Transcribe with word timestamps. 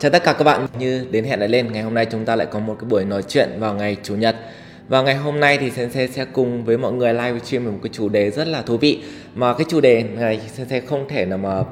Chào 0.00 0.10
tất 0.10 0.24
cả 0.24 0.32
các 0.32 0.44
bạn, 0.44 0.66
như 0.78 1.06
đến 1.10 1.24
hẹn 1.24 1.40
lại 1.40 1.48
lên, 1.48 1.72
ngày 1.72 1.82
hôm 1.82 1.94
nay 1.94 2.06
chúng 2.10 2.24
ta 2.24 2.36
lại 2.36 2.46
có 2.50 2.58
một 2.58 2.76
cái 2.80 2.88
buổi 2.88 3.04
nói 3.04 3.22
chuyện 3.28 3.48
vào 3.58 3.74
ngày 3.74 3.96
Chủ 4.02 4.14
nhật. 4.14 4.36
Và 4.88 5.02
ngày 5.02 5.14
hôm 5.14 5.40
nay 5.40 5.58
thì 5.58 5.70
Sensei 5.70 6.08
sẽ 6.08 6.24
cùng 6.24 6.64
với 6.64 6.78
mọi 6.78 6.92
người 6.92 7.14
live 7.14 7.38
stream 7.38 7.64
về 7.64 7.70
một 7.70 7.78
cái 7.82 7.90
chủ 7.92 8.08
đề 8.08 8.30
rất 8.30 8.48
là 8.48 8.62
thú 8.62 8.76
vị. 8.76 9.02
Mà 9.34 9.54
cái 9.54 9.64
chủ 9.68 9.80
đề 9.80 10.02
này 10.02 10.40
Sensei 10.54 10.80
không 10.80 11.08
thể 11.08 11.24
nào 11.24 11.38
mà 11.38 11.62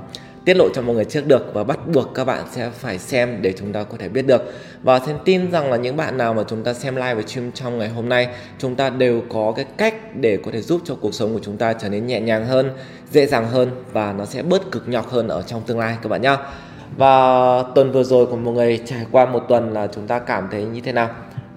tiết 0.44 0.56
lộ 0.56 0.68
cho 0.74 0.82
mọi 0.82 0.94
người 0.94 1.04
trước 1.04 1.26
được 1.26 1.50
và 1.54 1.64
bắt 1.64 1.78
buộc 1.86 2.14
các 2.14 2.24
bạn 2.24 2.44
sẽ 2.52 2.70
phải 2.70 2.98
xem 2.98 3.38
để 3.42 3.52
chúng 3.58 3.72
ta 3.72 3.82
có 3.82 3.96
thể 3.98 4.08
biết 4.08 4.26
được. 4.26 4.42
Và 4.82 5.00
xin 5.06 5.16
tin 5.24 5.50
rằng 5.50 5.70
là 5.70 5.76
những 5.76 5.96
bạn 5.96 6.18
nào 6.18 6.34
mà 6.34 6.42
chúng 6.48 6.62
ta 6.62 6.74
xem 6.74 6.96
live 6.96 7.14
và 7.14 7.22
stream 7.26 7.52
trong 7.52 7.78
ngày 7.78 7.88
hôm 7.88 8.08
nay 8.08 8.28
chúng 8.58 8.74
ta 8.74 8.90
đều 8.90 9.22
có 9.28 9.52
cái 9.56 9.64
cách 9.76 10.16
để 10.16 10.38
có 10.44 10.50
thể 10.52 10.60
giúp 10.60 10.80
cho 10.84 10.94
cuộc 10.94 11.14
sống 11.14 11.34
của 11.34 11.40
chúng 11.42 11.56
ta 11.56 11.72
trở 11.72 11.88
nên 11.88 12.06
nhẹ 12.06 12.20
nhàng 12.20 12.46
hơn 12.46 12.70
dễ 13.10 13.26
dàng 13.26 13.48
hơn 13.48 13.70
và 13.92 14.12
nó 14.12 14.24
sẽ 14.24 14.42
bớt 14.42 14.70
cực 14.70 14.88
nhọc 14.88 15.10
hơn 15.10 15.28
ở 15.28 15.42
trong 15.42 15.62
tương 15.66 15.78
lai 15.78 15.96
các 16.02 16.08
bạn 16.08 16.22
nhé 16.22 16.36
và 16.96 17.62
tuần 17.74 17.92
vừa 17.92 18.02
rồi 18.02 18.26
của 18.26 18.36
một 18.36 18.52
người 18.52 18.80
trải 18.84 19.06
qua 19.10 19.26
một 19.26 19.42
tuần 19.48 19.72
là 19.72 19.86
chúng 19.86 20.06
ta 20.06 20.18
cảm 20.18 20.48
thấy 20.50 20.64
như 20.64 20.80
thế 20.80 20.92
nào? 20.92 21.08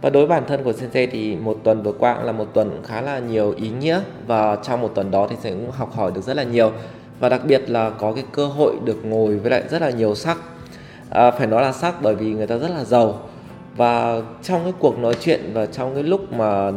Và 0.02 0.09
đối 0.09 0.27
với 0.27 0.40
bản 0.40 0.48
thân 0.48 0.63
của 0.63 0.73
Sensei 0.73 1.07
thì 1.07 1.35
một 1.35 1.57
tuần 1.63 1.84
vừa 1.84 1.91
qua 1.91 2.16
cũng 2.16 2.26
là 2.26 2.31
một 2.31 2.48
tuần 2.54 2.81
khá 2.84 3.02
là 3.02 3.20
nhiều 3.20 3.54
ý 3.57 3.70
nghĩa. 3.70 4.02
Và 4.27 4.57
trong 4.63 4.81
một 4.81 4.91
tuần 4.95 5.12
đó 5.12 5.27
thì 5.30 5.35
sẽ 5.41 5.49
cũng 5.49 5.71
học 5.71 5.94
hỏi 5.94 6.12
được 6.16 6.21
rất 6.21 6.38
là 6.38 6.44
nhiều. 6.44 6.71
Và 7.20 7.30
đặc 7.30 7.41
biệt 7.45 7.70
là 7.70 7.90
có 7.90 8.13
cái 8.13 8.23
cơ 8.31 8.45
hội 8.45 8.76
được 8.84 9.05
ngồi 9.05 9.38
với 9.38 9.52
lại 9.52 9.63
rất 9.70 9.81
là 9.81 9.90
nhiều 9.90 10.16
sắc. 10.16 10.38
À, 11.09 11.32
phải 11.32 11.48
nói 11.48 11.62
là 11.62 11.71
sắc 11.71 12.02
bởi 12.02 12.16
vì 12.16 12.34
người 12.34 12.48
ta 12.48 12.57
rất 12.57 12.70
là 12.70 12.84
giàu. 12.84 13.20
Và 13.77 14.21
trong 14.43 14.63
cái 14.63 14.73
cuộc 14.79 14.99
nói 14.99 15.16
chuyện 15.20 15.52
và 15.54 15.66
trong 15.66 15.93
cái 15.93 16.04
lúc 16.04 16.34
mà 16.34 16.71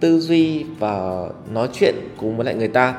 tư 0.00 0.20
duy 0.20 0.64
và 0.78 1.26
nói 1.52 1.68
chuyện 1.72 1.94
cùng 2.16 2.36
với 2.36 2.46
lại 2.46 2.54
người 2.54 2.68
ta 2.68 2.94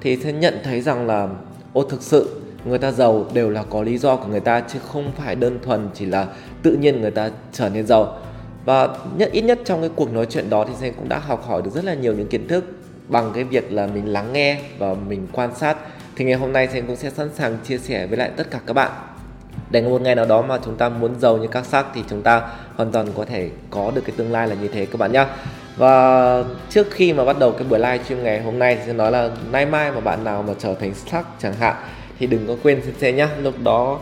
thì 0.00 0.16
sẽ 0.16 0.32
nhận 0.32 0.58
thấy 0.64 0.80
rằng 0.80 1.06
là 1.06 1.28
ô 1.72 1.82
thực 1.82 2.02
sự 2.02 2.41
người 2.64 2.78
ta 2.78 2.90
giàu 2.90 3.26
đều 3.32 3.50
là 3.50 3.62
có 3.70 3.82
lý 3.82 3.98
do 3.98 4.16
của 4.16 4.26
người 4.26 4.40
ta, 4.40 4.60
chứ 4.60 4.78
không 4.92 5.12
phải 5.16 5.34
đơn 5.34 5.58
thuần 5.62 5.88
chỉ 5.94 6.06
là 6.06 6.26
tự 6.62 6.76
nhiên 6.76 7.00
người 7.00 7.10
ta 7.10 7.30
trở 7.52 7.68
nên 7.68 7.86
giàu. 7.86 8.18
Và 8.64 8.88
nhất, 9.16 9.32
ít 9.32 9.42
nhất 9.42 9.58
trong 9.64 9.80
cái 9.80 9.90
cuộc 9.96 10.12
nói 10.12 10.26
chuyện 10.30 10.50
đó 10.50 10.64
thì 10.68 10.74
sen 10.80 10.94
cũng 10.94 11.08
đã 11.08 11.18
học 11.18 11.46
hỏi 11.46 11.62
được 11.62 11.70
rất 11.74 11.84
là 11.84 11.94
nhiều 11.94 12.14
những 12.14 12.28
kiến 12.28 12.48
thức 12.48 12.64
bằng 13.08 13.30
cái 13.34 13.44
việc 13.44 13.72
là 13.72 13.86
mình 13.86 14.12
lắng 14.12 14.32
nghe 14.32 14.60
và 14.78 14.94
mình 14.94 15.26
quan 15.32 15.54
sát. 15.54 15.76
Thì 16.16 16.24
ngày 16.24 16.34
hôm 16.34 16.52
nay 16.52 16.68
sen 16.72 16.86
cũng 16.86 16.96
sẽ 16.96 17.10
sẵn 17.10 17.30
sàng 17.34 17.58
chia 17.64 17.78
sẻ 17.78 18.06
với 18.06 18.18
lại 18.18 18.30
tất 18.36 18.50
cả 18.50 18.60
các 18.66 18.72
bạn. 18.72 18.90
Để 19.70 19.82
một 19.82 20.00
ngày 20.00 20.14
nào 20.14 20.26
đó 20.26 20.42
mà 20.42 20.58
chúng 20.64 20.76
ta 20.76 20.88
muốn 20.88 21.20
giàu 21.20 21.36
như 21.36 21.46
các 21.46 21.66
sắc 21.66 21.86
thì 21.94 22.02
chúng 22.10 22.22
ta 22.22 22.48
hoàn 22.76 22.92
toàn 22.92 23.06
có 23.16 23.24
thể 23.24 23.50
có 23.70 23.92
được 23.94 24.02
cái 24.04 24.14
tương 24.16 24.32
lai 24.32 24.48
là 24.48 24.54
như 24.54 24.68
thế 24.68 24.86
các 24.86 24.98
bạn 24.98 25.12
nhé 25.12 25.26
và 25.76 26.44
trước 26.70 26.86
khi 26.90 27.12
mà 27.12 27.24
bắt 27.24 27.38
đầu 27.38 27.52
cái 27.52 27.64
buổi 27.68 27.78
live 27.78 27.98
stream 28.04 28.24
ngày 28.24 28.42
hôm 28.42 28.58
nay 28.58 28.76
thì 28.76 28.82
sẽ 28.86 28.92
nói 28.92 29.12
là 29.12 29.30
nay 29.52 29.66
mai 29.66 29.92
mà 29.92 30.00
bạn 30.00 30.24
nào 30.24 30.42
mà 30.42 30.54
trở 30.58 30.74
thành 30.74 30.94
sắc 30.94 31.26
chẳng 31.38 31.54
hạn 31.54 31.76
thì 32.18 32.26
đừng 32.26 32.46
có 32.48 32.56
quên 32.62 32.82
sensei 32.84 33.12
nhá. 33.12 33.28
Lúc 33.42 33.54
đó 33.62 34.00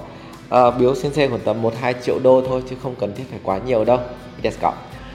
uh, 0.55 0.75
biếu 0.79 0.95
sensei 0.95 1.29
khoảng 1.29 1.41
tầm 1.41 1.63
1 1.63 1.75
2 1.81 1.95
triệu 2.05 2.19
đô 2.19 2.43
thôi 2.49 2.63
chứ 2.71 2.77
không 2.83 2.95
cần 3.01 3.15
thiết 3.15 3.25
phải 3.31 3.41
quá 3.43 3.59
nhiều 3.67 3.85
đâu. 3.85 3.99
Yes, 4.43 4.61
go 4.61 4.73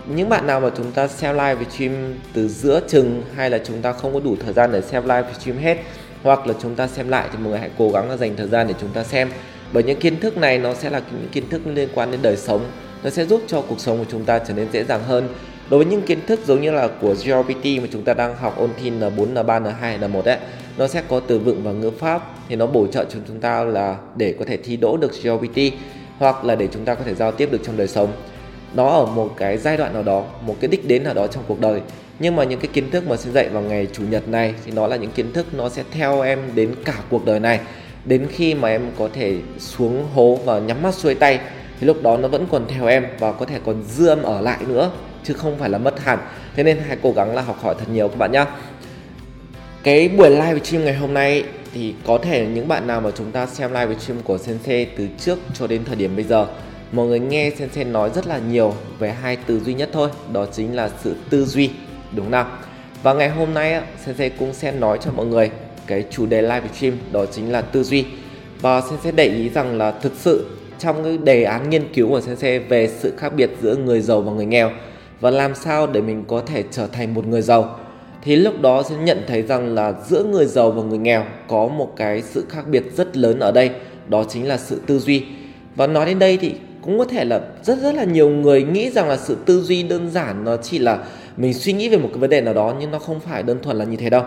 những 0.07 0.29
bạn 0.29 0.47
nào 0.47 0.59
mà 0.59 0.69
chúng 0.77 0.91
ta 0.91 1.07
xem 1.07 1.35
live 1.35 1.65
stream 1.69 2.15
từ 2.33 2.47
giữa 2.47 2.81
chừng 2.87 3.23
hay 3.35 3.49
là 3.49 3.59
chúng 3.65 3.81
ta 3.81 3.93
không 3.93 4.13
có 4.13 4.19
đủ 4.19 4.35
thời 4.45 4.53
gian 4.53 4.71
để 4.71 4.81
xem 4.81 5.03
live 5.03 5.27
stream 5.39 5.57
hết 5.57 5.77
hoặc 6.23 6.47
là 6.47 6.53
chúng 6.61 6.75
ta 6.75 6.87
xem 6.87 7.09
lại 7.09 7.27
thì 7.31 7.37
mọi 7.37 7.49
người 7.49 7.59
hãy 7.59 7.69
cố 7.77 7.89
gắng 7.89 8.09
là 8.09 8.17
dành 8.17 8.35
thời 8.35 8.47
gian 8.47 8.67
để 8.67 8.73
chúng 8.81 8.89
ta 8.89 9.03
xem. 9.03 9.29
Bởi 9.73 9.83
những 9.83 9.99
kiến 9.99 10.19
thức 10.19 10.37
này 10.37 10.57
nó 10.57 10.73
sẽ 10.73 10.89
là 10.89 11.01
những 11.11 11.29
kiến 11.31 11.49
thức 11.49 11.61
liên 11.65 11.89
quan 11.93 12.11
đến 12.11 12.21
đời 12.21 12.37
sống. 12.37 12.65
Nó 13.03 13.09
sẽ 13.09 13.25
giúp 13.25 13.41
cho 13.47 13.61
cuộc 13.61 13.79
sống 13.79 13.97
của 13.97 14.05
chúng 14.11 14.25
ta 14.25 14.39
trở 14.39 14.53
nên 14.53 14.67
dễ 14.71 14.83
dàng 14.83 15.03
hơn. 15.03 15.29
Đối 15.69 15.83
với 15.83 15.91
những 15.91 16.01
kiến 16.01 16.19
thức 16.27 16.39
giống 16.45 16.61
như 16.61 16.71
là 16.71 16.87
của 17.01 17.13
GPT 17.13 17.65
mà 17.65 17.87
chúng 17.91 18.03
ta 18.03 18.13
đang 18.13 18.35
học 18.35 18.57
ôn 18.57 18.69
thi 18.81 18.91
N4, 18.91 19.33
N3, 19.33 19.63
N2, 19.63 19.99
N1 19.99 20.21
ấy 20.21 20.37
nó 20.77 20.87
sẽ 20.87 21.03
có 21.09 21.19
từ 21.19 21.39
vựng 21.39 21.63
và 21.63 21.71
ngữ 21.71 21.91
pháp 21.91 22.34
thì 22.49 22.55
nó 22.55 22.65
bổ 22.65 22.87
trợ 22.87 23.05
cho 23.05 23.19
chúng 23.27 23.39
ta 23.39 23.63
là 23.63 23.97
để 24.15 24.35
có 24.39 24.45
thể 24.45 24.57
thi 24.57 24.77
đỗ 24.77 24.97
được 24.97 25.11
GPT 25.23 25.59
hoặc 26.17 26.45
là 26.45 26.55
để 26.55 26.67
chúng 26.71 26.85
ta 26.85 26.95
có 26.95 27.03
thể 27.05 27.15
giao 27.15 27.31
tiếp 27.31 27.49
được 27.51 27.61
trong 27.63 27.77
đời 27.77 27.87
sống. 27.87 28.13
Nó 28.73 28.87
ở 28.87 29.05
một 29.05 29.33
cái 29.37 29.57
giai 29.57 29.77
đoạn 29.77 29.93
nào 29.93 30.03
đó, 30.03 30.23
một 30.45 30.55
cái 30.59 30.67
đích 30.67 30.87
đến 30.87 31.03
nào 31.03 31.13
đó 31.13 31.27
trong 31.27 31.43
cuộc 31.47 31.59
đời. 31.59 31.81
Nhưng 32.19 32.35
mà 32.35 32.43
những 32.43 32.59
cái 32.59 32.69
kiến 32.73 32.91
thức 32.91 33.07
mà 33.07 33.15
sẽ 33.15 33.31
dạy 33.31 33.49
vào 33.49 33.61
ngày 33.61 33.87
chủ 33.93 34.03
nhật 34.09 34.27
này 34.27 34.53
thì 34.65 34.71
nó 34.71 34.87
là 34.87 34.95
những 34.95 35.11
kiến 35.11 35.33
thức 35.33 35.45
nó 35.53 35.69
sẽ 35.69 35.83
theo 35.91 36.21
em 36.21 36.39
đến 36.55 36.75
cả 36.85 36.95
cuộc 37.09 37.25
đời 37.25 37.39
này. 37.39 37.59
Đến 38.05 38.27
khi 38.31 38.53
mà 38.53 38.69
em 38.69 38.81
có 38.97 39.09
thể 39.13 39.35
xuống 39.57 40.07
hố 40.13 40.39
và 40.45 40.59
nhắm 40.59 40.81
mắt 40.81 40.93
xuôi 40.93 41.15
tay, 41.15 41.39
thì 41.79 41.87
lúc 41.87 42.03
đó 42.03 42.17
nó 42.17 42.27
vẫn 42.27 42.47
còn 42.51 42.65
theo 42.67 42.87
em 42.87 43.05
và 43.19 43.31
có 43.31 43.45
thể 43.45 43.59
còn 43.65 43.83
dư 43.83 44.07
âm 44.07 44.23
ở 44.23 44.41
lại 44.41 44.59
nữa, 44.67 44.91
chứ 45.23 45.33
không 45.33 45.57
phải 45.59 45.69
là 45.69 45.77
mất 45.77 45.99
hẳn. 45.99 46.19
Thế 46.55 46.63
nên 46.63 46.77
hãy 46.87 46.97
cố 47.01 47.11
gắng 47.11 47.35
là 47.35 47.41
học 47.41 47.57
hỏi 47.61 47.75
thật 47.79 47.85
nhiều 47.93 48.07
các 48.07 48.17
bạn 48.17 48.31
nhé 48.31 48.45
cái 49.85 50.09
buổi 50.09 50.29
live 50.29 50.59
stream 50.63 50.85
ngày 50.85 50.93
hôm 50.93 51.13
nay 51.13 51.43
thì 51.75 51.93
có 52.05 52.17
thể 52.17 52.47
những 52.47 52.67
bạn 52.67 52.87
nào 52.87 53.01
mà 53.01 53.11
chúng 53.15 53.31
ta 53.31 53.45
xem 53.45 53.73
live 53.73 53.95
stream 53.95 54.21
của 54.23 54.37
Sensei 54.37 54.85
từ 54.85 55.07
trước 55.19 55.39
cho 55.53 55.67
đến 55.67 55.85
thời 55.85 55.95
điểm 55.95 56.15
bây 56.15 56.25
giờ, 56.25 56.47
mọi 56.91 57.07
người 57.07 57.19
nghe 57.19 57.51
Sensei 57.57 57.83
nói 57.83 58.09
rất 58.15 58.27
là 58.27 58.39
nhiều 58.49 58.73
về 58.99 59.11
hai 59.11 59.37
từ 59.45 59.59
duy 59.59 59.73
nhất 59.73 59.89
thôi, 59.93 60.09
đó 60.33 60.45
chính 60.53 60.75
là 60.75 60.89
sự 61.03 61.15
tư 61.29 61.45
duy, 61.45 61.69
đúng 62.15 62.31
nào? 62.31 62.47
Và 63.03 63.13
ngày 63.13 63.29
hôm 63.29 63.53
nay 63.53 63.81
Sensei 64.05 64.29
cũng 64.29 64.53
sẽ 64.53 64.71
nói 64.71 64.97
cho 65.01 65.11
mọi 65.11 65.25
người 65.25 65.49
cái 65.87 66.05
chủ 66.11 66.25
đề 66.25 66.41
live 66.41 66.67
stream, 66.73 66.97
đó 67.11 67.25
chính 67.25 67.51
là 67.51 67.61
tư 67.61 67.83
duy. 67.83 68.05
Và 68.61 68.81
Sensei 68.81 69.11
để 69.11 69.27
ý 69.27 69.49
rằng 69.49 69.77
là 69.77 69.91
thực 69.91 70.13
sự 70.15 70.45
trong 70.79 71.03
cái 71.03 71.17
đề 71.17 71.43
án 71.43 71.69
nghiên 71.69 71.93
cứu 71.93 72.09
của 72.09 72.21
Sensei 72.21 72.59
về 72.59 72.89
sự 72.99 73.13
khác 73.17 73.33
biệt 73.35 73.49
giữa 73.61 73.75
người 73.75 74.01
giàu 74.01 74.21
và 74.21 74.31
người 74.31 74.45
nghèo, 74.45 74.71
và 75.21 75.31
làm 75.31 75.55
sao 75.55 75.87
để 75.87 76.01
mình 76.01 76.23
có 76.27 76.41
thể 76.45 76.63
trở 76.71 76.87
thành 76.87 77.13
một 77.13 77.27
người 77.27 77.41
giàu? 77.41 77.79
Thì 78.25 78.35
lúc 78.35 78.61
đó 78.61 78.83
sẽ 78.89 78.95
nhận 78.95 79.21
thấy 79.27 79.41
rằng 79.41 79.75
là 79.75 79.93
giữa 80.07 80.23
người 80.23 80.45
giàu 80.45 80.71
và 80.71 80.83
người 80.83 80.97
nghèo 80.97 81.23
có 81.47 81.67
một 81.67 81.93
cái 81.95 82.21
sự 82.21 82.45
khác 82.49 82.67
biệt 82.67 82.83
rất 82.97 83.17
lớn 83.17 83.39
ở 83.39 83.51
đây, 83.51 83.69
đó 84.07 84.23
chính 84.29 84.47
là 84.47 84.57
sự 84.57 84.81
tư 84.87 84.99
duy. 84.99 85.23
Và 85.75 85.87
nói 85.87 86.05
đến 86.05 86.19
đây 86.19 86.37
thì 86.37 86.53
cũng 86.81 86.97
có 86.97 87.05
thể 87.05 87.25
là 87.25 87.41
rất 87.63 87.79
rất 87.79 87.95
là 87.95 88.03
nhiều 88.03 88.29
người 88.29 88.63
nghĩ 88.63 88.89
rằng 88.89 89.09
là 89.09 89.17
sự 89.17 89.37
tư 89.45 89.61
duy 89.61 89.83
đơn 89.83 90.09
giản 90.09 90.43
nó 90.43 90.57
chỉ 90.57 90.79
là 90.79 91.03
mình 91.37 91.53
suy 91.53 91.73
nghĩ 91.73 91.89
về 91.89 91.97
một 91.97 92.09
cái 92.11 92.19
vấn 92.19 92.29
đề 92.29 92.41
nào 92.41 92.53
đó, 92.53 92.75
nhưng 92.79 92.91
nó 92.91 92.99
không 92.99 93.19
phải 93.19 93.43
đơn 93.43 93.59
thuần 93.61 93.77
là 93.77 93.85
như 93.85 93.97
thế 93.97 94.09
đâu. 94.09 94.23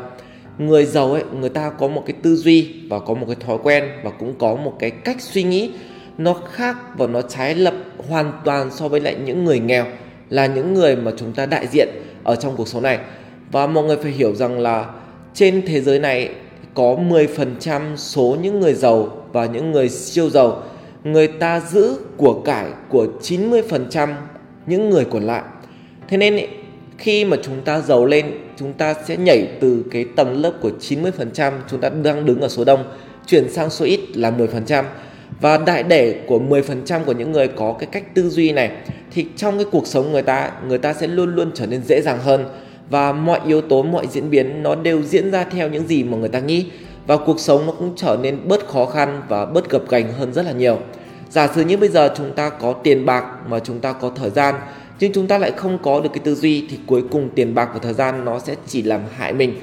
Người 0.58 0.84
giàu 0.84 1.12
ấy, 1.12 1.22
người 1.40 1.50
ta 1.50 1.70
có 1.70 1.88
một 1.88 2.02
cái 2.06 2.14
tư 2.22 2.36
duy 2.36 2.74
và 2.90 2.98
có 2.98 3.14
một 3.14 3.26
cái 3.26 3.36
thói 3.46 3.58
quen 3.62 3.84
và 4.04 4.10
cũng 4.10 4.34
có 4.38 4.54
một 4.54 4.76
cái 4.78 4.90
cách 4.90 5.16
suy 5.20 5.42
nghĩ. 5.42 5.70
Nó 6.18 6.34
khác 6.52 6.76
và 6.96 7.06
nó 7.06 7.22
trái 7.22 7.54
lập 7.54 7.74
hoàn 8.08 8.32
toàn 8.44 8.70
so 8.70 8.88
với 8.88 9.00
lại 9.00 9.16
những 9.24 9.44
người 9.44 9.60
nghèo, 9.60 9.86
là 10.30 10.46
những 10.46 10.74
người 10.74 10.96
mà 10.96 11.12
chúng 11.16 11.32
ta 11.32 11.46
đại 11.46 11.66
diện 11.66 11.88
ở 12.24 12.36
trong 12.36 12.56
cuộc 12.56 12.68
sống 12.68 12.82
này 12.82 12.98
và 13.52 13.66
mọi 13.66 13.84
người 13.84 13.96
phải 13.96 14.12
hiểu 14.12 14.34
rằng 14.34 14.60
là 14.60 14.86
trên 15.34 15.62
thế 15.66 15.80
giới 15.80 15.98
này 15.98 16.28
có 16.74 16.96
10% 17.08 17.96
số 17.96 18.36
những 18.42 18.60
người 18.60 18.74
giàu 18.74 19.24
và 19.32 19.46
những 19.46 19.72
người 19.72 19.88
siêu 19.88 20.30
giàu. 20.30 20.62
Người 21.04 21.26
ta 21.26 21.60
giữ 21.60 21.96
của 22.16 22.40
cải 22.44 22.66
của 22.88 23.06
90% 23.22 24.08
những 24.66 24.90
người 24.90 25.04
còn 25.04 25.22
lại. 25.22 25.42
Thế 26.08 26.16
nên 26.16 26.46
khi 26.98 27.24
mà 27.24 27.36
chúng 27.42 27.60
ta 27.64 27.80
giàu 27.80 28.04
lên, 28.04 28.26
chúng 28.56 28.72
ta 28.72 28.94
sẽ 29.06 29.16
nhảy 29.16 29.48
từ 29.60 29.84
cái 29.90 30.04
tầng 30.16 30.42
lớp 30.42 30.52
của 30.60 30.70
90% 30.80 31.52
chúng 31.70 31.80
ta 31.80 31.88
đang 31.88 32.26
đứng 32.26 32.40
ở 32.40 32.48
số 32.48 32.64
đông 32.64 32.84
chuyển 33.26 33.50
sang 33.50 33.70
số 33.70 33.84
ít 33.84 34.00
là 34.14 34.30
10% 34.30 34.84
và 35.40 35.58
đại 35.58 35.82
để 35.82 36.20
của 36.26 36.40
10% 36.48 37.04
của 37.04 37.12
những 37.12 37.32
người 37.32 37.48
có 37.48 37.76
cái 37.78 37.88
cách 37.92 38.14
tư 38.14 38.30
duy 38.30 38.52
này 38.52 38.70
thì 39.10 39.26
trong 39.36 39.58
cái 39.58 39.66
cuộc 39.70 39.86
sống 39.86 40.12
người 40.12 40.22
ta 40.22 40.50
người 40.68 40.78
ta 40.78 40.92
sẽ 40.92 41.06
luôn 41.06 41.34
luôn 41.34 41.50
trở 41.54 41.66
nên 41.66 41.82
dễ 41.82 42.00
dàng 42.00 42.18
hơn 42.18 42.44
và 42.90 43.12
mọi 43.12 43.40
yếu 43.46 43.60
tố, 43.60 43.82
mọi 43.82 44.06
diễn 44.06 44.30
biến 44.30 44.62
nó 44.62 44.74
đều 44.74 45.02
diễn 45.02 45.30
ra 45.30 45.44
theo 45.44 45.68
những 45.68 45.86
gì 45.86 46.02
mà 46.02 46.16
người 46.16 46.28
ta 46.28 46.40
nghĩ. 46.40 46.66
Và 47.06 47.16
cuộc 47.16 47.40
sống 47.40 47.66
nó 47.66 47.72
cũng 47.72 47.92
trở 47.96 48.18
nên 48.22 48.48
bớt 48.48 48.68
khó 48.68 48.86
khăn 48.86 49.22
và 49.28 49.46
bớt 49.46 49.70
gập 49.70 49.88
gành 49.88 50.12
hơn 50.12 50.32
rất 50.32 50.44
là 50.44 50.52
nhiều. 50.52 50.78
Giả 51.30 51.48
sử 51.54 51.64
như 51.64 51.76
bây 51.76 51.88
giờ 51.88 52.12
chúng 52.16 52.32
ta 52.32 52.50
có 52.50 52.72
tiền 52.72 53.06
bạc 53.06 53.24
mà 53.48 53.58
chúng 53.58 53.80
ta 53.80 53.92
có 53.92 54.10
thời 54.16 54.30
gian, 54.30 54.54
nhưng 55.00 55.12
chúng 55.12 55.26
ta 55.26 55.38
lại 55.38 55.52
không 55.56 55.78
có 55.82 56.00
được 56.00 56.10
cái 56.12 56.20
tư 56.24 56.34
duy 56.34 56.66
thì 56.70 56.78
cuối 56.86 57.02
cùng 57.10 57.30
tiền 57.34 57.54
bạc 57.54 57.70
và 57.72 57.78
thời 57.82 57.94
gian 57.94 58.24
nó 58.24 58.38
sẽ 58.38 58.54
chỉ 58.66 58.82
làm 58.82 59.00
hại 59.16 59.32
mình. 59.32 59.54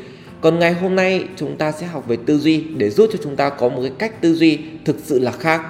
Còn 0.41 0.59
ngày 0.59 0.73
hôm 0.73 0.95
nay 0.95 1.23
chúng 1.35 1.55
ta 1.55 1.71
sẽ 1.71 1.85
học 1.85 2.07
về 2.07 2.17
tư 2.25 2.37
duy 2.37 2.63
để 2.77 2.89
giúp 2.89 3.09
cho 3.13 3.19
chúng 3.23 3.35
ta 3.35 3.49
có 3.49 3.69
một 3.69 3.79
cái 3.81 3.91
cách 3.97 4.21
tư 4.21 4.33
duy 4.33 4.59
thực 4.85 4.95
sự 5.03 5.19
là 5.19 5.31
khác. 5.31 5.61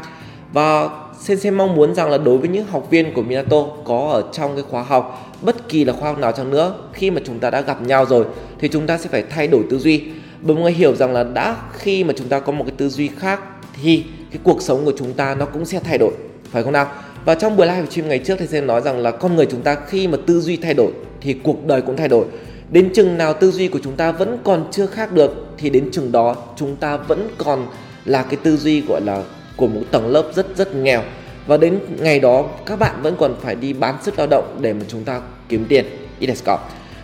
Và 0.53 0.89
Sensei 1.19 1.51
mong 1.51 1.75
muốn 1.75 1.95
rằng 1.95 2.09
là 2.09 2.17
đối 2.17 2.37
với 2.37 2.49
những 2.49 2.65
học 2.65 2.87
viên 2.89 3.13
của 3.13 3.21
Minato 3.21 3.65
có 3.85 4.09
ở 4.11 4.23
trong 4.31 4.55
cái 4.55 4.63
khóa 4.69 4.83
học 4.83 5.24
bất 5.41 5.69
kỳ 5.69 5.85
là 5.85 5.93
khoa 5.93 6.09
học 6.09 6.19
nào 6.19 6.31
chăng 6.31 6.49
nữa, 6.49 6.73
khi 6.93 7.11
mà 7.11 7.21
chúng 7.25 7.39
ta 7.39 7.49
đã 7.49 7.61
gặp 7.61 7.81
nhau 7.81 8.05
rồi 8.05 8.25
thì 8.59 8.67
chúng 8.67 8.87
ta 8.87 8.97
sẽ 8.97 9.09
phải 9.09 9.23
thay 9.29 9.47
đổi 9.47 9.61
tư 9.69 9.79
duy. 9.79 10.03
Bởi 10.41 10.55
mọi 10.55 10.63
người 10.63 10.71
hiểu 10.71 10.95
rằng 10.95 11.13
là 11.13 11.23
đã 11.23 11.55
khi 11.73 12.03
mà 12.03 12.13
chúng 12.17 12.27
ta 12.27 12.39
có 12.39 12.51
một 12.51 12.63
cái 12.67 12.75
tư 12.77 12.89
duy 12.89 13.09
khác 13.17 13.39
thì 13.81 14.03
cái 14.31 14.39
cuộc 14.43 14.61
sống 14.61 14.85
của 14.85 14.93
chúng 14.97 15.13
ta 15.13 15.35
nó 15.35 15.45
cũng 15.45 15.65
sẽ 15.65 15.79
thay 15.79 15.97
đổi, 15.97 16.11
phải 16.51 16.63
không 16.63 16.73
nào? 16.73 16.87
Và 17.25 17.35
trong 17.35 17.57
buổi 17.57 17.67
live 17.67 17.85
stream 17.91 18.09
ngày 18.09 18.19
trước 18.19 18.35
thì 18.39 18.47
sẽ 18.47 18.61
nói 18.61 18.81
rằng 18.81 18.99
là 18.99 19.11
con 19.11 19.35
người 19.35 19.45
chúng 19.51 19.61
ta 19.61 19.75
khi 19.87 20.07
mà 20.07 20.17
tư 20.25 20.41
duy 20.41 20.57
thay 20.57 20.73
đổi 20.73 20.91
thì 21.21 21.33
cuộc 21.33 21.67
đời 21.67 21.81
cũng 21.81 21.97
thay 21.97 22.07
đổi. 22.07 22.25
Đến 22.71 22.89
chừng 22.93 23.17
nào 23.17 23.33
tư 23.33 23.51
duy 23.51 23.67
của 23.67 23.79
chúng 23.83 23.95
ta 23.95 24.11
vẫn 24.11 24.37
còn 24.43 24.67
chưa 24.71 24.85
khác 24.85 25.11
được 25.11 25.45
thì 25.57 25.69
đến 25.69 25.89
chừng 25.91 26.11
đó 26.11 26.35
chúng 26.55 26.75
ta 26.75 26.97
vẫn 26.97 27.27
còn 27.37 27.67
là 28.05 28.23
cái 28.23 28.35
tư 28.43 28.57
duy, 28.57 28.81
gọi 28.81 29.01
là, 29.01 29.23
của 29.55 29.67
một 29.67 29.81
tầng 29.91 30.07
lớp 30.07 30.31
rất 30.35 30.57
rất 30.57 30.75
nghèo 30.75 31.01
và 31.47 31.57
đến 31.57 31.79
ngày 31.99 32.19
đó, 32.19 32.45
các 32.65 32.79
bạn 32.79 33.01
vẫn 33.01 33.15
còn 33.19 33.35
phải 33.41 33.55
đi 33.55 33.73
bán 33.73 33.95
sức 34.03 34.17
lao 34.17 34.27
động 34.27 34.57
để 34.61 34.73
mà 34.73 34.81
chúng 34.87 35.03
ta 35.03 35.21
kiếm 35.49 35.65
tiền. 35.69 35.85
Idesco 36.19 36.59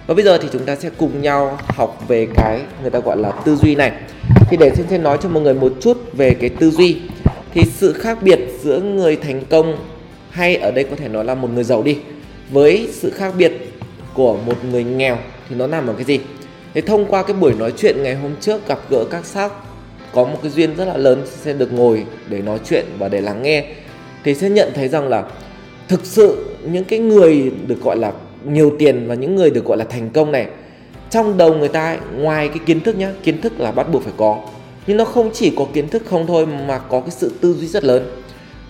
và 0.07 0.13
bây 0.13 0.23
giờ 0.23 0.38
thì 0.38 0.47
chúng 0.53 0.65
ta 0.65 0.75
sẽ 0.75 0.89
cùng 0.97 1.21
nhau 1.21 1.57
học 1.67 2.03
về 2.07 2.27
cái 2.35 2.61
người 2.81 2.89
ta 2.89 2.99
gọi 2.99 3.17
là 3.17 3.31
tư 3.31 3.55
duy 3.55 3.75
này. 3.75 3.91
Thì 4.49 4.57
để 4.57 4.71
xin 4.75 4.85
xin 4.89 5.03
nói 5.03 5.17
cho 5.21 5.29
mọi 5.29 5.43
người 5.43 5.53
một 5.53 5.73
chút 5.81 5.97
về 6.13 6.33
cái 6.39 6.49
tư 6.49 6.71
duy, 6.71 6.97
thì 7.53 7.61
sự 7.73 7.93
khác 7.93 8.17
biệt 8.21 8.39
giữa 8.63 8.79
người 8.79 9.15
thành 9.15 9.41
công 9.49 9.77
hay 10.29 10.55
ở 10.55 10.71
đây 10.71 10.83
có 10.83 10.95
thể 10.95 11.07
nói 11.07 11.25
là 11.25 11.35
một 11.35 11.49
người 11.53 11.63
giàu 11.63 11.83
đi, 11.83 11.97
với 12.51 12.89
sự 12.91 13.09
khác 13.09 13.33
biệt 13.38 13.51
của 14.13 14.38
một 14.38 14.65
người 14.71 14.83
nghèo 14.83 15.17
thì 15.49 15.55
nó 15.55 15.67
nằm 15.67 15.88
ở 15.88 15.93
cái 15.93 16.03
gì? 16.03 16.19
Thì 16.73 16.81
thông 16.81 17.05
qua 17.05 17.23
cái 17.23 17.33
buổi 17.33 17.53
nói 17.53 17.73
chuyện 17.77 18.03
ngày 18.03 18.15
hôm 18.15 18.31
trước 18.39 18.67
gặp 18.67 18.79
gỡ 18.89 19.05
các 19.11 19.25
xác 19.25 19.51
có 20.13 20.23
một 20.23 20.38
cái 20.41 20.51
duyên 20.51 20.75
rất 20.75 20.85
là 20.85 20.97
lớn 20.97 21.23
sẽ 21.25 21.53
được 21.53 21.73
ngồi 21.73 22.05
để 22.27 22.41
nói 22.41 22.59
chuyện 22.69 22.85
và 22.99 23.09
để 23.09 23.21
lắng 23.21 23.43
nghe 23.43 23.65
thì 24.23 24.35
sẽ 24.35 24.50
nhận 24.50 24.71
thấy 24.73 24.88
rằng 24.88 25.07
là 25.07 25.23
thực 25.88 26.06
sự 26.06 26.45
những 26.71 26.83
cái 26.83 27.00
người 27.00 27.51
được 27.68 27.81
gọi 27.81 27.97
là 27.97 28.12
nhiều 28.45 28.75
tiền 28.79 29.07
và 29.07 29.15
những 29.15 29.35
người 29.35 29.50
được 29.50 29.65
gọi 29.65 29.77
là 29.77 29.85
thành 29.85 30.09
công 30.09 30.31
này 30.31 30.47
trong 31.09 31.38
đầu 31.38 31.53
người 31.53 31.68
ta 31.68 31.85
ấy, 31.85 31.97
ngoài 32.15 32.47
cái 32.47 32.59
kiến 32.65 32.81
thức 32.81 32.97
nhá 32.97 33.13
kiến 33.23 33.41
thức 33.41 33.59
là 33.59 33.71
bắt 33.71 33.91
buộc 33.91 34.03
phải 34.03 34.13
có. 34.18 34.38
Nhưng 34.88 34.97
nó 34.97 35.06
không 35.06 35.29
chỉ 35.33 35.53
có 35.57 35.65
kiến 35.73 35.89
thức 35.89 36.03
không 36.09 36.27
thôi 36.27 36.45
mà 36.45 36.77
có 36.77 37.00
cái 37.00 37.12
sự 37.12 37.31
tư 37.41 37.53
duy 37.53 37.68
rất 37.68 37.83
lớn. 37.83 38.06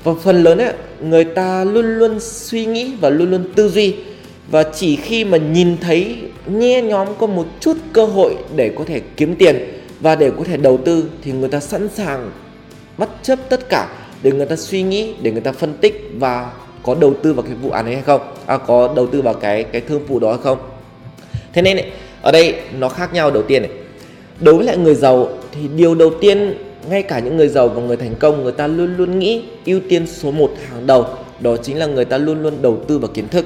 Và 0.03 0.13
phần 0.21 0.43
lớn 0.43 0.57
ấy, 0.57 0.73
người 1.01 1.23
ta 1.23 1.63
luôn 1.63 1.85
luôn 1.99 2.19
suy 2.19 2.65
nghĩ 2.65 2.93
và 3.01 3.09
luôn 3.09 3.31
luôn 3.31 3.43
tư 3.55 3.69
duy. 3.69 3.95
Và 4.51 4.63
chỉ 4.63 4.95
khi 4.95 5.25
mà 5.25 5.37
nhìn 5.37 5.77
thấy 5.77 6.17
nhe 6.45 6.81
nhóm 6.81 7.07
có 7.19 7.27
một 7.27 7.45
chút 7.59 7.77
cơ 7.93 8.05
hội 8.05 8.35
để 8.55 8.71
có 8.77 8.83
thể 8.87 9.01
kiếm 9.17 9.35
tiền 9.35 9.57
và 9.99 10.15
để 10.15 10.31
có 10.37 10.43
thể 10.43 10.57
đầu 10.57 10.77
tư 10.77 11.09
thì 11.23 11.31
người 11.31 11.49
ta 11.49 11.59
sẵn 11.59 11.89
sàng 11.89 12.31
bất 12.97 13.09
chấp 13.23 13.39
tất 13.49 13.69
cả 13.69 13.89
để 14.23 14.31
người 14.31 14.45
ta 14.45 14.55
suy 14.55 14.81
nghĩ 14.81 15.13
để 15.21 15.31
người 15.31 15.41
ta 15.41 15.51
phân 15.51 15.73
tích 15.73 16.11
và 16.17 16.51
có 16.83 16.95
đầu 16.95 17.13
tư 17.23 17.33
vào 17.33 17.43
cái 17.43 17.55
vụ 17.61 17.69
án 17.69 17.85
ấy 17.85 17.93
hay 17.93 18.03
không? 18.03 18.21
À, 18.45 18.57
có 18.57 18.93
đầu 18.95 19.07
tư 19.07 19.21
vào 19.21 19.33
cái 19.33 19.63
cái 19.63 19.81
thương 19.81 20.05
vụ 20.05 20.19
đó 20.19 20.29
hay 20.29 20.39
không? 20.43 20.57
Thế 21.53 21.61
nên 21.61 21.77
ấy, 21.77 21.85
ở 22.21 22.31
đây 22.31 22.55
nó 22.79 22.89
khác 22.89 23.13
nhau 23.13 23.31
đầu 23.31 23.43
tiên 23.43 23.61
này. 23.61 23.71
Đối 24.39 24.55
với 24.55 24.65
lại 24.65 24.77
người 24.77 24.95
giàu 24.95 25.29
thì 25.51 25.61
điều 25.75 25.95
đầu 25.95 26.11
tiên 26.21 26.53
ngay 26.89 27.03
cả 27.03 27.19
những 27.19 27.37
người 27.37 27.47
giàu 27.47 27.67
và 27.67 27.81
người 27.81 27.97
thành 27.97 28.15
công 28.19 28.43
người 28.43 28.51
ta 28.51 28.67
luôn 28.67 28.95
luôn 28.97 29.19
nghĩ 29.19 29.43
ưu 29.65 29.79
tiên 29.89 30.07
số 30.07 30.31
1 30.31 30.51
hàng 30.69 30.87
đầu 30.87 31.05
đó 31.39 31.57
chính 31.57 31.77
là 31.77 31.85
người 31.85 32.05
ta 32.05 32.17
luôn 32.17 32.43
luôn 32.43 32.53
đầu 32.61 32.77
tư 32.87 32.99
vào 32.99 33.11
kiến 33.13 33.27
thức. 33.27 33.45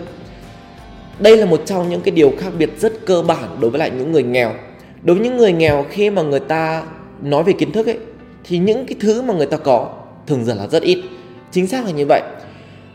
Đây 1.19 1.38
là 1.38 1.45
một 1.45 1.62
trong 1.66 1.89
những 1.89 2.01
cái 2.01 2.12
điều 2.12 2.33
khác 2.39 2.50
biệt 2.60 2.69
rất 2.80 3.06
cơ 3.06 3.22
bản 3.22 3.57
đối 3.60 3.72
với 3.72 3.80
lại 3.80 3.92
những 3.98 4.12
người 4.12 4.24
nghèo. 4.24 4.54
Đối 5.04 5.16
với 5.16 5.25
những 5.25 5.38
người 5.38 5.54
nghèo 5.54 5.86
khi 5.89 6.10
mà 6.10 6.22
người 6.22 6.39
ta 6.39 6.83
nói 7.22 7.44
về 7.44 7.54
kiến 7.54 7.72
thức 7.72 7.88
ấy 7.88 7.98
thì 8.44 8.57
những 8.57 8.86
cái 8.86 8.95
thứ 9.00 9.22
mà 9.22 9.33
người 9.33 9.45
ta 9.45 9.57
có 9.57 9.89
thường 10.27 10.45
giờ 10.45 10.54
là 10.54 10.68
rất 10.68 10.83
ít. 10.83 11.04
Chính 11.51 11.68
xác 11.68 11.86
là 11.86 11.92
như 11.92 12.06
vậy. 12.10 12.22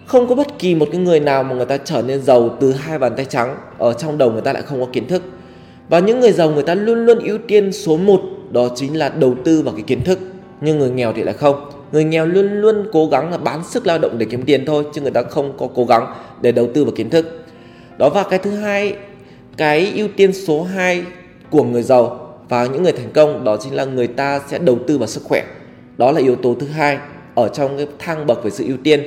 Không 0.06 0.28
có 0.28 0.34
bất 0.34 0.58
kỳ 0.58 0.74
một 0.74 0.88
cái 0.92 1.00
người 1.00 1.20
nào 1.20 1.42
mà 1.42 1.54
người 1.54 1.66
ta 1.66 1.76
trở 1.76 2.02
nên 2.02 2.22
giàu 2.22 2.56
từ 2.60 2.72
hai 2.72 2.98
bàn 2.98 3.12
tay 3.16 3.24
trắng, 3.24 3.56
ở 3.78 3.92
trong 3.92 4.18
đầu 4.18 4.32
người 4.32 4.40
ta 4.40 4.52
lại 4.52 4.62
không 4.62 4.80
có 4.80 4.86
kiến 4.92 5.06
thức. 5.06 5.22
Và 5.88 5.98
những 5.98 6.20
người 6.20 6.32
giàu 6.32 6.50
người 6.50 6.62
ta 6.62 6.74
luôn 6.74 7.06
luôn 7.06 7.18
ưu 7.18 7.38
tiên 7.48 7.72
số 7.72 7.96
1 7.96 8.20
đó 8.50 8.68
chính 8.76 8.98
là 8.98 9.08
đầu 9.08 9.34
tư 9.44 9.62
vào 9.62 9.74
cái 9.74 9.82
kiến 9.82 10.04
thức. 10.04 10.18
Nhưng 10.60 10.78
người 10.78 10.90
nghèo 10.90 11.12
thì 11.12 11.22
lại 11.22 11.34
không. 11.34 11.70
Người 11.92 12.04
nghèo 12.04 12.26
luôn 12.26 12.60
luôn 12.60 12.86
cố 12.92 13.06
gắng 13.06 13.30
là 13.30 13.38
bán 13.38 13.64
sức 13.64 13.86
lao 13.86 13.98
động 13.98 14.18
để 14.18 14.26
kiếm 14.30 14.42
tiền 14.42 14.64
thôi, 14.66 14.84
chứ 14.94 15.00
người 15.00 15.10
ta 15.10 15.22
không 15.22 15.52
có 15.58 15.68
cố 15.74 15.84
gắng 15.84 16.14
để 16.40 16.52
đầu 16.52 16.68
tư 16.74 16.84
vào 16.84 16.92
kiến 16.96 17.10
thức. 17.10 17.44
Đó 17.98 18.08
và 18.08 18.22
cái 18.22 18.38
thứ 18.38 18.50
hai, 18.50 18.96
cái 19.56 19.92
ưu 19.96 20.08
tiên 20.16 20.32
số 20.32 20.62
2 20.62 21.02
của 21.50 21.62
người 21.62 21.82
giàu 21.82 22.36
và 22.48 22.66
những 22.66 22.82
người 22.82 22.92
thành 22.92 23.10
công, 23.14 23.44
đó 23.44 23.56
chính 23.56 23.74
là 23.74 23.84
người 23.84 24.06
ta 24.06 24.40
sẽ 24.48 24.58
đầu 24.58 24.78
tư 24.86 24.98
vào 24.98 25.06
sức 25.06 25.22
khỏe. 25.24 25.44
Đó 25.98 26.12
là 26.12 26.20
yếu 26.20 26.36
tố 26.36 26.56
thứ 26.60 26.66
hai 26.66 26.98
ở 27.34 27.48
trong 27.48 27.76
cái 27.76 27.86
thang 27.98 28.26
bậc 28.26 28.44
về 28.44 28.50
sự 28.50 28.64
ưu 28.66 28.76
tiên. 28.84 29.02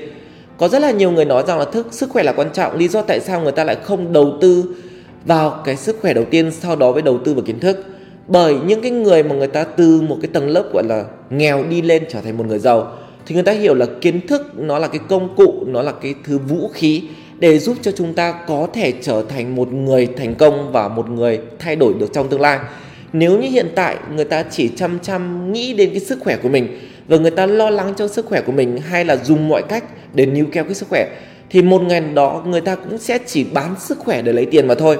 Có 0.58 0.68
rất 0.68 0.80
là 0.80 0.92
nhiều 0.92 1.12
người 1.12 1.26
nói 1.26 1.44
rằng 1.48 1.60
là 1.60 1.66
thức, 1.66 1.88
sức 1.92 2.10
khỏe 2.10 2.24
là 2.24 2.32
quan 2.32 2.50
trọng, 2.54 2.78
lý 2.78 2.88
do 2.88 3.02
tại 3.02 3.20
sao 3.20 3.42
người 3.42 3.52
ta 3.52 3.64
lại 3.64 3.78
không 3.84 4.14
đầu 4.14 4.38
tư 4.42 4.64
vào 5.26 5.62
cái 5.66 5.76
sức 5.76 5.98
khỏe 6.02 6.14
đầu 6.14 6.26
tiên 6.26 6.52
sau 6.52 6.76
đó 6.76 6.92
mới 6.92 7.02
đầu 7.02 7.18
tư 7.26 7.34
vào 7.34 7.44
kiến 7.46 7.60
thức. 7.60 7.86
Bởi 8.28 8.56
những 8.66 8.82
cái 8.82 8.92
người 8.92 9.24
mà 9.24 9.36
người 9.36 9.48
ta 9.48 9.64
từ 9.64 10.02
một 10.02 10.18
cái 10.22 10.30
tầng 10.34 10.50
lớp, 10.50 10.74
gọi 10.74 10.84
là, 10.84 11.06
nghèo 11.30 11.64
đi 11.70 11.82
lên 11.82 12.04
trở 12.10 12.22
thành 12.22 12.38
một 12.38 12.46
người 12.48 12.60
giàu, 12.60 12.98
thì 13.26 13.36
người 13.36 13.44
ta 13.44 13.52
hiểu 13.52 13.74
là 13.74 13.86
kiến 14.02 14.28
thức 14.28 14.52
nó 14.56 14.80
là 14.80 14.88
cái 14.88 15.00
công 15.10 15.36
cụ, 15.36 15.64
nó 15.68 15.82
là 15.82 15.92
cái 15.92 16.16
thứ 16.24 16.38
vũ 16.38 16.70
khí 16.74 17.04
để 17.40 17.60
giúp 17.60 17.78
cho 17.82 17.92
chúng 17.92 18.14
ta 18.14 18.32
có 18.48 18.68
thể 18.74 18.94
trở 19.02 19.24
thành 19.30 19.56
một 19.56 19.74
người 19.74 20.08
thành 20.18 20.36
công 20.36 20.72
và 20.72 20.88
một 20.88 21.10
người 21.10 21.40
thay 21.60 21.76
đổi 21.76 21.94
được 22.00 22.14
trong 22.14 22.30
tương 22.30 22.42
lai. 22.42 22.60
Nếu 23.14 23.40
như 23.40 23.50
hiện 23.50 23.68
tại 23.76 23.98
người 24.16 24.26
ta 24.26 24.44
chỉ 24.52 24.70
chăm 24.76 25.00
chăm 25.00 25.54
nghĩ 25.54 25.74
đến 25.74 25.90
cái 25.90 26.00
sức 26.00 26.20
khỏe 26.22 26.38
của 26.38 26.50
mình 26.50 26.80
và 27.08 27.18
người 27.18 27.32
ta 27.32 27.46
lo 27.46 27.70
lắng 27.70 27.94
cho 27.98 28.08
sức 28.08 28.26
khỏe 28.26 28.42
của 28.42 28.52
mình 28.52 28.78
hay 28.78 29.06
là 29.06 29.16
dùng 29.16 29.48
mọi 29.48 29.64
cách 29.70 29.84
để 30.14 30.26
níu 30.26 30.46
kéo 30.52 30.64
cái 30.64 30.74
sức 30.74 30.90
khỏe, 30.90 31.10
thì 31.50 31.62
một 31.62 31.82
ngày 31.82 32.02
đó 32.02 32.44
người 32.46 32.62
ta 32.62 32.76
cũng 32.76 32.98
sẽ 32.98 33.20
chỉ 33.26 33.44
bán 33.44 33.76
sức 33.80 34.00
khỏe 34.00 34.22
để 34.22 34.34
lấy 34.34 34.46
tiền 34.46 34.68
mà 34.68 34.76
thôi. 34.76 34.98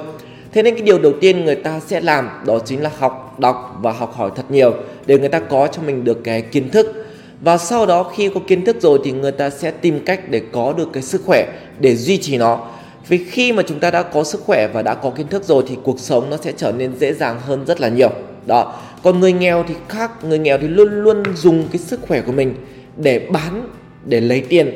Thế 0.52 0.62
nên 0.62 0.74
cái 0.74 0.82
điều 0.82 0.98
đầu 0.98 1.12
tiên 1.20 1.44
người 1.44 1.54
ta 1.54 1.80
sẽ 1.86 2.00
làm 2.00 2.30
đó 2.46 2.58
chính 2.64 2.82
là 2.82 2.90
học, 2.98 3.36
đọc 3.38 3.78
và 3.82 3.92
học 3.92 4.14
hỏi 4.14 4.30
thật 4.36 4.50
nhiều 4.50 4.74
để 5.06 5.18
người 5.18 5.28
ta 5.28 5.40
có 5.40 5.66
cho 5.66 5.82
mình 5.82 6.04
được 6.04 6.24
cái 6.24 6.42
kiến 6.42 6.70
thức. 6.70 7.06
Và 7.40 7.58
sau 7.58 7.86
đó 7.86 8.12
khi 8.16 8.30
có 8.34 8.40
kiến 8.46 8.64
thức 8.64 8.76
rồi 8.80 8.98
thì 9.04 9.12
người 9.12 9.32
ta 9.32 9.50
sẽ 9.50 9.70
tìm 9.70 10.00
cách 10.04 10.30
để 10.30 10.42
có 10.52 10.74
được 10.76 10.88
cái 10.92 11.02
sức 11.02 11.22
khỏe 11.26 11.46
để 11.80 11.96
duy 11.96 12.18
trì 12.18 12.36
nó. 12.36 12.60
Vì 13.08 13.24
khi 13.24 13.52
mà 13.52 13.62
chúng 13.66 13.78
ta 13.78 13.90
đã 13.90 14.02
có 14.02 14.24
sức 14.24 14.40
khỏe 14.46 14.68
và 14.72 14.82
đã 14.82 14.94
có 14.94 15.10
kiến 15.10 15.26
thức 15.28 15.44
rồi 15.44 15.64
thì 15.68 15.76
cuộc 15.82 16.00
sống 16.00 16.30
nó 16.30 16.36
sẽ 16.36 16.52
trở 16.56 16.72
nên 16.72 16.92
dễ 16.98 17.12
dàng 17.12 17.40
hơn 17.40 17.64
rất 17.66 17.80
là 17.80 17.88
nhiều. 17.88 18.10
Đó 18.46 18.74
còn 19.04 19.20
người 19.20 19.32
nghèo 19.32 19.64
thì 19.68 19.74
khác 19.88 20.24
người 20.24 20.38
nghèo 20.38 20.58
thì 20.58 20.68
luôn 20.68 21.02
luôn 21.02 21.22
dùng 21.34 21.68
cái 21.72 21.78
sức 21.78 22.00
khỏe 22.08 22.20
của 22.20 22.32
mình 22.32 22.54
để 22.96 23.18
bán 23.18 23.68
để 24.04 24.20
lấy 24.20 24.40
tiền. 24.40 24.70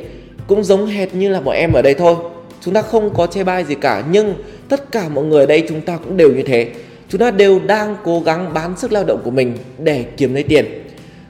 Cũng 0.47 0.65
giống 0.65 0.87
hệt 0.87 1.15
như 1.15 1.29
là 1.29 1.41
bọn 1.41 1.55
em 1.55 1.73
ở 1.73 1.83
đây 1.83 1.95
thôi. 1.95 2.15
Chúng 2.61 2.75
ta 2.75 2.83
không 2.83 3.15
có 3.15 3.27
chê 3.27 3.45
bai 3.45 3.65
gì 3.65 3.75
cả 3.75 4.05
nhưng 4.11 4.35
tất 4.69 4.93
cả 4.93 5.09
mọi 5.09 5.25
người 5.25 5.41
ở 5.41 5.47
đây 5.47 5.65
chúng 5.69 5.81
ta 5.81 5.97
cũng 5.97 6.17
đều 6.17 6.33
như 6.33 6.43
thế. 6.43 6.69
Chúng 7.09 7.21
ta 7.21 7.31
đều 7.31 7.61
đang 7.67 7.97
cố 8.05 8.21
gắng 8.21 8.55
bán 8.55 8.77
sức 8.77 8.93
lao 8.93 9.05
động 9.05 9.21
của 9.25 9.31
mình 9.31 9.57
để 9.79 10.05
kiếm 10.17 10.35
lấy 10.35 10.43
tiền. 10.43 10.85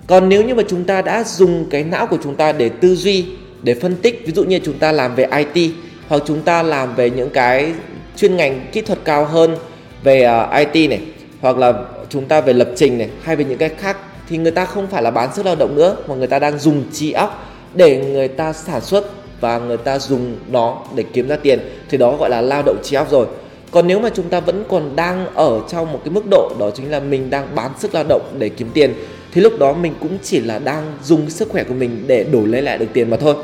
Còn 0.07 0.29
nếu 0.29 0.43
như 0.43 0.55
mà 0.55 0.63
chúng 0.69 0.85
ta 0.85 1.03
đã 1.03 1.25
dùng 1.25 1.67
cái 1.71 1.85
não 1.85 2.07
của 2.07 2.19
chúng 2.23 2.35
ta 2.35 2.53
để 2.53 2.69
tư 2.69 2.95
duy 2.95 3.27
để 3.63 3.75
phân 3.75 3.97
tích 3.97 4.23
ví 4.27 4.33
dụ 4.33 4.45
như 4.45 4.59
chúng 4.65 4.79
ta 4.79 4.93
làm 4.93 5.15
về 5.15 5.27
IT 5.37 5.71
hoặc 6.09 6.23
chúng 6.27 6.43
ta 6.43 6.63
làm 6.63 6.95
về 6.95 7.11
những 7.11 7.31
cái 7.31 7.73
chuyên 8.17 8.37
ngành 8.37 8.67
kỹ 8.73 8.81
thuật 8.81 8.99
cao 9.05 9.25
hơn 9.25 9.57
về 10.05 10.23
à, 10.23 10.61
uh, 10.61 10.73
IT 10.73 10.91
này 10.91 11.01
hoặc 11.41 11.59
là 11.59 11.73
chúng 12.11 12.27
ta 12.27 12.41
về 12.41 12.53
lập 12.53 12.69
trình 12.77 12.99
này, 12.99 13.09
hay 13.23 13.37
về 13.37 13.45
những 13.45 13.59
cái 13.59 13.69
khác, 13.69 13.97
thì 14.29 14.39
người 14.39 14.53
ta 14.53 14.65
không 14.65 14.87
phải 14.87 15.03
là 15.03 15.11
bán 15.11 15.35
sức 15.35 15.47
lao 15.47 15.57
động 15.57 15.77
nữa, 15.77 15.97
mà 16.09 16.15
người 16.15 16.27
ta 16.27 16.39
đang 16.39 16.59
dùng 16.59 16.85
trí 16.93 17.13
óc 17.13 17.47
để 17.75 17.97
người 17.97 18.29
ta 18.29 18.53
sản 18.53 18.81
xuất 18.81 19.05
và 19.41 19.59
người 19.59 19.77
ta 19.77 19.99
dùng 19.99 20.37
nó 20.51 20.83
để 20.95 21.05
kiếm 21.13 21.29
ra 21.29 21.37
tiền. 21.37 21.59
Thì 21.89 21.99
đó 21.99 22.17
gọi 22.17 22.31
là 22.31 22.41
lao 22.41 22.63
động 22.63 22.77
trí 22.83 22.97
óc 22.97 23.11
rồi. 23.11 23.27
Còn 23.71 23.87
nếu 23.87 24.01
mà 24.01 24.11
chúng 24.15 24.29
ta 24.29 24.41
vẫn 24.41 24.65
còn 24.69 24.97
đang 24.97 25.35
ở 25.35 25.61
trong 25.69 25.93
một 25.93 26.01
cái 26.05 26.13
mức 26.13 26.23
độ, 26.31 26.53
đó 26.59 26.71
chính 26.71 26.91
là 26.91 27.01
mình 27.01 27.31
đang 27.31 27.55
bán 27.55 27.71
sức 27.79 27.95
lao 27.95 28.05
động 28.09 28.23
để 28.39 28.49
kiếm 28.49 28.71
tiền, 28.75 28.95
thì 29.33 29.41
lúc 29.41 29.59
đó 29.59 29.73
mình 29.73 29.95
cũng 30.01 30.19
chỉ 30.23 30.41
là 30.41 30.59
đang 30.59 30.83
dùng 31.05 31.31
sức 31.31 31.49
khỏe 31.49 31.65
của 31.65 31.75
mình 31.75 32.05
để 32.07 32.25
đổi 32.25 32.47
lấy 32.47 32.63
lại 32.63 32.79
được 32.79 32.87
tiền 32.93 33.11
mà 33.11 33.17
thôi. 33.17 33.35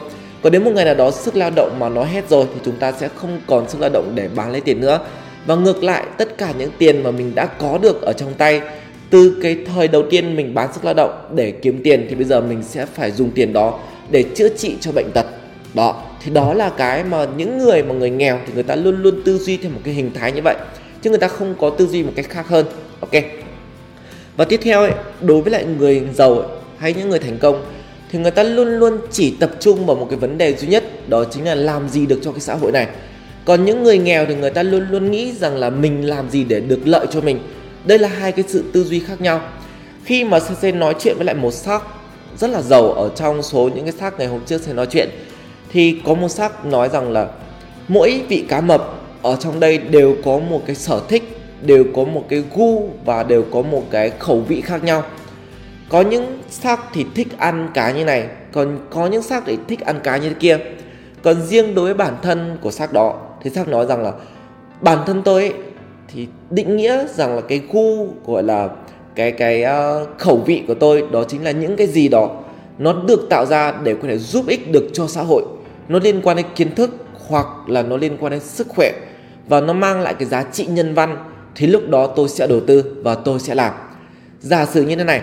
Còn 0.43 0.53
đến 0.53 0.65
một 0.65 0.71
ngày 0.75 0.85
nào 0.85 0.95
đó 0.95 1.11
sức 1.11 1.37
lao 1.37 1.51
động 1.57 1.77
mà 1.79 1.89
nó 1.89 2.05
hết 2.05 2.29
rồi, 2.29 2.47
thì 2.55 2.61
chúng 2.65 2.77
ta 2.77 2.93
sẽ 2.93 3.09
không 3.15 3.41
còn 3.47 3.69
sức 3.69 3.81
lao 3.81 3.91
động 3.91 4.13
để 4.15 4.29
bán 4.35 4.53
lấy 4.53 4.61
tiền 4.61 4.81
nữa 4.81 4.99
và 5.47 5.55
ngược 5.55 5.85
lại 5.85 6.05
tất 6.19 6.39
cả 6.39 6.53
những 6.59 6.71
tiền 6.79 7.03
mà 7.03 7.11
mình 7.11 7.35
đã 7.35 7.47
có 7.47 7.79
được 7.79 8.03
ở 8.03 8.13
trong 8.13 8.35
tay 8.35 8.61
từ 9.11 9.39
cái 9.43 9.57
thời 9.75 9.89
đầu 9.89 10.03
tiên 10.11 10.37
mình 10.37 10.55
bán 10.55 10.73
sức 10.73 10.85
lao 10.85 10.95
động 10.95 11.11
để 11.35 11.51
kiếm 11.51 11.81
tiền 11.85 12.07
thì 12.09 12.15
bây 12.15 12.25
giờ 12.25 12.41
mình 12.41 12.63
sẽ 12.63 12.87
phải 12.87 13.11
dùng 13.11 13.31
tiền 13.31 13.53
đó 13.53 13.79
để 14.11 14.25
chữa 14.35 14.49
trị 14.49 14.77
cho 14.81 14.93
bệnh 14.93 15.11
tật. 15.15 15.27
Đó 15.75 16.03
thì 16.25 16.31
đó 16.31 16.55
là 16.55 16.71
cái 16.77 17.05
mà 17.05 17.27
những 17.37 17.59
người 17.59 17.83
mà 17.83 17.95
người 17.95 18.11
nghèo 18.11 18.39
thì 18.47 18.53
người 18.55 18.63
ta 18.63 18.75
luôn 18.75 19.03
luôn 19.03 19.23
tư 19.25 19.39
duy 19.39 19.57
theo 19.57 19.71
một 19.71 19.81
cái 19.85 19.95
hình 19.95 20.11
thái 20.15 20.33
như 20.33 20.43
vậy 20.43 20.57
chứ 21.03 21.11
người 21.11 21.19
ta 21.19 21.29
không 21.29 21.55
có 21.61 21.71
tư 21.71 21.87
duy 21.87 22.03
một 22.03 22.13
cách 22.17 22.27
khác 22.29 22.49
hơn. 22.49 22.67
Ok. 23.01 23.23
Và 24.37 24.45
tiếp 24.45 24.61
theo 24.63 24.81
ấy, 24.81 24.93
đối 25.21 25.43
với 25.43 25.53
lại 25.53 25.65
người 25.79 26.03
giàu 26.15 26.39
ấy, 26.39 26.49
hay 26.79 26.95
những 26.95 27.09
người 27.09 27.19
thành 27.19 27.39
công 27.39 27.65
thì 28.11 28.19
người 28.19 28.31
ta 28.31 28.43
luôn 28.43 28.69
luôn 28.69 28.99
chỉ 29.11 29.35
tập 29.41 29.51
trung 29.61 29.87
vào 29.87 29.97
một 29.97 30.07
cái 30.11 30.19
vấn 30.19 30.39
đề 30.39 30.55
duy 30.55 30.69
nhất 30.69 31.09
đó 31.09 31.25
chính 31.25 31.45
là 31.45 31.55
làm 31.55 31.89
gì 31.89 32.07
được 32.07 32.21
cho 32.23 32.33
cái 32.33 32.41
xã 32.41 32.55
hội 32.55 32.73
này 32.73 32.87
còn 33.45 33.65
những 33.65 33.83
người 33.83 33.99
nghèo 33.99 34.27
thì 34.27 34.35
người 34.35 34.51
ta 34.51 34.63
luôn 34.63 34.87
luôn 34.91 35.11
nghĩ 35.11 35.33
rằng 35.33 35.57
là 35.57 35.71
mình 35.71 36.09
làm 36.09 36.31
gì 36.31 36.45
để 36.45 36.61
được 36.61 36.81
lợi 36.85 37.07
cho 37.11 37.21
mình. 37.21 37.39
Đây 37.85 37.99
là 37.99 38.09
hai 38.09 38.33
cái 38.33 38.45
sự 38.49 38.65
tư 38.73 38.85
duy 38.85 39.01
khác 39.01 39.21
nhau. 39.21 39.41
Khi 40.05 40.25
mà 40.25 40.41
sensei 40.41 40.73
nói 40.73 40.95
chuyện 40.99 41.17
với 41.17 41.25
lại 41.25 41.35
một 41.35 41.51
xác 41.51 41.83
rất 42.39 42.51
là 42.51 42.63
giàu 42.63 42.93
ở 42.93 43.11
trong 43.17 43.43
số 43.43 43.71
những 43.75 43.85
cái 43.85 43.93
xác 43.93 44.19
ngày 44.19 44.27
hôm 44.27 44.41
trước 44.47 44.61
sẽ 44.61 44.73
nói 44.73 44.87
chuyện, 44.87 45.09
thì 45.73 46.01
có 46.05 46.15
một 46.15 46.29
xác 46.29 46.67
nói 46.67 46.89
rằng 46.89 47.13
là 47.13 47.29
mỗi 47.89 48.23
vị 48.29 48.45
cá 48.49 48.61
mập 48.61 48.95
ở 49.23 49.37
trong 49.37 49.61
đây 49.61 49.79
đều 49.79 50.17
có 50.25 50.39
một 50.39 50.63
cái 50.67 50.77
sở 50.77 51.01
thích, 51.09 51.23
đều 51.63 51.85
có 51.95 52.05
một 52.05 52.25
cái 52.29 52.43
gu 52.55 52.89
và 53.05 53.23
đều 53.23 53.45
có 53.53 53.63
một 53.63 53.83
cái 53.91 54.13
khẩu 54.19 54.41
vị 54.41 54.61
khác 54.61 54.85
nhau. 54.85 55.03
Có 55.89 56.01
những 56.01 56.39
xác 56.51 56.81
thì 56.95 57.07
thích 57.15 57.29
ăn 57.39 57.69
cá 57.75 57.91
như 57.91 58.05
này, 58.05 58.27
còn 58.53 58.79
có 58.91 59.07
những 59.07 59.23
xác 59.23 59.43
thì 59.47 59.59
thích 59.69 59.81
ăn 59.81 60.01
cá 60.05 60.17
như 60.17 60.29
thế 60.29 60.35
kia. 60.41 60.59
Còn 61.23 61.47
riêng 61.47 61.75
đối 61.75 61.85
với 61.85 61.95
bản 61.95 62.17
thân 62.23 62.59
của 62.61 62.71
xác 62.71 62.93
đó 62.93 63.21
thì 63.45 63.51
xác 63.51 63.69
nói 63.69 63.87
rằng 63.87 64.03
là 64.03 64.13
bản 64.81 64.99
thân 65.07 65.23
tôi 65.25 65.41
ấy, 65.41 65.53
thì 66.09 66.27
định 66.51 66.77
nghĩa 66.77 67.07
rằng 67.07 67.37
là 67.37 67.41
cái 67.41 67.61
gu 67.73 68.07
gọi 68.27 68.43
là 68.43 68.69
cái 69.15 69.33
cái 69.33 69.65
uh, 69.65 70.19
khẩu 70.19 70.37
vị 70.37 70.63
của 70.69 70.75
tôi 70.75 71.07
đó 71.13 71.25
chính 71.29 71.45
là 71.45 71.51
những 71.51 71.77
cái 71.77 71.87
gì 71.87 72.09
đó 72.09 72.31
nó 72.79 72.93
được 72.93 73.27
tạo 73.31 73.47
ra 73.47 73.73
để 73.83 73.95
có 73.95 74.09
thể 74.09 74.19
giúp 74.19 74.45
ích 74.49 74.73
được 74.73 74.89
cho 74.93 75.07
xã 75.07 75.23
hội. 75.23 75.43
Nó 75.89 75.99
liên 75.99 76.21
quan 76.23 76.37
đến 76.37 76.47
kiến 76.57 76.75
thức 76.75 76.91
hoặc 77.29 77.47
là 77.67 77.83
nó 77.83 77.97
liên 77.97 78.17
quan 78.21 78.31
đến 78.31 78.41
sức 78.41 78.67
khỏe 78.69 78.93
và 79.49 79.61
nó 79.61 79.73
mang 79.73 80.01
lại 80.01 80.15
cái 80.15 80.29
giá 80.29 80.43
trị 80.53 80.67
nhân 80.67 80.95
văn. 80.95 81.17
Thì 81.55 81.67
lúc 81.67 81.89
đó 81.89 82.07
tôi 82.07 82.29
sẽ 82.29 82.47
đầu 82.47 82.61
tư 82.61 82.97
và 83.03 83.15
tôi 83.15 83.41
sẽ 83.41 83.55
làm. 83.55 83.73
Giả 84.41 84.67
sử 84.67 84.83
như 84.83 84.97
thế 84.97 85.05
này 85.05 85.23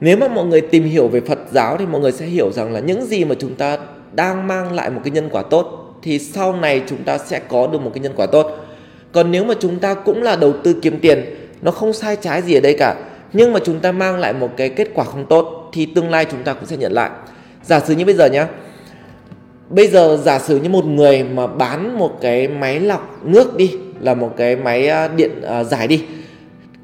nếu 0.00 0.16
mà 0.16 0.28
mọi 0.28 0.46
người 0.46 0.60
tìm 0.60 0.84
hiểu 0.84 1.08
về 1.08 1.20
Phật 1.20 1.38
giáo 1.52 1.76
thì 1.76 1.86
mọi 1.86 2.00
người 2.00 2.12
sẽ 2.12 2.26
hiểu 2.26 2.52
rằng 2.52 2.72
là 2.72 2.80
những 2.80 3.06
gì 3.06 3.24
mà 3.24 3.34
chúng 3.38 3.54
ta 3.54 3.78
đang 4.12 4.46
mang 4.46 4.72
lại 4.72 4.90
một 4.90 5.00
cái 5.04 5.10
nhân 5.10 5.28
quả 5.32 5.42
tốt 5.42 5.87
thì 6.02 6.18
sau 6.18 6.52
này 6.52 6.82
chúng 6.86 7.02
ta 7.04 7.18
sẽ 7.18 7.40
có 7.48 7.66
được 7.66 7.80
một 7.80 7.90
cái 7.94 8.00
nhân 8.00 8.12
quả 8.16 8.26
tốt. 8.26 8.56
Còn 9.12 9.30
nếu 9.30 9.44
mà 9.44 9.54
chúng 9.60 9.78
ta 9.78 9.94
cũng 9.94 10.22
là 10.22 10.36
đầu 10.36 10.52
tư 10.64 10.74
kiếm 10.82 10.98
tiền, 11.00 11.24
nó 11.62 11.70
không 11.70 11.92
sai 11.92 12.16
trái 12.16 12.42
gì 12.42 12.54
ở 12.54 12.60
đây 12.60 12.76
cả. 12.78 12.94
Nhưng 13.32 13.52
mà 13.52 13.60
chúng 13.64 13.80
ta 13.80 13.92
mang 13.92 14.18
lại 14.18 14.32
một 14.32 14.50
cái 14.56 14.68
kết 14.68 14.88
quả 14.94 15.04
không 15.04 15.26
tốt, 15.26 15.70
thì 15.72 15.86
tương 15.86 16.10
lai 16.10 16.24
chúng 16.24 16.42
ta 16.42 16.52
cũng 16.52 16.66
sẽ 16.66 16.76
nhận 16.76 16.92
lại. 16.92 17.10
Giả 17.62 17.80
sử 17.80 17.94
như 17.94 18.04
bây 18.04 18.14
giờ 18.14 18.26
nhá. 18.26 18.48
Bây 19.68 19.86
giờ 19.86 20.18
giả 20.24 20.38
sử 20.38 20.56
như 20.56 20.68
một 20.68 20.84
người 20.84 21.24
mà 21.24 21.46
bán 21.46 21.98
một 21.98 22.18
cái 22.20 22.48
máy 22.48 22.80
lọc 22.80 23.20
nước 23.24 23.56
đi, 23.56 23.72
là 24.00 24.14
một 24.14 24.34
cái 24.36 24.56
máy 24.56 24.88
à, 24.88 25.08
điện 25.08 25.42
à, 25.42 25.64
giải 25.64 25.86
đi, 25.86 26.04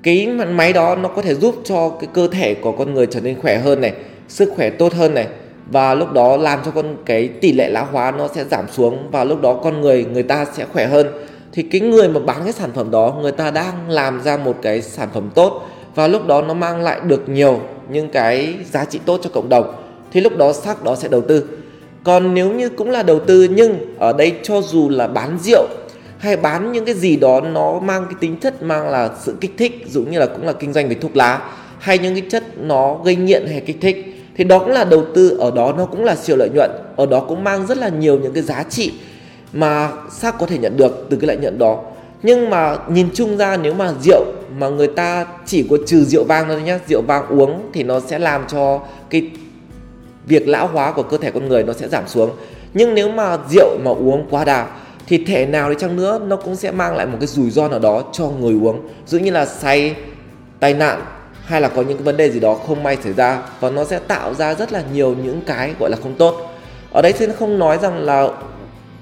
cái 0.03 0.27
máy 0.27 0.73
đó 0.73 0.97
nó 0.97 1.09
có 1.09 1.23
thể 1.23 1.35
giúp 1.35 1.55
cho 1.65 1.89
cái 2.01 2.09
cơ 2.15 2.29
thể 2.29 2.55
của 2.55 2.73
con 2.73 2.95
người 2.95 3.07
trở 3.07 3.21
nên 3.21 3.41
khỏe 3.41 3.59
hơn 3.59 3.81
này, 3.81 3.93
sức 4.29 4.53
khỏe 4.57 4.71
tốt 4.71 4.93
hơn 4.93 5.15
này 5.15 5.27
và 5.71 5.95
lúc 5.95 6.13
đó 6.13 6.37
làm 6.37 6.59
cho 6.65 6.71
con 6.71 6.97
cái 7.05 7.29
tỷ 7.29 7.53
lệ 7.53 7.69
lão 7.69 7.89
hóa 7.93 8.11
nó 8.11 8.29
sẽ 8.35 8.45
giảm 8.45 8.65
xuống 8.73 9.11
và 9.11 9.25
lúc 9.25 9.43
đó 9.43 9.55
con 9.55 9.81
người 9.81 10.05
người 10.05 10.23
ta 10.23 10.45
sẽ 10.45 10.65
khỏe 10.73 10.87
hơn. 10.87 11.07
Thì 11.53 11.63
cái 11.63 11.81
người 11.81 12.09
mà 12.09 12.21
bán 12.21 12.41
cái 12.45 12.53
sản 12.53 12.71
phẩm 12.75 12.91
đó, 12.91 13.19
người 13.23 13.33
ta 13.33 13.51
đang 13.51 13.91
làm 13.91 14.23
ra 14.23 14.37
một 14.37 14.57
cái 14.63 14.83
sản 14.83 15.09
phẩm 15.15 15.31
tốt 15.35 15.69
và 15.95 16.09
lúc 16.09 16.27
đó 16.27 16.43
nó 16.43 16.55
mang 16.55 16.81
lại 16.81 17.01
được 17.07 17.29
nhiều 17.29 17.61
những 17.89 18.09
cái 18.09 18.55
giá 18.73 18.85
trị 18.85 19.01
tốt 19.05 19.21
cho 19.23 19.31
cộng 19.35 19.49
đồng, 19.49 19.75
thì 20.13 20.21
lúc 20.21 20.37
đó 20.37 20.53
sắc 20.53 20.85
đó 20.85 20.97
sẽ 20.97 21.09
đầu 21.09 21.21
tư. 21.21 21.45
Còn 22.05 22.35
nếu 22.35 22.51
như 22.51 22.69
cũng 22.69 22.91
là 22.91 23.03
đầu 23.03 23.19
tư 23.19 23.49
nhưng 23.51 23.97
ở 23.99 24.13
đây 24.13 24.33
cho 24.43 24.61
dù 24.63 24.89
là 24.89 25.07
bán 25.07 25.39
rượu 25.43 25.67
hay 26.19 26.37
bán 26.37 26.73
những 26.73 26.85
cái 26.85 26.95
gì 26.95 27.17
đó, 27.17 27.41
nó 27.41 27.79
mang 27.79 28.05
cái 28.05 28.15
tính 28.21 28.37
chất 28.37 28.63
mang 28.63 28.89
là 28.89 29.11
sự 29.23 29.35
kích 29.41 29.55
thích, 29.59 29.85
dụ 29.87 30.03
như 30.03 30.19
là 30.19 30.27
cũng 30.27 30.47
là 30.47 30.53
kinh 30.53 30.73
doanh 30.73 30.89
về 30.89 30.95
thuốc 30.95 31.17
lá, 31.17 31.51
hay 31.79 31.99
những 31.99 32.15
cái 32.15 32.25
chất 32.31 32.45
nó 32.59 32.95
gây 33.05 33.17
nghiện 33.17 33.47
hay 33.47 33.61
kích 33.61 33.79
thích 33.81 34.14
thì 34.37 34.45
đó 34.45 34.59
cũng 34.59 34.69
là 34.71 34.85
đầu 34.85 35.05
tư, 35.15 35.37
ở 35.41 35.51
đó 35.51 35.75
nó 35.77 35.85
cũng 35.85 36.05
là 36.05 36.17
siêu 36.17 36.37
lợi 36.37 36.49
nhuận, 36.55 36.71
ở 36.97 37.07
đó 37.07 37.21
cũng 37.29 37.45
mang 37.45 37.67
rất 37.67 37.79
là 37.79 37.89
nhiều 37.89 38.19
những 38.19 38.33
cái 38.33 38.43
giá 38.43 38.63
trị 38.63 38.93
mà 39.53 39.93
xác 40.11 40.39
có 40.39 40.47
thể 40.47 40.59
nhận 40.59 40.77
được 40.77 41.07
từ 41.11 41.17
cái 41.17 41.29
lợi 41.29 41.37
nhuận 41.37 41.59
đó. 41.59 41.83
Nhưng 42.23 42.51
mà 42.51 42.77
nhìn 42.89 43.09
chung 43.15 43.37
ra 43.37 43.57
nếu 43.57 43.75
mà 43.75 43.93
rượu 44.03 44.25
mà 44.59 44.69
người 44.69 44.87
ta 44.87 45.27
chỉ 45.47 45.67
có 45.71 45.77
trừ 45.87 46.05
rượu 46.05 46.25
vang 46.25 46.49
thôi 46.49 46.63
nhá, 46.63 46.79
rượu 46.89 47.03
vang 47.03 47.27
uống 47.29 47.71
thì 47.73 47.83
nó 47.83 48.01
sẽ 48.01 48.19
làm 48.19 48.45
cho 48.49 48.81
cái 49.11 49.31
việc 50.27 50.49
lão 50.49 50.67
hóa 50.67 50.93
của 50.93 51.03
cơ 51.03 51.17
thể 51.17 51.31
con 51.31 51.49
người 51.49 51.63
nó 51.63 51.73
sẽ 51.73 51.89
giảm 51.89 52.09
xuống. 52.09 52.31
Nhưng 52.75 52.95
nếu 52.95 53.09
mà 53.09 53.39
rượu 53.51 53.79
mà 53.85 53.91
uống 53.91 54.27
quá 54.31 54.45
đà 54.45 54.67
thì 55.07 55.25
thể 55.25 55.47
nào 55.47 55.71
đi 55.71 55.77
chăng 55.79 55.97
nữa 55.97 56.21
nó 56.27 56.37
cũng 56.37 56.57
sẽ 56.57 56.71
mang 56.71 56.97
lại 56.97 57.07
một 57.07 57.17
cái 57.21 57.27
rủi 57.27 57.51
ro 57.51 57.69
nào 57.69 57.79
đó 57.79 58.03
cho 58.13 58.29
người 58.41 58.55
uống. 58.63 58.81
Dụ 59.07 59.19
như 59.19 59.31
là 59.31 59.47
say, 59.47 59.95
tai 60.61 60.75
nạn 60.75 61.03
hay 61.45 61.61
là 61.61 61.69
có 61.69 61.83
những 61.83 61.97
cái 61.97 62.05
vấn 62.05 62.17
đề 62.17 62.31
gì 62.31 62.41
đó 62.41 62.55
không 62.55 62.83
may 62.83 62.97
xảy 63.05 63.13
ra 63.13 63.43
và 63.61 63.71
nó 63.71 63.85
sẽ 63.85 63.99
tạo 63.99 64.35
ra 64.35 64.55
rất 64.55 64.73
là 64.73 64.83
nhiều 64.93 65.17
những 65.25 65.41
cái 65.47 65.75
gọi 65.81 65.91
là 65.91 65.97
không 66.03 66.15
tốt. 66.15 66.51
Ở 66.93 67.03
đây 67.03 67.13
xin 67.13 67.33
không 67.33 67.59
nói 67.59 67.79
rằng 67.83 67.99
là 67.99 68.29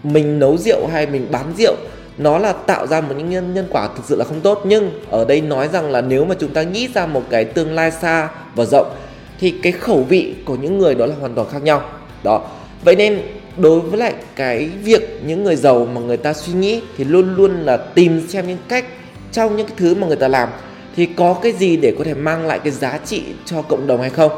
mình 0.03 0.39
nấu 0.39 0.57
rượu 0.57 0.87
hay 0.87 1.07
mình 1.07 1.29
bán 1.31 1.53
rượu 1.59 1.75
nó 2.19 2.39
là 2.39 2.53
tạo 2.53 2.87
ra 2.87 3.01
một 3.01 3.15
những 3.19 3.31
nhân, 3.31 3.55
nhân 3.55 3.67
quả 3.71 3.89
thực 3.97 4.05
sự 4.05 4.17
là 4.17 4.25
không 4.25 4.41
tốt. 4.41 4.63
Nhưng 4.65 4.91
ở 5.11 5.25
đây 5.25 5.41
nói 5.41 5.69
rằng 5.73 5.91
là 5.91 6.01
nếu 6.01 6.25
mà 6.25 6.35
chúng 6.39 6.51
ta 6.51 6.63
nghĩ 6.63 6.89
ra 6.95 7.07
một 7.07 7.23
cái 7.31 7.45
tương 7.45 7.75
lai 7.75 7.91
xa 7.91 8.29
và 8.55 8.65
rộng 8.65 8.95
thì 9.41 9.55
cái 9.63 9.73
khẩu 9.73 10.03
vị 10.03 10.35
của 10.45 10.55
những 10.55 10.79
người 10.79 10.95
đó 10.95 11.07
là 11.07 11.15
hoàn 11.21 11.35
toàn 11.35 11.49
khác 11.53 11.63
nhau. 11.63 11.83
Đó. 12.23 12.49
Vậy 12.85 12.97
nên 12.97 13.23
đối 13.57 13.81
với 13.81 13.99
lại 13.99 14.15
cái 14.37 14.71
việc 14.83 15.21
những 15.27 15.45
người 15.45 15.57
giàu 15.57 15.89
mà 15.95 16.01
người 16.01 16.17
ta 16.17 16.33
suy 16.33 16.53
nghĩ 16.53 16.83
thì 16.97 17.05
luôn 17.05 17.35
luôn 17.37 17.63
là 17.63 17.77
tìm 17.77 18.29
xem 18.29 18.47
những 18.47 18.59
cách 18.69 18.85
trong 19.33 19.57
những 19.57 19.67
cái 19.67 19.77
thứ 19.79 19.95
mà 19.95 20.07
người 20.07 20.17
ta 20.17 20.29
làm 20.29 20.49
thì 20.97 21.07
có 21.07 21.35
cái 21.43 21.53
gì 21.53 21.77
để 21.77 21.95
có 21.99 22.05
thể 22.05 22.15
mang 22.15 22.47
lại 22.47 22.59
cái 22.59 22.73
giá 22.73 22.99
trị 23.05 23.23
cho 23.45 23.63
cộng 23.63 23.87
đồng 23.87 24.01
hay 24.01 24.11
không? 24.11 24.33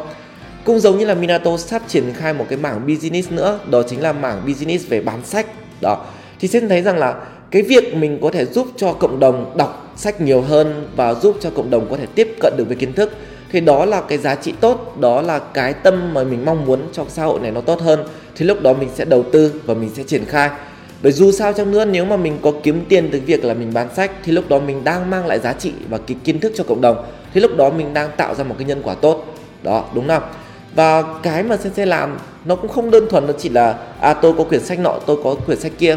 Cũng 0.65 0.81
giống 0.81 0.99
như 0.99 1.05
là 1.05 1.15
Minato 1.15 1.57
sắp 1.57 1.83
triển 1.89 2.13
khai 2.17 2.35
một 2.35 2.47
cái 2.49 2.59
mảng 2.59 2.87
business 2.87 3.31
nữa, 3.31 3.59
đó 3.71 3.83
chính 3.83 4.03
là 4.03 4.13
mảng 4.13 4.43
business 4.47 4.89
về 4.89 5.01
bán 5.01 5.25
sách. 5.25 5.47
Đó. 5.81 6.07
Thì 6.41 6.49
sẽ 6.49 6.61
thấy 6.61 6.83
rằng 6.83 6.99
là 6.99 7.15
cái 7.51 7.63
việc 7.63 7.95
mình 7.95 8.19
có 8.23 8.31
thể 8.31 8.45
giúp 8.45 8.69
cho 8.77 8.93
cộng 8.93 9.21
đồng 9.21 9.55
đọc 9.57 9.93
sách 9.97 10.21
nhiều 10.21 10.41
hơn 10.41 10.89
và 10.97 11.15
giúp 11.15 11.37
cho 11.41 11.51
cộng 11.51 11.71
đồng 11.71 11.87
có 11.91 11.97
thể 11.97 12.07
tiếp 12.15 12.37
cận 12.41 12.55
được 12.57 12.65
với 12.69 12.77
kiến 12.77 12.93
thức, 12.93 13.17
thì 13.53 13.61
đó 13.61 13.85
là 13.85 14.01
cái 14.01 14.19
giá 14.19 14.35
trị 14.35 14.53
tốt, 14.61 14.97
đó 15.01 15.23
là 15.23 15.39
cái 15.39 15.73
tâm 15.73 16.15
mà 16.15 16.25
mình 16.25 16.45
mong 16.45 16.65
muốn 16.65 16.81
cho 16.93 17.05
xã 17.09 17.25
hội 17.25 17.41
này 17.41 17.51
nó 17.51 17.61
tốt 17.61 17.81
hơn. 17.81 18.05
Thì 18.37 18.45
lúc 18.45 18.63
đó 18.63 18.73
mình 18.73 18.89
sẽ 18.95 19.05
đầu 19.05 19.23
tư 19.23 19.61
và 19.65 19.75
mình 19.75 19.91
sẽ 19.95 20.03
triển 20.03 20.25
khai 20.25 20.51
bởi 21.05 21.13
dù 21.13 21.33
sao 21.33 21.53
chăng 21.53 21.71
nữa, 21.71 21.85
nếu 21.85 22.05
mà 22.05 22.17
mình 22.17 22.39
có 22.43 22.53
kiếm 22.63 22.85
tiền 22.89 23.09
từ 23.13 23.21
việc 23.27 23.45
là 23.45 23.55
mình 23.55 23.75
bán 23.75 23.89
sách, 23.97 24.11
thì 24.25 24.33
lúc 24.33 24.49
đó 24.49 24.59
mình 24.59 24.85
đang 24.85 25.11
mang 25.11 25.27
lại 25.27 25.39
giá 25.39 25.53
trị 25.53 25.73
và 25.89 25.99
cái 25.99 26.17
kiến 26.25 26.41
thức 26.41 26.53
cho 26.57 26.65
cộng 26.65 26.81
đồng. 26.81 27.05
Thì 27.35 27.41
lúc 27.41 27.57
đó 27.57 27.71
mình 27.71 27.95
đang 27.95 28.11
tạo 28.17 28.35
ra 28.35 28.45
một 28.45 28.55
cái 28.59 28.67
nhân 28.67 28.81
quả 28.85 28.95
tốt. 28.95 29.35
Đó, 29.63 29.85
đúng 29.95 30.09
không? 30.09 30.23
Và 30.75 31.03
cái 31.23 31.43
mà 31.43 31.57
sensei 31.57 31.87
làm, 31.87 32.19
nó 32.45 32.57
cũng 32.57 32.71
không 32.71 32.91
đơn 32.91 33.05
thuần 33.11 33.27
nó 33.27 33.33
chỉ 33.39 33.49
là 33.49 33.79
à 34.01 34.15
tôi 34.15 34.33
có 34.39 34.45
quyển 34.45 34.65
sách 34.65 34.79
nọ, 34.79 34.99
tôi 35.07 35.17
có 35.25 35.35
quyển 35.35 35.61
sách 35.61 35.73
kia, 35.79 35.97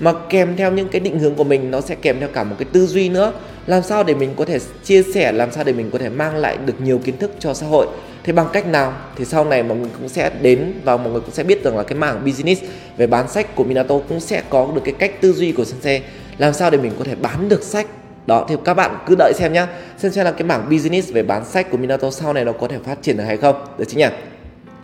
mà 0.00 0.12
kèm 0.30 0.56
theo 0.56 0.72
những 0.72 0.88
cái 0.88 1.00
định 1.00 1.18
hướng 1.18 1.34
của 1.34 1.44
mình, 1.44 1.70
nó 1.70 1.80
sẽ 1.80 1.94
kèm 1.94 2.20
theo 2.20 2.28
cả 2.28 2.44
một 2.44 2.56
cái 2.58 2.66
tư 2.72 2.86
duy 2.86 3.08
nữa. 3.08 3.32
Làm 3.66 3.82
sao 3.82 4.04
để 4.04 4.14
mình 4.14 4.30
có 4.36 4.44
thể 4.44 4.58
chia 4.84 5.02
sẻ, 5.14 5.32
làm 5.32 5.52
sao 5.52 5.64
để 5.64 5.72
mình 5.72 5.90
có 5.90 5.98
thể 5.98 6.08
mang 6.08 6.36
lại 6.36 6.58
được 6.66 6.80
nhiều 6.80 7.00
kiến 7.04 7.16
thức 7.18 7.30
cho 7.38 7.54
xã 7.54 7.66
hội? 7.66 7.86
Thế 8.28 8.32
bằng 8.32 8.46
cách 8.52 8.66
nào? 8.66 8.92
Thì 9.16 9.24
sau 9.24 9.44
này 9.44 9.62
mọi 9.62 9.78
người 9.78 9.88
cũng 9.98 10.08
sẽ 10.08 10.30
đến 10.42 10.72
và 10.84 10.96
mọi 10.96 11.12
người 11.12 11.20
cũng 11.20 11.30
sẽ 11.30 11.42
biết 11.42 11.64
rằng 11.64 11.76
là 11.76 11.82
cái 11.82 11.98
mảng 11.98 12.24
business 12.24 12.62
về 12.96 13.06
bán 13.06 13.28
sách 13.28 13.54
của 13.54 13.64
Minato 13.64 13.94
cũng 14.08 14.20
sẽ 14.20 14.42
có 14.50 14.68
được 14.74 14.80
cái 14.84 14.94
cách 14.98 15.20
tư 15.20 15.32
duy 15.32 15.52
của 15.52 15.64
sensei. 15.64 16.02
Làm 16.38 16.52
sao 16.52 16.70
để 16.70 16.78
mình 16.78 16.92
có 16.98 17.04
thể 17.04 17.14
bán 17.14 17.48
được 17.48 17.62
sách? 17.62 17.86
Đó, 18.26 18.46
thì 18.48 18.56
các 18.64 18.74
bạn 18.74 18.98
cứ 19.06 19.14
đợi 19.18 19.32
xem 19.36 19.52
nhá. 19.52 19.66
Xem 19.96 20.12
xem 20.12 20.24
là 20.24 20.32
cái 20.32 20.42
mảng 20.42 20.68
business 20.70 21.12
về 21.12 21.22
bán 21.22 21.44
sách 21.44 21.70
của 21.70 21.76
Minato 21.76 22.10
sau 22.10 22.32
này 22.32 22.44
nó 22.44 22.52
có 22.52 22.68
thể 22.68 22.78
phát 22.84 23.02
triển 23.02 23.16
được 23.16 23.24
hay 23.24 23.36
không. 23.36 23.64
Được 23.78 23.84
chứ 23.88 23.98
nhỉ? 23.98 24.06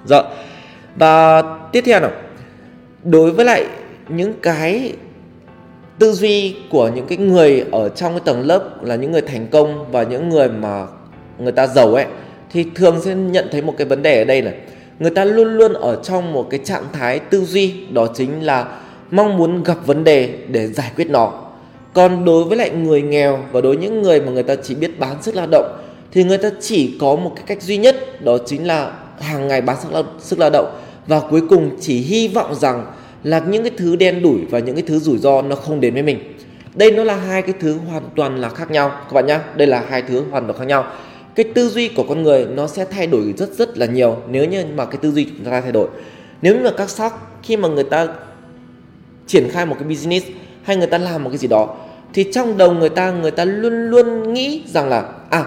Rồi. 0.07 0.23
Và 0.97 1.43
tiếp 1.73 1.83
theo 1.87 2.01
nào. 2.01 2.11
Đối 3.03 3.31
với 3.31 3.45
lại 3.45 3.67
những 4.09 4.35
cái 4.43 4.93
tư 5.99 6.13
duy 6.13 6.57
của 6.71 6.91
những 6.95 7.07
cái 7.07 7.19
người 7.19 7.65
ở 7.73 7.89
trong 7.89 8.13
cái 8.13 8.23
tầng 8.25 8.47
lớp 8.47 8.85
là 8.85 8.95
những 8.95 9.13
người 9.13 9.23
thành 9.23 9.47
công 9.47 9.93
và 9.93 10.03
những 10.03 10.29
người 10.29 10.49
mà 10.49 10.87
người 11.39 11.53
ta 11.53 11.67
giàu 11.67 11.95
ấy 11.95 12.07
thì 12.55 12.67
thường 12.75 13.01
sẽ 13.05 13.15
nhận 13.15 13.49
thấy 13.53 13.63
một 13.63 13.75
cái 13.79 13.87
vấn 13.87 14.03
đề 14.03 14.19
ở 14.19 14.25
đây 14.25 14.43
là 14.43 14.53
người 14.99 15.11
ta 15.11 15.25
luôn 15.25 15.57
luôn 15.57 15.73
ở 15.73 16.01
trong 16.03 16.33
một 16.33 16.47
cái 16.51 16.61
trạng 16.65 16.83
thái 16.93 17.19
tư 17.19 17.45
duy 17.45 17.73
đó 17.91 18.07
chính 18.15 18.45
là 18.47 18.67
mong 19.11 19.37
muốn 19.37 19.63
gặp 19.63 19.87
vấn 19.87 20.05
đề 20.05 20.29
để 20.49 20.67
giải 20.67 20.91
quyết 20.97 21.11
nó. 21.11 21.33
Còn 21.93 22.25
đối 22.25 22.45
với 22.45 22.57
lại 22.57 22.71
người 22.71 23.03
nghèo 23.03 23.39
và 23.53 23.61
đối 23.61 23.77
với 23.77 23.87
những 23.87 24.03
người 24.03 24.21
mà 24.21 24.33
người 24.33 24.43
ta 24.43 24.55
chỉ 24.63 24.75
biết 24.75 24.99
bán 24.99 25.23
sức 25.23 25.35
lao 25.35 25.47
động 25.51 25.79
thì 26.13 26.25
người 26.25 26.39
ta 26.39 26.51
chỉ 26.61 26.97
có 27.01 27.17
một 27.17 27.33
cái 27.37 27.45
cách 27.47 27.63
duy 27.63 27.77
nhất 27.77 28.25
đó 28.25 28.39
chính 28.47 28.67
là 28.67 28.93
hàng 29.21 29.49
ngày 29.49 29.61
bán 29.61 29.77
sức 29.83 29.93
lao, 29.93 30.03
sức 30.19 30.39
lao 30.39 30.51
động. 30.51 30.81
Và 31.07 31.21
cuối 31.31 31.43
cùng 31.51 31.71
chỉ 31.81 31.99
hy 31.99 32.29
vọng 32.29 32.55
rằng 32.55 32.87
là 33.23 33.43
những 33.49 33.63
cái 33.63 33.73
thứ 33.77 33.97
đen 33.97 34.23
đủi 34.23 34.39
và 34.51 34.59
những 34.59 34.75
cái 34.75 34.85
thứ 34.87 34.99
rủi 34.99 35.19
ro 35.19 35.43
nó 35.43 35.57
không 35.57 35.81
đến 35.81 35.95
với 35.95 36.03
mình. 36.03 36.19
Đây 36.75 36.91
nó 36.91 37.05
là 37.05 37.17
hai 37.17 37.43
cái 37.43 37.55
thứ 37.61 37.79
hoàn 37.91 38.03
toàn 38.17 38.41
là 38.41 38.49
khác 38.49 38.71
nhau 38.71 38.89
các 38.89 39.13
bạn 39.13 39.27
nhá. 39.27 39.41
Đây 39.57 39.67
là 39.67 39.85
hai 39.89 40.03
thứ 40.03 40.23
hoàn 40.31 40.47
toàn 40.47 40.59
khác 40.59 40.65
nhau 40.65 40.87
cái 41.35 41.47
tư 41.55 41.69
duy 41.69 41.89
của 41.89 42.05
con 42.09 42.23
người 42.23 42.47
nó 42.47 42.67
sẽ 42.67 42.85
thay 42.85 43.07
đổi 43.07 43.35
rất 43.37 43.53
rất 43.55 43.79
là 43.79 43.87
nhiều 43.87 44.17
nếu 44.29 44.45
như 44.45 44.65
mà 44.75 44.85
cái 44.85 44.97
tư 44.97 45.13
duy 45.13 45.25
chúng 45.25 45.45
ta 45.45 45.61
thay 45.61 45.73
đổi. 45.73 45.89
Nếu 46.43 46.55
như 46.55 46.61
mà 46.65 46.71
các 46.77 46.91
sắc 46.91 47.15
khi 47.43 47.57
mà 47.57 47.69
người 47.69 47.85
ta 47.85 48.09
triển 49.27 49.49
khai 49.51 49.67
một 49.67 49.77
cái 49.79 49.89
business 49.89 50.27
hay 50.63 50.77
người 50.77 50.87
ta 50.87 50.99
làm 50.99 51.25
một 51.25 51.31
cái 51.31 51.39
gì 51.39 51.49
đó, 51.49 51.77
thì 52.15 52.25
trong 52.33 52.57
đầu 52.57 52.73
người 52.73 52.89
ta 52.89 53.11
người 53.11 53.31
ta 53.31 53.45
luôn 53.45 53.91
luôn 53.91 54.33
nghĩ 54.33 54.63
rằng 54.67 54.89
là 54.89 55.09
à 55.31 55.45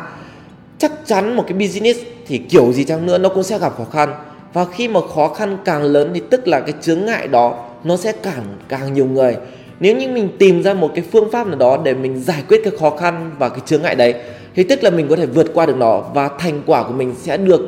chắc 0.77 0.91
chắn 1.05 1.35
một 1.35 1.43
cái 1.47 1.57
business 1.57 1.99
thì 2.27 2.37
kiểu 2.37 2.73
gì 2.73 2.83
chăng 2.83 3.05
nữa 3.05 3.17
nó 3.17 3.29
cũng 3.29 3.43
sẽ 3.43 3.59
gặp 3.59 3.73
khó 3.77 3.85
khăn. 3.85 4.13
Và 4.53 4.65
khi 4.65 4.87
mà 4.87 4.99
khó 5.15 5.27
khăn 5.27 5.57
càng 5.65 5.83
lớn 5.83 6.11
thì 6.13 6.21
tức 6.29 6.47
là 6.47 6.59
cái 6.59 6.73
chướng 6.81 7.05
ngại 7.05 7.27
đó 7.27 7.65
nó 7.83 7.97
sẽ 7.97 8.11
cản 8.11 8.43
càng 8.67 8.93
nhiều 8.93 9.05
người. 9.05 9.37
Nếu 9.79 9.95
như 9.95 10.07
mình 10.07 10.29
tìm 10.39 10.63
ra 10.63 10.73
một 10.73 10.91
cái 10.95 11.03
phương 11.11 11.31
pháp 11.31 11.47
nào 11.47 11.55
đó 11.55 11.81
để 11.83 11.93
mình 11.93 12.23
giải 12.23 12.43
quyết 12.47 12.61
cái 12.63 12.73
khó 12.79 12.89
khăn 12.89 13.31
và 13.39 13.49
cái 13.49 13.59
chướng 13.65 13.81
ngại 13.81 13.95
đấy 13.95 14.13
thì 14.57 14.63
tức 14.63 14.83
là 14.83 14.89
mình 14.89 15.07
có 15.07 15.15
thể 15.15 15.25
vượt 15.25 15.47
qua 15.53 15.65
được 15.65 15.77
nó 15.77 16.03
và 16.13 16.29
thành 16.39 16.61
quả 16.65 16.83
của 16.83 16.93
mình 16.93 17.15
sẽ 17.21 17.37
được 17.37 17.59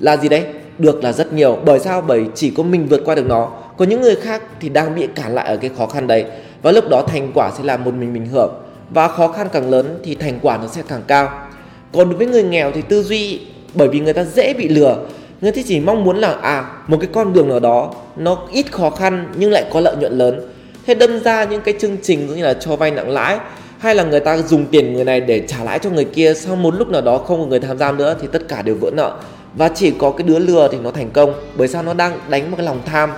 là 0.00 0.16
gì 0.16 0.28
đấy? 0.28 0.44
Được 0.78 1.04
là 1.04 1.12
rất 1.12 1.32
nhiều. 1.32 1.58
Bởi 1.64 1.78
sao? 1.78 2.00
Bởi 2.00 2.24
chỉ 2.34 2.50
có 2.50 2.62
mình 2.62 2.86
vượt 2.86 3.02
qua 3.04 3.14
được 3.14 3.26
nó. 3.26 3.50
Còn 3.76 3.88
những 3.88 4.00
người 4.00 4.16
khác 4.16 4.42
thì 4.60 4.68
đang 4.68 4.94
bị 4.94 5.06
cản 5.14 5.34
lại 5.34 5.46
ở 5.46 5.56
cái 5.56 5.70
khó 5.78 5.86
khăn 5.86 6.06
đấy. 6.06 6.24
Và 6.62 6.72
lúc 6.72 6.84
đó 6.90 7.02
thành 7.06 7.30
quả 7.34 7.50
sẽ 7.58 7.64
là 7.64 7.76
một 7.76 7.94
mình 7.94 8.12
mình 8.12 8.26
hưởng. 8.26 8.54
Và 8.90 9.08
khó 9.08 9.28
khăn 9.28 9.48
càng 9.52 9.70
lớn 9.70 9.98
thì 10.04 10.14
thành 10.14 10.38
quả 10.42 10.56
nó 10.56 10.66
sẽ 10.66 10.82
càng 10.88 11.02
cao. 11.06 11.48
Còn 11.92 12.08
đối 12.08 12.18
với 12.18 12.26
người 12.26 12.42
nghèo 12.42 12.72
thì 12.72 12.82
tư 12.82 13.02
duy, 13.02 13.40
bởi 13.74 13.88
vì 13.88 14.00
người 14.00 14.12
ta 14.12 14.24
dễ 14.24 14.54
bị 14.54 14.68
lừa. 14.68 14.96
Người 15.40 15.52
ta 15.52 15.62
chỉ 15.66 15.80
mong 15.80 16.04
muốn 16.04 16.16
là 16.16 16.32
à 16.42 16.64
một 16.88 16.96
cái 17.00 17.08
con 17.12 17.32
đường 17.32 17.48
nào 17.48 17.60
đó 17.60 17.94
nó 18.16 18.38
ít 18.52 18.72
khó 18.72 18.90
khăn 18.90 19.28
nhưng 19.36 19.50
lại 19.50 19.64
có 19.72 19.80
lợi 19.80 19.96
nhuận 19.96 20.18
lớn. 20.18 20.40
Thế 20.86 20.94
đâm 20.94 21.20
ra 21.20 21.44
những 21.44 21.60
cái 21.60 21.74
chương 21.80 21.96
trình 22.02 22.26
như 22.26 22.44
là 22.44 22.54
cho 22.54 22.76
vay 22.76 22.90
nặng 22.90 23.10
lãi 23.10 23.38
hay 23.84 23.94
là 23.94 24.04
người 24.04 24.20
ta 24.20 24.38
dùng 24.38 24.66
tiền 24.66 24.92
người 24.92 25.04
này 25.04 25.20
để 25.20 25.42
trả 25.48 25.64
lãi 25.64 25.78
cho 25.78 25.90
người 25.90 26.04
kia, 26.04 26.34
sau 26.34 26.56
một 26.56 26.74
lúc 26.74 26.88
nào 26.88 27.02
đó 27.02 27.18
không 27.18 27.40
có 27.40 27.46
người 27.46 27.60
tham 27.60 27.78
gia 27.78 27.92
nữa 27.92 28.16
thì 28.20 28.28
tất 28.32 28.48
cả 28.48 28.62
đều 28.62 28.74
vỡ 28.80 28.90
nợ. 28.92 29.16
Và 29.54 29.68
chỉ 29.68 29.90
có 29.98 30.10
cái 30.10 30.26
đứa 30.26 30.38
lừa 30.38 30.68
thì 30.72 30.78
nó 30.82 30.90
thành 30.90 31.10
công, 31.10 31.34
bởi 31.56 31.68
sao 31.68 31.82
nó 31.82 31.94
đang 31.94 32.18
đánh 32.28 32.50
một 32.50 32.56
cái 32.56 32.66
lòng 32.66 32.80
tham? 32.86 33.10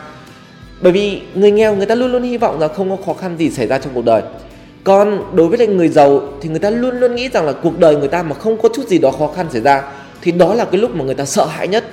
Bởi 0.81 0.93
vì 0.93 1.21
người 1.35 1.51
nghèo 1.51 1.77
người 1.77 1.87
ta 1.87 1.95
luôn 1.95 2.13
luôn 2.13 2.23
hy 2.23 2.37
vọng 2.37 2.61
là 2.61 2.69
không 2.69 2.91
có 2.91 2.97
khó 3.07 3.13
khăn 3.13 3.37
gì 3.39 3.51
xảy 3.51 3.67
ra 3.67 3.79
trong 3.79 3.93
cuộc 3.95 4.05
đời. 4.05 4.23
Còn 4.85 5.23
đối 5.37 5.49
với 5.49 5.59
lại 5.59 5.67
người 5.67 5.89
giàu 5.89 6.23
thì 6.41 6.49
người 6.49 6.59
ta 6.59 6.71
luôn 6.71 7.01
luôn 7.01 7.15
nghĩ 7.15 7.29
rằng 7.29 7.47
là 7.47 7.53
cuộc 7.53 7.79
đời 7.79 7.97
người 7.97 8.09
ta 8.09 8.23
mà 8.23 8.35
không 8.35 8.57
có 8.63 8.69
chút 8.75 8.89
gì 8.89 8.99
đó 8.99 9.11
khó 9.11 9.33
khăn 9.37 9.47
xảy 9.53 9.61
ra, 9.61 9.83
thì 10.23 10.33
đó 10.33 10.55
là 10.55 10.65
cái 10.65 10.81
lúc 10.81 10.95
mà 10.95 11.05
người 11.05 11.15
ta 11.15 11.25
sợ 11.25 11.45
hãi 11.45 11.69
nhất. 11.69 11.85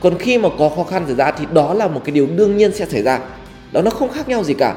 Còn 0.00 0.18
khi 0.18 0.38
mà 0.38 0.48
có 0.58 0.68
khó 0.68 0.84
khăn 0.84 1.02
xảy 1.06 1.16
ra 1.16 1.30
thì 1.30 1.46
đó 1.52 1.74
là 1.74 1.88
một 1.88 2.00
cái 2.04 2.12
điều 2.12 2.26
đương 2.36 2.56
nhiên 2.56 2.72
sẽ 2.74 2.86
xảy 2.86 3.02
ra. 3.02 3.20
Đó 3.72 3.82
nó 3.82 3.90
không 3.90 4.08
khác 4.08 4.28
nhau 4.28 4.44
gì 4.44 4.54
cả. 4.54 4.74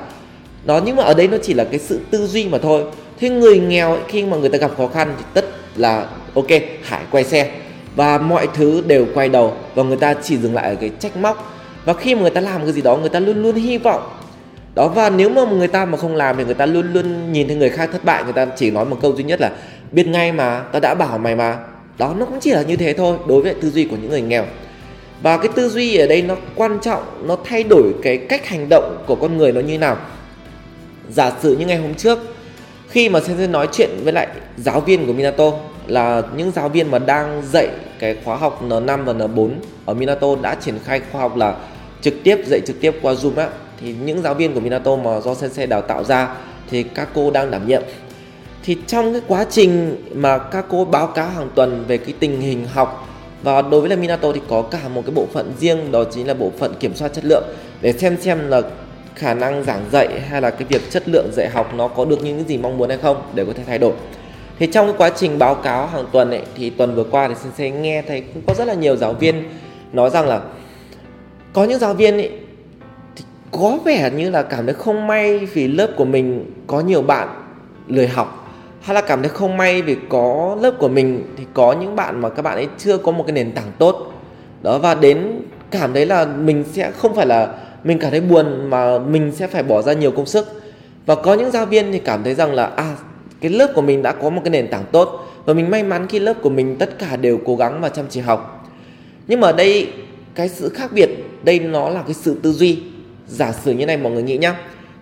Đó, 0.65 0.81
nhưng 0.85 0.95
mà 0.95 1.03
ở 1.03 1.13
đây 1.13 1.27
nó 1.27 1.37
chỉ 1.43 1.53
là 1.53 1.63
cái 1.63 1.79
sự 1.79 1.99
tư 2.11 2.27
duy 2.27 2.47
mà 2.47 2.57
thôi 2.57 2.83
thế 3.19 3.29
người 3.29 3.59
nghèo 3.59 3.91
ấy, 3.91 4.01
khi 4.07 4.25
mà 4.25 4.37
người 4.37 4.49
ta 4.49 4.57
gặp 4.57 4.71
khó 4.77 4.87
khăn 4.87 5.13
thì 5.17 5.23
tất 5.33 5.45
là 5.75 6.07
ok 6.33 6.47
hải 6.83 7.01
quay 7.11 7.23
xe. 7.23 7.51
Và 7.95 8.17
mọi 8.17 8.47
thứ 8.53 8.83
đều 8.87 9.07
quay 9.13 9.29
đầu 9.29 9.53
và 9.75 9.83
người 9.83 9.97
ta 9.97 10.13
chỉ 10.23 10.37
dừng 10.37 10.55
lại 10.55 10.69
ở 10.69 10.75
cái 10.75 10.91
trách 10.99 11.17
móc. 11.17 11.53
Và 11.85 11.93
khi 11.93 12.15
mà 12.15 12.21
người 12.21 12.29
ta 12.29 12.41
làm 12.41 12.63
cái 12.63 12.71
gì 12.71 12.81
đó 12.81 12.97
người 12.97 13.09
ta 13.09 13.19
luôn 13.19 13.43
luôn 13.43 13.55
hy 13.55 13.77
vọng. 13.77 14.09
Đó 14.75 14.87
và 14.87 15.09
nếu 15.09 15.29
mà 15.29 15.45
người 15.45 15.67
ta 15.67 15.85
mà 15.85 15.97
không 15.97 16.15
làm 16.15 16.37
thì 16.37 16.43
người 16.43 16.53
ta 16.53 16.65
luôn 16.65 16.93
luôn 16.93 17.31
nhìn 17.31 17.47
thấy 17.47 17.57
người 17.57 17.69
khác 17.69 17.89
thất 17.91 18.03
bại. 18.03 18.23
Người 18.23 18.33
ta 18.33 18.45
chỉ 18.45 18.71
nói 18.71 18.85
một 18.85 18.97
câu 19.01 19.15
duy 19.15 19.23
nhất 19.23 19.41
là 19.41 19.51
biết 19.91 20.07
ngay 20.07 20.31
mà 20.31 20.59
ta 20.59 20.79
đã 20.79 20.95
bảo 20.95 21.17
mày 21.17 21.35
mà. 21.35 21.57
Đó 21.97 22.15
nó 22.17 22.25
cũng 22.25 22.39
chỉ 22.41 22.51
là 22.51 22.61
như 22.61 22.75
thế 22.75 22.93
thôi 22.93 23.17
đối 23.27 23.41
với 23.41 23.53
tư 23.53 23.69
duy 23.69 23.83
của 23.83 23.95
những 24.01 24.09
người 24.09 24.21
nghèo. 24.21 24.45
Và 25.21 25.37
cái 25.37 25.47
tư 25.55 25.69
duy 25.69 25.97
ở 25.97 26.07
đây 26.07 26.21
nó 26.21 26.35
quan 26.55 26.79
trọng 26.81 27.03
nó 27.27 27.37
thay 27.43 27.63
đổi 27.63 27.93
cái 28.03 28.17
cách 28.17 28.47
hành 28.47 28.69
động 28.69 29.03
của 29.07 29.15
con 29.15 29.37
người 29.37 29.51
nó 29.51 29.61
như 29.61 29.77
nào. 29.77 29.97
Giả 31.09 31.31
sử 31.41 31.57
như 31.57 31.65
ngày 31.65 31.77
hôm 31.77 31.93
trước 31.93 32.19
khi 32.95 33.09
mà 33.09 33.19
sensei 33.19 33.47
nói 33.47 33.67
chuyện 33.71 33.89
với 34.03 34.13
lại 34.13 34.27
giáo 34.57 34.81
viên 34.81 35.07
của 35.07 35.13
Minato 35.13 35.51
là 35.87 36.21
những 36.37 36.51
giáo 36.51 36.69
viên 36.69 36.91
mà 36.91 36.99
đang 36.99 37.41
dạy 37.51 37.67
cái 37.99 38.15
khóa 38.23 38.35
học 38.35 38.63
N5 38.63 39.03
và 39.03 39.13
N4 39.13 39.49
ở 39.85 39.93
Minato 39.93 40.27
đã 40.41 40.55
triển 40.55 40.75
khai 40.85 41.01
khóa 41.11 41.21
học 41.21 41.37
là 41.37 41.55
trực 42.01 42.13
tiếp, 42.23 42.39
dạy 42.45 42.59
trực 42.67 42.81
tiếp 42.81 42.95
qua 43.01 43.13
Zoom 43.13 43.37
á. 43.37 43.49
Thì 43.81 43.95
những 44.05 44.21
giáo 44.21 44.33
viên 44.33 44.53
của 44.53 44.59
Minato 44.59 44.95
mà 44.95 45.19
do 45.19 45.35
sensei 45.35 45.67
đào 45.67 45.81
tạo 45.81 46.03
ra 46.03 46.35
thì 46.69 46.83
các 46.83 47.09
cô 47.13 47.31
đang 47.31 47.51
đảm 47.51 47.67
nhiệm. 47.67 47.81
Thì 48.63 48.77
trong 48.87 49.13
cái 49.13 49.21
quá 49.27 49.45
trình 49.49 49.95
mà 50.13 50.37
các 50.37 50.65
cô 50.69 50.85
báo 50.85 51.07
cáo 51.07 51.29
hàng 51.29 51.49
tuần 51.55 51.83
về 51.87 51.97
cái 51.97 52.13
tình 52.19 52.41
hình 52.41 52.67
học 52.73 53.07
và 53.43 53.61
đối 53.61 53.81
với 53.81 53.89
là 53.89 53.95
Minato 53.95 54.31
thì 54.31 54.41
có 54.49 54.61
cả 54.61 54.87
một 54.93 55.01
cái 55.05 55.15
bộ 55.15 55.25
phận 55.33 55.53
riêng, 55.59 55.91
đó 55.91 56.03
chính 56.11 56.27
là 56.27 56.33
bộ 56.33 56.51
phận 56.59 56.73
kiểm 56.79 56.95
soát 56.95 57.13
chất 57.13 57.25
lượng. 57.25 57.43
Để 57.81 57.93
xem 57.93 58.17
xem 58.21 58.47
là 58.49 58.61
khả 59.15 59.33
năng 59.33 59.63
giảng 59.63 59.85
dạy 59.91 60.19
hay 60.29 60.41
là 60.41 60.49
cái 60.49 60.67
việc 60.69 60.91
chất 60.91 61.09
lượng 61.09 61.29
dạy 61.33 61.49
học 61.49 61.73
nó 61.75 61.87
có 61.87 62.05
được 62.05 62.23
những 62.23 62.37
cái 62.37 62.45
gì 62.45 62.57
mong 62.57 62.77
muốn 62.77 62.89
hay 62.89 62.97
không 62.97 63.21
để 63.33 63.45
có 63.45 63.53
thể 63.53 63.63
thay 63.67 63.77
đổi. 63.77 63.93
Thì 64.59 64.67
trong 64.67 64.87
cái 64.87 64.95
quá 64.97 65.09
trình 65.09 65.39
báo 65.39 65.55
cáo 65.55 65.87
hàng 65.87 66.05
tuần 66.11 66.29
ấy, 66.31 66.41
thì 66.55 66.69
tuần 66.69 66.95
vừa 66.95 67.03
qua 67.03 67.27
thì 67.27 67.35
sensei 67.35 67.71
nghe 67.71 68.01
thấy 68.01 68.23
cũng 68.33 68.43
có 68.47 68.53
rất 68.53 68.67
là 68.67 68.73
nhiều 68.73 68.95
giáo 68.95 69.13
viên 69.13 69.43
nói 69.93 70.09
rằng 70.09 70.27
là 70.27 70.41
có 71.53 71.63
những 71.63 71.79
giáo 71.79 71.93
viên 71.93 72.13
ấy, 72.13 72.31
thì 73.15 73.23
có 73.51 73.77
vẻ 73.85 74.11
như 74.15 74.29
là 74.29 74.43
cảm 74.43 74.65
thấy 74.65 74.75
không 74.75 75.07
may 75.07 75.37
vì 75.37 75.67
lớp 75.67 75.87
của 75.97 76.05
mình 76.05 76.51
có 76.67 76.79
nhiều 76.79 77.01
bạn 77.01 77.27
lười 77.87 78.07
học, 78.07 78.49
hay 78.81 78.95
là 78.95 79.01
cảm 79.01 79.21
thấy 79.21 79.29
không 79.29 79.57
may 79.57 79.81
vì 79.81 79.97
có 80.09 80.57
lớp 80.61 80.71
của 80.79 80.87
mình 80.87 81.23
thì 81.37 81.43
có 81.53 81.73
những 81.73 81.95
bạn 81.95 82.21
mà 82.21 82.29
các 82.29 82.41
bạn 82.41 82.55
ấy 82.55 82.67
chưa 82.77 82.97
có 82.97 83.11
một 83.11 83.23
cái 83.27 83.33
nền 83.33 83.51
tảng 83.51 83.71
tốt. 83.77 84.11
Đó, 84.61 84.77
và 84.77 84.95
đến 84.95 85.41
cảm 85.71 85.93
thấy 85.93 86.05
là 86.05 86.25
mình 86.25 86.63
sẽ 86.73 86.91
không 86.91 87.15
phải 87.15 87.25
là 87.25 87.53
mình 87.85 87.99
cảm 87.99 88.11
thấy 88.11 88.21
buồn 88.21 88.69
mà 88.69 88.99
mình 88.99 89.31
sẽ 89.35 89.47
phải 89.47 89.63
bỏ 89.63 89.81
ra 89.81 89.93
nhiều 89.93 90.11
công 90.11 90.25
sức. 90.25 90.61
Và 91.05 91.15
có 91.15 91.33
những 91.33 91.51
giáo 91.51 91.65
viên 91.65 91.91
thì 91.91 91.99
cảm 91.99 92.23
thấy 92.23 92.33
rằng 92.33 92.53
là 92.53 92.65
à 92.65 92.95
cái 93.41 93.51
lớp 93.51 93.71
của 93.75 93.81
mình 93.81 94.01
đã 94.01 94.11
có 94.11 94.29
một 94.29 94.41
cái 94.43 94.51
nền 94.51 94.67
tảng 94.67 94.85
tốt 94.91 95.27
và 95.45 95.53
mình 95.53 95.69
may 95.69 95.83
mắn 95.83 96.07
khi 96.07 96.19
lớp 96.19 96.33
của 96.41 96.49
mình 96.49 96.75
tất 96.79 96.99
cả 96.99 97.15
đều 97.15 97.39
cố 97.45 97.55
gắng 97.55 97.81
và 97.81 97.89
chăm 97.89 98.05
chỉ 98.09 98.19
học. 98.19 98.69
Nhưng 99.27 99.39
mà 99.39 99.51
đây, 99.51 99.87
cái 100.35 100.49
sự 100.49 100.69
khác 100.69 100.91
biệt, 100.93 101.09
đây 101.43 101.59
nó 101.59 101.89
là 101.89 102.01
cái 102.01 102.13
sự 102.13 102.37
tư 102.43 102.51
duy. 102.51 102.79
Giả 103.27 103.51
sử 103.51 103.71
như 103.71 103.85
này 103.85 103.97
mọi 103.97 104.11
người 104.11 104.23
nghĩ 104.23 104.37
nhá, 104.37 104.55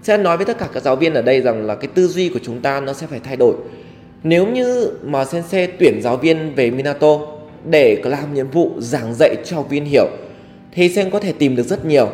sẽ 0.03 0.17
nói 0.17 0.37
với 0.37 0.45
tất 0.45 0.57
cả 0.57 0.67
các 0.73 0.83
giáo 0.83 0.95
viên 0.95 1.13
ở 1.13 1.21
đây 1.21 1.41
rằng 1.41 1.65
là 1.65 1.75
cái 1.75 1.87
tư 1.93 2.07
duy 2.07 2.29
của 2.29 2.39
chúng 2.43 2.61
ta 2.61 2.79
nó 2.79 2.93
sẽ 2.93 3.07
phải 3.07 3.19
thay 3.23 3.35
đổi. 3.35 3.55
Nếu 4.23 4.47
như 4.47 4.91
mà 5.03 5.25
sensei 5.25 5.67
tuyển 5.67 6.01
giáo 6.01 6.17
viên 6.17 6.55
về 6.55 6.71
Minato 6.71 7.19
để 7.69 8.01
làm 8.03 8.33
nhiệm 8.33 8.49
vụ 8.49 8.71
giảng 8.77 9.13
dạy 9.13 9.35
cho 9.45 9.55
học 9.55 9.69
viên 9.69 9.85
hiểu, 9.85 10.07
thì 10.71 10.89
sen 10.89 11.09
có 11.09 11.19
thể 11.19 11.31
tìm 11.31 11.55
được 11.55 11.63
rất 11.63 11.85
nhiều 11.85 12.09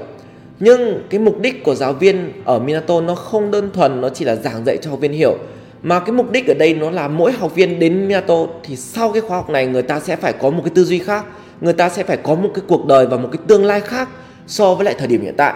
nhưng 0.60 1.04
cái 1.10 1.20
mục 1.20 1.40
đích 1.40 1.64
của 1.64 1.76
giáo 1.76 1.94
viên 1.94 2.32
ở 2.46 2.60
Minato 2.60 3.02
nó 3.02 3.16
không 3.16 3.52
đơn 3.52 3.70
thuần, 3.74 4.02
nó 4.02 4.10
chỉ 4.10 4.26
là 4.26 4.36
giảng 4.36 4.66
dạy 4.66 4.78
cho 4.82 4.90
học 4.90 5.00
viên 5.00 5.12
hiểu. 5.12 5.38
Mà 5.84 6.00
cái 6.00 6.12
mục 6.12 6.32
đích 6.32 6.48
ở 6.48 6.54
đây 6.54 6.74
nó 6.74 6.90
là 6.90 7.08
mỗi 7.08 7.32
học 7.32 7.56
viên 7.56 7.80
đến 7.80 8.08
Minato 8.08 8.36
thì 8.64 8.76
sau 8.76 9.12
cái 9.12 9.22
khóa 9.22 9.38
học 9.38 9.50
này 9.50 9.68
người 9.68 9.84
ta 9.84 10.00
sẽ 10.00 10.16
phải 10.16 10.34
có 10.34 10.50
một 10.50 10.62
cái 10.66 10.72
tư 10.76 10.84
duy 10.84 11.00
khác, 11.00 11.26
người 11.62 11.74
ta 11.74 11.90
sẽ 11.90 12.04
phải 12.04 12.18
có 12.18 12.36
một 12.36 12.50
cái 12.54 12.64
cuộc 12.68 12.86
đời 12.86 13.08
và 13.08 13.18
một 13.18 13.30
cái 13.32 13.40
tương 13.48 13.66
lai 13.66 13.82
khác 13.82 14.10
so 14.48 14.74
với 14.74 14.86
lại 14.86 14.96
thời 14.98 15.08
điểm 15.08 15.22
hiện 15.22 15.36
tại. 15.38 15.54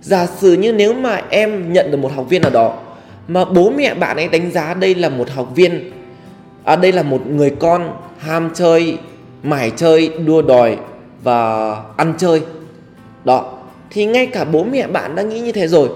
Giả 0.00 0.26
sử 0.26 0.52
như 0.52 0.72
nếu 0.72 0.94
mà 0.94 1.22
em 1.30 1.72
nhận 1.72 1.90
được 1.90 1.96
một 1.96 2.12
học 2.14 2.28
viên 2.28 2.42
nào 2.42 2.50
đó 2.50 2.78
mà 3.28 3.44
bố 3.44 3.70
mẹ 3.70 3.94
bạn 3.94 4.16
ấy 4.16 4.28
đánh 4.28 4.50
giá 4.50 4.74
đây 4.74 4.94
là 4.94 5.08
một 5.08 5.30
học 5.30 5.48
viên 5.54 5.90
à 6.64 6.76
đây 6.76 6.92
là 6.92 7.02
một 7.02 7.26
người 7.26 7.50
con 7.50 7.90
ham 8.18 8.50
chơi, 8.54 8.98
mải 9.42 9.70
chơi, 9.70 10.10
đua 10.26 10.42
đòi 10.42 10.76
và 11.22 11.70
ăn 11.96 12.14
chơi, 12.18 12.42
đó 13.24 13.58
thì 13.94 14.06
ngay 14.06 14.26
cả 14.26 14.44
bố 14.44 14.64
mẹ 14.64 14.86
bạn 14.86 15.14
đã 15.14 15.22
nghĩ 15.22 15.40
như 15.40 15.52
thế 15.52 15.68
rồi, 15.68 15.88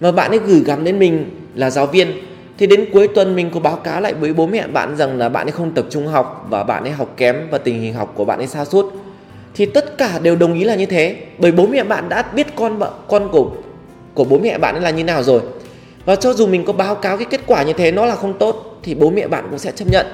mà 0.00 0.12
bạn 0.12 0.30
ấy 0.30 0.40
gửi 0.46 0.62
gắm 0.66 0.84
đến 0.84 0.98
mình 0.98 1.30
là 1.54 1.70
giáo 1.70 1.86
viên. 1.86 2.12
Thì 2.58 2.66
đến 2.66 2.84
cuối 2.92 3.08
tuần 3.08 3.36
mình 3.36 3.50
có 3.50 3.60
báo 3.60 3.76
cáo 3.76 4.00
lại 4.00 4.14
với 4.14 4.32
bố 4.32 4.46
mẹ 4.46 4.66
bạn 4.66 4.96
rằng 4.96 5.18
là 5.18 5.28
bạn 5.28 5.46
ấy 5.46 5.52
không 5.52 5.70
tập 5.70 5.86
trung 5.90 6.06
học 6.06 6.46
và 6.50 6.64
bạn 6.64 6.82
ấy 6.82 6.92
học 6.92 7.14
kém 7.16 7.36
và 7.50 7.58
tình 7.58 7.80
hình 7.80 7.94
học 7.94 8.12
của 8.14 8.24
bạn 8.24 8.38
ấy 8.38 8.46
xa 8.46 8.64
suốt 8.64 8.92
thì 9.54 9.66
tất 9.66 9.98
cả 9.98 10.18
đều 10.22 10.36
đồng 10.36 10.54
ý 10.54 10.64
là 10.64 10.74
như 10.74 10.86
thế, 10.86 11.16
bởi 11.38 11.52
bố 11.52 11.66
mẹ 11.66 11.84
bạn 11.84 12.08
đã 12.08 12.22
biết 12.22 12.46
con 12.56 12.80
con 13.08 13.28
của 13.32 13.50
của 14.14 14.24
bố 14.24 14.38
mẹ 14.38 14.58
bạn 14.58 14.74
ấy 14.74 14.82
là 14.82 14.90
như 14.90 15.04
nào 15.04 15.22
rồi. 15.22 15.40
Và 16.04 16.16
cho 16.16 16.32
dù 16.32 16.46
mình 16.46 16.64
có 16.64 16.72
báo 16.72 16.94
cáo 16.94 17.16
cái 17.16 17.26
kết 17.30 17.40
quả 17.46 17.62
như 17.62 17.72
thế, 17.72 17.92
nó 17.92 18.06
là 18.06 18.16
không 18.16 18.38
tốt, 18.38 18.80
thì 18.82 18.94
bố 18.94 19.10
mẹ 19.10 19.28
bạn 19.28 19.46
cũng 19.50 19.58
sẽ 19.58 19.72
chấp 19.72 19.88
nhận. 19.88 20.06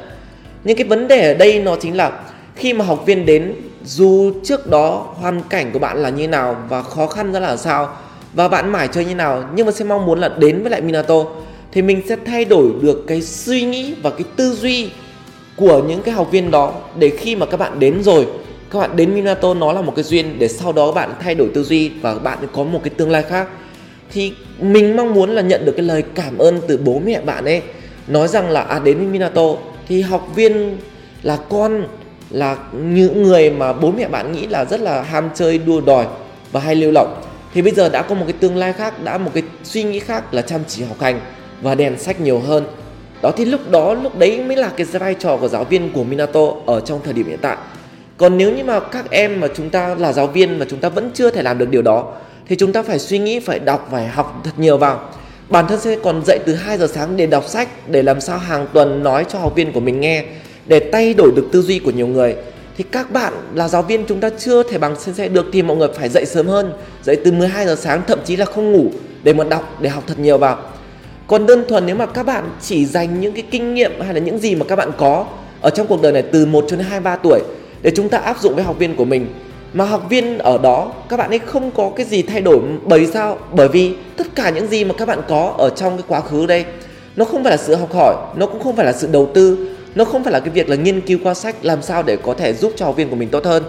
Nhưng 0.64 0.76
cái 0.76 0.87
vấn 0.87 1.09
đề 1.09 1.33
ở 1.33 1.35
đây 1.35 1.61
nó 1.61 1.76
chính 1.81 1.96
là 1.96 2.12
khi 2.55 2.72
mà 2.72 2.85
học 2.85 3.02
viên 3.07 3.26
đến 3.26 3.55
dù 3.85 4.33
trước 4.45 4.71
đó 4.71 5.07
hoàn 5.14 5.40
cảnh 5.49 5.71
của 5.73 5.79
bạn 5.79 5.99
là 5.99 6.09
như 6.09 6.29
nào 6.29 6.57
và 6.68 6.83
khó 6.83 7.07
khăn 7.07 7.33
ra 7.33 7.40
là 7.40 7.57
sao 7.57 7.97
và 8.35 8.49
bạn 8.49 8.73
mải 8.73 8.88
chơi 8.88 9.05
như 9.05 9.14
nào, 9.14 9.45
nhưng 9.55 9.66
mà 9.66 9.73
sẽ 9.73 9.85
mong 9.85 10.07
muốn 10.07 10.21
là 10.21 10.29
đến 10.29 10.62
với 10.62 10.71
lại 10.71 10.81
Minato, 10.81 11.25
thì 11.73 11.83
mình 11.83 12.03
sẽ 12.09 12.16
thay 12.27 12.45
đổi 12.45 12.71
được 12.81 13.05
cái 13.07 13.23
suy 13.23 13.62
nghĩ 13.62 13.95
và 14.03 14.11
cái 14.11 14.25
tư 14.37 14.55
duy 14.61 14.90
của 15.57 15.83
những 15.88 16.03
cái 16.03 16.14
học 16.14 16.31
viên 16.31 16.51
đó 16.51 16.73
để 16.99 17.11
khi 17.11 17.37
mà 17.37 17.47
các 17.47 17.57
bạn 17.57 17.79
đến 17.79 18.03
rồi, 18.03 18.27
các 18.71 18.79
bạn 18.79 18.97
đến 18.97 19.14
Minato 19.14 19.55
nó 19.55 19.73
là 19.73 19.83
một 19.83 19.92
cái 19.97 20.03
duyên 20.03 20.38
để 20.38 20.49
sau 20.49 20.73
đó 20.73 20.92
bạn 20.92 21.11
thay 21.21 21.35
đổi 21.35 21.49
tư 21.55 21.64
duy 21.64 21.88
và 21.88 22.14
bạn 22.14 22.38
có 22.53 22.64
một 22.64 22.81
cái 22.85 22.90
tương 22.97 23.11
lai 23.11 23.23
khác. 23.23 23.49
Thì 24.12 24.33
mình 24.61 24.97
mong 24.97 25.14
muốn 25.14 25.31
là 25.31 25.42
nhận 25.42 25.64
được 25.64 25.73
cái 25.77 25.87
lời 25.87 26.03
cảm 26.14 26.38
ơn 26.38 26.61
từ 26.68 26.77
bố 26.77 27.01
mẹ 27.05 27.21
bạn 27.21 27.45
ấy, 27.45 27.62
nói 28.09 28.29
rằng 28.29 28.51
là 28.51 28.61
à 28.61 28.79
đến 28.79 28.99
với 28.99 29.07
Minato 29.07 29.47
thì 29.88 30.01
học 30.01 30.29
viên 30.35 30.77
là 31.23 31.38
con 31.49 31.85
là 32.33 32.57
những 32.73 33.23
người 33.23 33.51
mà 33.51 33.73
bố 33.73 33.90
mẹ 33.90 34.09
bạn 34.09 34.33
nghĩ 34.33 34.47
là 34.47 34.64
rất 34.64 34.81
là 34.81 35.03
ham 35.03 35.31
chơi, 35.35 35.59
đua 35.59 35.81
đòi 35.81 36.07
và 36.53 36.61
hay 36.61 36.75
lêu 36.75 36.90
lỏng. 36.95 37.23
Thì 37.55 37.62
bây 37.62 37.73
giờ 37.73 37.88
đã 37.88 38.03
có 38.03 38.14
một 38.14 38.25
cái 38.27 38.37
tương 38.40 38.57
lai 38.57 38.73
khác, 38.73 39.05
đã 39.05 39.18
một 39.18 39.31
cái 39.35 39.42
suy 39.64 39.83
nghĩ 39.83 39.99
khác 39.99 40.35
là 40.35 40.42
chăm 40.42 40.61
chỉ 40.68 40.85
học 40.85 41.01
hành 41.01 41.21
và 41.62 41.75
đèn 41.75 41.99
sách 41.99 42.21
nhiều 42.21 42.38
hơn. 42.38 42.64
Đó 43.23 43.33
thì 43.37 43.45
lúc 43.45 43.71
đó, 43.71 43.95
lúc 43.95 44.18
đấy 44.18 44.40
mới 44.40 44.57
là 44.57 44.71
cái 44.77 44.87
vai 44.87 45.14
trò 45.14 45.37
của 45.37 45.49
giáo 45.49 45.64
viên 45.64 45.92
của 45.92 46.05
Minato 46.05 46.40
ở 46.66 46.81
trong 46.81 47.01
thời 47.05 47.14
điểm 47.14 47.27
hiện 47.27 47.38
tại. 47.42 47.57
Còn 48.16 48.38
nếu 48.38 48.57
như 48.57 48.64
mà 48.64 48.81
các 48.81 49.11
em 49.11 49.40
mà 49.40 49.49
chúng 49.55 49.71
ta 49.71 49.95
là 49.95 50.12
giáo 50.12 50.27
viên 50.27 50.59
mà 50.59 50.66
chúng 50.71 50.79
ta 50.79 50.88
vẫn 50.88 51.11
chưa 51.14 51.31
thể 51.31 51.42
làm 51.42 51.59
được 51.59 51.68
điều 51.71 51.83
đó, 51.83 52.14
thì 52.49 52.57
chúng 52.57 52.73
ta 52.73 52.83
phải 52.83 52.99
suy 52.99 53.18
nghĩ, 53.18 53.40
phải 53.40 53.59
đọc, 53.59 53.88
phải 53.90 54.07
học 54.07 54.40
thật 54.45 54.51
nhiều 54.57 54.79
vào. 54.79 55.09
Bản 55.49 55.66
thân 55.68 55.81
sẽ 55.81 55.97
còn 56.03 56.23
dậy 56.27 56.38
từ 56.47 56.55
2 56.55 56.79
giờ 56.79 56.87
sáng 56.87 57.16
để 57.16 57.27
đọc 57.27 57.45
sách, 57.49 57.68
để 57.88 58.03
làm 58.03 58.21
sao 58.21 58.38
hàng 58.38 58.66
tuần 58.73 59.03
nói 59.03 59.25
cho 59.29 59.38
học 59.38 59.55
viên 59.55 59.73
của 59.73 59.81
mình 59.81 60.01
nghe 60.01 60.25
để 60.66 60.90
thay 60.92 61.14
đổi 61.14 61.33
được 61.37 61.48
tư 61.53 61.62
duy 61.62 61.79
của 61.79 61.90
nhiều 61.90 62.07
người, 62.07 62.37
thì 62.77 62.85
các 62.90 63.12
bạn 63.12 63.33
là 63.55 63.68
giáo 63.68 63.83
viên 63.83 64.05
chúng 64.07 64.20
ta 64.20 64.31
chưa 64.38 64.62
thể 64.62 64.79
bằng 64.79 65.01
sensei 65.01 65.29
được 65.29 65.46
thì 65.53 65.62
mọi 65.62 65.77
người 65.77 65.88
phải 65.94 66.09
dậy 66.09 66.27
sớm 66.27 66.46
hơn, 66.46 66.72
dậy 67.03 67.16
từ 67.25 67.33
12 67.33 67.66
giờ 67.66 67.77
sáng, 67.77 68.03
thậm 68.07 68.18
chí 68.25 68.37
là 68.37 68.44
không 68.44 68.72
ngủ 68.72 68.87
để 69.22 69.33
mà 69.33 69.44
đọc, 69.44 69.77
để 69.81 69.88
học 69.88 70.05
thật 70.07 70.18
nhiều 70.18 70.38
vào. 70.38 70.59
Còn 71.27 71.46
đơn 71.46 71.64
thuần 71.68 71.87
nếu 71.87 71.96
mà 71.96 72.07
các 72.07 72.27
bạn 72.27 72.51
chỉ 72.61 72.87
dành 72.87 73.20
những 73.20 73.33
cái 73.33 73.44
kinh 73.51 73.75
nghiệm 73.75 74.01
hay 74.01 74.14
là 74.14 74.20
những 74.20 74.38
gì 74.38 74.55
mà 74.55 74.64
các 74.68 74.77
bạn 74.77 74.90
có 74.98 75.27
ở 75.61 75.70
trong 75.70 75.87
cuộc 75.87 76.03
đời 76.03 76.12
này 76.12 76.22
từ 76.22 76.46
1 76.46 76.64
cho 76.68 76.77
đến 76.77 76.87
2 76.87 77.01
3 77.01 77.16
tuổi 77.16 77.40
để 77.83 77.90
chúng 77.96 78.09
ta 78.09 78.18
áp 78.18 78.40
dụng 78.40 78.55
với 78.55 78.64
học 78.64 78.79
viên 78.79 78.96
của 78.96 79.05
mình, 79.05 79.27
mà 79.72 79.85
học 79.85 80.07
viên 80.11 80.38
ở 80.38 80.59
đó 80.59 80.92
các 81.09 81.16
bạn 81.16 81.31
ấy 81.31 81.38
không 81.38 81.70
có 81.70 81.90
cái 81.96 82.07
gì 82.07 82.22
thay 82.22 82.40
đổi 82.40 82.59
bởi 82.85 83.07
sao? 83.07 83.38
Bởi 83.53 83.68
vì 83.68 83.92
tất 84.16 84.27
cả 84.35 84.51
những 84.51 84.66
gì 84.66 84.85
mà 84.85 84.94
các 84.98 85.09
bạn 85.09 85.20
có 85.29 85.55
ở 85.59 85.70
trong 85.70 85.96
cái 85.96 86.05
quá 86.09 86.20
khứ 86.20 86.46
đây, 86.46 86.64
nó 87.16 87.25
không 87.25 87.44
phải 87.44 87.51
là 87.51 87.57
sự 87.57 87.75
học 87.75 87.94
hỏi, 87.94 88.16
nó 88.37 88.46
cũng 88.46 88.62
không 88.62 88.77
phải 88.77 88.87
là 88.87 88.92
sự 88.92 89.09
đầu 89.12 89.31
tư 89.35 89.68
nó 89.94 90.05
không 90.05 90.24
phải 90.24 90.33
là 90.33 90.40
cái 90.40 90.50
việc 90.50 90.68
là 90.68 90.76
nghiên 90.76 91.00
cứu 91.00 91.18
qua 91.22 91.35
sách 91.35 91.57
làm 91.62 91.83
sao 91.83 92.02
để 92.02 92.16
có 92.16 92.35
thể 92.35 92.52
giúp 92.52 92.72
cho 92.76 92.87
học 92.87 92.96
viên 92.96 93.11
của 93.11 93.16
mình 93.16 93.28
tốt 93.28 93.44
hơn. 93.44 93.62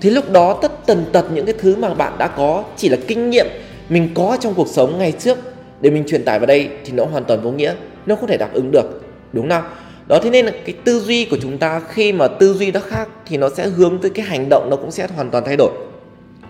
Thì 0.00 0.10
lúc 0.10 0.32
đó 0.32 0.58
tất 0.62 0.86
tần 0.86 1.04
tật 1.12 1.24
những 1.32 1.46
cái 1.46 1.54
thứ 1.58 1.76
mà 1.76 1.94
bạn 1.94 2.12
đã 2.18 2.26
có, 2.26 2.64
chỉ 2.76 2.88
là 2.88 2.96
kinh 3.06 3.30
nghiệm 3.30 3.46
mình 3.88 4.10
có 4.14 4.36
trong 4.40 4.54
cuộc 4.54 4.68
sống 4.68 4.98
ngày 4.98 5.12
trước 5.12 5.38
để 5.80 5.90
mình 5.90 6.04
truyền 6.08 6.24
tải 6.24 6.38
vào 6.38 6.46
đây 6.46 6.68
thì 6.84 6.92
nó 6.92 7.04
hoàn 7.04 7.24
toàn 7.24 7.40
vô 7.40 7.50
nghĩa, 7.50 7.74
nó 8.06 8.16
không 8.16 8.28
thể 8.28 8.36
đáp 8.36 8.48
ứng 8.52 8.70
được, 8.70 9.02
đúng 9.32 9.50
không 9.50 9.62
đó, 10.08 10.18
thế 10.22 10.30
nên 10.30 10.46
là 10.46 10.52
cái 10.64 10.74
tư 10.84 11.00
duy 11.00 11.24
của 11.24 11.36
chúng 11.42 11.58
ta 11.58 11.80
khi 11.88 12.12
mà 12.12 12.28
tư 12.28 12.54
duy 12.54 12.70
nó 12.70 12.80
khác 12.80 13.08
thì 13.26 13.36
nó 13.36 13.48
sẽ 13.56 13.66
hướng 13.66 13.98
tới 13.98 14.10
cái 14.10 14.26
hành 14.26 14.48
động 14.48 14.70
nó 14.70 14.76
cũng 14.76 14.90
sẽ 14.90 15.06
hoàn 15.16 15.30
toàn 15.30 15.44
thay 15.44 15.56
đổi. 15.56 15.70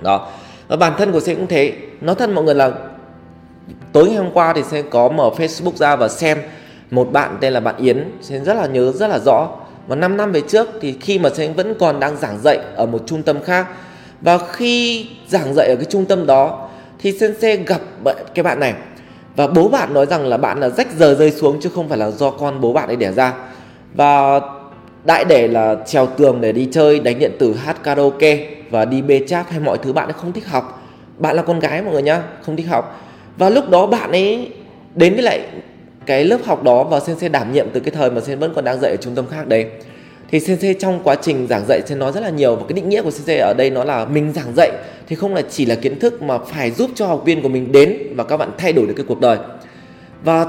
Đó, 0.02 0.30
và 0.68 0.76
bản 0.76 0.92
thân 0.98 1.12
của 1.12 1.20
sẽ 1.20 1.34
cũng 1.34 1.46
thế. 1.46 1.72
Nói 2.00 2.14
thật 2.14 2.30
mọi 2.30 2.44
người 2.44 2.54
là 2.54 2.72
tối 3.92 4.08
ngày 4.08 4.16
hôm 4.16 4.30
qua 4.32 4.52
thì 4.52 4.62
sẽ 4.70 4.82
có 4.82 5.08
mở 5.08 5.30
Facebook 5.36 5.76
ra 5.76 5.96
và 5.96 6.08
xem 6.08 6.38
một 6.90 7.12
bạn 7.12 7.36
tên 7.40 7.52
là 7.52 7.60
bạn 7.60 7.76
Yến 7.76 8.04
sen 8.20 8.44
rất 8.44 8.54
là 8.54 8.66
nhớ, 8.66 8.92
rất 8.92 9.06
là 9.06 9.18
rõ. 9.18 9.48
Và 9.86 9.96
5 9.96 10.16
năm 10.16 10.32
về 10.32 10.40
trước 10.40 10.68
thì 10.80 10.96
khi 11.00 11.18
mà 11.18 11.30
sen 11.30 11.52
vẫn 11.54 11.74
còn 11.78 12.00
đang 12.00 12.16
giảng 12.16 12.38
dạy 12.42 12.58
ở 12.76 12.86
một 12.86 13.02
trung 13.06 13.22
tâm 13.22 13.42
khác. 13.44 13.66
Và 14.20 14.38
khi 14.38 15.06
giảng 15.28 15.54
dạy 15.54 15.68
ở 15.68 15.76
cái 15.76 15.84
trung 15.84 16.04
tâm 16.04 16.26
đó, 16.26 16.68
thì 16.98 17.12
sensei 17.12 17.56
gặp 17.56 17.80
cái 18.34 18.42
bạn 18.42 18.60
này. 18.60 18.74
Và 19.36 19.46
bố 19.46 19.68
bạn 19.68 19.94
nói 19.94 20.06
rằng 20.06 20.26
là 20.26 20.36
bạn 20.36 20.60
là 20.60 20.68
rách 20.68 20.88
giờ 20.98 21.14
rơi 21.14 21.30
xuống 21.30 21.60
chứ 21.60 21.70
không 21.74 21.88
phải 21.88 21.98
là 21.98 22.10
do 22.10 22.30
con 22.30 22.60
bố 22.60 22.72
bạn 22.72 22.86
ấy 22.86 22.96
đẻ 22.96 23.12
ra. 23.12 23.34
Và 23.94 24.40
đại 25.04 25.24
để 25.24 25.48
là 25.48 25.76
trèo 25.86 26.06
tường 26.06 26.40
để 26.40 26.52
đi 26.52 26.68
chơi, 26.72 27.00
đánh 27.00 27.18
điện 27.18 27.32
tử, 27.38 27.54
hát 27.54 27.82
karaoke 27.82 28.46
và 28.70 28.84
đi 28.84 29.02
bê 29.02 29.20
cháp 29.28 29.50
hay 29.50 29.60
mọi 29.60 29.78
thứ 29.78 29.92
bạn 29.92 30.08
ấy 30.08 30.12
không 30.12 30.32
thích 30.32 30.46
học. 30.46 30.82
Bạn 31.18 31.36
là 31.36 31.42
con 31.42 31.60
gái 31.60 31.82
mọi 31.82 31.92
người 31.92 32.02
nhá, 32.02 32.22
không 32.42 32.56
thích 32.56 32.68
học. 32.68 33.00
Và 33.36 33.50
lúc 33.50 33.70
đó 33.70 33.86
bạn 33.86 34.10
ấy 34.10 34.52
đến 34.94 35.14
với 35.14 35.22
lại 35.22 35.40
cái 36.08 36.24
lớp 36.24 36.38
học 36.44 36.62
đó 36.62 36.84
và 36.84 37.00
sensei 37.00 37.28
đảm 37.28 37.52
nhiệm 37.52 37.66
từ 37.72 37.80
cái 37.80 37.90
thời 37.90 38.10
mà 38.10 38.20
sensei 38.20 38.36
vẫn 38.36 38.52
còn 38.54 38.64
đang 38.64 38.80
dạy 38.80 38.90
ở 38.90 38.96
trung 38.96 39.14
tâm 39.14 39.26
khác 39.30 39.48
đấy. 39.48 39.66
Thì 40.30 40.40
sensei 40.40 40.74
trong 40.74 41.00
quá 41.04 41.14
trình 41.22 41.46
giảng 41.46 41.64
dạy 41.68 41.80
sẽ 41.86 41.94
nói 41.94 42.12
rất 42.12 42.20
là 42.20 42.30
nhiều, 42.30 42.56
và 42.56 42.62
cái 42.68 42.72
định 42.72 42.88
nghĩa 42.88 43.02
của 43.02 43.10
sensei 43.10 43.38
ở 43.38 43.54
đây 43.54 43.70
nó 43.70 43.84
là 43.84 44.04
mình 44.04 44.32
giảng 44.32 44.52
dạy 44.56 44.70
thì 45.08 45.16
không 45.16 45.34
là 45.34 45.42
chỉ 45.50 45.66
là 45.66 45.74
kiến 45.74 45.98
thức 45.98 46.22
mà 46.22 46.38
phải 46.38 46.70
giúp 46.70 46.90
cho 46.94 47.06
học 47.06 47.22
viên 47.24 47.42
của 47.42 47.48
mình 47.48 47.72
đến 47.72 47.96
và 48.16 48.24
các 48.24 48.36
bạn 48.36 48.50
thay 48.58 48.72
đổi 48.72 48.86
được 48.86 48.94
cái 48.96 49.06
cuộc 49.08 49.20
đời. 49.20 49.38
Và 50.24 50.46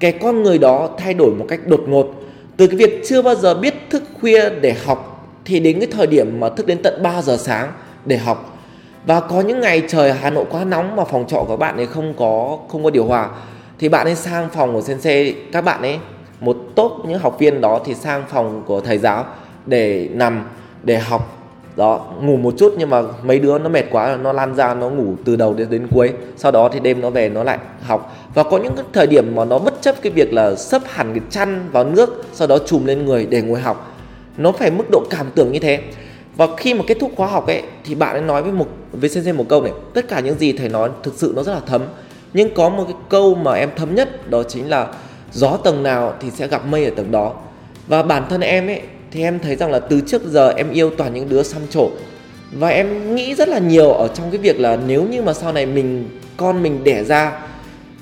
cái 0.00 0.12
con 0.12 0.42
người 0.42 0.58
đó 0.58 0.90
thay 0.98 1.14
đổi 1.14 1.30
một 1.30 1.46
cách 1.48 1.60
đột 1.66 1.84
ngột. 1.88 2.14
Từ 2.56 2.66
cái 2.66 2.76
việc 2.76 3.02
chưa 3.06 3.22
bao 3.22 3.34
giờ 3.34 3.54
biết 3.54 3.74
thức 3.90 4.02
khuya 4.20 4.50
để 4.60 4.74
học 4.84 5.28
thì 5.44 5.60
đến 5.60 5.78
cái 5.78 5.88
thời 5.92 6.06
điểm 6.06 6.40
mà 6.40 6.48
thức 6.48 6.66
đến 6.66 6.78
tận 6.82 7.02
3 7.02 7.22
giờ 7.22 7.36
sáng 7.36 7.72
để 8.04 8.16
học. 8.16 8.58
Và 9.06 9.20
có 9.20 9.40
những 9.40 9.60
ngày 9.60 9.82
trời 9.88 10.12
Hà 10.12 10.30
Nội 10.30 10.44
quá 10.50 10.64
nóng 10.64 10.96
mà 10.96 11.04
phòng 11.04 11.24
trọ 11.28 11.44
của 11.48 11.56
bạn 11.56 11.76
ấy 11.76 11.86
không 11.86 12.14
có 12.16 12.58
không 12.68 12.84
có 12.84 12.90
điều 12.90 13.04
hòa 13.04 13.28
thì 13.80 13.88
bạn 13.88 14.06
ấy 14.06 14.14
sang 14.14 14.48
phòng 14.50 14.72
của 14.72 14.80
sensei, 14.80 15.34
các 15.52 15.60
bạn 15.60 15.82
ấy, 15.82 15.98
một 16.40 16.56
tốt 16.74 17.02
những 17.08 17.18
học 17.18 17.36
viên 17.38 17.60
đó 17.60 17.80
thì 17.84 17.94
sang 17.94 18.24
phòng 18.28 18.62
của 18.66 18.80
thầy 18.80 18.98
giáo 18.98 19.24
để 19.66 20.08
nằm, 20.12 20.44
để 20.82 20.98
học. 20.98 21.36
Đó, 21.76 22.06
ngủ 22.22 22.36
một 22.36 22.54
chút 22.58 22.74
nhưng 22.78 22.90
mà 22.90 23.02
mấy 23.22 23.38
đứa 23.38 23.58
nó 23.58 23.68
mệt 23.68 23.84
quá, 23.90 24.18
nó 24.22 24.32
lan 24.32 24.54
ra, 24.54 24.74
nó 24.74 24.88
ngủ 24.88 25.14
từ 25.24 25.36
đầu 25.36 25.54
đến 25.54 25.70
đến 25.70 25.86
cuối. 25.90 26.12
Sau 26.36 26.52
đó 26.52 26.68
thì 26.72 26.80
đêm 26.80 27.00
nó 27.00 27.10
về 27.10 27.28
nó 27.28 27.44
lại 27.44 27.58
học. 27.82 28.16
Và 28.34 28.42
có 28.42 28.58
những 28.58 28.76
cái 28.76 28.84
thời 28.92 29.06
điểm 29.06 29.34
mà 29.34 29.44
nó 29.44 29.58
bất 29.58 29.82
chấp 29.82 29.94
cái 30.02 30.12
việc 30.12 30.32
là 30.32 30.54
sấp 30.54 30.82
hẳn 30.86 31.14
cái 31.14 31.22
chăn 31.30 31.68
vào 31.72 31.84
nước, 31.84 32.24
sau 32.32 32.48
đó 32.48 32.58
chùm 32.66 32.84
lên 32.84 33.06
người 33.06 33.26
để 33.26 33.42
ngồi 33.42 33.60
học. 33.60 33.96
Nó 34.36 34.52
phải 34.52 34.70
mức 34.70 34.84
độ 34.90 35.04
cảm 35.10 35.26
tưởng 35.34 35.52
như 35.52 35.58
thế. 35.58 35.80
Và 36.36 36.46
khi 36.56 36.74
mà 36.74 36.84
kết 36.86 36.96
thúc 37.00 37.12
khóa 37.16 37.26
học 37.26 37.46
ấy, 37.46 37.62
thì 37.84 37.94
bạn 37.94 38.12
ấy 38.12 38.22
nói 38.22 38.42
với 38.42 38.52
một, 38.52 38.66
với 38.92 39.10
sensei 39.10 39.32
một 39.32 39.44
câu 39.48 39.62
này, 39.62 39.72
tất 39.94 40.08
cả 40.08 40.20
những 40.20 40.38
gì 40.38 40.52
thầy 40.52 40.68
nói 40.68 40.90
thực 41.02 41.14
sự 41.16 41.32
nó 41.36 41.42
rất 41.42 41.52
là 41.52 41.60
thấm 41.66 41.82
nhưng 42.32 42.54
có 42.54 42.68
một 42.68 42.84
cái 42.84 42.96
câu 43.08 43.34
mà 43.34 43.52
em 43.52 43.70
thấm 43.76 43.94
nhất, 43.94 44.30
đó 44.30 44.42
chính 44.42 44.70
là 44.70 44.86
gió 45.32 45.56
tầng 45.64 45.82
nào 45.82 46.14
thì 46.20 46.30
sẽ 46.30 46.48
gặp 46.48 46.66
mây 46.66 46.84
ở 46.84 46.90
tầng 46.96 47.10
đó. 47.10 47.34
Và 47.86 48.02
bản 48.02 48.24
thân 48.30 48.40
em 48.40 48.66
ấy, 48.66 48.80
thì 49.10 49.22
em 49.22 49.38
thấy 49.38 49.56
rằng 49.56 49.70
là 49.70 49.78
từ 49.78 50.00
trước 50.06 50.22
giờ 50.24 50.52
em 50.56 50.70
yêu 50.70 50.90
toàn 50.90 51.14
những 51.14 51.28
đứa 51.28 51.42
xăm 51.42 51.62
trổ. 51.70 51.90
Và 52.52 52.68
em 52.68 53.14
nghĩ 53.14 53.34
rất 53.34 53.48
là 53.48 53.58
nhiều 53.58 53.92
ở 53.92 54.08
trong 54.08 54.30
cái 54.30 54.38
việc 54.38 54.60
là 54.60 54.78
nếu 54.86 55.02
như 55.02 55.22
mà 55.22 55.32
sau 55.32 55.52
này 55.52 55.66
mình, 55.66 56.08
con 56.36 56.62
mình 56.62 56.84
đẻ 56.84 57.04
ra, 57.04 57.32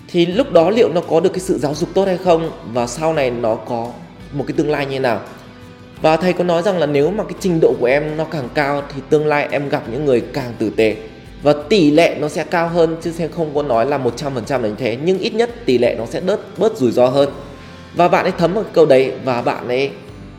thì 0.08 0.26
lúc 0.26 0.52
đó 0.52 0.70
liệu 0.70 0.88
nó 0.92 1.00
có 1.00 1.20
được 1.20 1.30
cái 1.32 1.40
sự 1.40 1.58
giáo 1.58 1.74
dục 1.74 1.88
tốt 1.94 2.04
hay 2.04 2.16
không? 2.16 2.50
Và 2.72 2.86
sau 2.86 3.14
này 3.14 3.30
nó 3.30 3.54
có 3.54 3.88
một 4.32 4.44
cái 4.46 4.54
tương 4.56 4.70
lai 4.70 4.86
như 4.86 4.92
thế 4.92 4.98
nào? 4.98 5.20
Và 6.02 6.16
thầy 6.16 6.32
có 6.32 6.44
nói 6.44 6.62
rằng 6.62 6.78
là 6.78 6.86
nếu 6.86 7.10
mà 7.10 7.24
cái 7.24 7.34
trình 7.40 7.58
độ 7.62 7.74
của 7.80 7.86
em 7.86 8.16
nó 8.16 8.24
càng 8.24 8.48
cao, 8.54 8.82
thì 8.94 9.02
tương 9.08 9.26
lai 9.26 9.48
em 9.50 9.68
gặp 9.68 9.82
những 9.92 10.04
người 10.04 10.20
càng 10.20 10.52
tử 10.58 10.70
tế 10.76 10.96
và 11.42 11.54
tỷ 11.68 11.90
lệ 11.90 12.16
nó 12.20 12.28
sẽ 12.28 12.44
cao 12.44 12.68
hơn, 12.68 12.96
chứ 13.02 13.12
sẽ 13.12 13.28
không 13.28 13.54
có 13.54 13.62
nói 13.62 13.86
là 13.86 13.98
100% 13.98 14.62
là 14.62 14.68
như 14.68 14.74
thế, 14.78 14.96
nhưng 15.04 15.18
ít 15.18 15.34
nhất 15.34 15.50
tỷ 15.66 15.78
lệ 15.78 15.94
nó 15.98 16.06
sẽ 16.06 16.20
đớt, 16.20 16.40
bớt 16.58 16.76
rủi 16.76 16.90
ro 16.90 17.06
hơn. 17.06 17.28
Và 17.94 18.08
bạn 18.08 18.24
ấy 18.24 18.32
thấm 18.38 18.54
vào 18.54 18.64
câu 18.72 18.86
đấy, 18.86 19.12
và 19.24 19.42
bạn 19.42 19.68
ấy 19.68 19.90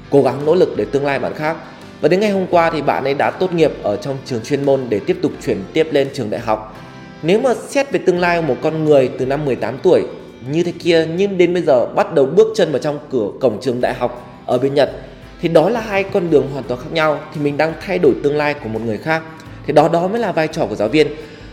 cố 0.09 0.21
gắng 0.21 0.45
nỗ 0.45 0.55
lực 0.55 0.77
để 0.77 0.85
tương 0.85 1.05
lai 1.05 1.19
bạn 1.19 1.33
khác. 1.35 1.57
Và 2.01 2.09
đến 2.09 2.19
ngày 2.19 2.31
hôm 2.31 2.45
qua 2.49 2.69
thì 2.69 2.81
bạn 2.81 3.03
ấy 3.03 3.13
đã 3.13 3.31
tốt 3.31 3.53
nghiệp 3.53 3.71
ở 3.83 3.95
trong 3.95 4.17
trường 4.25 4.43
chuyên 4.43 4.65
môn 4.65 4.81
để 4.89 4.99
tiếp 4.99 5.17
tục 5.21 5.31
chuyển 5.45 5.57
tiếp 5.73 5.87
lên 5.91 6.09
trường 6.13 6.29
đại 6.29 6.41
học. 6.41 6.75
Nếu 7.23 7.39
mà 7.39 7.53
xét 7.69 7.91
về 7.91 7.99
tương 8.05 8.19
lai 8.19 8.41
của 8.41 8.47
một 8.47 8.55
con 8.61 8.85
người 8.85 9.09
từ 9.19 9.25
năm 9.25 9.45
18 9.45 9.77
tuổi 9.83 10.03
như 10.51 10.63
thế 10.63 10.73
kia, 10.79 11.07
nhưng 11.15 11.37
đến 11.37 11.53
bây 11.53 11.63
giờ 11.63 11.85
bắt 11.85 12.13
đầu 12.13 12.25
bước 12.25 12.47
chân 12.55 12.71
vào 12.71 12.79
trong 12.79 12.99
cửa 13.11 13.27
cổng 13.39 13.61
trường 13.61 13.81
đại 13.81 13.93
học 13.93 14.41
ở 14.45 14.57
bên 14.57 14.73
Nhật, 14.73 14.91
thì 15.41 15.49
đó 15.49 15.69
là 15.69 15.81
hai 15.81 16.03
con 16.03 16.29
đường 16.29 16.49
hoàn 16.53 16.63
toàn 16.63 16.79
khác 16.79 16.89
nhau, 16.91 17.19
thì 17.33 17.41
mình 17.41 17.57
đang 17.57 17.73
thay 17.85 17.99
đổi 17.99 18.13
tương 18.23 18.37
lai 18.37 18.53
của 18.53 18.69
một 18.69 18.79
người 18.85 18.97
khác 18.97 19.23
thì 19.69 19.73
đó 19.73 19.87
đó 19.87 20.07
mới 20.07 20.19
là 20.19 20.31
vai 20.31 20.47
trò 20.47 20.65
của 20.65 20.75
giáo 20.75 20.87
viên. 20.87 21.07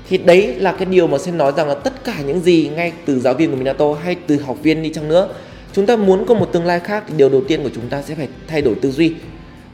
Thì 0.08 0.18
đấy 0.18 0.54
là 0.58 0.72
cái 0.72 0.86
điều 0.86 1.06
mà 1.06 1.18
xin 1.18 1.38
nói 1.38 1.52
rằng 1.56 1.68
là 1.68 1.74
tất 1.74 2.04
cả 2.04 2.14
những 2.26 2.40
gì 2.40 2.70
ngay 2.76 2.92
từ 3.04 3.20
giáo 3.20 3.34
viên 3.34 3.50
của 3.50 3.56
Minato 3.56 3.84
hay 4.04 4.16
từ 4.26 4.38
học 4.38 4.56
viên 4.62 4.82
đi 4.82 4.92
chăng 4.94 5.08
nữa, 5.08 5.28
chúng 5.72 5.86
ta 5.86 5.96
muốn 5.96 6.26
có 6.26 6.34
một 6.34 6.52
tương 6.52 6.64
lai 6.64 6.80
khác 6.80 7.04
thì 7.08 7.14
điều 7.16 7.28
đầu 7.28 7.42
tiên 7.48 7.62
của 7.62 7.70
chúng 7.74 7.88
ta 7.88 8.02
sẽ 8.02 8.14
phải 8.14 8.28
thay 8.46 8.62
đổi 8.62 8.74
tư 8.74 8.90
duy. 8.90 9.14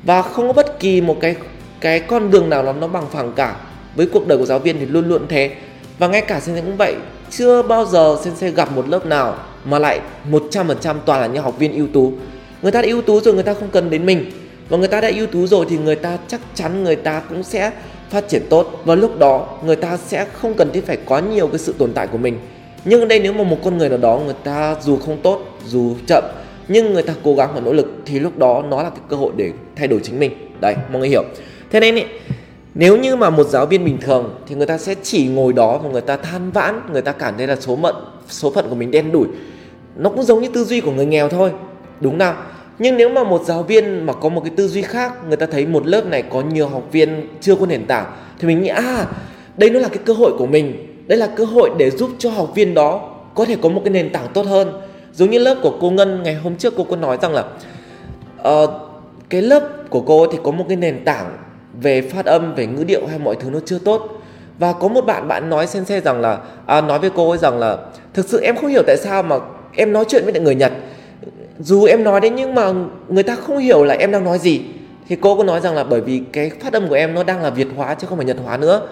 Và 0.03 0.23
không 0.23 0.47
có 0.47 0.53
bất 0.53 0.81
kỳ 0.81 1.01
một 1.01 1.17
cái 1.21 1.35
cái 1.81 2.01
con 2.01 2.31
đường 2.31 2.51
nào 2.51 2.63
nó 2.63 2.73
nó 2.73 2.89
bằng 2.89 3.07
phẳng 3.13 3.33
cả. 3.37 3.57
Với 3.97 4.07
cuộc 4.07 4.27
đời 4.27 4.39
của 4.39 4.47
giáo 4.47 4.59
viên 4.59 4.79
thì 4.79 4.87
luôn 4.87 5.09
luôn 5.09 5.27
thế. 5.29 5.51
Và 5.99 6.09
ngay 6.09 6.21
cả 6.21 6.41
sen 6.41 6.57
cũng 6.57 6.77
vậy, 6.77 6.95
chưa 7.31 7.63
bao 7.63 7.87
giờ 7.87 8.17
sensei 8.25 8.51
gặp 8.51 8.73
một 8.73 8.89
lớp 8.89 9.07
nào 9.07 9.37
mà 9.65 9.79
lại 9.79 10.01
100% 10.31 10.97
toàn 11.07 11.21
là 11.21 11.27
những 11.27 11.43
học 11.43 11.59
viên 11.59 11.73
ưu 11.73 11.87
tú. 11.93 12.13
Người 12.63 12.73
ta 12.73 12.83
đã 12.83 12.89
ưu 12.89 13.03
tú 13.03 13.21
rồi, 13.21 13.35
người 13.35 13.43
ta 13.43 13.55
không 13.55 13.69
cần 13.73 13.91
đến 13.91 14.07
mình. 14.07 14.31
Và 14.69 14.79
người 14.79 14.89
ta 14.89 15.01
đã 15.01 15.11
ưu 15.17 15.27
tú 15.27 15.47
rồi 15.47 15.67
thì 15.69 15.79
người 15.79 15.97
ta 15.97 16.19
chắc 16.29 16.41
chắn 16.55 16.85
người 16.85 16.97
ta 16.97 17.23
cũng 17.29 17.43
sẽ 17.43 17.71
phát 18.13 18.29
triển 18.29 18.43
tốt 18.51 18.83
và 18.85 18.95
lúc 18.95 19.19
đó 19.19 19.59
người 19.65 19.77
ta 19.77 19.97
sẽ 19.97 20.27
không 20.33 20.55
cần 20.55 20.71
thiết 20.73 20.87
phải 20.87 20.97
có 21.07 21.19
nhiều 21.19 21.47
cái 21.47 21.59
sự 21.59 21.75
tồn 21.79 21.93
tại 21.93 22.07
của 22.07 22.19
mình. 22.19 22.39
Nhưng 22.85 23.01
ở 23.01 23.07
đây 23.07 23.21
nếu 23.21 23.33
mà 23.33 23.45
một 23.45 23.57
con 23.65 23.79
người 23.79 23.89
nào 23.89 23.99
đó 23.99 24.21
người 24.25 24.35
ta 24.45 24.77
dù 24.83 24.97
không 24.97 25.19
tốt 25.23 25.41
dù 25.67 25.95
chậm 26.07 26.25
nhưng 26.69 26.93
người 26.93 27.03
ta 27.03 27.15
cố 27.25 27.35
gắng 27.35 27.51
và 27.55 27.61
nỗ 27.61 27.73
lực 27.73 27.87
thì 28.07 28.19
lúc 28.19 28.39
đó 28.39 28.63
nó 28.69 28.83
là 28.83 28.91
cái 28.91 29.01
cơ 29.09 29.17
hội 29.17 29.33
để 29.37 29.53
thay 29.77 29.89
đổi 29.89 30.01
chính 30.03 30.21
mình. 30.21 30.33
Đấy 30.61 30.75
mọi 30.93 31.01
người 31.01 31.09
hiểu. 31.09 31.25
Thế 31.71 31.81
nên 31.81 31.95
ý, 31.95 32.03
nếu 32.75 32.97
như 32.97 33.17
mà 33.17 33.31
một 33.31 33.47
giáo 33.47 33.67
viên 33.67 33.85
bình 33.85 33.99
thường 34.01 34.35
thì 34.47 34.55
người 34.55 34.67
ta 34.67 34.79
sẽ 34.79 34.95
chỉ 35.03 35.29
ngồi 35.29 35.53
đó 35.53 35.79
và 35.79 35.91
người 35.91 36.01
ta 36.01 36.17
than 36.17 36.51
vãn 36.51 36.81
người 36.93 37.03
ta 37.03 37.13
cảm 37.13 37.35
thấy 37.37 37.47
là 37.47 37.57
số 37.57 37.77
mận 37.77 37.95
số 38.29 38.51
phận 38.51 38.69
của 38.69 38.75
mình 38.75 38.91
đen 38.91 39.13
đủi. 39.13 39.27
Nó 39.97 40.11
cũng 40.11 40.23
giống 40.23 40.43
như 40.43 40.49
tư 40.55 40.65
duy 40.65 40.81
của 40.81 40.91
người 40.91 41.07
nghèo 41.07 41.29
thôi 41.29 41.51
đúng 42.01 42.19
nào? 42.19 42.35
Nhưng 42.79 42.97
nếu 42.97 43.09
mà 43.09 43.25
một 43.25 43.43
giáo 43.45 43.63
viên 43.63 44.07
mà 44.07 44.13
có 44.13 44.29
một 44.29 44.41
cái 44.45 44.53
tư 44.57 44.69
duy 44.69 44.83
khác 44.83 45.13
người 45.29 45.37
ta 45.37 45.47
thấy 45.47 45.67
một 45.67 45.87
lớp 45.87 46.07
này 46.07 46.23
có 46.23 46.41
nhiều 46.41 46.69
học 46.69 46.89
viên 46.93 47.29
chưa 47.41 47.55
có 47.55 47.67
nền 47.67 47.87
tảng 47.87 48.13
thì 48.39 48.49
mình 48.49 48.63
nghĩ 48.63 48.69
à 48.69 49.07
đây 49.57 49.71
nó 49.71 49.79
là 49.79 49.89
cái 49.89 49.99
cơ 50.05 50.13
hội 50.13 50.33
của 50.39 50.47
mình. 50.47 50.87
Đây 51.07 51.19
là 51.19 51.27
cơ 51.27 51.45
hội 51.45 51.71
để 51.79 51.91
giúp 51.91 52.11
cho 52.19 52.31
học 52.31 52.51
viên 52.55 52.75
đó 52.75 53.11
có 53.35 53.45
thể 53.45 53.57
có 53.63 53.69
một 53.69 53.81
cái 53.85 53.91
nền 53.91 54.11
tảng 54.13 54.27
tốt 54.35 54.47
hơn. 54.47 54.81
Giống 55.13 55.31
như 55.31 55.39
lớp 55.39 55.57
của 55.63 55.79
cô 55.81 55.91
ngân 55.91 56.23
ngày 56.23 56.35
hôm 56.35 56.57
trước 56.57 56.75
cô 56.77 56.85
có 56.85 56.97
nói 56.97 57.19
rằng 57.23 57.35
là 57.35 57.45
uh, 58.49 58.71
cái 59.29 59.43
lớp 59.43 59.69
của 59.91 60.01
cô 60.01 60.27
thì 60.27 60.39
có 60.43 60.51
một 60.51 60.65
cái 60.69 60.77
nền 60.77 61.05
tảng 61.05 61.37
về 61.81 62.03
phát 62.03 62.27
âm 62.27 62.55
về 62.55 62.67
ngữ 62.67 62.85
điệu 62.85 63.07
hay 63.07 63.19
mọi 63.19 63.37
thứ 63.41 63.51
nó 63.51 63.59
chưa 63.65 63.79
tốt. 63.79 64.23
Và 64.59 64.73
có 64.73 64.89
một 64.89 65.07
bạn 65.07 65.29
bạn 65.29 65.51
nói 65.51 65.67
sensei 65.67 66.01
rằng 66.01 66.21
là 66.21 66.39
à, 66.67 66.81
nói 66.81 66.99
với 66.99 67.11
cô 67.15 67.31
ấy 67.31 67.39
rằng 67.39 67.59
là 67.59 67.77
thực 68.15 68.29
sự 68.29 68.41
em 68.41 68.57
không 68.57 68.71
hiểu 68.71 68.83
tại 68.87 68.97
sao 68.97 69.23
mà 69.23 69.37
em 69.77 69.93
nói 69.93 70.05
chuyện 70.09 70.25
với 70.25 70.41
người 70.41 70.55
nhật 70.55 70.73
dù 71.59 71.85
em 71.85 72.05
nói 72.05 72.21
đấy 72.21 72.31
nhưng 72.31 72.55
mà 72.55 72.73
người 73.09 73.23
ta 73.23 73.35
không 73.35 73.59
hiểu 73.59 73.85
là 73.85 73.95
em 73.95 74.13
đang 74.13 74.25
nói 74.25 74.39
gì. 74.39 74.61
Thì 75.09 75.17
cô 75.21 75.37
có 75.37 75.45
nói 75.45 75.61
rằng 75.61 75.75
là 75.75 75.85
bởi 75.85 76.01
vì 76.01 76.23
cái 76.33 76.51
phát 76.61 76.73
âm 76.73 76.89
của 76.89 76.95
em 76.95 77.15
nó 77.15 77.23
đang 77.23 77.43
là 77.43 77.51
việt 77.51 77.69
hóa 77.77 77.95
chứ 77.95 78.07
không 78.07 78.19
phải 78.19 78.27
nhật 78.27 78.37
hóa 78.45 78.57
nữa. 78.57 78.89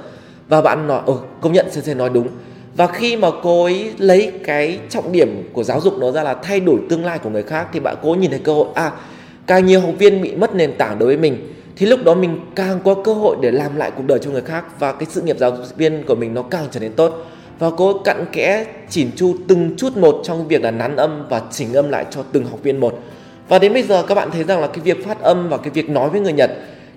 Và 0.49 0.61
bạn 0.61 0.87
nói 0.87 1.03
ừ 1.07 1.15
công 1.41 1.53
nhận 1.53 1.71
sensei 1.71 1.95
nói 1.95 2.11
đúng. 2.15 2.29
Và 2.77 2.87
khi 2.87 3.17
mà 3.17 3.29
cô 3.43 3.65
ấy 3.65 3.93
lấy 3.99 4.33
cái 4.45 4.79
trọng 4.89 5.13
điểm 5.13 5.49
của 5.53 5.65
giáo 5.65 5.81
dục 5.81 5.95
nó 5.99 6.11
ra 6.11 6.23
là 6.23 6.35
thay 6.35 6.61
đổi 6.61 6.77
tương 6.89 7.05
lai 7.05 7.19
của 7.19 7.31
người 7.31 7.43
khác 7.43 7.67
thì 7.73 7.81
bạn 7.81 7.97
cố 8.03 8.15
nhìn 8.15 8.31
thấy 8.31 8.39
cơ 8.39 8.53
hội 8.53 8.67
à 8.75 8.93
càng 9.47 9.67
nhiều 9.67 9.81
học 9.81 9.95
viên 9.99 10.23
bị 10.23 10.35
mất 10.37 10.55
nền 10.55 10.73
tảng 10.79 10.99
đối 10.99 11.07
với 11.07 11.17
mình, 11.17 11.53
thì 11.77 11.87
lúc 11.87 12.05
đó 12.05 12.15
mình 12.15 12.41
càng 12.55 12.79
có 12.85 12.95
cơ 12.95 13.13
hội 13.13 13.37
để 13.41 13.51
làm 13.51 13.77
lại 13.77 13.91
cuộc 13.97 14.03
đời 14.07 14.19
cho 14.19 14.31
người 14.31 14.43
khác 14.43 14.65
và 14.81 14.93
cái 14.93 15.07
sự 15.11 15.23
nghiệp 15.23 15.37
giáo 15.39 15.57
dục 15.57 15.77
viên 15.77 16.03
của 16.07 16.15
mình 16.15 16.35
nó 16.35 16.43
càng 16.43 16.65
trở 16.71 16.81
nên 16.81 16.93
tốt 16.93 17.27
và 17.61 17.71
cô 17.77 17.99
cặn 18.05 18.27
kẽ 18.33 18.67
chỉn 18.89 19.11
chu 19.17 19.37
từng 19.49 19.75
chút 19.77 19.97
một 19.97 20.21
trong 20.25 20.49
việc 20.49 20.63
là 20.63 20.71
nắn 20.71 20.97
âm 20.97 21.27
và 21.29 21.43
chỉnh 21.51 21.75
âm 21.75 21.89
lại 21.89 22.05
cho 22.11 22.23
từng 22.33 22.45
học 22.45 22.63
viên 22.63 22.81
một. 22.81 22.99
Và 23.49 23.59
đến 23.59 23.73
bây 23.73 23.83
giờ 23.83 24.03
các 24.03 24.15
bạn 24.15 24.31
thấy 24.31 24.45
rằng 24.45 24.61
là 24.61 24.67
cái 24.67 24.81
việc 24.81 25.07
phát 25.07 25.21
âm 25.21 25.49
và 25.49 25.57
cái 25.57 25.71
việc 25.71 25.91
nói 25.91 26.11
với 26.11 26.21
người 26.21 26.33
Nhật 26.33 26.51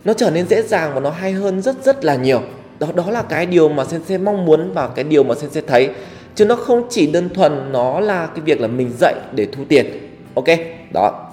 nó 0.05 0.13
trở 0.13 0.29
nên 0.29 0.47
dễ 0.47 0.61
dàng 0.61 0.91
và 0.93 0.99
nó 0.99 1.09
hay 1.09 1.31
hơn 1.31 1.61
rất 1.61 1.83
rất 1.83 2.05
là 2.05 2.15
nhiều. 2.15 2.41
Đó 2.79 2.87
đó 2.95 3.03
là 3.11 3.21
cái 3.21 3.45
điều 3.45 3.69
mà 3.69 3.85
sensei 3.85 4.17
mong 4.17 4.45
muốn 4.45 4.71
và 4.73 4.87
cái 4.87 5.03
điều 5.03 5.23
mà 5.23 5.35
sensei 5.35 5.63
thấy. 5.67 5.89
Chứ 6.35 6.45
nó 6.45 6.55
không 6.55 6.87
chỉ 6.89 7.07
đơn 7.07 7.29
thuần 7.29 7.71
nó 7.71 7.99
là 7.99 8.27
cái 8.27 8.41
việc 8.41 8.61
là 8.61 8.67
mình 8.67 8.91
dạy 8.99 9.15
để 9.31 9.47
thu 9.51 9.63
tiền. 9.69 9.85
Ok 10.33 10.47
đó. 10.93 11.29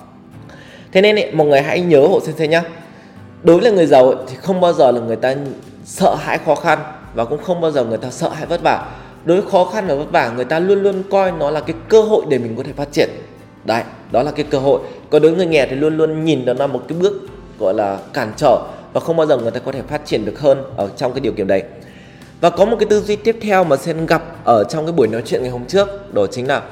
Thế 0.92 1.00
nên 1.02 1.16
ý, 1.16 1.24
mọi 1.32 1.46
người 1.46 1.60
hãy 1.60 1.80
nhớ 1.80 2.00
hộ 2.00 2.20
sensei 2.20 2.48
nhá. 2.48 2.62
Đối 3.42 3.60
với 3.60 3.72
người 3.72 3.86
giàu 3.86 4.14
thì 4.28 4.36
không 4.36 4.60
bao 4.60 4.72
giờ 4.72 4.90
là 4.90 5.00
người 5.00 5.16
ta 5.16 5.34
sợ 5.84 6.14
hãi 6.14 6.38
khó 6.46 6.54
khăn 6.54 6.78
và 7.14 7.24
cũng 7.24 7.42
không 7.42 7.60
bao 7.60 7.70
giờ 7.70 7.84
người 7.84 7.98
ta 7.98 8.10
sợ 8.10 8.28
hãi 8.28 8.46
vất 8.46 8.62
vả 8.62 8.86
đối 9.24 9.40
với 9.40 9.50
khó 9.50 9.64
khăn 9.64 9.86
và 9.86 9.94
vất 9.94 10.10
vả, 10.10 10.32
người 10.36 10.44
ta 10.44 10.58
luôn 10.58 10.82
luôn 10.82 11.02
coi 11.10 11.32
nó 11.32 11.50
là 11.50 11.60
cái 11.60 11.76
cơ 11.88 12.02
hội 12.02 12.24
để 12.28 12.38
mình 12.38 12.56
có 12.56 12.62
thể 12.62 12.72
phát 12.76 12.92
triển. 12.92 13.08
Đấy, 13.64 13.82
đó 14.12 14.22
là 14.22 14.30
cái 14.30 14.44
cơ 14.50 14.58
hội. 14.58 14.80
Còn 15.10 15.22
đối 15.22 15.30
với 15.30 15.38
người 15.38 15.46
nghèo 15.46 15.66
thì 15.70 15.76
luôn 15.76 15.96
luôn 15.96 16.24
nhìn 16.24 16.44
nó 16.44 16.52
là 16.52 16.66
một 16.66 16.82
cái 16.88 16.98
bước, 16.98 17.12
gọi 17.58 17.74
là, 17.74 17.98
cản 18.12 18.32
trở 18.36 18.58
và 18.92 19.00
không 19.00 19.16
bao 19.16 19.26
giờ 19.26 19.36
người 19.36 19.50
ta 19.50 19.60
có 19.60 19.72
thể 19.72 19.82
phát 19.88 20.06
triển 20.06 20.24
được 20.24 20.40
hơn 20.40 20.64
ở 20.76 20.88
trong 20.96 21.12
cái 21.12 21.20
điều 21.20 21.32
kiện 21.32 21.46
đấy. 21.46 21.62
Và 22.40 22.50
có 22.50 22.64
một 22.64 22.76
cái 22.80 22.86
tư 22.90 23.00
duy 23.00 23.16
tiếp 23.16 23.36
theo 23.40 23.64
mà 23.64 23.76
sen 23.76 24.06
gặp 24.06 24.22
ở 24.44 24.64
trong 24.64 24.86
cái 24.86 24.92
buổi 24.92 25.08
nói 25.08 25.22
chuyện 25.26 25.42
ngày 25.42 25.50
hôm 25.50 25.64
trước, 25.64 26.14
đó 26.14 26.26
chính 26.26 26.48
là 26.48 26.62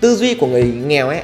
tư 0.00 0.16
duy 0.16 0.34
của 0.34 0.46
người 0.46 0.64
nghèo 0.86 1.08
ấy. 1.08 1.20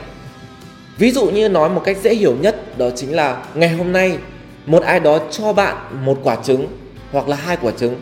Ví 0.99 1.11
dụ 1.11 1.27
như 1.27 1.49
nói 1.49 1.69
một 1.69 1.83
cách 1.85 1.97
dễ 2.03 2.15
hiểu 2.15 2.37
nhất, 2.41 2.79
đó 2.79 2.87
chính 2.97 3.17
là 3.17 3.45
ngày 3.55 3.69
hôm 3.69 3.93
nay 3.93 4.19
một 4.67 4.83
ai 4.83 5.01
đó 5.01 5.19
cho 5.31 5.53
bạn 5.53 5.77
một 6.05 6.19
quả 6.23 6.37
trứng 6.37 6.67
hoặc 7.13 7.29
là 7.29 7.37
hai 7.37 7.57
quả 7.63 7.73
trứng 7.77 7.95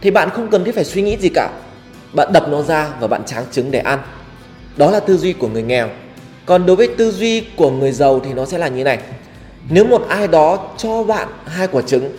thì 0.00 0.10
bạn 0.10 0.30
không 0.30 0.48
cần 0.50 0.64
thiết 0.64 0.74
phải 0.74 0.84
suy 0.84 1.02
nghĩ 1.02 1.16
gì 1.16 1.28
cả 1.34 1.50
bạn 2.12 2.32
đập 2.32 2.48
nó 2.48 2.62
ra 2.62 2.88
và 3.00 3.06
bạn 3.06 3.24
tráng 3.24 3.44
trứng 3.50 3.70
để 3.70 3.78
ăn. 3.78 3.98
Đó 4.76 4.90
là 4.90 5.00
tư 5.00 5.16
duy 5.16 5.32
của 5.32 5.48
người 5.48 5.62
nghèo. 5.62 5.88
Còn 6.46 6.66
đối 6.66 6.76
với 6.76 6.88
tư 6.98 7.10
duy 7.10 7.40
của 7.56 7.70
người 7.70 7.92
giàu 7.92 8.20
thì 8.24 8.32
nó 8.32 8.44
sẽ 8.44 8.58
là 8.58 8.68
như 8.68 8.84
này. 8.84 8.98
Nếu 9.70 9.84
một 9.84 10.04
ai 10.08 10.28
đó 10.28 10.58
cho 10.76 11.02
bạn 11.02 11.28
hai 11.46 11.66
quả 11.66 11.82
trứng, 11.82 12.10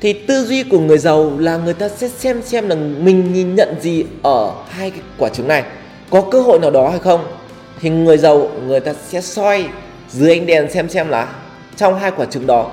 thì 0.00 0.12
tư 0.12 0.44
duy 0.44 0.62
của 0.62 0.78
người 0.78 0.98
giàu 0.98 1.32
là 1.38 1.56
người 1.56 1.74
ta 1.74 1.88
sẽ 1.88 2.08
xem 2.08 2.42
xem 2.42 2.68
là 2.68 2.74
mình 2.74 3.32
nhìn 3.32 3.54
nhận 3.54 3.80
gì 3.80 4.04
ở 4.22 4.52
hai 4.68 4.90
cái 4.90 5.00
quả 5.18 5.28
trứng 5.28 5.48
này. 5.48 5.64
Có 6.10 6.20
cơ 6.30 6.40
hội 6.40 6.58
nào 6.58 6.70
đó 6.70 6.88
hay 6.88 6.98
không? 6.98 7.24
Thì 7.80 7.90
người 7.90 8.18
giàu, 8.18 8.48
người 8.66 8.80
ta 8.80 8.94
sẽ 9.08 9.20
soi 9.20 9.68
dưới 10.10 10.30
ánh 10.30 10.46
đèn 10.46 10.70
xem 10.70 10.88
xem 10.88 11.08
là 11.08 11.28
trong 11.76 11.98
hai 11.98 12.10
quả 12.10 12.26
trứng 12.26 12.46
đó 12.46 12.70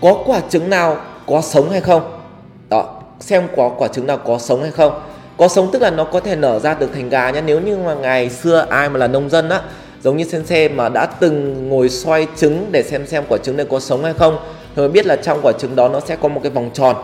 có 0.00 0.22
quả 0.26 0.40
trứng 0.48 0.70
nào 0.70 0.96
có 1.26 1.40
sống 1.42 1.70
hay 1.70 1.80
không. 1.80 2.20
Đó, 2.68 3.02
xem 3.20 3.48
có 3.56 3.68
quả 3.78 3.88
trứng 3.88 4.06
nào 4.06 4.18
có 4.18 4.38
sống 4.38 4.62
hay 4.62 4.70
không 4.70 5.00
có 5.36 5.48
sống 5.48 5.68
tức 5.72 5.82
là 5.82 5.90
nó 5.90 6.04
có 6.04 6.20
thể 6.20 6.36
nở 6.36 6.58
ra 6.58 6.74
được 6.74 6.90
thành 6.94 7.08
gà 7.08 7.30
nhá. 7.30 7.40
Nếu 7.40 7.60
như 7.60 7.76
mà 7.76 7.94
ngày 7.94 8.30
xưa 8.30 8.66
ai 8.70 8.88
mà 8.88 8.98
là 8.98 9.06
nông 9.06 9.30
dân 9.30 9.48
á, 9.48 9.60
giống 10.02 10.16
như 10.16 10.24
sensei 10.24 10.68
mà 10.68 10.88
đã 10.88 11.06
từng 11.06 11.68
ngồi 11.68 11.88
xoay 11.88 12.26
trứng 12.36 12.66
để 12.70 12.82
xem 12.82 13.06
xem 13.06 13.24
quả 13.28 13.38
trứng 13.38 13.56
này 13.56 13.66
có 13.70 13.80
sống 13.80 14.04
hay 14.04 14.12
không, 14.12 14.38
thì 14.76 14.80
mới 14.82 14.88
biết 14.88 15.06
là 15.06 15.16
trong 15.16 15.40
quả 15.42 15.52
trứng 15.52 15.76
đó 15.76 15.88
nó 15.88 16.00
sẽ 16.00 16.16
có 16.16 16.28
một 16.28 16.40
cái 16.42 16.50
vòng 16.50 16.70
tròn. 16.74 16.96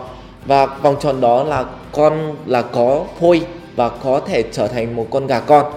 Và 0.46 0.66
vòng 0.66 0.96
tròn 1.00 1.20
đó 1.20 1.44
là 1.44 1.64
con, 1.92 2.36
là 2.46 2.62
có 2.62 3.04
phôi 3.20 3.42
và 3.76 3.88
có 3.88 4.20
thể 4.26 4.42
trở 4.52 4.66
thành 4.68 4.96
một 4.96 5.06
con 5.10 5.26
gà 5.26 5.40
con. 5.40 5.72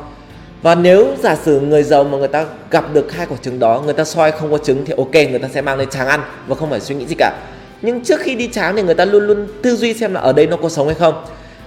Và 0.62 0.76
nếu 0.76 1.08
giả 1.24 1.36
sử 1.36 1.60
người 1.60 1.84
giàu 1.84 2.04
mà 2.04 2.18
người 2.18 2.28
ta 2.28 2.46
gặp 2.72 2.86
được 2.94 3.12
hai 3.12 3.26
quả 3.26 3.38
trứng 3.42 3.60
đó, 3.60 3.82
người 3.86 3.94
ta 3.94 4.04
soi 4.04 4.32
không 4.32 4.52
có 4.52 4.58
trứng 4.58 4.86
thì 4.86 4.94
ok, 4.98 5.14
người 5.14 5.40
ta 5.40 5.48
sẽ 5.54 5.62
mang 5.62 5.78
lên 5.78 5.90
tráng 5.90 6.08
ăn 6.08 6.22
và 6.48 6.56
không 6.56 6.70
phải 6.70 6.80
suy 6.80 6.96
nghĩ 6.96 7.06
gì 7.06 7.16
cả. 7.18 7.34
Nhưng 7.82 8.04
trước 8.04 8.20
khi 8.20 8.36
đi 8.36 8.50
tráng 8.54 8.76
thì 8.76 8.82
người 8.82 8.96
ta 8.96 9.06
luôn 9.06 9.28
luôn 9.28 9.48
tư 9.62 9.76
duy 9.76 9.94
xem 9.94 10.14
là 10.14 10.22
ở 10.22 10.34
đây 10.34 10.48
nó 10.48 10.58
có 10.58 10.70
sống 10.70 10.88
hay 10.88 10.96
không 10.96 11.26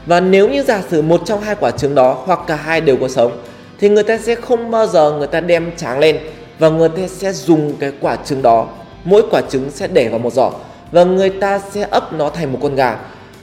và 0.08 0.20
nếu 0.20 0.48
như 0.48 0.62
giả 0.62 0.82
sử 0.90 1.02
một 1.02 1.20
trong 1.24 1.40
hai 1.40 1.54
quả 1.60 1.70
trứng 1.70 1.94
đó 1.94 2.22
hoặc 2.26 2.40
cả 2.46 2.56
hai 2.56 2.80
đều 2.80 2.96
có 2.96 3.08
sống, 3.08 3.32
thì 3.80 3.88
người 3.88 4.02
ta 4.02 4.18
sẽ 4.18 4.34
không 4.34 4.70
bao 4.70 4.86
giờ 4.86 5.12
người 5.12 5.26
ta 5.26 5.40
đem 5.40 5.76
tráng 5.76 5.98
lên 5.98 6.18
và 6.58 6.68
người 6.68 6.88
ta 6.88 7.02
sẽ 7.08 7.32
dùng 7.32 7.72
cái 7.80 7.92
quả 8.00 8.16
trứng 8.16 8.42
đó, 8.42 8.68
mỗi 9.04 9.22
quả 9.30 9.40
trứng 9.50 9.70
sẽ 9.70 9.86
để 9.86 10.08
vào 10.08 10.18
một 10.18 10.32
giỏ 10.32 10.50
và 10.92 11.04
người 11.04 11.30
ta 11.30 11.58
sẽ 11.58 11.86
ấp 11.90 12.12
nó 12.12 12.30
thành 12.30 12.52
một 12.52 12.58
con 12.62 12.74
gà 12.74 12.96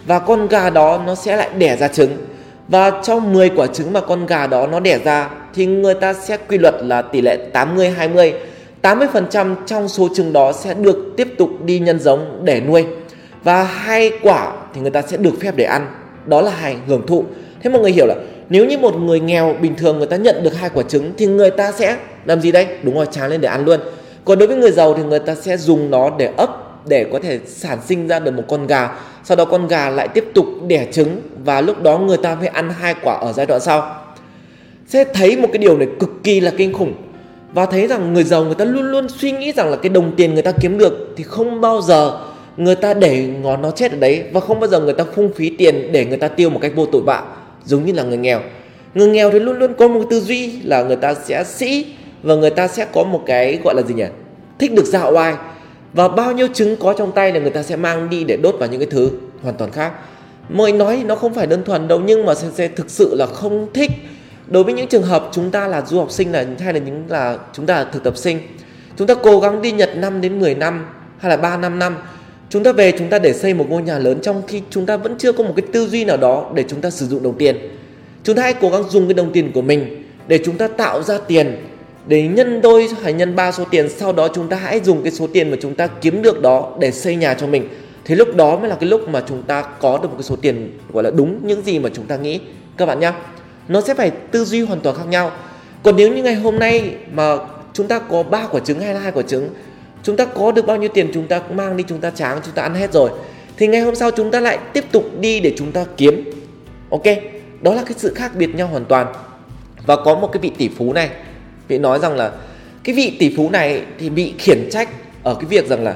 và 0.06 0.20
con 0.20 0.48
gà 0.48 0.70
đó 0.70 1.02
nó 1.06 1.16
sẽ 1.16 1.36
lại 1.36 1.50
đẻ 1.58 1.78
ra 1.78 1.88
trứng 1.88 2.18
và 2.68 2.92
trong 3.04 3.34
10 3.34 3.50
quả 3.50 3.68
trứng 3.68 3.94
mà 3.94 4.02
con 4.02 4.26
gà 4.26 4.48
đó 4.48 4.68
nó 4.68 4.80
đẻ 4.80 5.00
ra, 5.06 5.30
thì 5.54 5.66
người 5.66 5.94
ta 5.94 6.14
sẽ 6.14 6.38
quy 6.50 6.58
luật 6.58 6.76
là 6.80 7.02
tỷ 7.02 7.22
lệ 7.22 7.38
80 7.54 7.90
20. 7.90 8.34
80% 8.82 9.56
trong 9.66 9.90
số 9.90 10.10
trứng 10.16 10.34
đó 10.34 10.52
sẽ 10.54 10.74
được 10.74 11.14
tiếp 11.18 11.28
tục 11.38 11.50
đi 11.66 11.80
nhân 11.80 12.00
giống 12.00 12.42
để 12.44 12.62
nuôi. 12.62 12.86
Và 13.44 13.64
hai 13.64 14.12
quả 14.22 14.54
thì 14.74 14.82
người 14.82 14.92
ta 14.92 15.02
sẽ 15.02 15.18
được 15.18 15.34
phép 15.42 15.56
để 15.56 15.66
ăn. 15.66 15.88
Đó 16.26 16.42
là 16.42 16.52
hài 16.52 16.78
hưởng 16.88 17.08
thụ. 17.08 17.24
Thế 17.62 17.70
mọi 17.70 17.82
người 17.82 17.92
hiểu 17.92 18.06
là 18.06 18.16
nếu 18.50 18.66
như 18.66 18.78
một 18.78 18.98
người 19.00 19.20
nghèo 19.20 19.56
bình 19.62 19.76
thường 19.76 19.98
người 19.98 20.08
ta 20.08 20.18
nhận 20.18 20.44
được 20.44 20.56
hai 20.56 20.70
quả 20.74 20.84
trứng 20.84 21.12
thì 21.18 21.26
người 21.26 21.52
ta 21.52 21.72
sẽ 21.72 21.98
làm 22.26 22.42
gì 22.42 22.52
đây? 22.52 22.68
Đúng 22.84 22.96
rồi, 22.96 23.06
tráng 23.12 23.30
lên 23.30 23.42
để 23.42 23.48
ăn 23.48 23.66
luôn. 23.66 23.80
Còn 24.26 24.40
đối 24.40 24.48
với 24.48 24.58
người 24.58 24.72
giàu 24.72 24.94
thì 24.94 25.04
người 25.04 25.20
ta 25.20 25.36
sẽ 25.36 25.58
dùng 25.58 25.92
nó 25.92 26.10
để 26.18 26.30
ấp 26.38 26.66
để 26.88 27.06
có 27.12 27.20
thể 27.20 27.40
sản 27.46 27.78
sinh 27.88 28.08
ra 28.08 28.20
được 28.20 28.32
một 28.32 28.44
con 28.48 28.68
gà 28.68 28.90
sau 29.24 29.38
đó 29.38 29.46
con 29.46 29.68
gà 29.68 29.90
lại 29.90 30.08
tiếp 30.08 30.26
tục 30.34 30.46
đẻ 30.68 30.88
trứng 30.92 31.22
và 31.44 31.62
lúc 31.62 31.84
đó 31.84 31.98
người 31.98 32.18
ta 32.18 32.36
phải 32.36 32.48
ăn 32.48 32.70
hai 32.80 32.96
quả 33.04 33.16
ở 33.16 33.34
giai 33.34 33.46
đoạn 33.46 33.62
sau 33.62 33.96
sẽ 34.88 35.04
thấy 35.04 35.38
một 35.38 35.48
cái 35.54 35.58
điều 35.58 35.78
này 35.78 35.88
cực 36.00 36.10
kỳ 36.24 36.40
là 36.40 36.52
kinh 36.58 36.74
khủng 36.74 36.94
và 37.54 37.66
thấy 37.66 37.88
rằng 37.88 38.14
người 38.14 38.24
giàu 38.24 38.44
người 38.44 38.56
ta 38.56 38.66
luôn 38.66 38.84
luôn 38.84 39.08
suy 39.10 39.32
nghĩ 39.32 39.52
rằng 39.52 39.70
là 39.70 39.78
cái 39.78 39.90
đồng 39.90 40.16
tiền 40.16 40.34
người 40.34 40.44
ta 40.44 40.52
kiếm 40.52 40.78
được 40.78 41.14
thì 41.18 41.24
không 41.24 41.62
bao 41.62 41.82
giờ 41.82 42.18
người 42.58 42.76
ta 42.76 42.94
để 42.94 43.28
ngón 43.42 43.62
nó 43.62 43.72
chết 43.72 43.92
ở 43.92 43.98
đấy 43.98 44.24
và 44.34 44.40
không 44.40 44.60
bao 44.60 44.70
giờ 44.70 44.80
người 44.80 44.94
ta 44.94 45.04
phung 45.16 45.34
phí 45.34 45.50
tiền 45.50 45.92
để 45.92 46.06
người 46.06 46.18
ta 46.18 46.28
tiêu 46.28 46.50
một 46.50 46.60
cách 46.62 46.72
vô 46.76 46.86
tội 46.86 47.02
vạ, 47.02 47.24
giống 47.66 47.86
như 47.86 47.94
là 47.94 48.04
người 48.04 48.18
nghèo. 48.18 48.42
Người 48.94 49.08
nghèo 49.08 49.32
thì 49.32 49.40
luôn 49.40 49.60
luôn 49.60 49.74
có 49.74 49.88
một 49.88 50.02
tư 50.10 50.20
duy 50.20 50.62
là 50.62 50.84
người 50.84 50.96
ta 50.96 51.14
sẽ 51.14 51.44
sĩ 51.44 51.86
và 52.24 52.36
người 52.36 52.50
ta 52.50 52.68
sẽ 52.68 52.86
có 52.94 53.04
một 53.04 53.24
cái 53.26 53.60
gọi 53.64 53.76
là 53.76 53.82
gì 53.82 53.94
nhỉ? 53.94 54.06
Thích 54.60 54.74
được 54.74 54.86
dạo 54.86 55.14
oai. 55.14 55.34
Và 55.94 56.08
bao 56.08 56.32
nhiêu 56.32 56.48
trứng 56.54 56.76
có 56.78 56.94
trong 56.94 57.12
tay 57.12 57.32
là 57.32 57.40
người 57.40 57.50
ta 57.50 57.64
sẽ 57.64 57.76
mang 57.76 58.10
đi 58.10 58.24
để 58.24 58.38
đốt 58.38 58.56
vào 58.60 58.70
những 58.70 58.80
cái 58.80 58.90
thứ 58.92 59.12
hoàn 59.44 59.56
toàn 59.56 59.72
khác. 59.72 59.92
Mọi 60.50 60.72
nói 60.72 61.04
nó 61.06 61.16
không 61.16 61.34
phải 61.34 61.48
đơn 61.48 61.64
thuần 61.64 61.88
đâu, 61.88 62.00
nhưng 62.06 62.26
mà 62.26 62.34
sẽ 62.36 62.68
thực 62.68 62.90
sự 62.90 63.16
là 63.16 63.26
không 63.26 63.68
thích. 63.74 63.92
Đối 64.48 64.64
với 64.64 64.74
những 64.74 64.88
trường 64.88 65.04
hợp 65.04 65.30
chúng 65.32 65.52
ta 65.52 65.68
là 65.68 65.82
du 65.82 66.00
học 66.00 66.12
sinh 66.12 66.32
là 66.32 66.46
hay 66.60 66.74
là 66.74 66.80
những 66.80 67.04
là 67.10 67.38
chúng 67.54 67.66
ta 67.66 67.76
là 67.76 67.84
thực 67.92 68.04
tập 68.04 68.18
sinh, 68.18 68.40
chúng 68.98 69.08
ta 69.08 69.14
cố 69.14 69.40
gắng 69.40 69.62
đi 69.62 69.72
Nhật 69.72 69.98
5 69.98 70.22
đến 70.22 70.40
10 70.40 70.56
năm, 70.56 70.86
hay 71.18 71.30
là 71.30 71.38
3 71.38 71.58
năm 71.58 71.80
năm 71.80 71.96
chúng 72.50 72.64
ta 72.64 72.72
về 72.72 72.92
chúng 72.92 73.10
ta 73.10 73.20
để 73.20 73.34
xây 73.34 73.54
một 73.54 73.66
ngôi 73.70 73.82
nhà 73.82 74.00
lớn 74.00 74.20
trong 74.22 74.42
khi 74.48 74.62
chúng 74.70 74.86
ta 74.86 74.98
vẫn 74.98 75.16
chưa 75.18 75.32
có 75.32 75.44
một 75.44 75.54
cái 75.56 75.66
tư 75.72 75.88
duy 75.88 76.06
nào 76.06 76.18
đó 76.18 76.52
để 76.54 76.64
chúng 76.68 76.82
ta 76.82 76.90
sử 76.90 77.08
dụng 77.08 77.24
đồng 77.24 77.38
tiền. 77.38 77.56
Chúng 78.24 78.36
ta 78.36 78.42
hãy 78.42 78.54
cố 78.54 78.70
gắng 78.70 78.84
dùng 78.90 79.08
cái 79.08 79.14
đồng 79.14 79.34
tiền 79.34 79.52
của 79.52 79.62
mình 79.62 80.04
để 80.28 80.40
chúng 80.46 80.58
ta 80.58 80.68
tạo 80.68 81.04
ra 81.04 81.18
tiền. 81.28 81.56
Để 82.08 82.28
nhân 82.28 82.62
đôi 82.62 82.88
hay 83.02 83.14
nhân 83.14 83.36
ba 83.36 83.52
số 83.52 83.64
tiền, 83.72 83.90
sau 83.90 84.14
đó 84.14 84.28
chúng 84.36 84.48
ta 84.48 84.58
hãy 84.58 84.82
dùng 84.84 85.04
cái 85.04 85.12
số 85.12 85.28
tiền 85.34 85.52
mà 85.52 85.58
chúng 85.62 85.76
ta 85.76 85.88
kiếm 85.88 86.22
được 86.22 86.42
đó 86.42 86.76
để 86.80 86.92
xây 86.92 87.16
nhà 87.16 87.34
cho 87.34 87.48
mình. 87.48 87.68
Thì 88.06 88.16
lúc 88.16 88.36
đó 88.36 88.58
mới 88.58 88.70
là 88.70 88.76
cái 88.76 88.90
lúc 88.90 89.10
mà 89.10 89.24
chúng 89.28 89.44
ta 89.44 89.62
có 89.62 90.00
được 90.02 90.08
một 90.10 90.16
cái 90.18 90.24
số 90.24 90.36
tiền, 90.36 90.78
gọi 90.94 91.04
là, 91.04 91.12
đúng 91.12 91.48
những 91.48 91.62
gì 91.62 91.80
mà 91.80 91.90
chúng 91.94 92.06
ta 92.06 92.18
nghĩ. 92.18 92.40
Các 92.78 92.86
bạn 92.86 93.00
nhá, 93.00 93.14
nó 93.68 93.82
sẽ 93.82 93.94
phải 93.94 94.12
tư 94.32 94.46
duy 94.46 94.62
hoàn 94.62 94.80
toàn 94.80 94.96
khác 94.96 95.08
nhau. 95.10 95.32
Còn 95.84 95.96
nếu 95.96 96.14
như 96.14 96.24
ngày 96.24 96.36
hôm 96.36 96.60
nay 96.60 96.96
mà 97.14 97.38
chúng 97.74 97.88
ta 97.88 98.00
có 98.00 98.24
ba 98.24 98.48
quả 98.52 98.60
trứng 98.60 98.80
hay 98.80 98.94
là 98.94 99.00
hai 99.00 99.12
quả 99.12 99.24
trứng 99.24 99.50
chúng 100.06 100.18
ta 100.18 100.26
có 100.26 100.52
được 100.52 100.66
bao 100.66 100.78
nhiêu 100.78 100.90
tiền 100.94 101.12
chúng 101.14 101.28
ta 101.28 101.42
mang 101.54 101.78
đi 101.78 101.84
chúng 101.88 102.00
ta 102.00 102.10
tráng 102.10 102.40
chúng 102.46 102.54
ta 102.54 102.62
ăn 102.62 102.76
hết 102.76 102.94
rồi. 102.94 103.10
Thì 103.58 103.68
ngày 103.68 103.82
hôm 103.82 103.96
sau 103.96 104.12
chúng 104.12 104.32
ta 104.32 104.40
lại 104.40 104.58
tiếp 104.74 104.84
tục 104.92 105.06
đi 105.20 105.40
để 105.40 105.54
chúng 105.58 105.72
ta 105.72 105.86
kiếm. 105.98 106.24
Ok 106.90 107.04
đó 107.62 107.74
là 107.74 107.84
cái 107.84 107.94
sự 107.98 108.14
khác 108.14 108.32
biệt 108.36 108.56
nhau 108.56 108.68
hoàn 108.68 108.86
toàn. 108.86 109.08
Và 109.86 109.96
có 109.96 110.16
một 110.16 110.30
cái 110.34 110.42
vị 110.42 110.52
tỷ 110.58 110.70
phú 110.78 110.94
này. 110.94 111.10
Vị 111.68 111.78
nói 111.78 112.00
rằng 112.00 112.16
là 112.16 112.32
cái 112.84 112.96
vị 112.96 113.16
tỷ 113.20 113.36
phú 113.38 113.50
này 113.50 113.82
thì 114.00 114.10
bị 114.10 114.34
khiển 114.38 114.70
trách 114.72 114.90
ở 115.24 115.36
cái 115.36 115.46
việc 115.46 115.68
rằng 115.68 115.84
là 115.84 115.96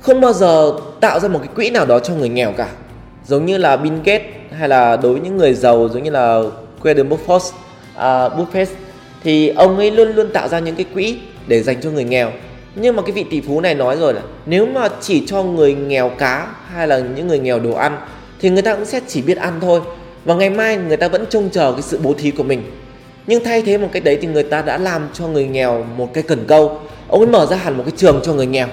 không 0.00 0.20
bao 0.20 0.32
giờ 0.32 0.72
tạo 1.00 1.20
ra 1.20 1.28
một 1.28 1.38
cái 1.38 1.48
quỹ 1.54 1.70
nào 1.70 1.86
đó 1.86 1.98
cho 1.98 2.14
người 2.14 2.28
nghèo 2.28 2.52
cả. 2.52 2.68
Giống 3.26 3.46
như 3.46 3.58
là 3.58 3.76
Bill 3.76 3.96
Gates 4.04 4.26
hay 4.58 4.68
là 4.68 4.96
đối 4.96 5.12
với 5.12 5.20
những 5.20 5.36
người 5.36 5.54
giàu 5.54 5.88
giống 5.88 6.02
như 6.02 6.10
là 6.10 6.40
Warren 6.82 7.08
Buffett, 7.08 7.36
uh, 7.36 8.32
Buffett 8.38 8.66
thì 9.22 9.48
ông 9.48 9.76
ấy 9.76 9.90
luôn 9.90 10.08
luôn 10.08 10.32
tạo 10.32 10.48
ra 10.48 10.58
những 10.58 10.76
cái 10.76 10.86
quỹ 10.94 11.18
để 11.46 11.62
dành 11.62 11.80
cho 11.80 11.90
người 11.90 12.04
nghèo 12.04 12.30
nhưng 12.74 12.96
mà 12.96 13.02
cái 13.02 13.12
vị 13.12 13.24
tỷ 13.30 13.40
phú 13.40 13.60
này 13.60 13.74
nói 13.74 13.96
rồi 13.96 14.14
là 14.14 14.20
nếu 14.46 14.66
mà 14.66 14.88
chỉ 15.00 15.26
cho 15.26 15.42
người 15.42 15.74
nghèo 15.74 16.08
cá 16.08 16.46
hay 16.72 16.88
là 16.88 16.98
những 16.98 17.28
người 17.28 17.38
nghèo 17.38 17.58
đồ 17.58 17.72
ăn, 17.72 17.96
thì 18.40 18.50
người 18.50 18.62
ta 18.62 18.74
cũng 18.74 18.84
sẽ 18.84 19.00
chỉ 19.08 19.22
biết 19.22 19.36
ăn 19.36 19.58
thôi. 19.60 19.80
Và 20.24 20.34
ngày 20.34 20.50
mai 20.50 20.76
người 20.76 20.96
ta 20.96 21.08
vẫn 21.08 21.24
trông 21.30 21.50
chờ 21.50 21.72
cái 21.72 21.82
sự 21.82 21.98
bố 22.02 22.14
thí 22.18 22.30
của 22.30 22.42
mình. 22.42 22.62
Nhưng 23.26 23.44
thay 23.44 23.62
thế 23.62 23.78
một 23.78 23.88
cái 23.92 24.00
đấy 24.00 24.18
thì 24.22 24.28
người 24.28 24.42
ta 24.42 24.62
đã 24.62 24.78
làm 24.78 25.08
cho 25.12 25.26
người 25.26 25.44
nghèo 25.44 25.84
một 25.96 26.14
cái 26.14 26.22
cần 26.22 26.44
câu. 26.48 26.80
Ông 27.08 27.20
ấy 27.20 27.28
mở 27.28 27.46
ra 27.46 27.56
hẳn 27.56 27.76
một 27.76 27.82
cái 27.86 27.94
trường 27.96 28.20
cho 28.24 28.32
người 28.32 28.46
nghèo 28.46 28.66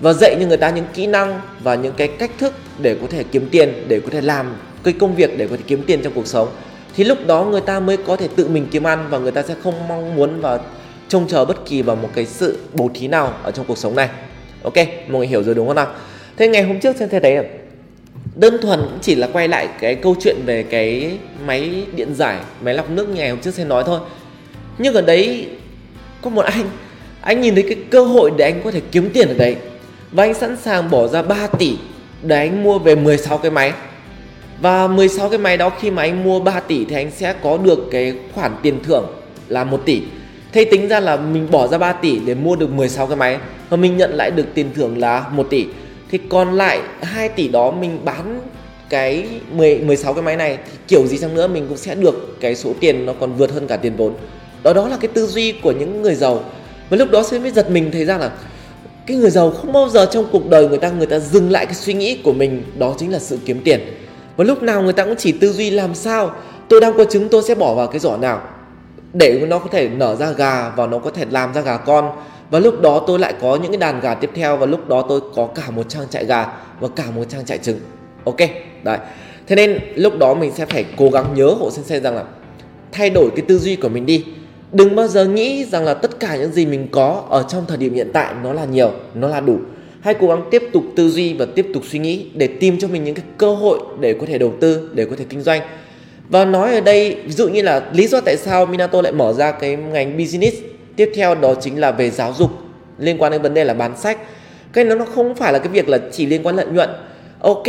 và 0.00 0.12
dạy 0.12 0.36
cho 0.40 0.46
người 0.46 0.56
ta 0.56 0.70
những 0.70 0.84
kỹ 0.94 1.06
năng 1.06 1.40
và 1.62 1.74
những 1.74 1.94
cái 1.96 2.08
cách 2.08 2.30
thức 2.38 2.52
để 2.78 2.96
có 3.00 3.06
thể 3.10 3.24
kiếm 3.32 3.48
tiền, 3.50 3.84
để 3.88 4.00
có 4.00 4.08
thể 4.10 4.20
làm 4.20 4.56
cái 4.84 4.94
công 5.00 5.14
việc 5.14 5.38
để 5.38 5.46
có 5.46 5.56
thể 5.56 5.62
kiếm 5.66 5.82
tiền 5.86 6.00
trong 6.02 6.12
cuộc 6.12 6.26
sống. 6.26 6.48
Thì 6.96 7.04
lúc 7.04 7.18
đó 7.26 7.44
người 7.44 7.60
ta 7.60 7.80
mới 7.80 7.96
có 7.96 8.16
thể 8.16 8.28
tự 8.36 8.48
mình 8.48 8.66
kiếm 8.70 8.86
ăn 8.86 9.06
và 9.10 9.18
người 9.18 9.32
ta 9.32 9.42
sẽ 9.42 9.54
không 9.62 9.88
mong 9.88 10.16
muốn 10.16 10.40
và 10.40 10.60
trông 11.08 11.28
chờ 11.28 11.44
bất 11.44 11.66
kỳ 11.66 11.82
vào 11.82 11.96
một 11.96 12.08
cái 12.14 12.26
sự 12.26 12.58
bố 12.72 12.90
thí 12.94 13.08
nào 13.08 13.34
ở 13.42 13.50
trong 13.50 13.66
cuộc 13.66 13.78
sống 13.78 13.96
này. 13.96 14.08
Ok, 14.62 14.76
mọi 15.08 15.18
người 15.18 15.26
hiểu 15.26 15.42
rồi 15.42 15.54
đúng 15.54 15.66
không 15.66 15.76
nào? 15.76 15.86
Thế 16.36 16.48
ngày 16.48 16.62
hôm 16.62 16.80
trước 16.80 16.96
trên 16.98 17.08
thế 17.08 17.20
đấy 17.20 17.46
đơn 18.34 18.58
thuần 18.62 18.80
cũng 18.80 18.98
chỉ 19.02 19.14
là 19.14 19.28
quay 19.32 19.48
lại 19.48 19.68
cái 19.80 19.94
câu 19.94 20.14
chuyện 20.20 20.36
về 20.46 20.62
cái 20.62 21.18
máy 21.46 21.84
điện 21.96 22.14
giải, 22.14 22.36
máy 22.60 22.74
lọc 22.74 22.90
nước 22.90 23.08
ngày 23.08 23.30
hôm 23.30 23.38
trước 23.40 23.54
xem 23.54 23.68
nói 23.68 23.84
thôi. 23.86 24.00
Nhưng 24.78 24.94
ở 24.94 25.02
đấy, 25.02 25.48
có 26.22 26.30
một 26.30 26.44
anh 26.44 26.70
anh 27.20 27.40
nhìn 27.40 27.54
thấy 27.54 27.62
cái 27.62 27.76
cơ 27.90 28.04
hội 28.04 28.30
để 28.36 28.44
anh 28.44 28.60
có 28.64 28.70
thể 28.70 28.80
kiếm 28.92 29.10
tiền 29.12 29.28
ở 29.28 29.34
đấy. 29.34 29.56
Và 30.12 30.24
anh 30.24 30.34
sẵn 30.34 30.56
sàng 30.56 30.90
bỏ 30.90 31.08
ra 31.08 31.22
3 31.22 31.46
tỷ 31.46 31.76
để 32.22 32.36
anh 32.36 32.62
mua 32.62 32.78
về 32.78 32.94
16 32.94 33.38
cái 33.38 33.50
máy. 33.50 33.72
Và 34.60 34.88
16 34.88 35.28
cái 35.28 35.38
máy 35.38 35.56
đó 35.56 35.70
khi 35.80 35.90
mà 35.90 36.02
anh 36.02 36.24
mua 36.24 36.40
3 36.40 36.60
tỷ 36.60 36.84
thì 36.84 36.96
anh 36.96 37.10
sẽ 37.10 37.34
có 37.42 37.58
được 37.58 37.88
cái 37.90 38.14
khoản 38.34 38.56
tiền 38.62 38.82
thưởng 38.82 39.06
là 39.48 39.64
1 39.64 39.80
tỷ. 39.84 40.02
Thế 40.54 40.64
tính 40.64 40.88
ra 40.88 41.00
là 41.00 41.16
mình 41.16 41.48
bỏ 41.50 41.68
ra 41.68 41.78
3 41.78 41.92
tỷ 41.92 42.18
để 42.26 42.34
mua 42.34 42.56
được 42.56 42.70
16 42.70 43.06
cái 43.06 43.16
máy 43.16 43.38
và 43.70 43.76
mình 43.76 43.96
nhận 43.96 44.14
lại 44.14 44.30
được 44.30 44.44
tiền 44.54 44.66
thưởng 44.74 44.98
là 44.98 45.26
1 45.32 45.46
tỷ 45.50 45.66
thì 46.10 46.18
còn 46.28 46.52
lại 46.52 46.80
2 47.02 47.28
tỷ 47.28 47.48
đó 47.48 47.70
mình 47.70 47.98
bán 48.04 48.40
cái 48.88 49.26
10 49.52 49.78
16 49.78 50.14
cái 50.14 50.22
máy 50.22 50.36
này, 50.36 50.58
thì 50.64 50.78
kiểu 50.88 51.06
gì 51.06 51.18
chăng 51.18 51.34
nữa 51.34 51.48
mình 51.48 51.66
cũng 51.68 51.76
sẽ 51.76 51.94
được 51.94 52.36
cái 52.40 52.56
số 52.56 52.72
tiền 52.80 53.06
nó 53.06 53.12
còn 53.20 53.32
vượt 53.36 53.52
hơn 53.52 53.66
cả 53.66 53.76
tiền 53.76 53.96
vốn. 53.96 54.14
Đó 54.62 54.72
đó 54.72 54.88
là 54.88 54.96
cái 55.00 55.08
tư 55.08 55.26
duy 55.26 55.52
của 55.52 55.72
những 55.72 56.02
người 56.02 56.14
giàu. 56.14 56.44
Và 56.90 56.96
lúc 56.96 57.10
đó 57.10 57.22
sẽ 57.22 57.38
mới 57.38 57.50
giật 57.50 57.70
mình 57.70 57.90
thấy 57.92 58.04
ra 58.04 58.18
là 58.18 58.30
cái 59.06 59.16
người 59.16 59.30
giàu 59.30 59.50
không 59.50 59.72
bao 59.72 59.88
giờ 59.88 60.06
trong 60.06 60.26
cuộc 60.32 60.48
đời 60.48 60.68
người 60.68 60.78
ta 60.78 60.90
người 60.90 61.06
ta 61.06 61.18
dừng 61.18 61.50
lại 61.50 61.66
cái 61.66 61.74
suy 61.74 61.94
nghĩ 61.94 62.18
của 62.24 62.32
mình, 62.32 62.62
đó 62.78 62.94
chính 62.98 63.12
là 63.12 63.18
sự 63.18 63.38
kiếm 63.46 63.60
tiền. 63.64 63.80
Và 64.36 64.44
lúc 64.44 64.62
nào 64.62 64.82
người 64.82 64.92
ta 64.92 65.04
cũng 65.04 65.16
chỉ 65.18 65.32
tư 65.32 65.52
duy 65.52 65.70
làm 65.70 65.94
sao, 65.94 66.34
tôi 66.68 66.80
đang 66.80 66.96
có 66.96 67.04
trứng, 67.04 67.28
tôi 67.28 67.42
sẽ 67.42 67.54
bỏ 67.54 67.74
vào 67.74 67.86
cái 67.86 68.00
giỏ 68.00 68.16
nào 68.16 68.42
để 69.14 69.46
nó 69.48 69.58
có 69.58 69.68
thể 69.72 69.88
nở 69.88 70.16
ra 70.16 70.30
gà 70.30 70.70
và 70.76 70.86
nó 70.86 70.98
có 70.98 71.10
thể 71.10 71.26
làm 71.30 71.54
ra 71.54 71.60
gà 71.60 71.76
con. 71.76 72.10
Và 72.50 72.58
lúc 72.58 72.80
đó 72.80 73.04
tôi 73.06 73.18
lại 73.18 73.34
có 73.40 73.56
những 73.62 73.70
cái 73.70 73.78
đàn 73.78 74.00
gà 74.00 74.14
tiếp 74.14 74.30
theo 74.34 74.56
và 74.56 74.66
lúc 74.66 74.88
đó 74.88 75.06
tôi 75.08 75.20
có 75.34 75.46
cả 75.46 75.70
một 75.70 75.88
trang 75.88 76.04
trại 76.10 76.24
gà 76.24 76.46
và 76.80 76.88
cả 76.96 77.04
một 77.14 77.24
trang 77.28 77.44
trại 77.44 77.58
trứng. 77.58 77.80
Ok, 78.24 78.36
đấy. 78.82 78.98
Thế 79.46 79.56
nên 79.56 79.78
lúc 79.94 80.18
đó 80.18 80.34
mình 80.34 80.52
sẽ 80.54 80.66
phải 80.66 80.84
cố 80.96 81.10
gắng 81.10 81.24
nhớ 81.34 81.46
hộ 81.46 81.70
sensei 81.70 82.00
rằng 82.00 82.16
là 82.16 82.24
thay 82.92 83.10
đổi 83.10 83.30
cái 83.36 83.44
tư 83.48 83.58
duy 83.58 83.76
của 83.76 83.88
mình 83.88 84.06
đi. 84.06 84.24
Đừng 84.72 84.96
bao 84.96 85.08
giờ 85.08 85.24
nghĩ 85.24 85.64
rằng 85.64 85.84
là 85.84 85.94
tất 85.94 86.20
cả 86.20 86.36
những 86.36 86.52
gì 86.52 86.66
mình 86.66 86.88
có 86.90 87.24
ở 87.30 87.42
trong 87.48 87.64
thời 87.68 87.76
điểm 87.76 87.94
hiện 87.94 88.10
tại 88.12 88.34
nó 88.42 88.52
là 88.52 88.64
nhiều, 88.64 88.92
nó 89.14 89.28
là 89.28 89.40
đủ. 89.40 89.58
Hãy 90.00 90.14
cố 90.14 90.26
gắng 90.26 90.44
tiếp 90.50 90.62
tục 90.72 90.84
tư 90.96 91.08
duy 91.08 91.34
và 91.34 91.46
tiếp 91.54 91.66
tục 91.74 91.82
suy 91.90 91.98
nghĩ 91.98 92.26
để 92.34 92.46
tìm 92.46 92.78
cho 92.78 92.88
mình 92.88 93.04
những 93.04 93.14
cái 93.14 93.24
cơ 93.38 93.54
hội 93.54 93.78
để 94.00 94.14
có 94.20 94.26
thể 94.26 94.38
đầu 94.38 94.52
tư, 94.60 94.90
để 94.94 95.04
có 95.04 95.16
thể 95.16 95.24
kinh 95.28 95.42
doanh 95.42 95.60
và 96.28 96.44
nói 96.44 96.74
ở 96.74 96.80
đây, 96.80 97.16
ví 97.24 97.32
dụ 97.32 97.48
như 97.48 97.62
là 97.62 97.82
lý 97.92 98.06
do 98.06 98.20
tại 98.20 98.36
sao 98.36 98.66
Minato 98.66 99.02
lại 99.02 99.12
mở 99.12 99.32
ra 99.32 99.50
cái 99.50 99.76
ngành 99.76 100.18
business 100.18 100.56
tiếp 100.96 101.12
theo 101.14 101.34
đó 101.34 101.54
chính 101.54 101.80
là 101.80 101.90
về 101.90 102.10
giáo 102.10 102.32
dục, 102.38 102.50
liên 102.98 103.18
quan 103.18 103.32
đến 103.32 103.42
vấn 103.42 103.54
đề 103.54 103.64
là 103.64 103.74
bán 103.74 103.96
sách. 103.96 104.18
Cái 104.72 104.84
nó 104.84 104.94
nó 104.94 105.04
không 105.14 105.34
phải 105.34 105.52
là 105.52 105.58
cái 105.58 105.68
việc 105.68 105.88
là 105.88 105.98
chỉ 106.12 106.26
liên 106.26 106.46
quan 106.46 106.56
lợi 106.56 106.66
nhuận. 106.66 106.90
Ok, 107.40 107.64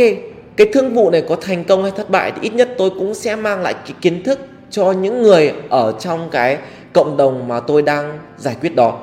cái 0.56 0.66
thương 0.72 0.94
vụ 0.94 1.10
này 1.10 1.22
có 1.28 1.36
thành 1.36 1.64
công 1.64 1.82
hay 1.82 1.92
thất 1.96 2.10
bại 2.10 2.32
thì 2.34 2.38
ít 2.42 2.54
nhất 2.54 2.68
tôi 2.78 2.90
cũng 2.90 3.14
sẽ 3.14 3.36
mang 3.36 3.62
lại 3.62 3.74
cái 3.74 3.94
kiến 4.00 4.22
thức 4.22 4.38
cho 4.70 4.92
những 4.92 5.22
người 5.22 5.52
ở 5.68 5.94
trong 6.00 6.28
cái 6.30 6.58
cộng 6.92 7.16
đồng 7.16 7.48
mà 7.48 7.60
tôi 7.60 7.82
đang 7.82 8.18
giải 8.38 8.56
quyết 8.60 8.74
đó. 8.74 8.98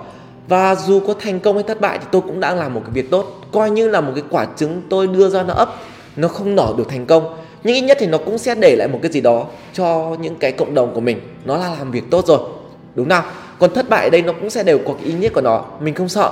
Và 0.48 0.76
dù 0.76 1.00
có 1.00 1.14
thành 1.14 1.40
công 1.40 1.56
hay 1.56 1.64
thất 1.64 1.82
bại 1.82 1.98
thì 2.02 2.06
tôi 2.12 2.22
cũng 2.22 2.40
đang 2.40 2.60
làm 2.60 2.74
một 2.74 2.82
cái 2.86 2.92
việc 2.94 3.12
tốt. 3.12 3.42
Coi 3.52 3.70
như 3.70 3.90
là 3.90 4.02
một 4.02 4.12
cái 4.16 4.24
quả 4.30 4.48
trứng 4.58 4.82
tôi 4.90 5.08
đưa 5.08 5.30
ra 5.30 5.44
nó 5.44 5.54
ấp, 5.54 5.76
nó 6.16 6.28
không 6.28 6.56
nở 6.56 6.74
được 6.78 6.90
thành 6.90 7.06
công 7.06 7.38
nhưng 7.64 7.76
ít 7.76 7.82
nhất 7.82 7.98
thì 8.00 8.08
nó 8.08 8.18
cũng 8.18 8.38
sẽ 8.38 8.56
để 8.56 8.76
lại 8.76 8.88
một 8.88 9.00
cái 9.02 9.12
gì 9.12 9.22
đó 9.22 9.48
cho 9.74 10.16
những 10.22 10.36
cái 10.36 10.52
cộng 10.52 10.74
đồng 10.74 10.94
của 10.94 11.02
mình. 11.02 11.20
Nó 11.46 11.58
là 11.58 11.76
làm 11.80 11.92
việc 11.92 12.04
tốt 12.10 12.28
rồi. 12.28 12.40
Đúng 12.96 13.08
nào? 13.08 13.24
Còn 13.60 13.74
thất 13.74 13.90
bại 13.90 14.04
ở 14.04 14.10
đây 14.10 14.22
nó 14.22 14.34
cũng 14.34 14.50
sẽ 14.50 14.64
đều 14.64 14.80
có 14.80 14.94
cái 14.94 15.06
ý 15.06 15.14
nghĩa 15.14 15.30
của 15.30 15.42
nó. 15.42 15.66
Mình 15.82 15.94
không 15.94 16.10
sợ. 16.10 16.32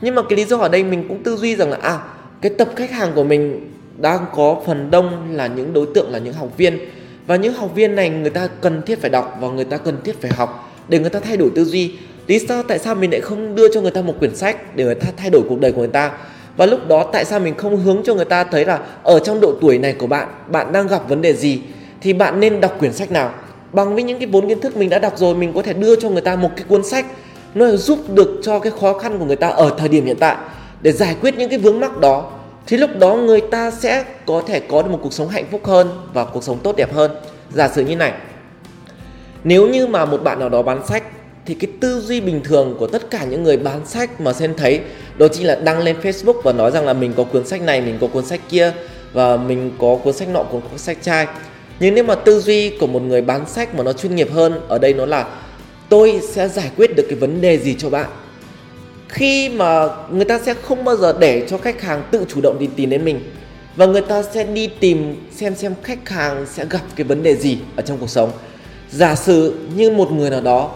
Nhưng 0.00 0.14
mà 0.14 0.22
cái 0.28 0.36
lý 0.36 0.44
do 0.44 0.58
ở 0.58 0.68
đây 0.68 0.84
mình 0.84 1.08
cũng 1.08 1.22
tư 1.22 1.36
duy 1.36 1.56
rằng 1.56 1.70
là 1.70 1.78
à 1.82 1.98
cái 2.40 2.52
tập 2.58 2.68
khách 2.76 2.90
hàng 2.90 3.12
của 3.14 3.24
mình 3.24 3.72
đang 3.98 4.26
có 4.36 4.62
phần 4.66 4.90
đông 4.90 5.32
là 5.32 5.46
những 5.46 5.72
đối 5.72 5.86
tượng, 5.94 6.10
là 6.10 6.18
những 6.18 6.34
học 6.34 6.48
viên. 6.56 6.78
Và 7.26 7.36
những 7.36 7.54
học 7.54 7.70
viên 7.74 7.94
này 7.94 8.10
người 8.10 8.30
ta 8.30 8.48
cần 8.60 8.82
thiết 8.82 9.00
phải 9.00 9.10
đọc 9.10 9.36
và 9.40 9.48
người 9.48 9.64
ta 9.64 9.76
cần 9.76 9.96
thiết 10.04 10.22
phải 10.22 10.30
học 10.36 10.72
để 10.88 10.98
người 10.98 11.10
ta 11.10 11.20
thay 11.20 11.36
đổi 11.36 11.50
tư 11.54 11.64
duy. 11.64 11.92
Lý 12.26 12.38
do 12.38 12.62
tại 12.62 12.78
sao 12.78 12.94
mình 12.94 13.10
lại 13.10 13.20
không 13.20 13.54
đưa 13.54 13.72
cho 13.72 13.80
người 13.80 13.90
ta 13.90 14.02
một 14.02 14.14
quyển 14.18 14.36
sách 14.36 14.76
để 14.76 14.84
người 14.84 14.94
ta 14.94 15.06
thay 15.16 15.30
đổi 15.30 15.42
cuộc 15.48 15.60
đời 15.60 15.72
của 15.72 15.78
người 15.78 15.88
ta? 15.88 16.12
Và 16.56 16.66
lúc 16.66 16.88
đó 16.88 17.08
tại 17.12 17.24
sao 17.24 17.40
mình 17.40 17.54
không 17.54 17.76
hướng 17.76 18.02
cho 18.04 18.14
người 18.14 18.24
ta 18.24 18.44
thấy 18.44 18.64
là 18.64 18.80
ở 19.02 19.18
trong 19.18 19.40
độ 19.40 19.54
tuổi 19.60 19.78
này 19.78 19.92
của 19.92 20.06
bạn 20.06 20.28
bạn 20.48 20.72
đang 20.72 20.86
gặp 20.86 21.08
vấn 21.08 21.22
đề 21.22 21.32
gì? 21.32 21.60
Thì 22.00 22.12
bạn 22.12 22.40
nên 22.40 22.60
đọc 22.60 22.76
quyển 22.78 22.92
sách 22.92 23.10
nào? 23.10 23.34
Bằng 23.72 23.94
với 23.94 24.02
những 24.02 24.18
cái 24.18 24.28
vốn 24.28 24.48
kiến 24.48 24.60
thức 24.60 24.76
mình 24.76 24.90
đã 24.90 24.98
đọc 24.98 25.18
rồi, 25.18 25.34
mình 25.34 25.52
có 25.52 25.62
thể 25.62 25.72
đưa 25.72 25.96
cho 25.96 26.08
người 26.08 26.20
ta 26.20 26.36
một 26.36 26.50
cái 26.56 26.64
cuốn 26.68 26.84
sách 26.84 27.06
nó 27.54 27.70
giúp 27.70 27.98
được 28.14 28.40
cho 28.42 28.58
cái 28.58 28.72
khó 28.80 28.98
khăn 28.98 29.18
của 29.18 29.24
người 29.24 29.36
ta 29.36 29.48
ở 29.48 29.74
thời 29.78 29.88
điểm 29.88 30.06
hiện 30.06 30.16
tại 30.20 30.36
để 30.82 30.92
giải 30.92 31.16
quyết 31.20 31.38
những 31.38 31.48
cái 31.48 31.58
vướng 31.58 31.80
mắc 31.80 32.00
đó. 32.00 32.30
Thì 32.66 32.76
lúc 32.76 32.90
đó 32.98 33.14
người 33.14 33.40
ta 33.40 33.70
sẽ 33.70 34.04
có 34.26 34.42
thể 34.46 34.60
có 34.60 34.82
được 34.82 34.90
một 34.90 34.98
cuộc 35.02 35.12
sống 35.12 35.28
hạnh 35.28 35.44
phúc 35.50 35.60
hơn 35.64 35.88
và 36.12 36.24
cuộc 36.24 36.44
sống 36.44 36.58
tốt 36.62 36.76
đẹp 36.76 36.94
hơn. 36.94 37.10
Giả 37.52 37.68
sử 37.68 37.84
như 37.84 37.96
này, 37.96 38.12
nếu 39.44 39.68
như 39.68 39.86
mà 39.86 40.04
một 40.04 40.22
bạn 40.24 40.38
nào 40.38 40.48
đó 40.48 40.62
bán 40.62 40.86
sách 40.86 41.02
thì 41.46 41.54
cái 41.54 41.70
tư 41.80 42.00
duy 42.00 42.20
bình 42.20 42.40
thường 42.44 42.76
của 42.78 42.86
tất 42.86 43.10
cả 43.10 43.24
những 43.24 43.42
người 43.42 43.56
bán 43.56 43.86
sách 43.86 44.20
mà 44.20 44.32
sen 44.32 44.54
thấy 44.56 44.80
đó 45.18 45.28
chính 45.28 45.46
là 45.46 45.54
đăng 45.54 45.78
lên 45.78 45.96
Facebook 46.02 46.40
và 46.42 46.52
nói 46.52 46.70
rằng 46.70 46.86
là 46.86 46.92
mình 46.92 47.12
có 47.16 47.24
cuốn 47.24 47.46
sách 47.46 47.62
này, 47.62 47.80
mình 47.80 47.98
có 48.00 48.06
cuốn 48.06 48.24
sách 48.24 48.40
kia 48.48 48.72
và 49.12 49.36
mình 49.36 49.70
có 49.78 49.98
cuốn 50.04 50.14
sách 50.14 50.28
nọ, 50.28 50.42
cuốn 50.42 50.62
sách 50.76 50.98
trai. 51.02 51.26
Nhưng 51.80 51.94
nếu 51.94 52.04
mà 52.04 52.14
tư 52.14 52.40
duy 52.40 52.70
của 52.70 52.86
một 52.86 53.02
người 53.02 53.22
bán 53.22 53.48
sách 53.48 53.74
mà 53.74 53.82
nó 53.84 53.92
chuyên 53.92 54.16
nghiệp 54.16 54.28
hơn 54.32 54.60
ở 54.68 54.78
đây 54.78 54.94
nó 54.94 55.06
là 55.06 55.26
tôi 55.88 56.20
sẽ 56.28 56.48
giải 56.48 56.70
quyết 56.76 56.96
được 56.96 57.06
cái 57.08 57.18
vấn 57.18 57.40
đề 57.40 57.58
gì 57.58 57.74
cho 57.78 57.90
bạn. 57.90 58.06
Khi 59.08 59.48
mà 59.48 59.88
người 60.10 60.24
ta 60.24 60.38
sẽ 60.38 60.54
không 60.54 60.84
bao 60.84 60.96
giờ 60.96 61.16
để 61.20 61.46
cho 61.48 61.58
khách 61.58 61.82
hàng 61.82 62.02
tự 62.10 62.24
chủ 62.28 62.40
động 62.40 62.56
đi 62.60 62.68
tìm 62.76 62.90
đến 62.90 63.04
mình 63.04 63.20
và 63.76 63.86
người 63.86 64.00
ta 64.00 64.22
sẽ 64.22 64.44
đi 64.44 64.66
tìm 64.66 65.16
xem 65.36 65.54
xem 65.54 65.74
khách 65.82 66.08
hàng 66.08 66.46
sẽ 66.52 66.64
gặp 66.70 66.82
cái 66.96 67.04
vấn 67.04 67.22
đề 67.22 67.36
gì 67.36 67.58
ở 67.76 67.82
trong 67.82 67.98
cuộc 67.98 68.10
sống. 68.10 68.30
Giả 68.90 69.14
sử 69.14 69.54
như 69.76 69.90
một 69.90 70.12
người 70.12 70.30
nào 70.30 70.40
đó 70.40 70.70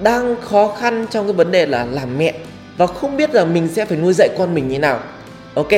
đang 0.00 0.36
khó 0.40 0.76
khăn 0.78 1.06
trong 1.10 1.26
cái 1.26 1.32
vấn 1.32 1.50
đề 1.50 1.66
là 1.66 1.86
làm 1.92 2.18
mẹ 2.18 2.34
và 2.76 2.86
không 2.86 3.16
biết 3.16 3.34
là 3.34 3.44
mình 3.44 3.68
sẽ 3.68 3.84
phải 3.84 3.98
nuôi 3.98 4.12
dạy 4.12 4.28
con 4.38 4.54
mình 4.54 4.68
như 4.68 4.78
nào. 4.78 5.00
Ok, 5.54 5.68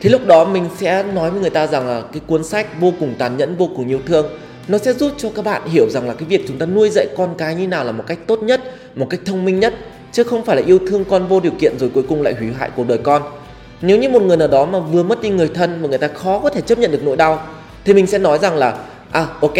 thì 0.00 0.10
lúc 0.10 0.26
đó 0.26 0.44
mình 0.44 0.68
sẽ 0.78 1.02
nói 1.02 1.30
với 1.30 1.40
người 1.40 1.50
ta 1.50 1.66
rằng 1.66 1.88
là 1.88 2.02
cái 2.12 2.22
cuốn 2.26 2.44
sách 2.44 2.80
vô 2.80 2.92
cùng 3.00 3.14
tàn 3.18 3.36
nhẫn, 3.36 3.56
vô 3.56 3.70
cùng 3.76 3.88
yêu 3.88 4.00
thương, 4.06 4.26
nó 4.68 4.78
sẽ 4.78 4.92
giúp 4.92 5.12
cho 5.16 5.30
các 5.34 5.44
bạn 5.44 5.62
hiểu 5.68 5.90
rằng 5.90 6.08
là 6.08 6.14
cái 6.14 6.28
việc 6.28 6.44
chúng 6.48 6.58
ta 6.58 6.66
nuôi 6.66 6.90
dạy 6.90 7.06
con 7.16 7.34
cái 7.38 7.54
như 7.54 7.68
nào 7.68 7.84
là 7.84 7.92
một 7.92 8.04
cách 8.06 8.18
tốt 8.26 8.42
nhất, 8.42 8.60
một 8.94 9.06
cách 9.10 9.20
thông 9.24 9.44
minh 9.44 9.60
nhất, 9.60 9.74
chứ 10.12 10.24
không 10.24 10.44
phải 10.44 10.56
là 10.56 10.62
yêu 10.66 10.78
thương 10.90 11.04
con 11.04 11.28
vô 11.28 11.40
điều 11.40 11.52
kiện 11.58 11.78
rồi 11.78 11.90
cuối 11.94 12.04
cùng 12.08 12.22
lại 12.22 12.34
hủy 12.38 12.48
hại 12.58 12.70
cuộc 12.76 12.88
đời 12.88 12.98
con. 12.98 13.22
Nếu 13.82 13.98
như 13.98 14.08
một 14.08 14.22
người 14.22 14.36
nào 14.36 14.48
đó 14.48 14.64
mà 14.64 14.78
vừa 14.78 15.02
mất 15.02 15.22
đi 15.22 15.28
người 15.28 15.50
thân 15.54 15.82
và 15.82 15.88
người 15.88 15.98
ta 15.98 16.08
khó 16.08 16.38
có 16.38 16.50
thể 16.50 16.60
chấp 16.60 16.78
nhận 16.78 16.90
được 16.92 17.02
nỗi 17.04 17.16
đau, 17.16 17.46
thì 17.84 17.94
mình 17.94 18.06
sẽ 18.06 18.18
nói 18.18 18.38
rằng 18.38 18.56
là 18.56 18.78
à 19.12 19.26
ok, 19.40 19.54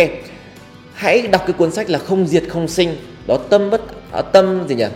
hãy 0.94 1.22
đọc 1.22 1.42
cái 1.46 1.52
cuốn 1.52 1.70
sách 1.70 1.90
là 1.90 1.98
không 1.98 2.26
diệt 2.26 2.44
không 2.48 2.68
sinh, 2.68 2.96
đó 3.26 3.38
tâm 3.48 3.70
bất 3.70 3.80
à, 4.12 4.22
tâm 4.22 4.68
gì 4.68 4.74
nhỉ? 4.74 4.86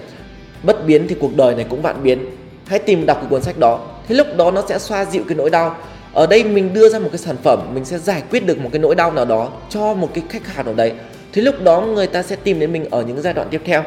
Bất 0.63 0.87
biến 0.87 1.09
thì 1.09 1.17
cuộc 1.21 1.37
đời 1.37 1.55
này 1.55 1.67
cũng 1.71 1.83
vạn 1.83 2.03
biến. 2.03 2.27
Hãy 2.67 2.79
tìm 2.79 3.07
đọc 3.07 3.17
cái 3.21 3.27
cuốn 3.31 3.43
sách 3.43 3.59
đó. 3.59 3.81
Thế 4.09 4.15
lúc 4.15 4.27
đó 4.37 4.51
nó 4.51 4.65
sẽ 4.69 4.79
xoa 4.79 5.05
dịu 5.05 5.23
cái 5.29 5.37
nỗi 5.37 5.51
đau. 5.51 5.77
Ở 6.13 6.27
đây 6.27 6.45
mình 6.45 6.75
đưa 6.75 6.89
ra 6.89 6.99
một 6.99 7.09
cái 7.13 7.19
sản 7.19 7.37
phẩm 7.43 7.75
mình 7.75 7.85
sẽ 7.85 7.99
giải 7.99 8.23
quyết 8.31 8.47
được 8.47 8.59
một 8.59 8.69
cái 8.73 8.79
nỗi 8.79 8.95
đau 8.95 9.13
nào 9.13 9.25
đó 9.25 9.51
cho 9.71 9.95
một 9.95 10.11
cái 10.15 10.25
khách 10.29 10.47
hàng 10.47 10.67
nào 10.67 10.75
đấy. 10.75 10.93
Thế 11.33 11.43
lúc 11.43 11.55
đó 11.63 11.81
người 11.81 12.07
ta 12.07 12.23
sẽ 12.23 12.37
tìm 12.37 12.61
đến 12.61 12.73
mình 12.73 12.87
ở 12.91 13.03
những 13.03 13.23
giai 13.23 13.35
đoạn 13.35 13.49
tiếp 13.51 13.61
theo. 13.65 13.85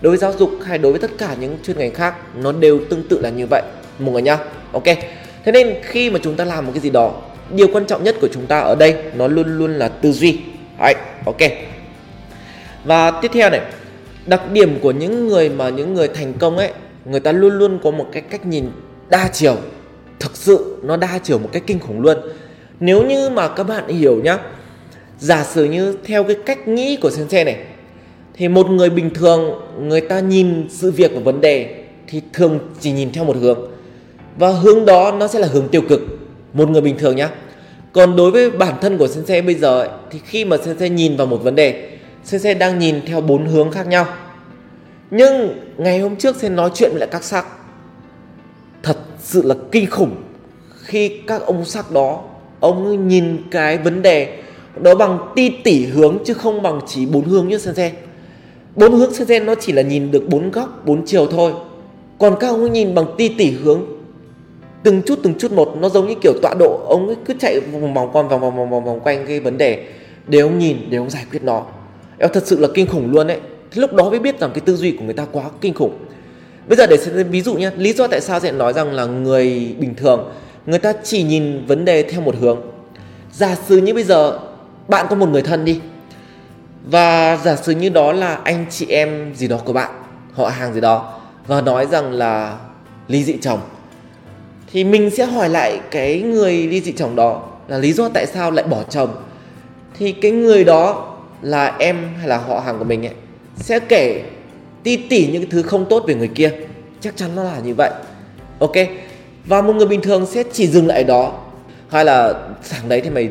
Đối 0.00 0.10
với 0.10 0.18
giáo 0.18 0.32
dục 0.38 0.50
hay 0.64 0.78
đối 0.78 0.92
với 0.92 1.00
tất 1.00 1.10
cả 1.18 1.36
những 1.40 1.58
chuyên 1.62 1.78
ngành 1.78 1.94
khác 1.94 2.14
nó 2.36 2.52
đều 2.52 2.80
tương 2.90 3.08
tự 3.08 3.20
là 3.20 3.30
như 3.30 3.46
vậy. 3.50 3.62
Mọi 3.98 4.12
người 4.12 4.22
nhá. 4.22 4.38
Ok. 4.72 4.84
Thế 5.44 5.52
nên 5.52 5.74
khi 5.82 6.10
mà 6.10 6.18
chúng 6.22 6.34
ta 6.34 6.44
làm 6.44 6.66
một 6.66 6.72
cái 6.74 6.80
gì 6.80 6.90
đó 6.90 7.12
điều 7.50 7.68
quan 7.72 7.86
trọng 7.86 8.04
nhất 8.04 8.16
của 8.20 8.28
chúng 8.32 8.46
ta 8.46 8.60
ở 8.60 8.74
đây 8.74 8.96
nó 9.14 9.28
luôn 9.28 9.58
luôn 9.58 9.74
là 9.74 9.88
tư 9.88 10.12
duy. 10.12 10.38
Đấy, 10.80 10.94
ok. 11.26 11.36
Và 12.84 13.10
tiếp 13.10 13.30
theo 13.34 13.50
này 13.50 13.60
đặc 14.26 14.52
điểm 14.52 14.78
của 14.82 14.90
những 14.90 15.28
người 15.28 15.48
mà 15.48 15.68
những 15.68 15.94
người 15.94 16.08
thành 16.08 16.32
công 16.38 16.58
ấy 16.58 16.70
người 17.04 17.20
ta 17.20 17.32
luôn 17.32 17.58
luôn 17.58 17.78
có 17.82 17.90
một 17.90 18.06
cái 18.12 18.22
cách 18.22 18.46
nhìn 18.46 18.64
đa 19.08 19.30
chiều. 19.32 19.56
Thực 20.20 20.36
sự 20.36 20.76
nó 20.82 20.96
đa 20.96 21.18
chiều 21.22 21.38
một 21.38 21.48
cách 21.52 21.62
kinh 21.66 21.78
khủng 21.78 22.00
luôn. 22.00 22.16
Nếu 22.80 23.06
như 23.06 23.30
mà 23.30 23.48
các 23.48 23.64
bạn 23.64 23.88
hiểu 23.88 24.20
nhá 24.24 24.38
giả 25.18 25.44
sử 25.44 25.64
như 25.64 25.96
theo 26.04 26.24
cái 26.24 26.36
cách 26.46 26.68
nghĩ 26.68 26.96
của 26.96 27.10
sensei 27.10 27.44
này 27.44 27.56
thì 28.34 28.48
một 28.48 28.70
người 28.70 28.90
bình 28.90 29.10
thường 29.14 29.60
người 29.80 30.00
ta 30.00 30.20
nhìn 30.20 30.66
sự 30.70 30.90
việc 30.90 31.10
và 31.14 31.20
vấn 31.20 31.40
đề 31.40 31.84
thì 32.06 32.20
thường 32.32 32.58
chỉ 32.80 32.92
nhìn 32.92 33.12
theo 33.12 33.24
một 33.24 33.36
hướng. 33.36 33.58
Và 34.38 34.48
hướng 34.48 34.84
đó 34.84 35.12
nó 35.18 35.26
sẽ 35.28 35.38
là 35.38 35.48
hướng 35.48 35.68
tiêu 35.68 35.82
cực 35.88 36.00
một 36.52 36.70
người 36.70 36.80
bình 36.80 36.98
thường 36.98 37.16
nhá. 37.16 37.30
Còn 37.92 38.16
đối 38.16 38.30
với 38.30 38.50
bản 38.50 38.74
thân 38.80 38.98
của 38.98 39.08
sensei 39.08 39.42
bây 39.42 39.54
giờ 39.54 39.80
ấy, 39.80 39.88
thì 40.10 40.20
khi 40.24 40.44
mà 40.44 40.56
sensei 40.56 40.90
nhìn 40.90 41.16
vào 41.16 41.26
một 41.26 41.42
vấn 41.42 41.54
đề 41.54 41.95
sensei 42.26 42.54
đang 42.54 42.78
nhìn 42.78 43.00
theo 43.06 43.20
bốn 43.20 43.46
hướng 43.46 43.70
khác 43.70 43.86
nhau. 43.86 44.06
Nhưng 45.10 45.58
ngày 45.76 45.98
hôm 45.98 46.16
trước 46.16 46.36
sẽ 46.36 46.48
nói 46.48 46.70
chuyện 46.74 46.90
với 46.90 47.00
lại 47.00 47.08
các 47.12 47.24
sắc 47.24 47.46
thật 48.82 48.96
sự 49.18 49.42
là 49.42 49.54
kinh 49.72 49.90
khủng. 49.90 50.16
Khi 50.82 51.08
các 51.08 51.42
ông 51.42 51.64
sắc 51.64 51.90
đó, 51.90 52.22
ông 52.60 53.08
nhìn 53.08 53.42
cái 53.50 53.78
vấn 53.78 54.02
đề 54.02 54.38
đó 54.82 54.94
bằng 54.94 55.18
ti 55.36 55.48
tỉ 55.64 55.86
hướng 55.86 56.18
chứ 56.24 56.34
không 56.34 56.62
bằng 56.62 56.80
chỉ 56.86 57.06
bốn 57.06 57.24
hướng 57.24 57.48
như 57.48 57.58
sensei 57.58 57.92
bốn 58.76 58.92
hướng 58.92 59.14
sensei 59.14 59.40
nó 59.40 59.54
chỉ 59.60 59.72
là 59.72 59.82
nhìn 59.82 60.10
được 60.10 60.28
bốn 60.28 60.50
góc, 60.50 60.82
bốn 60.86 61.06
chiều 61.06 61.26
thôi. 61.26 61.52
Còn 62.18 62.36
các 62.40 62.48
ông 62.48 62.72
nhìn 62.72 62.94
bằng 62.94 63.06
ti 63.16 63.28
tỉ 63.28 63.50
hướng. 63.50 63.82
Từng 64.82 65.02
chút 65.06 65.18
từng 65.22 65.34
chút 65.38 65.52
một, 65.52 65.76
nó 65.80 65.88
giống 65.88 66.08
như 66.08 66.14
kiểu 66.22 66.32
tọa 66.42 66.54
độ. 66.58 66.80
Ông 66.88 67.06
ấy 67.06 67.16
cứ 67.24 67.34
chạy 67.38 67.60
vòng 67.60 67.94
vòng 67.94 68.12
vòng 68.12 68.28
vòng 68.28 68.40
vòng 68.40 68.70
vòng 68.70 68.84
vòng 68.84 69.00
quanh 69.00 69.26
cái 69.26 69.40
vấn 69.40 69.58
đề. 69.58 69.86
Để 70.26 70.38
ông 70.38 70.58
nhìn, 70.58 70.76
để 70.90 70.98
ông 70.98 71.10
giải 71.10 71.24
quyết 71.30 71.42
nó 71.42 71.66
em 72.18 72.30
thật 72.32 72.42
sự 72.46 72.60
là 72.60 72.68
kinh 72.74 72.86
khủng 72.86 73.12
luôn 73.12 73.26
đấy 73.26 73.40
thì 73.70 73.80
lúc 73.80 73.92
đó 73.92 74.10
mới 74.10 74.18
biết 74.18 74.40
rằng 74.40 74.50
cái 74.54 74.60
tư 74.60 74.76
duy 74.76 74.92
của 74.92 75.04
người 75.04 75.14
ta 75.14 75.26
quá 75.32 75.44
kinh 75.60 75.74
khủng. 75.74 75.98
Bây 76.68 76.76
giờ 76.76 76.86
để 76.86 76.96
xem 76.96 77.30
ví 77.30 77.42
dụ 77.42 77.54
nhé 77.54 77.70
lý 77.76 77.92
do 77.92 78.06
tại 78.06 78.20
sao 78.20 78.40
sẽ 78.40 78.52
nói 78.52 78.72
rằng 78.72 78.92
là 78.92 79.04
người 79.04 79.74
bình 79.78 79.94
thường, 79.94 80.32
người 80.66 80.78
ta 80.78 80.92
chỉ 81.02 81.22
nhìn 81.22 81.66
vấn 81.66 81.84
đề 81.84 82.02
theo 82.02 82.20
một 82.20 82.34
hướng. 82.40 82.60
Giả 83.32 83.56
sử 83.68 83.76
như 83.76 83.94
bây 83.94 84.04
giờ, 84.04 84.38
bạn 84.88 85.06
có 85.10 85.16
một 85.16 85.28
người 85.28 85.42
thân 85.42 85.64
đi, 85.64 85.80
và 86.86 87.38
giả 87.44 87.56
sử 87.56 87.72
như 87.72 87.88
đó 87.88 88.12
là 88.12 88.34
anh 88.34 88.66
chị 88.70 88.86
em 88.88 89.34
gì 89.34 89.48
đó 89.48 89.58
của 89.64 89.72
bạn, 89.72 89.90
họ 90.32 90.48
hàng 90.48 90.74
gì 90.74 90.80
đó, 90.80 91.20
và 91.46 91.60
nói 91.60 91.86
rằng 91.86 92.12
là 92.12 92.58
ly 93.08 93.24
dị 93.24 93.36
chồng. 93.40 93.60
Thì 94.72 94.84
mình 94.84 95.10
sẽ 95.10 95.24
hỏi 95.24 95.48
lại 95.48 95.80
cái 95.90 96.22
người 96.22 96.52
ly 96.52 96.80
dị 96.80 96.92
chồng 96.92 97.16
đó 97.16 97.42
là 97.68 97.78
lý 97.78 97.92
do 97.92 98.08
tại 98.08 98.26
sao 98.26 98.50
lại 98.50 98.64
bỏ 98.64 98.82
chồng. 98.90 99.10
Thì 99.98 100.12
cái 100.12 100.30
người 100.30 100.64
đó 100.64 101.15
là 101.42 101.76
em 101.78 101.96
hay 102.18 102.28
là 102.28 102.38
họ 102.38 102.60
hàng 102.60 102.78
của 102.78 102.84
mình 102.84 103.06
ấy 103.06 103.14
sẽ 103.56 103.78
kể 103.78 104.22
ti 104.82 104.96
tỉ 104.96 105.26
những 105.26 105.50
thứ 105.50 105.62
không 105.62 105.86
tốt 105.90 106.04
về 106.06 106.14
người 106.14 106.28
kia. 106.28 106.52
Chắc 107.00 107.16
chắn 107.16 107.30
nó 107.36 107.42
là 107.42 107.60
như 107.64 107.74
vậy. 107.74 107.90
Ok? 108.58 108.72
Và 109.46 109.62
một 109.62 109.72
người 109.76 109.86
bình 109.86 110.00
thường 110.00 110.26
sẽ 110.26 110.42
chỉ 110.52 110.66
dừng 110.66 110.86
lại 110.86 111.04
đó. 111.04 111.40
Hay 111.88 112.04
là 112.04 112.34
sáng 112.62 112.88
đấy 112.88 113.00
thì 113.00 113.10
mày 113.10 113.28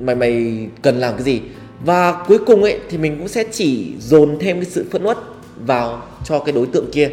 mày 0.00 0.14
mày 0.14 0.66
cần 0.82 1.00
làm 1.00 1.14
cái 1.14 1.22
gì? 1.22 1.40
Và 1.84 2.24
cuối 2.28 2.38
cùng 2.46 2.62
ấy 2.62 2.78
thì 2.90 2.98
mình 2.98 3.18
cũng 3.18 3.28
sẽ 3.28 3.44
chỉ 3.52 3.92
dồn 4.00 4.38
thêm 4.40 4.56
cái 4.56 4.64
sự 4.64 4.86
phẫn 4.90 5.04
uất 5.04 5.18
vào 5.66 6.02
cho 6.24 6.38
cái 6.38 6.52
đối 6.52 6.66
tượng 6.66 6.90
kia. 6.92 7.10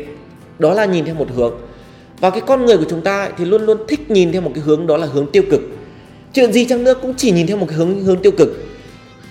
Đó 0.60 0.74
là 0.74 0.86
nhìn 0.86 1.06
theo 1.06 1.16
một 1.16 1.28
hướng. 1.36 1.54
Và 2.20 2.30
cái 2.30 2.42
con 2.42 2.66
người 2.66 2.78
của 2.78 2.86
chúng 2.90 3.02
ta 3.02 3.22
ấy, 3.22 3.32
thì 3.38 3.46
luôn 3.46 3.66
luôn 3.66 3.78
thích 3.88 4.12
nhìn 4.12 4.32
theo 4.32 4.42
một 4.42 4.52
cái 4.56 4.64
hướng 4.64 4.88
đó 4.88 4.98
là 4.98 5.08
hướng 5.08 5.32
tiêu 5.32 5.44
cực. 5.52 5.62
Chuyện 6.34 6.54
gì 6.54 6.66
chăng 6.66 6.84
nữa 6.84 6.94
cũng 7.02 7.14
chỉ 7.18 7.32
nhìn 7.32 7.48
theo 7.48 7.58
một 7.58 7.66
cái 7.70 7.78
hướng 7.78 8.04
hướng 8.04 8.22
tiêu 8.22 8.32
cực 8.38 8.50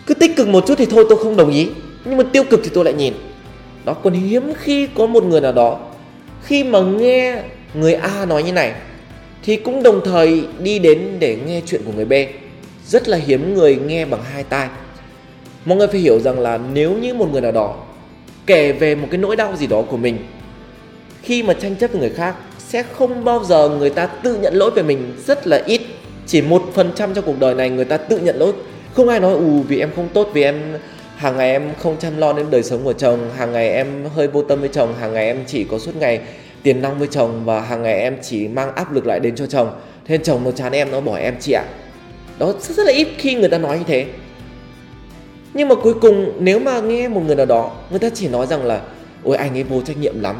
cứ 0.06 0.14
tích 0.14 0.36
cực 0.36 0.48
một 0.48 0.64
chút 0.66 0.74
thì 0.78 0.86
thôi, 0.86 1.06
tôi 1.08 1.18
không 1.18 1.36
đồng 1.36 1.50
ý. 1.50 1.68
Nhưng 2.04 2.16
mà 2.16 2.24
tiêu 2.32 2.44
cực 2.44 2.60
thì 2.64 2.70
tôi 2.74 2.84
lại 2.84 2.94
nhìn. 2.94 3.12
Đó, 3.84 3.94
còn 3.94 4.12
hiếm 4.12 4.52
khi 4.58 4.88
có 4.94 5.06
một 5.06 5.24
người 5.24 5.40
nào 5.40 5.52
đó, 5.52 5.78
khi 6.42 6.64
mà 6.64 6.80
nghe 6.80 7.42
người 7.74 7.94
A 7.94 8.24
nói 8.24 8.42
như 8.42 8.52
này, 8.52 8.72
thì 9.42 9.56
cũng 9.56 9.82
đồng 9.82 10.00
thời 10.04 10.44
đi 10.58 10.78
đến 10.78 11.16
để 11.18 11.38
nghe 11.46 11.60
chuyện 11.66 11.80
của 11.84 11.92
người 11.96 12.04
B. 12.04 12.12
Rất 12.86 13.08
là 13.08 13.16
hiếm 13.16 13.54
người 13.54 13.78
nghe 13.86 14.04
bằng 14.04 14.20
hai 14.32 14.44
tai. 14.44 14.68
Mọi 15.64 15.78
người 15.78 15.86
phải 15.86 16.00
hiểu 16.00 16.20
rằng 16.20 16.40
là 16.40 16.58
nếu 16.72 16.92
như 16.92 17.14
một 17.14 17.28
người 17.32 17.40
nào 17.40 17.52
đó 17.52 17.76
kể 18.46 18.72
về 18.72 18.94
một 18.94 19.08
cái 19.10 19.18
nỗi 19.18 19.36
đau 19.36 19.56
gì 19.56 19.66
đó 19.66 19.82
của 19.82 19.96
mình, 19.96 20.18
khi 21.22 21.42
mà 21.42 21.54
tranh 21.54 21.76
chấp 21.76 21.92
với 21.92 22.00
người 22.00 22.10
khác, 22.10 22.34
sẽ 22.58 22.82
không 22.82 23.24
bao 23.24 23.44
giờ 23.44 23.68
người 23.68 23.90
ta 23.90 24.06
tự 24.06 24.36
nhận 24.36 24.54
lỗi 24.54 24.70
về 24.70 24.82
mình, 24.82 25.12
rất 25.26 25.46
là 25.46 25.62
ít. 25.66 25.80
Chỉ 26.26 26.42
một 26.42 26.62
phần 26.74 26.92
trăm 26.96 27.14
trong 27.14 27.24
cuộc 27.24 27.38
đời 27.40 27.54
này 27.54 27.70
người 27.70 27.84
ta 27.84 27.96
tự 27.96 28.18
nhận 28.18 28.36
lỗi 28.36 28.52
không 28.94 29.08
ai 29.08 29.20
nói 29.20 29.32
ù 29.32 29.62
vì 29.68 29.78
em 29.78 29.90
không 29.96 30.08
tốt 30.14 30.30
vì 30.34 30.42
em 30.42 30.60
hàng 31.16 31.36
ngày 31.36 31.50
em 31.50 31.70
không 31.78 31.96
chăm 31.98 32.18
lo 32.18 32.32
đến 32.32 32.46
đời 32.50 32.62
sống 32.62 32.84
của 32.84 32.92
chồng 32.92 33.30
hàng 33.36 33.52
ngày 33.52 33.68
em 33.68 34.04
hơi 34.14 34.28
vô 34.28 34.42
tâm 34.42 34.60
với 34.60 34.68
chồng 34.68 34.94
hàng 35.00 35.12
ngày 35.12 35.26
em 35.26 35.38
chỉ 35.46 35.64
có 35.64 35.78
suốt 35.78 35.96
ngày 35.96 36.20
tiền 36.62 36.82
nong 36.82 36.98
với 36.98 37.08
chồng 37.10 37.44
và 37.44 37.60
hàng 37.60 37.82
ngày 37.82 38.00
em 38.00 38.16
chỉ 38.22 38.48
mang 38.48 38.74
áp 38.74 38.92
lực 38.92 39.06
lại 39.06 39.20
đến 39.20 39.36
cho 39.36 39.46
chồng. 39.46 39.70
Thế 40.06 40.18
nên 40.18 40.22
chồng 40.22 40.44
nó 40.44 40.50
chán 40.50 40.72
em 40.72 40.90
nó 40.90 41.00
bỏ 41.00 41.16
em 41.16 41.34
chị 41.40 41.52
ạ. 41.52 41.64
Đó 42.38 42.52
rất, 42.52 42.76
rất 42.76 42.86
là 42.86 42.92
ít 42.92 43.08
khi 43.18 43.34
người 43.34 43.48
ta 43.48 43.58
nói 43.58 43.78
như 43.78 43.84
thế. 43.86 44.06
Nhưng 45.54 45.68
mà 45.68 45.74
cuối 45.74 45.94
cùng 45.94 46.32
nếu 46.40 46.58
mà 46.58 46.80
nghe 46.80 47.08
một 47.08 47.20
người 47.26 47.36
nào 47.36 47.46
đó 47.46 47.70
người 47.90 47.98
ta 47.98 48.08
chỉ 48.14 48.28
nói 48.28 48.46
rằng 48.46 48.64
là 48.64 48.80
ôi 49.24 49.36
anh 49.36 49.56
ấy 49.56 49.62
vô 49.62 49.80
trách 49.80 49.98
nhiệm 49.98 50.20
lắm 50.20 50.36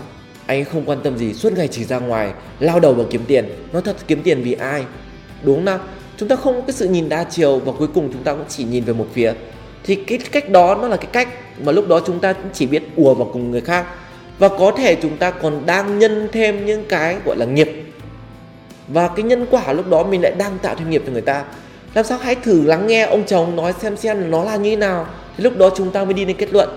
anh 0.47 0.59
ấy 0.59 0.65
không 0.65 0.85
quan 0.87 0.99
tâm 1.03 1.19
gì 1.19 1.35
suốt 1.35 1.53
ngày 1.53 1.69
chỉ 1.69 1.85
ra 1.85 1.99
ngoài 1.99 2.33
lao 2.61 2.81
đầu 2.81 2.95
vào 2.95 3.07
kiếm 3.11 3.25
tiền. 3.27 3.49
Nó 3.73 3.81
thật 3.81 3.97
kiếm 4.07 4.23
tiền 4.23 4.43
vì 4.43 4.53
ai? 4.53 4.85
Đúng 5.43 5.57
không 5.57 5.65
nào? 5.65 5.79
Chúng 6.23 6.29
ta 6.29 6.37
không 6.37 6.55
có 6.55 6.61
cái 6.61 6.73
sự 6.73 6.89
nhìn 6.89 7.09
đa 7.09 7.25
chiều 7.25 7.59
và 7.59 7.73
cuối 7.79 7.89
cùng 7.95 8.11
chúng 8.13 8.23
ta 8.23 8.33
cũng 8.33 8.45
chỉ 8.49 8.65
nhìn 8.65 8.85
về 8.85 8.93
một 8.93 9.07
phía. 9.13 9.33
Thì 9.85 9.95
cái 9.95 10.19
cách 10.19 10.51
đó 10.51 10.79
nó 10.83 10.89
là 10.89 10.97
cái 10.97 11.09
cách 11.13 11.29
mà 11.65 11.73
lúc 11.73 11.89
đó 11.89 12.01
chúng 12.07 12.21
ta 12.21 12.33
cũng 12.33 12.51
chỉ 12.53 12.67
biết 12.67 12.83
ùa 12.97 13.15
vào 13.15 13.31
cùng 13.33 13.51
người 13.51 13.61
khác. 13.61 13.87
Và 14.39 14.49
có 14.49 14.73
thể 14.77 14.97
chúng 15.03 15.17
ta 15.17 15.31
còn 15.31 15.67
đang 15.67 15.99
nhân 15.99 16.29
thêm 16.33 16.67
những 16.67 16.85
cái 16.89 17.17
gọi 17.25 17.37
là 17.37 17.47
nghiệp. 17.47 17.71
Và 18.89 19.09
cái 19.09 19.23
nhân 19.23 19.47
quả 19.51 19.73
lúc 19.73 19.91
đó 19.91 20.05
mình 20.05 20.23
lại 20.23 20.33
đang 20.39 20.59
tạo 20.59 20.75
thêm 20.79 20.91
nghiệp 20.91 21.03
cho 21.07 21.13
người 21.13 21.23
ta. 21.23 21.45
Làm 21.95 22.05
sao 22.05 22.19
hãy 22.19 22.35
thử 22.35 22.63
lắng 22.63 22.87
nghe 22.87 23.03
ông 23.03 23.25
chồng 23.27 23.57
nói 23.57 23.73
xem 23.81 23.97
xem 23.97 24.31
nó 24.31 24.45
là 24.45 24.57
như 24.57 24.71
thế 24.71 24.77
nào. 24.77 25.07
Thì 25.37 25.45
lúc 25.45 25.59
đó 25.59 25.71
chúng 25.77 25.91
ta 25.91 26.05
mới 26.05 26.15
đi 26.15 26.25
đến 26.25 26.37
kết 26.37 26.53
luận. 26.53 26.69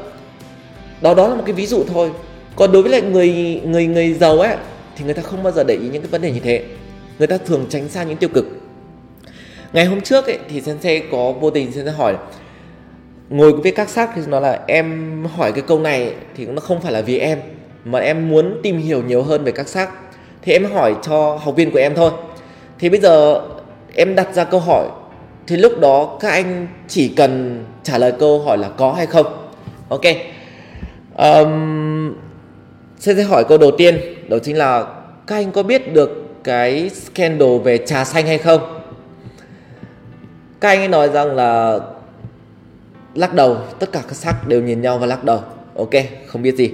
Đó 1.01 1.13
đó 1.13 1.27
là 1.27 1.35
một 1.35 1.43
cái 1.45 1.53
ví 1.53 1.65
dụ 1.65 1.83
thôi. 1.93 2.11
Còn 2.55 2.71
đối 2.71 2.81
với 2.81 2.91
lại 2.91 3.01
người 3.01 3.61
người 3.65 3.85
người 3.85 4.13
giàu 4.13 4.39
ấy, 4.39 4.55
thì 4.97 5.05
người 5.05 5.13
ta 5.13 5.21
không 5.21 5.43
bao 5.43 5.53
giờ 5.53 5.63
để 5.63 5.75
ý 5.75 5.89
những 5.89 6.01
cái 6.01 6.11
vấn 6.11 6.21
đề 6.21 6.31
như 6.31 6.39
thế. 6.39 6.63
Người 7.19 7.27
ta 7.27 7.37
thường 7.37 7.65
tránh 7.69 7.89
xa 7.89 8.03
những 8.03 8.17
tiêu 8.17 8.29
cực 8.33 8.64
ngày 9.75 9.85
hôm 9.85 10.01
trước 10.01 10.25
ấy, 10.27 10.39
thì 10.49 10.61
sensei 10.61 11.03
có 11.11 11.31
vô 11.31 11.49
tình 11.49 11.71
sensei 11.71 11.93
hỏi 11.93 12.15
ngồi 13.29 13.53
với 13.53 13.71
các 13.71 13.89
sắc 13.89 14.09
thì 14.15 14.21
nó 14.27 14.39
là 14.39 14.59
em 14.67 15.23
hỏi 15.35 15.51
cái 15.51 15.63
câu 15.67 15.79
này 15.79 16.13
thì 16.35 16.45
nó 16.45 16.59
không 16.59 16.81
phải 16.81 16.91
là 16.91 17.01
vì 17.01 17.19
em 17.19 17.39
mà 17.85 17.99
em 17.99 18.29
muốn 18.29 18.59
tìm 18.63 18.77
hiểu 18.77 19.03
nhiều 19.03 19.23
hơn 19.23 19.43
về 19.43 19.51
các 19.51 19.67
sắc 19.67 19.89
thì 20.41 20.53
em 20.53 20.65
hỏi 20.65 20.95
cho 21.03 21.39
học 21.41 21.55
viên 21.55 21.71
của 21.71 21.79
em 21.79 21.95
thôi. 21.95 22.11
Thì 22.79 22.89
bây 22.89 22.99
giờ 22.99 23.41
em 23.95 24.15
đặt 24.15 24.33
ra 24.33 24.43
câu 24.43 24.59
hỏi 24.59 24.87
thì 25.47 25.57
lúc 25.57 25.79
đó 25.79 26.17
các 26.19 26.29
anh 26.29 26.67
chỉ 26.87 27.07
cần 27.07 27.63
trả 27.83 27.97
lời 27.97 28.13
câu 28.19 28.39
hỏi 28.39 28.57
là 28.57 28.69
có 28.77 28.93
hay 28.93 29.05
không? 29.05 29.25
Ok. 29.89 30.03
Um, 31.17 32.15
sẽ 32.99 33.23
hỏi 33.23 33.43
câu 33.49 33.57
đầu 33.57 33.71
tiên 33.71 33.99
đó 34.27 34.37
chính 34.43 34.57
là 34.57 34.85
các 35.27 35.35
anh 35.35 35.51
có 35.51 35.63
biết 35.63 35.93
được 35.93 36.23
cái 36.43 36.89
scandal 36.89 37.57
về 37.63 37.77
trà 37.77 38.05
xanh 38.05 38.27
hay 38.27 38.37
không? 38.37 38.84
Các 40.65 40.69
anh 40.71 40.79
ấy 40.79 40.87
nói 40.87 41.09
rằng 41.09 41.35
là 41.35 41.79
lắc 43.15 43.33
đầu 43.33 43.57
tất 43.79 43.91
cả 43.91 44.01
các 44.07 44.15
sắc 44.15 44.47
đều 44.47 44.61
nhìn 44.61 44.81
nhau 44.81 44.97
và 44.97 45.07
lắc 45.07 45.23
đầu. 45.23 45.39
Ok 45.75 45.89
không 46.27 46.41
biết 46.41 46.55
gì. 46.55 46.71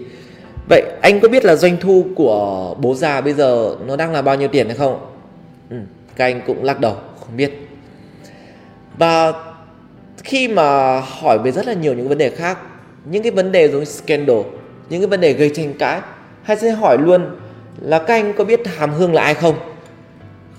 Vậy 0.70 0.84
anh 1.02 1.20
có 1.20 1.28
biết 1.28 1.46
là 1.46 1.56
doanh 1.56 1.78
thu 1.82 2.06
của 2.16 2.76
bố 2.80 2.96
già 2.96 3.22
bây 3.22 3.34
giờ 3.34 3.76
nó 3.88 3.96
đang 3.96 4.12
là 4.12 4.22
bao 4.22 4.36
nhiêu 4.36 4.48
tiền 4.48 4.68
hay 4.68 4.78
không? 4.78 5.06
Ừ, 5.70 5.76
các 6.16 6.26
anh 6.26 6.42
cũng 6.48 6.64
lắc 6.64 6.80
đầu 6.80 6.96
không 7.20 7.38
biết. 7.38 7.68
Và 8.98 9.34
khi 10.24 10.48
mà 10.48 11.00
hỏi 11.00 11.38
về 11.44 11.52
rất 11.52 11.68
là 11.68 11.74
nhiều 11.74 11.94
những 11.94 12.10
vấn 12.10 12.18
đề 12.18 12.30
khác 12.30 12.58
những 13.06 13.24
cái 13.24 13.32
vấn 13.32 13.52
đề 13.52 13.68
giống 13.68 13.86
scandal 13.86 14.42
những 14.90 15.02
cái 15.02 15.08
vấn 15.08 15.22
đề 15.22 15.34
gây 15.34 15.52
tranh 15.56 15.74
cãi 15.80 16.02
hay 16.44 16.58
sẽ 16.58 16.70
hỏi 16.70 16.98
luôn 16.98 17.26
là 17.82 18.00
các 18.00 18.14
anh 18.14 18.34
có 18.34 18.44
biết 18.44 18.60
hàm 18.68 18.94
hương 18.94 19.14
là 19.14 19.22
ai 19.22 19.34
không? 19.34 19.56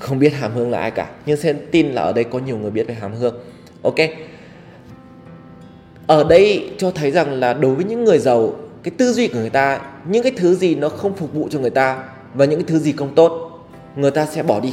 Không 0.03 0.19
biết 0.19 0.33
hàm 0.33 0.53
hương 0.55 0.71
là 0.71 0.79
ai 0.79 0.91
cả. 0.91 1.11
Nhưng 1.27 1.37
sẽ 1.37 1.53
tin 1.53 1.93
là 1.93 2.03
ở 2.03 2.13
đây 2.13 2.25
có 2.25 2.39
nhiều 2.39 2.59
người 2.59 2.71
biết 2.71 2.89
về 2.89 2.95
hàm 2.95 3.15
hương. 3.15 3.35
Ok. 3.83 3.97
Ở 6.07 6.25
đây 6.25 6.71
cho 6.79 6.91
thấy 6.91 7.11
rằng 7.11 7.41
là 7.41 7.53
đối 7.53 7.75
với 7.75 7.85
những 7.85 8.05
người 8.05 8.19
giàu, 8.19 8.55
cái 8.83 8.93
tư 8.99 9.13
duy 9.13 9.29
của 9.29 9.39
người 9.39 9.51
ta, 9.51 9.81
những 10.09 10.23
cái 10.23 10.33
thứ 10.37 10.55
gì 10.55 10.75
nó 10.75 10.89
không 10.89 11.15
phục 11.15 11.35
vụ 11.35 11.49
cho 11.51 11.59
người 11.59 11.71
ta 11.71 12.05
và 12.35 12.45
những 12.45 12.59
cái 12.59 12.67
thứ 12.69 12.79
gì 12.79 12.93
không 12.93 13.15
tốt, 13.15 13.59
người 13.97 14.11
ta 14.11 14.27
sẽ 14.27 14.43
bỏ 14.43 14.61
đi. 14.61 14.73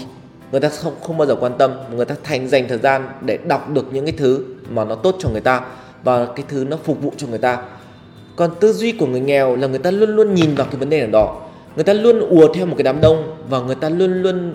Người 0.52 0.60
ta 0.62 0.70
không 0.70 0.94
không 1.02 1.18
bao 1.18 1.28
giờ 1.28 1.36
quan 1.36 1.58
tâm. 1.58 1.72
Người 1.96 2.06
ta 2.06 2.16
thành 2.24 2.48
dành 2.48 2.68
thời 2.68 2.78
gian 2.78 3.08
để 3.22 3.38
đọc 3.48 3.70
được 3.70 3.94
những 3.94 4.06
cái 4.06 4.14
thứ 4.18 4.46
mà 4.70 4.86
nó 4.86 4.96
tốt 4.96 5.16
cho 5.20 5.30
người 5.30 5.42
ta 5.42 5.62
và 6.04 6.26
cái 6.26 6.46
thứ 6.48 6.66
nó 6.70 6.78
phục 6.84 7.02
vụ 7.02 7.14
cho 7.18 7.28
người 7.28 7.40
ta. 7.40 7.64
Còn 8.36 8.52
tư 8.60 8.74
duy 8.74 8.92
của 8.92 9.06
người 9.06 9.20
nghèo 9.20 9.56
là 9.56 9.68
người 9.68 9.80
ta 9.80 9.92
luôn 9.92 10.10
luôn 10.10 10.34
nhìn 10.34 10.56
vào 10.56 10.68
cái 10.72 10.80
vấn 10.80 10.90
đề 10.90 11.00
nào 11.00 11.10
đó. 11.12 11.42
Người 11.76 11.84
ta 11.84 11.94
luôn 11.94 12.20
ùa 12.20 12.54
theo 12.54 12.66
một 12.66 12.76
cái 12.78 12.84
đám 12.84 13.02
đông 13.02 13.36
và 13.50 13.60
người 13.60 13.76
ta 13.76 13.90
luôn 13.90 14.22
luôn 14.22 14.54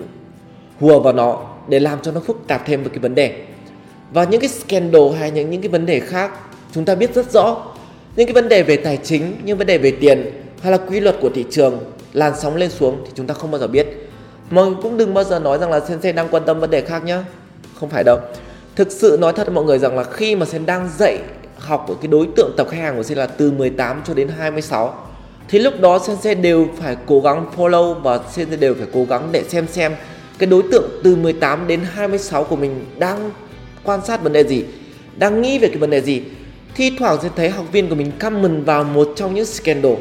hùa 0.79 0.99
vào 0.99 1.13
nó 1.13 1.41
để 1.67 1.79
làm 1.79 1.99
cho 2.01 2.11
nó 2.11 2.19
phức 2.19 2.37
tạp 2.47 2.65
thêm 2.65 2.83
về 2.83 2.89
cái 2.89 2.99
vấn 2.99 3.15
đề. 3.15 3.41
Và 4.11 4.23
những 4.23 4.41
cái 4.41 4.49
scandal 4.49 5.01
hay 5.19 5.31
những 5.31 5.49
những 5.49 5.61
cái 5.61 5.69
vấn 5.69 5.85
đề 5.85 5.99
khác, 5.99 6.31
chúng 6.71 6.85
ta 6.85 6.95
biết 6.95 7.15
rất 7.15 7.31
rõ, 7.31 7.73
những 8.15 8.27
cái 8.27 8.33
vấn 8.33 8.49
đề 8.49 8.63
về 8.63 8.77
tài 8.77 8.97
chính, 8.97 9.35
những 9.43 9.57
vấn 9.57 9.67
đề 9.67 9.77
về 9.77 9.91
tiền 9.91 10.31
hay 10.61 10.71
là 10.71 10.77
quy 10.77 10.99
luật 10.99 11.15
của 11.21 11.29
thị 11.29 11.45
trường 11.51 11.79
làn 12.13 12.33
sóng 12.39 12.55
lên 12.55 12.69
xuống 12.69 13.01
thì 13.05 13.11
chúng 13.15 13.27
ta 13.27 13.33
không 13.33 13.51
bao 13.51 13.59
giờ 13.59 13.67
biết. 13.67 13.87
Mọi 14.49 14.65
người 14.65 14.75
cũng 14.81 14.97
đừng 14.97 15.13
bao 15.13 15.23
giờ 15.23 15.39
nói 15.39 15.57
rằng 15.57 15.71
là 15.71 15.79
sensei 15.79 16.13
đang 16.13 16.27
quan 16.31 16.43
tâm 16.45 16.59
vấn 16.59 16.69
đề 16.69 16.81
khác 16.81 17.03
nhá. 17.03 17.23
Không 17.79 17.89
phải 17.89 18.03
đâu. 18.03 18.19
Thực 18.75 18.91
sự 18.91 19.17
nói 19.21 19.33
thật 19.33 19.51
mọi 19.51 19.63
người 19.63 19.79
rằng 19.79 19.97
là 19.97 20.03
khi 20.03 20.35
mà 20.35 20.45
sen 20.45 20.65
đang 20.65 20.89
dạy 20.97 21.19
học 21.57 21.85
của 21.87 21.93
cái 21.93 22.07
đối 22.07 22.27
tượng 22.35 22.53
tập 22.57 22.67
khách 22.69 22.77
hàng 22.77 22.95
của 22.97 23.03
sen 23.03 23.17
là 23.17 23.25
từ 23.25 23.51
18 23.51 24.01
cho 24.07 24.13
đến 24.13 24.27
26 24.27 24.95
thì 25.47 25.59
lúc 25.59 25.73
đó 25.81 25.99
sensei 25.99 26.35
đều 26.35 26.67
phải 26.81 26.97
cố 27.05 27.19
gắng 27.19 27.45
follow 27.57 27.93
và 27.93 28.19
sensei 28.31 28.57
đều 28.57 28.73
phải 28.73 28.87
cố 28.93 29.05
gắng 29.09 29.29
để 29.31 29.43
xem 29.43 29.67
xem 29.67 29.95
cái 30.37 30.47
đối 30.47 30.63
tượng 30.71 30.89
từ 31.03 31.15
18 31.15 31.67
đến 31.67 31.79
26 31.93 32.43
của 32.43 32.55
mình 32.55 32.85
đang 32.97 33.31
quan 33.83 34.05
sát 34.05 34.23
vấn 34.23 34.33
đề 34.33 34.43
gì, 34.43 34.63
đang 35.17 35.41
nghĩ 35.41 35.59
về 35.59 35.67
cái 35.67 35.77
vấn 35.77 35.89
đề 35.89 36.01
gì, 36.01 36.21
thi 36.75 36.91
thoảng 36.99 37.17
sẽ 37.23 37.29
thấy 37.35 37.49
học 37.49 37.65
viên 37.71 37.89
của 37.89 37.95
mình 37.95 38.11
comment 38.19 38.65
vào 38.65 38.83
một 38.83 39.13
trong 39.15 39.33
những 39.33 39.45
scandal, 39.45 39.93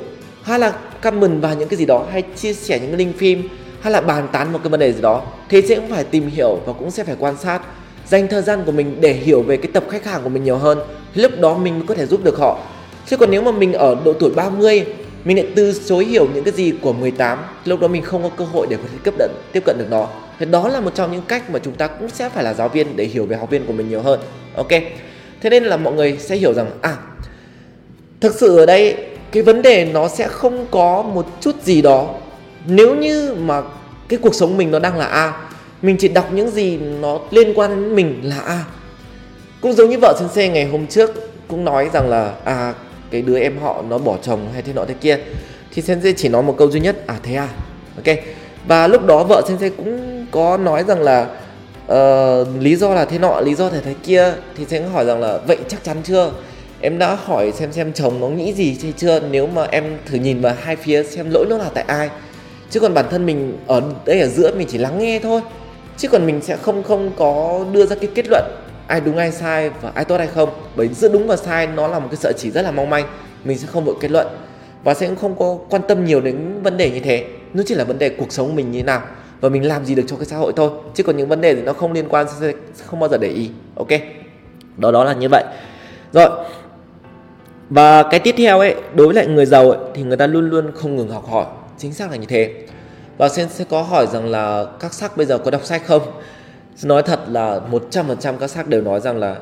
hay 0.43 0.59
là 0.59 0.73
comment 1.03 1.43
vào 1.43 1.55
những 1.55 1.69
cái 1.69 1.77
gì 1.77 1.87
đó, 1.87 2.07
hay 2.13 2.23
chia 2.37 2.53
sẻ 2.53 2.79
những 2.79 2.89
cái 2.89 2.99
link 2.99 3.17
phim, 3.19 3.49
hay 3.81 3.93
là 3.93 4.01
bàn 4.01 4.29
tán 4.33 4.53
một 4.53 4.59
cái 4.63 4.71
vấn 4.71 4.81
đề 4.81 4.93
gì 4.93 5.01
đó, 5.01 5.23
thì 5.49 5.63
sẽ 5.63 5.75
cũng 5.75 5.91
phải 5.91 6.05
tìm 6.05 6.27
hiểu 6.27 6.61
và 6.67 6.73
cũng 6.73 6.91
sẽ 6.91 7.05
phải 7.05 7.17
quan 7.19 7.37
sát, 7.37 7.61
dành 8.07 8.29
thời 8.29 8.43
gian 8.43 8.63
của 8.67 8.73
mình 8.73 9.01
để 9.01 9.13
hiểu 9.13 9.43
về 9.43 9.57
cái 9.57 9.71
tập 9.73 9.85
khách 9.91 10.05
hàng 10.05 10.21
của 10.23 10.29
mình 10.29 10.45
nhiều 10.45 10.57
hơn 10.57 10.79
lúc 11.15 11.33
đó 11.41 11.59
mình 11.59 11.75
mới 11.79 11.87
có 11.87 11.95
thể 11.95 12.07
giúp 12.07 12.25
được 12.25 12.39
họ. 12.39 12.59
Chứ 13.07 13.17
còn 13.17 13.31
nếu 13.31 13.43
mà 13.43 13.53
mình 13.53 13.73
ở 13.73 13.97
độ 14.05 14.13
tuổi 14.13 14.31
30 14.31 14.85
mình 15.25 15.37
lại 15.37 15.47
từ 15.55 15.81
chối 15.87 16.05
hiểu 16.05 16.29
những 16.35 16.45
cái 16.45 16.53
gì 16.53 16.73
của 16.83 16.93
18 16.93 17.39
lúc 17.65 17.81
đó 17.81 17.89
mình 17.89 18.03
không 18.03 18.23
có 18.23 18.29
cơ 18.29 18.45
hội 18.45 18.67
để 18.71 18.77
có 18.77 18.83
thể 18.93 18.99
tiếp 19.05 19.15
cận 19.19 19.31
tiếp 19.53 19.63
cận 19.67 19.79
được 19.79 19.87
nó 19.91 20.09
thì 20.39 20.47
đó 20.47 20.69
là 20.69 20.81
một 20.81 20.95
trong 20.95 21.13
những 21.13 21.23
cách 21.29 21.51
mà 21.51 21.59
chúng 21.59 21.75
ta 21.75 21.87
cũng 21.87 22.09
sẽ 22.09 22.29
phải 22.29 22.45
là 22.45 22.55
giáo 22.55 22.69
viên 22.69 22.97
để 22.97 23.05
hiểu 23.05 23.27
về 23.27 23.37
học 23.37 23.51
viên 23.51 23.67
của 23.67 23.73
mình 23.73 23.89
nhiều 23.89 24.03
hơn. 24.03 24.21
Ok. 24.57 24.71
Thế 25.41 25.51
nên 25.51 25.65
là 25.65 25.77
mọi 25.77 25.95
người 25.95 26.17
sẽ 26.21 26.37
hiểu 26.37 26.55
rằng 26.55 26.71
à 26.81 26.97
thực 28.25 28.35
sự 28.35 28.59
ở 28.59 28.67
đây, 28.67 28.97
cái 29.33 29.43
vấn 29.43 29.63
đề 29.63 29.85
nó 29.85 30.09
sẽ 30.09 30.29
không 30.29 30.67
có 30.71 31.03
một 31.03 31.27
chút 31.41 31.63
gì 31.63 31.83
đó. 31.83 32.15
Nếu 32.67 32.95
như 32.95 33.35
mà 33.39 33.63
cái 34.09 34.19
cuộc 34.23 34.35
sống 34.35 34.57
mình 34.57 34.71
nó 34.71 34.79
đang 34.79 34.99
là 34.99 35.07
a, 35.07 35.33
mình 35.83 35.97
chỉ 35.99 36.09
đọc 36.09 36.33
những 36.33 36.51
gì 36.51 36.77
nó 36.77 37.19
liên 37.31 37.55
quan 37.55 37.71
đến 37.71 37.97
mình 37.97 38.21
là 38.23 38.41
a. 38.41 38.65
Cũng 39.61 39.73
giống 39.73 39.91
như 39.91 39.99
vợ 39.99 40.15
sensei 40.19 40.49
ngày 40.49 40.65
hôm 40.65 40.87
trước 40.87 41.11
cũng 41.49 41.65
nói 41.65 41.91
rằng 41.93 42.11
là 42.11 42.35
à 42.45 42.75
cái 43.11 43.23
đứa 43.23 43.39
em 43.39 43.59
họ 43.59 43.83
nó 43.89 43.99
bỏ 43.99 44.17
chồng 44.23 44.49
hay 44.53 44.63
thế 44.63 44.73
nọ 44.73 44.85
thế 44.85 44.95
kia. 45.01 45.19
Thì 45.75 45.83
sensei 45.83 46.13
chỉ 46.17 46.29
nói 46.29 46.43
một 46.43 46.55
câu 46.59 46.71
duy 46.71 46.81
nhất 46.81 47.07
à 47.07 47.17
thế 47.23 47.35
à. 47.35 47.49
Ok. 47.97 48.17
Và 48.69 48.89
lúc 48.89 49.07
đó 49.07 49.25
vợ 49.25 49.43
sensei 49.49 49.71
cũng 49.71 50.24
có 50.35 50.57
nói 50.57 50.85
rằng 50.89 51.03
là 51.03 51.27
uh, 51.93 52.49
lý 52.61 52.77
do 52.77 52.95
là 52.95 53.05
thế 53.05 53.19
nọ 53.19 53.41
lý 53.41 53.55
do 53.55 53.71
thế 53.71 53.81
thế 53.85 53.95
kia 54.03 54.33
thì 54.57 54.65
sẽ 54.69 54.81
hỏi 54.81 55.05
rằng 55.05 55.21
là 55.21 55.39
vậy 55.47 55.59
chắc 55.69 55.85
chắn 55.85 55.97
chưa? 56.05 56.31
Em 56.81 56.99
đã 56.99 57.15
hỏi 57.15 57.53
xem 57.53 57.73
xem 57.73 57.93
chồng 57.93 58.21
nó 58.21 58.29
nghĩ 58.29 58.53
gì 58.53 58.79
hay 58.83 58.93
chưa? 58.97 59.21
Nếu 59.31 59.47
mà 59.47 59.65
em 59.71 59.85
thử 60.07 60.19
nhìn 60.19 60.41
vào 60.41 60.55
hai 60.61 60.77
phía 60.77 61.03
xem 61.03 61.31
lỗi 61.31 61.47
nó 61.51 61.59
là 61.59 61.71
tại 61.75 61.85
ai. 61.87 62.11
Chứ 62.71 62.81
còn 62.81 62.95
bản 62.95 63.05
thân 63.11 63.27
mình 63.27 63.59
ở 63.67 63.83
đây 64.05 64.21
ở 64.21 64.29
giữa 64.29 64.55
mình 64.55 64.69
chỉ 64.71 64.79
lắng 64.79 64.99
nghe 64.99 65.19
thôi. 65.19 65.41
Chứ 65.97 66.09
còn 66.09 66.27
mình 66.27 66.41
sẽ 66.41 66.57
không 66.57 66.83
không 66.83 67.11
có 67.17 67.65
đưa 67.73 67.87
ra 67.87 67.97
cái 67.97 68.11
kết 68.15 68.27
luận 68.29 68.45
ai 68.87 69.01
đúng 69.01 69.17
ai 69.17 69.33
sai 69.33 69.71
và 69.81 69.93
ai 69.95 70.05
tốt 70.05 70.17
hay 70.17 70.29
không. 70.35 70.51
Bởi 70.77 70.89
giữa 70.89 71.09
đúng 71.09 71.27
và 71.27 71.37
sai 71.37 71.67
nó 71.67 71.87
là 71.89 71.99
một 71.99 72.09
cái 72.11 72.17
sợi 72.17 72.33
chỉ 72.39 72.51
rất 72.51 72.63
là 72.63 72.71
mong 72.71 72.91
manh 72.91 73.05
mình 73.45 73.59
sẽ 73.59 73.67
không 73.67 73.85
vội 73.85 73.95
kết 74.01 74.11
luận. 74.11 74.27
Và 74.85 74.95
sẽ 74.95 75.11
không 75.21 75.39
có 75.39 75.59
quan 75.71 75.83
tâm 75.89 76.05
nhiều 76.05 76.21
đến 76.21 76.63
vấn 76.63 76.77
đề 76.77 76.91
như 76.91 77.01
thế. 77.01 77.25
Nó 77.55 77.63
chỉ 77.67 77.75
là 77.75 77.85
vấn 77.85 77.99
đề 77.99 78.09
cuộc 78.09 78.33
sống 78.33 78.57
mình 78.57 78.71
như 78.71 78.79
thế 78.79 78.85
nào 78.85 79.03
và 79.41 79.49
mình 79.49 79.69
làm 79.69 79.85
gì 79.85 79.95
được 79.95 80.05
cho 80.07 80.17
cái 80.17 80.27
xã 80.27 80.37
hội 80.37 80.53
thôi 80.57 80.71
chứ 80.95 81.03
còn 81.03 81.17
những 81.17 81.29
vấn 81.29 81.41
đề 81.41 81.55
thì 81.55 81.63
nó 81.63 81.73
không 81.73 81.93
liên 81.93 82.09
quan 82.09 82.27
sẽ 82.41 82.53
không 82.87 83.01
bao 83.01 83.09
giờ 83.09 83.19
để 83.19 83.29
ý 83.29 83.51
ok? 83.77 83.89
Đó 84.77 84.91
đó 84.91 85.05
là 85.05 85.13
như 85.13 85.29
vậy. 85.31 85.45
Rồi 86.13 86.31
và 87.71 88.03
cái 88.03 88.21
tiếp 88.21 88.35
theo 88.39 88.59
ấy 88.59 88.75
đối 88.95 89.07
với 89.07 89.17
lại 89.17 89.27
người 89.27 89.47
giàu 89.47 89.71
ấy, 89.71 89.79
thì 89.95 90.03
người 90.03 90.17
ta 90.17 90.27
luôn 90.27 90.51
luôn 90.51 90.73
không 90.75 90.97
ngừng 90.97 91.11
học 91.11 91.29
hỏi. 91.29 91.47
Chính 91.79 91.93
xác 91.93 92.11
là 92.11 92.17
như 92.17 92.27
thế. 92.27 92.67
Và 93.19 93.29
sen 93.29 93.49
sẽ 93.49 93.65
có 93.65 93.83
hỏi 93.83 94.07
rằng 94.07 94.31
là 94.31 94.67
các 94.81 94.95
sắc 94.95 95.17
bây 95.17 95.27
giờ 95.27 95.39
có 95.39 95.51
đọc 95.51 95.65
sách 95.65 95.83
không? 95.87 96.03
Nói 96.83 97.03
thật 97.03 97.21
là 97.29 97.61
100% 97.91 98.37
các 98.41 98.51
sắc 98.51 98.69
đều 98.69 98.83
nói 98.83 99.01
rằng 99.01 99.19
là 99.19 99.37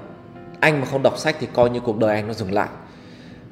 anh 0.60 0.80
mà 0.80 0.86
không 0.86 1.02
đọc 1.02 1.18
sách 1.18 1.36
thì 1.40 1.46
coi 1.52 1.70
như 1.70 1.80
cuộc 1.80 1.98
đời 1.98 2.14
anh 2.16 2.28
nó 2.28 2.34
dừng 2.34 2.52
lại. 2.52 2.68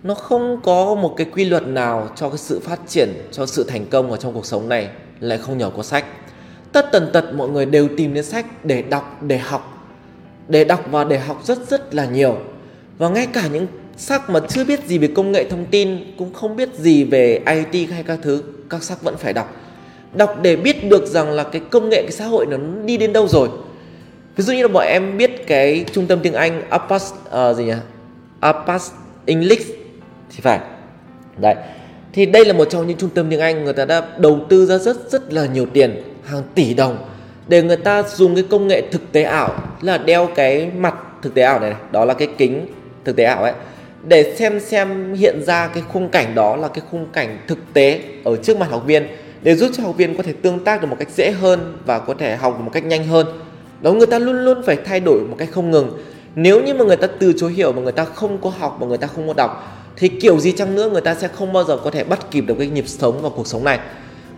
Nó 0.02 0.14
không 0.14 0.60
có 0.62 0.94
một 0.94 1.14
cái 1.16 1.26
quy 1.32 1.44
luật 1.44 1.66
nào 1.66 2.08
cho 2.16 2.28
cái 2.28 2.38
sự 2.38 2.60
phát 2.60 2.78
triển 2.88 3.08
cho 3.32 3.46
sự 3.46 3.64
thành 3.64 3.86
công 3.86 4.10
ở 4.10 4.16
trong 4.16 4.34
cuộc 4.34 4.46
sống 4.46 4.68
này 4.68 4.88
lại 5.20 5.38
không 5.38 5.58
nhờ 5.58 5.70
có 5.76 5.82
sách 5.82 6.04
tất 6.72 6.86
tần 6.92 7.10
tật 7.12 7.24
mọi 7.34 7.48
người 7.48 7.66
đều 7.66 7.88
tìm 7.96 8.14
đến 8.14 8.24
sách 8.24 8.64
để 8.64 8.82
đọc 8.82 9.22
để 9.22 9.38
học. 9.38 9.88
Để 10.48 10.64
đọc 10.64 10.84
và 10.90 11.04
để 11.04 11.18
học 11.18 11.40
rất 11.44 11.68
rất 11.68 11.94
là 11.94 12.04
nhiều. 12.04 12.36
Và 12.98 13.08
ngay 13.08 13.26
cả 13.26 13.48
những 13.52 13.66
sắc 13.96 14.30
mà 14.30 14.40
chưa 14.48 14.64
biết 14.64 14.86
gì 14.86 14.98
về 14.98 15.08
công 15.14 15.32
nghệ 15.32 15.44
thông 15.50 15.66
tin 15.70 16.14
cũng 16.18 16.32
không 16.32 16.56
biết 16.56 16.74
gì 16.74 17.04
về 17.04 17.42
IT 17.46 17.90
hay 17.90 18.02
các 18.02 18.18
thứ 18.22 18.42
các 18.70 18.82
sắc 18.82 19.02
vẫn 19.02 19.16
phải 19.16 19.32
đọc. 19.32 19.56
Đọc 20.14 20.38
để 20.42 20.56
biết 20.56 20.88
được 20.88 21.06
rằng 21.06 21.30
là 21.30 21.44
cái 21.44 21.62
công 21.70 21.88
nghệ 21.88 22.02
cái 22.02 22.12
xã 22.12 22.26
hội 22.26 22.46
nó 22.46 22.56
đi 22.84 22.96
đến 22.96 23.12
đâu 23.12 23.28
rồi. 23.28 23.48
Ví 24.36 24.44
dụ 24.44 24.52
như 24.52 24.62
là 24.62 24.68
bọn 24.68 24.86
em 24.86 25.18
biết 25.18 25.46
cái 25.46 25.84
trung 25.92 26.06
tâm 26.06 26.18
tiếng 26.22 26.34
Anh 26.34 26.62
Apas 26.70 27.12
uh, 27.12 27.30
ờ, 27.30 27.54
gì 27.54 27.64
nhỉ? 27.64 27.72
Apas 28.40 28.90
English 29.26 29.66
thì 30.30 30.40
phải. 30.42 30.60
Đấy. 31.40 31.54
Thì 32.12 32.26
đây 32.26 32.44
là 32.44 32.52
một 32.52 32.70
trong 32.70 32.86
những 32.86 32.96
trung 32.96 33.10
tâm 33.10 33.26
tiếng 33.30 33.40
Anh 33.40 33.64
người 33.64 33.72
ta 33.72 33.84
đã 33.84 34.02
đầu 34.18 34.40
tư 34.48 34.66
ra 34.66 34.78
rất 34.78 35.10
rất 35.10 35.32
là 35.32 35.46
nhiều 35.46 35.66
tiền 35.66 36.02
hàng 36.30 36.42
tỷ 36.54 36.74
đồng 36.74 36.98
để 37.48 37.62
người 37.62 37.76
ta 37.76 38.02
dùng 38.02 38.34
cái 38.34 38.44
công 38.50 38.68
nghệ 38.68 38.82
thực 38.90 39.12
tế 39.12 39.22
ảo 39.22 39.54
là 39.80 39.98
đeo 39.98 40.28
cái 40.34 40.70
mặt 40.76 40.94
thực 41.22 41.34
tế 41.34 41.42
ảo 41.42 41.60
này, 41.60 41.70
này 41.70 41.80
đó 41.92 42.04
là 42.04 42.14
cái 42.14 42.28
kính 42.38 42.66
thực 43.04 43.16
tế 43.16 43.24
ảo 43.24 43.42
ấy 43.42 43.52
để 44.08 44.34
xem 44.38 44.60
xem 44.60 45.14
hiện 45.14 45.42
ra 45.46 45.68
cái 45.68 45.82
khung 45.88 46.08
cảnh 46.08 46.34
đó 46.34 46.56
là 46.56 46.68
cái 46.68 46.82
khung 46.90 47.06
cảnh 47.12 47.38
thực 47.46 47.58
tế 47.72 48.00
ở 48.24 48.36
trước 48.36 48.56
mặt 48.56 48.70
học 48.70 48.82
viên 48.86 49.06
để 49.42 49.54
giúp 49.54 49.70
cho 49.76 49.82
học 49.82 49.96
viên 49.96 50.16
có 50.16 50.22
thể 50.22 50.32
tương 50.42 50.64
tác 50.64 50.80
được 50.80 50.86
một 50.88 50.96
cách 50.98 51.08
dễ 51.16 51.30
hơn 51.30 51.78
và 51.86 51.98
có 51.98 52.14
thể 52.14 52.36
học 52.36 52.54
được 52.58 52.64
một 52.64 52.70
cách 52.72 52.84
nhanh 52.84 53.06
hơn. 53.06 53.26
Đó 53.80 53.92
người 53.92 54.06
ta 54.06 54.18
luôn 54.18 54.44
luôn 54.44 54.62
phải 54.66 54.76
thay 54.84 55.00
đổi 55.00 55.20
một 55.20 55.36
cách 55.38 55.48
không 55.52 55.70
ngừng. 55.70 55.98
Nếu 56.34 56.62
như 56.62 56.74
mà 56.74 56.84
người 56.84 56.96
ta 56.96 57.06
từ 57.18 57.32
chối 57.36 57.52
hiểu 57.52 57.72
mà 57.72 57.82
người 57.82 57.92
ta 57.92 58.04
không 58.04 58.38
có 58.38 58.52
học 58.58 58.78
mà 58.80 58.86
người 58.86 58.98
ta 58.98 59.06
không 59.06 59.28
có 59.28 59.34
đọc 59.34 59.76
thì 59.96 60.08
kiểu 60.08 60.38
gì 60.38 60.52
chăng 60.52 60.74
nữa 60.74 60.90
người 60.90 61.00
ta 61.00 61.14
sẽ 61.14 61.28
không 61.28 61.52
bao 61.52 61.64
giờ 61.64 61.76
có 61.84 61.90
thể 61.90 62.04
bắt 62.04 62.30
kịp 62.30 62.40
được 62.40 62.54
cái 62.58 62.68
nhịp 62.68 62.88
sống 62.88 63.22
và 63.22 63.28
cuộc 63.36 63.46
sống 63.46 63.64
này 63.64 63.78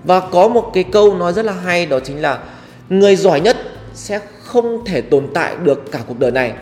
và 0.05 0.21
có 0.21 0.49
một 0.49 0.71
cái 0.75 0.85
câu 0.85 1.15
nói 1.15 1.33
rất 1.33 1.45
là 1.45 1.53
hay, 1.53 1.87
đó 1.87 1.99
chính 2.05 2.23
là 2.23 2.39
người 2.89 3.17
giỏi 3.17 3.41
nhất 3.41 3.57
sẽ 3.95 4.21
không 4.43 4.85
thể 4.85 5.01
tồn 5.01 5.27
tại 5.35 5.57
được 5.63 5.93
cả 5.93 5.99
cuộc 6.09 6.19
đời 6.19 6.31
này. 6.31 6.53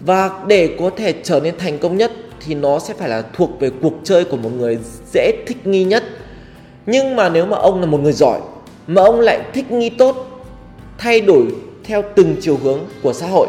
Và 0.00 0.30
để 0.46 0.76
có 0.78 0.90
thể 0.96 1.14
trở 1.22 1.40
nên 1.40 1.58
thành 1.58 1.78
công 1.78 1.96
nhất 1.96 2.12
thì 2.46 2.54
nó 2.54 2.78
sẽ 2.78 2.94
phải 2.94 3.08
là 3.08 3.22
thuộc 3.32 3.50
về 3.60 3.70
cuộc 3.82 3.92
chơi 4.04 4.24
của 4.24 4.36
một 4.36 4.50
người 4.58 4.78
dễ 5.12 5.32
thích 5.46 5.66
nghi 5.66 5.84
nhất. 5.84 6.04
Nhưng 6.86 7.16
mà 7.16 7.28
nếu 7.28 7.46
mà 7.46 7.56
ông 7.56 7.80
là 7.80 7.86
một 7.86 8.00
người 8.00 8.12
giỏi, 8.12 8.40
mà 8.86 9.02
ông 9.02 9.20
lại 9.20 9.40
thích 9.52 9.70
nghi 9.72 9.90
tốt, 9.90 10.44
thay 10.98 11.20
đổi 11.20 11.46
theo 11.84 12.02
từng 12.14 12.36
chiều 12.40 12.58
hướng 12.62 12.80
của 13.02 13.12
xã 13.12 13.26
hội, 13.26 13.48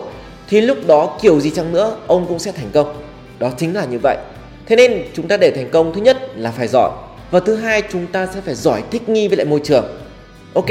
thì 0.50 0.62
lúc 0.62 0.78
đó 0.88 1.18
kiểu 1.22 1.40
gì 1.40 1.50
chăng 1.50 1.74
nữa 1.74 1.98
ông 2.08 2.26
cũng 2.28 2.40
sẽ 2.40 2.52
thành 2.52 2.70
công. 2.74 2.96
Đó 3.40 3.52
chính 3.58 3.76
là 3.76 3.86
như 3.86 4.00
vậy. 4.04 4.18
Thế 4.66 4.76
nên 4.76 5.04
chúng 5.14 5.28
ta 5.28 5.38
để 5.38 5.52
thành 5.52 5.70
công, 5.70 5.94
thứ 5.94 6.02
nhất 6.02 6.18
là 6.36 6.52
phải 6.52 6.68
giỏi 6.68 6.92
và 7.36 7.42
thứ 7.42 7.56
hai 7.56 7.84
chúng 7.92 8.08
ta 8.08 8.28
sẽ 8.34 8.42
phải 8.42 8.56
giỏi 8.56 8.84
thích 8.92 9.10
nghi 9.10 9.28
với 9.28 9.38
lại 9.38 9.46
môi 9.46 9.60
trường. 9.64 9.86
Ok? 10.54 10.66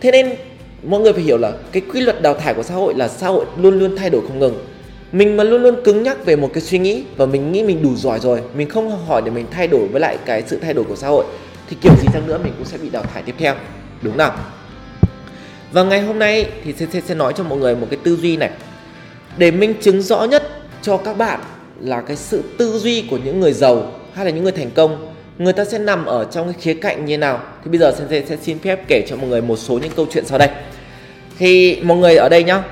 Thế 0.00 0.10
nên 0.10 0.34
mọi 0.82 1.00
người 1.00 1.12
phải 1.12 1.22
hiểu 1.22 1.38
là 1.38 1.52
cái 1.72 1.82
quy 1.92 2.00
luật 2.00 2.22
đào 2.22 2.34
thải 2.34 2.54
của 2.54 2.62
xã 2.62 2.74
hội 2.74 2.94
là 2.94 3.08
xã 3.08 3.28
hội 3.28 3.46
luôn 3.58 3.78
luôn 3.78 3.96
thay 3.96 4.10
đổi 4.10 4.22
không 4.26 4.38
ngừng. 4.38 4.66
Mình 5.12 5.36
mà 5.36 5.44
luôn 5.44 5.62
luôn 5.62 5.84
cứng 5.84 6.02
nhắc 6.02 6.24
về 6.24 6.36
một 6.36 6.50
cái 6.54 6.62
suy 6.62 6.78
nghĩ 6.78 7.04
và 7.16 7.26
mình 7.26 7.52
nghĩ 7.52 7.62
mình 7.62 7.82
đủ 7.82 7.96
giỏi 7.96 8.20
rồi 8.20 8.42
mình 8.54 8.68
không 8.68 9.06
hỏi 9.06 9.22
để 9.24 9.30
mình 9.30 9.46
thay 9.50 9.66
đổi 9.66 9.88
với 9.88 10.00
lại 10.00 10.18
cái 10.26 10.42
sự 10.46 10.58
thay 10.62 10.74
đổi 10.74 10.84
của 10.84 10.96
xã 10.96 11.08
hội 11.08 11.24
thì 11.70 11.76
kiểu 11.80 11.92
gì 12.02 12.08
chăng 12.12 12.26
nữa 12.26 12.38
mình 12.44 12.52
cũng 12.58 12.66
sẽ 12.66 12.78
bị 12.78 12.90
đào 12.90 13.02
thải 13.02 13.22
tiếp 13.22 13.34
theo. 13.38 13.54
Đúng 14.02 14.16
nào? 14.16 14.36
Và 15.72 15.82
ngày 15.82 16.00
hôm 16.00 16.18
nay 16.18 16.46
thì 16.64 16.72
sẽ, 16.78 16.86
sẽ, 16.92 17.00
sẽ 17.00 17.14
nói 17.14 17.32
cho 17.36 17.44
mọi 17.44 17.58
người 17.58 17.76
một 17.76 17.86
cái 17.90 17.98
tư 18.04 18.16
duy 18.16 18.36
này. 18.36 18.50
Để 19.38 19.50
minh 19.50 19.74
chứng 19.80 20.02
rõ 20.02 20.24
nhất 20.24 20.42
cho 20.82 20.96
các 20.96 21.18
bạn 21.18 21.40
là 21.80 22.00
cái 22.00 22.16
sự 22.16 22.42
tư 22.58 22.78
duy 22.78 23.04
của 23.10 23.18
những 23.24 23.40
người 23.40 23.52
giàu 23.52 23.92
hay 24.12 24.24
là 24.24 24.30
những 24.30 24.44
người 24.44 24.52
thành 24.52 24.70
công 24.70 25.07
người 25.38 25.52
ta 25.52 25.64
sẽ 25.64 25.78
nằm 25.78 26.06
ở 26.06 26.24
trong 26.24 26.52
cái 26.52 26.54
khía 26.60 26.74
cạnh 26.74 27.04
như 27.04 27.18
nào? 27.18 27.40
Thì 27.64 27.70
bây 27.70 27.78
giờ 27.78 27.92
sensei 27.98 28.22
sẽ 28.26 28.36
xin 28.42 28.58
phép 28.58 28.88
kể 28.88 29.04
cho 29.08 29.16
mọi 29.16 29.26
người 29.26 29.42
một 29.42 29.56
số 29.56 29.78
những 29.78 29.92
câu 29.96 30.06
chuyện 30.12 30.24
sau 30.26 30.38
đây. 30.38 30.48
Thì 31.38 31.80
mọi 31.82 31.98
người 31.98 32.16
ở 32.16 32.28
đây 32.28 32.44
nhá. 32.44 32.62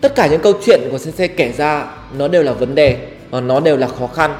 Tất 0.00 0.14
cả 0.14 0.26
những 0.26 0.40
câu 0.40 0.52
chuyện 0.64 0.80
của 0.90 0.98
sensei 0.98 1.28
kể 1.28 1.52
ra, 1.56 1.86
nó 2.18 2.28
đều 2.28 2.42
là 2.42 2.52
vấn 2.52 2.74
đề 2.74 2.96
và 3.30 3.40
nó 3.40 3.60
đều 3.60 3.76
là 3.76 3.88
khó 3.88 4.06
khăn. 4.06 4.34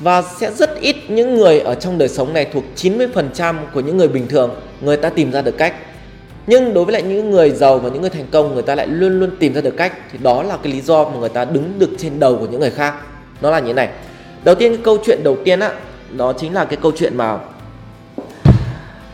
Và 0.00 0.22
sẽ 0.40 0.50
rất 0.50 0.80
ít 0.80 0.96
những 1.08 1.34
người 1.34 1.60
ở 1.60 1.74
trong 1.74 1.98
đời 1.98 2.08
sống 2.08 2.32
này 2.32 2.44
thuộc 2.44 2.64
90% 2.76 3.54
của 3.74 3.80
những 3.80 3.96
người 3.96 4.08
bình 4.08 4.28
thường, 4.28 4.50
người 4.80 4.96
ta 4.96 5.08
tìm 5.08 5.32
ra 5.32 5.42
được 5.42 5.58
cách. 5.58 5.74
Nhưng 6.46 6.74
đối 6.74 6.84
với 6.84 6.92
lại 6.92 7.02
những 7.02 7.30
người 7.30 7.50
giàu 7.50 7.78
và 7.78 7.90
những 7.90 8.00
người 8.00 8.10
thành 8.10 8.26
công, 8.30 8.54
người 8.54 8.62
ta 8.62 8.74
lại 8.74 8.86
luôn 8.86 9.20
luôn 9.20 9.30
tìm 9.38 9.54
ra 9.54 9.60
được 9.60 9.76
cách. 9.76 9.92
Thì 10.12 10.18
đó 10.22 10.42
là 10.42 10.56
cái 10.62 10.72
lý 10.72 10.80
do 10.80 11.04
mà 11.04 11.18
người 11.18 11.28
ta 11.28 11.44
đứng 11.44 11.78
được 11.78 11.90
trên 11.98 12.20
đầu 12.20 12.36
của 12.36 12.46
những 12.46 12.60
người 12.60 12.70
khác. 12.70 12.94
Nó 13.40 13.50
là 13.50 13.60
như 13.60 13.66
thế 13.66 13.72
này. 13.72 13.88
Đầu 14.44 14.54
tiên 14.54 14.72
cái 14.72 14.80
câu 14.84 14.98
chuyện 15.06 15.20
đầu 15.24 15.36
tiên 15.44 15.60
á 15.60 15.72
đó 16.16 16.32
chính 16.32 16.54
là 16.54 16.64
cái 16.64 16.78
câu 16.82 16.92
chuyện 16.96 17.16
mà 17.16 17.38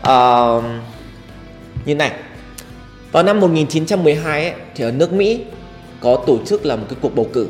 uh, 0.01 0.63
như 1.85 1.95
này. 1.95 2.11
Vào 3.11 3.23
năm 3.23 3.39
1912 3.39 4.43
ấy, 4.43 4.53
thì 4.75 4.83
ở 4.83 4.91
nước 4.91 5.13
Mỹ 5.13 5.41
có 5.99 6.15
tổ 6.27 6.37
chức 6.45 6.65
là 6.65 6.75
một 6.75 6.85
cái 6.89 6.97
cuộc 7.01 7.15
bầu 7.15 7.27
cử. 7.33 7.47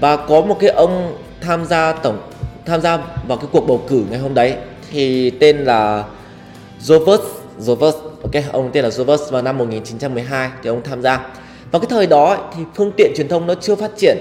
Và 0.00 0.16
có 0.16 0.40
một 0.40 0.56
cái 0.60 0.70
ông 0.70 1.16
tham 1.40 1.64
gia 1.64 1.92
tổng 1.92 2.18
tham 2.66 2.80
gia 2.80 2.96
vào 3.26 3.38
cái 3.38 3.48
cuộc 3.52 3.66
bầu 3.66 3.84
cử 3.88 4.04
ngày 4.10 4.18
hôm 4.18 4.34
đấy 4.34 4.56
thì 4.90 5.30
tên 5.30 5.56
là 5.58 6.04
Jovers 6.80 7.18
Jovers 7.60 7.92
ok 8.22 8.52
ông 8.52 8.70
tên 8.72 8.84
là 8.84 8.90
Jovers 8.90 9.30
vào 9.30 9.42
năm 9.42 9.58
1912 9.58 10.50
thì 10.62 10.70
ông 10.70 10.82
tham 10.82 11.02
gia. 11.02 11.26
Vào 11.70 11.80
cái 11.80 11.86
thời 11.90 12.06
đó 12.06 12.50
thì 12.56 12.62
phương 12.74 12.92
tiện 12.96 13.12
truyền 13.16 13.28
thông 13.28 13.46
nó 13.46 13.54
chưa 13.54 13.74
phát 13.74 13.90
triển 13.96 14.18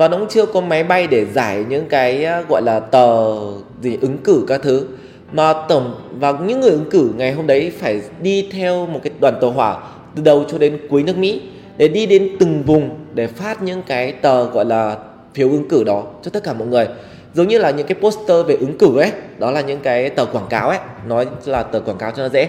và 0.00 0.08
nó 0.08 0.16
cũng 0.16 0.28
chưa 0.28 0.46
có 0.46 0.60
máy 0.60 0.84
bay 0.84 1.06
để 1.06 1.24
giải 1.24 1.64
những 1.68 1.86
cái 1.88 2.24
à, 2.24 2.42
gọi 2.48 2.62
là 2.62 2.80
tờ 2.80 3.34
gì, 3.82 3.98
ứng 4.00 4.18
cử 4.18 4.44
các 4.46 4.62
thứ. 4.62 4.86
Mà 5.32 5.54
tổng, 5.68 5.94
và 6.18 6.32
những 6.32 6.60
người 6.60 6.70
ứng 6.70 6.90
cử 6.90 7.10
ngày 7.16 7.32
hôm 7.32 7.46
đấy 7.46 7.72
phải 7.78 8.00
đi 8.22 8.48
theo 8.52 8.86
một 8.86 9.00
cái 9.02 9.12
đoàn 9.20 9.34
tàu 9.40 9.50
hỏa 9.50 9.78
từ 10.16 10.22
đầu 10.22 10.44
cho 10.48 10.58
đến 10.58 10.78
cuối 10.90 11.02
nước 11.02 11.18
Mỹ, 11.18 11.40
để 11.76 11.88
đi 11.88 12.06
đến 12.06 12.36
từng 12.40 12.62
vùng 12.62 12.90
để 13.14 13.26
phát 13.26 13.62
những 13.62 13.82
cái 13.82 14.12
tờ, 14.12 14.44
gọi 14.44 14.64
là, 14.64 14.96
phiếu 15.34 15.48
ứng 15.48 15.68
cử 15.68 15.84
đó 15.84 16.04
cho 16.22 16.30
tất 16.30 16.44
cả 16.44 16.52
mọi 16.52 16.68
người. 16.68 16.88
Giống 17.34 17.48
như 17.48 17.58
là 17.58 17.70
những 17.70 17.86
cái 17.86 17.98
poster 18.00 18.46
về 18.46 18.56
ứng 18.60 18.78
cử 18.78 18.98
ấy, 18.98 19.12
đó 19.38 19.50
là 19.50 19.60
những 19.60 19.80
cái 19.80 20.10
tờ 20.10 20.24
quảng 20.24 20.46
cáo 20.50 20.68
ấy, 20.68 20.78
nói 21.06 21.26
là 21.44 21.62
tờ 21.62 21.80
quảng 21.80 21.98
cáo 21.98 22.10
cho 22.16 22.22
nó 22.22 22.28
dễ. 22.28 22.48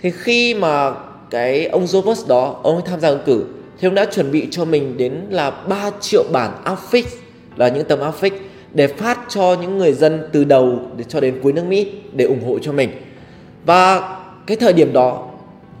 Thì 0.00 0.10
khi 0.10 0.54
mà 0.54 0.92
cái 1.30 1.66
ông 1.66 1.84
Jobs 1.84 2.28
đó, 2.28 2.60
ông 2.62 2.74
ấy 2.74 2.82
tham 2.86 3.00
gia 3.00 3.08
ứng 3.08 3.22
cử 3.26 3.44
thì 3.78 3.88
ông 3.88 3.94
đã 3.94 4.04
chuẩn 4.04 4.32
bị 4.32 4.48
cho 4.50 4.64
mình 4.64 4.96
đến 4.96 5.26
là 5.30 5.50
3 5.50 5.90
triệu 6.00 6.24
bản 6.32 6.50
affix, 6.64 7.02
là 7.56 7.68
những 7.68 7.84
tấm 7.84 7.98
affix 8.00 8.30
để 8.74 8.86
phát 8.86 9.18
cho 9.28 9.56
những 9.60 9.78
người 9.78 9.92
dân 9.92 10.28
từ 10.32 10.44
đầu 10.44 10.78
để 10.96 11.04
cho 11.08 11.20
đến 11.20 11.40
cuối 11.42 11.52
nước 11.52 11.64
Mỹ 11.64 11.92
để 12.12 12.24
ủng 12.24 12.44
hộ 12.46 12.58
cho 12.58 12.72
mình. 12.72 12.90
Và 13.64 14.16
cái 14.46 14.56
thời 14.56 14.72
điểm 14.72 14.92
đó 14.92 15.28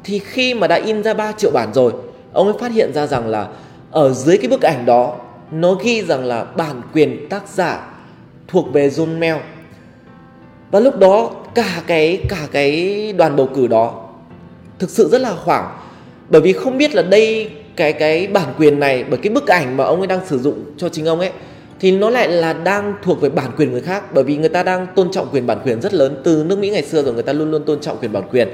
thì 0.04 0.18
khi 0.18 0.54
mà 0.54 0.66
đã 0.66 0.76
in 0.76 1.02
ra 1.02 1.14
3 1.14 1.32
triệu 1.32 1.50
bản 1.50 1.74
rồi, 1.74 1.92
ông 2.32 2.46
ấy 2.46 2.56
phát 2.60 2.72
hiện 2.72 2.92
ra 2.94 3.06
rằng 3.06 3.28
là 3.28 3.48
ở 3.90 4.12
dưới 4.12 4.38
cái 4.38 4.48
bức 4.48 4.62
ảnh 4.62 4.86
đó, 4.86 5.16
nó 5.50 5.74
ghi 5.74 6.02
rằng 6.02 6.24
là 6.24 6.44
bản 6.44 6.82
quyền 6.92 7.28
tác 7.28 7.48
giả 7.48 7.86
thuộc 8.48 8.72
về 8.72 8.88
John 8.88 9.18
Mel 9.18 9.36
và 10.70 10.80
lúc 10.80 10.98
đó, 10.98 11.30
cả 11.54 11.82
cái 11.86 12.18
cả 12.28 12.48
cái 12.52 13.12
đoàn 13.12 13.36
bầu 13.36 13.48
cử 13.54 13.66
đó 13.66 14.02
thực 14.78 14.90
sự 14.90 15.08
rất 15.08 15.20
là 15.20 15.30
hoảng, 15.30 15.78
bởi 16.28 16.40
vì 16.40 16.52
không 16.52 16.78
biết 16.78 16.94
là 16.94 17.02
đây 17.02 17.50
cái 17.76 17.92
cái 17.92 18.26
bản 18.26 18.54
quyền 18.58 18.80
này, 18.80 19.04
bởi 19.04 19.18
cái 19.22 19.32
bức 19.32 19.46
ảnh 19.46 19.76
mà 19.76 19.84
ông 19.84 19.98
ấy 20.00 20.06
đang 20.06 20.26
sử 20.26 20.38
dụng 20.38 20.64
cho 20.76 20.88
chính 20.88 21.06
ông 21.06 21.20
ấy, 21.20 21.30
thì 21.80 21.90
nó 21.92 22.10
lại 22.10 22.28
là 22.28 22.52
đang 22.52 22.94
thuộc 23.02 23.20
về 23.20 23.28
bản 23.28 23.50
quyền 23.56 23.72
người 23.72 23.80
khác. 23.80 24.14
Bởi 24.14 24.24
vì 24.24 24.36
người 24.36 24.48
ta 24.48 24.62
đang 24.62 24.86
tôn 24.96 25.10
trọng 25.10 25.28
quyền 25.32 25.46
bản 25.46 25.58
quyền 25.64 25.80
rất 25.80 25.94
lớn. 25.94 26.20
Từ 26.24 26.44
nước 26.46 26.58
Mỹ 26.58 26.70
ngày 26.70 26.82
xưa 26.82 27.02
rồi, 27.02 27.14
người 27.14 27.22
ta 27.22 27.32
luôn 27.32 27.50
luôn 27.50 27.64
tôn 27.64 27.80
trọng 27.80 27.98
quyền 27.98 28.12
bản 28.12 28.22
quyền. 28.32 28.48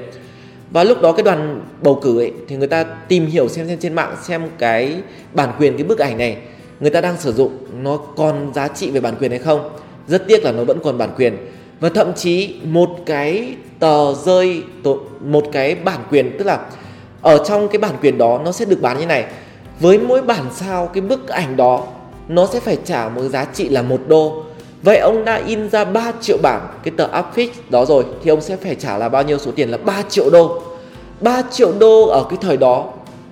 Và 0.71 0.83
lúc 0.83 1.01
đó 1.01 1.11
cái 1.11 1.23
đoàn 1.23 1.61
bầu 1.81 1.99
cử 2.03 2.19
ấy, 2.19 2.31
thì 2.47 2.55
người 2.55 2.67
ta 2.67 2.83
tìm 2.83 3.25
hiểu 3.25 3.47
xem 3.49 3.67
xem 3.67 3.77
trên 3.81 3.93
mạng, 3.93 4.15
xem 4.23 4.41
cái 4.57 4.95
bản 5.33 5.49
quyền, 5.59 5.77
cái 5.77 5.83
bức 5.83 5.99
ảnh 5.99 6.17
này, 6.17 6.37
người 6.79 6.89
ta 6.89 7.01
đang 7.01 7.17
sử 7.17 7.33
dụng, 7.33 7.57
nó 7.83 7.97
còn 7.97 8.51
giá 8.53 8.67
trị 8.67 8.91
về 8.91 8.99
bản 8.99 9.15
quyền 9.19 9.31
hay 9.31 9.39
không? 9.39 9.69
Rất 10.07 10.27
tiếc 10.27 10.43
là 10.43 10.51
nó 10.51 10.63
vẫn 10.63 10.79
còn 10.83 10.97
bản 10.97 11.09
quyền. 11.17 11.37
Và 11.79 11.89
thậm 11.89 12.13
chí 12.13 12.55
một 12.63 12.89
cái 13.05 13.55
tờ 13.79 14.13
rơi 14.13 14.63
một 15.25 15.45
cái 15.51 15.75
bản 15.75 15.99
quyền, 16.09 16.37
tức 16.37 16.45
là 16.45 16.65
ở 17.23 17.43
trong 17.47 17.67
cái 17.67 17.77
bản 17.77 17.95
quyền 18.01 18.17
đó 18.17 18.39
nó 18.45 18.51
sẽ 18.51 18.65
được 18.65 18.81
bán 18.81 18.99
như 18.99 19.05
này 19.05 19.25
với 19.79 19.97
mỗi 19.97 20.21
bản 20.21 20.45
sao 20.55 20.89
cái 20.93 21.01
bức 21.01 21.27
ảnh 21.27 21.57
đó 21.57 21.83
nó 22.27 22.47
sẽ 22.53 22.59
phải 22.59 22.77
trả 22.85 23.09
một 23.09 23.21
giá 23.21 23.45
trị 23.45 23.69
là 23.69 23.81
một 23.81 24.01
đô 24.07 24.43
Vậy 24.83 24.97
ông 24.97 25.25
đã 25.25 25.41
in 25.47 25.69
ra 25.69 25.85
3 25.85 26.11
triệu 26.21 26.37
bản 26.41 26.67
cái 26.83 26.93
tờ 26.97 27.07
affix 27.07 27.47
đó 27.69 27.85
rồi 27.85 28.05
thì 28.23 28.29
ông 28.29 28.41
sẽ 28.41 28.57
phải 28.57 28.75
trả 28.75 28.97
là 28.97 29.09
bao 29.09 29.23
nhiêu 29.23 29.37
số 29.37 29.51
tiền 29.55 29.69
là 29.69 29.77
3 29.77 30.03
triệu 30.09 30.29
đô 30.29 30.61
3 31.21 31.41
triệu 31.51 31.71
đô 31.79 32.07
ở 32.07 32.25
cái 32.29 32.37
thời 32.41 32.57
đó 32.57 32.85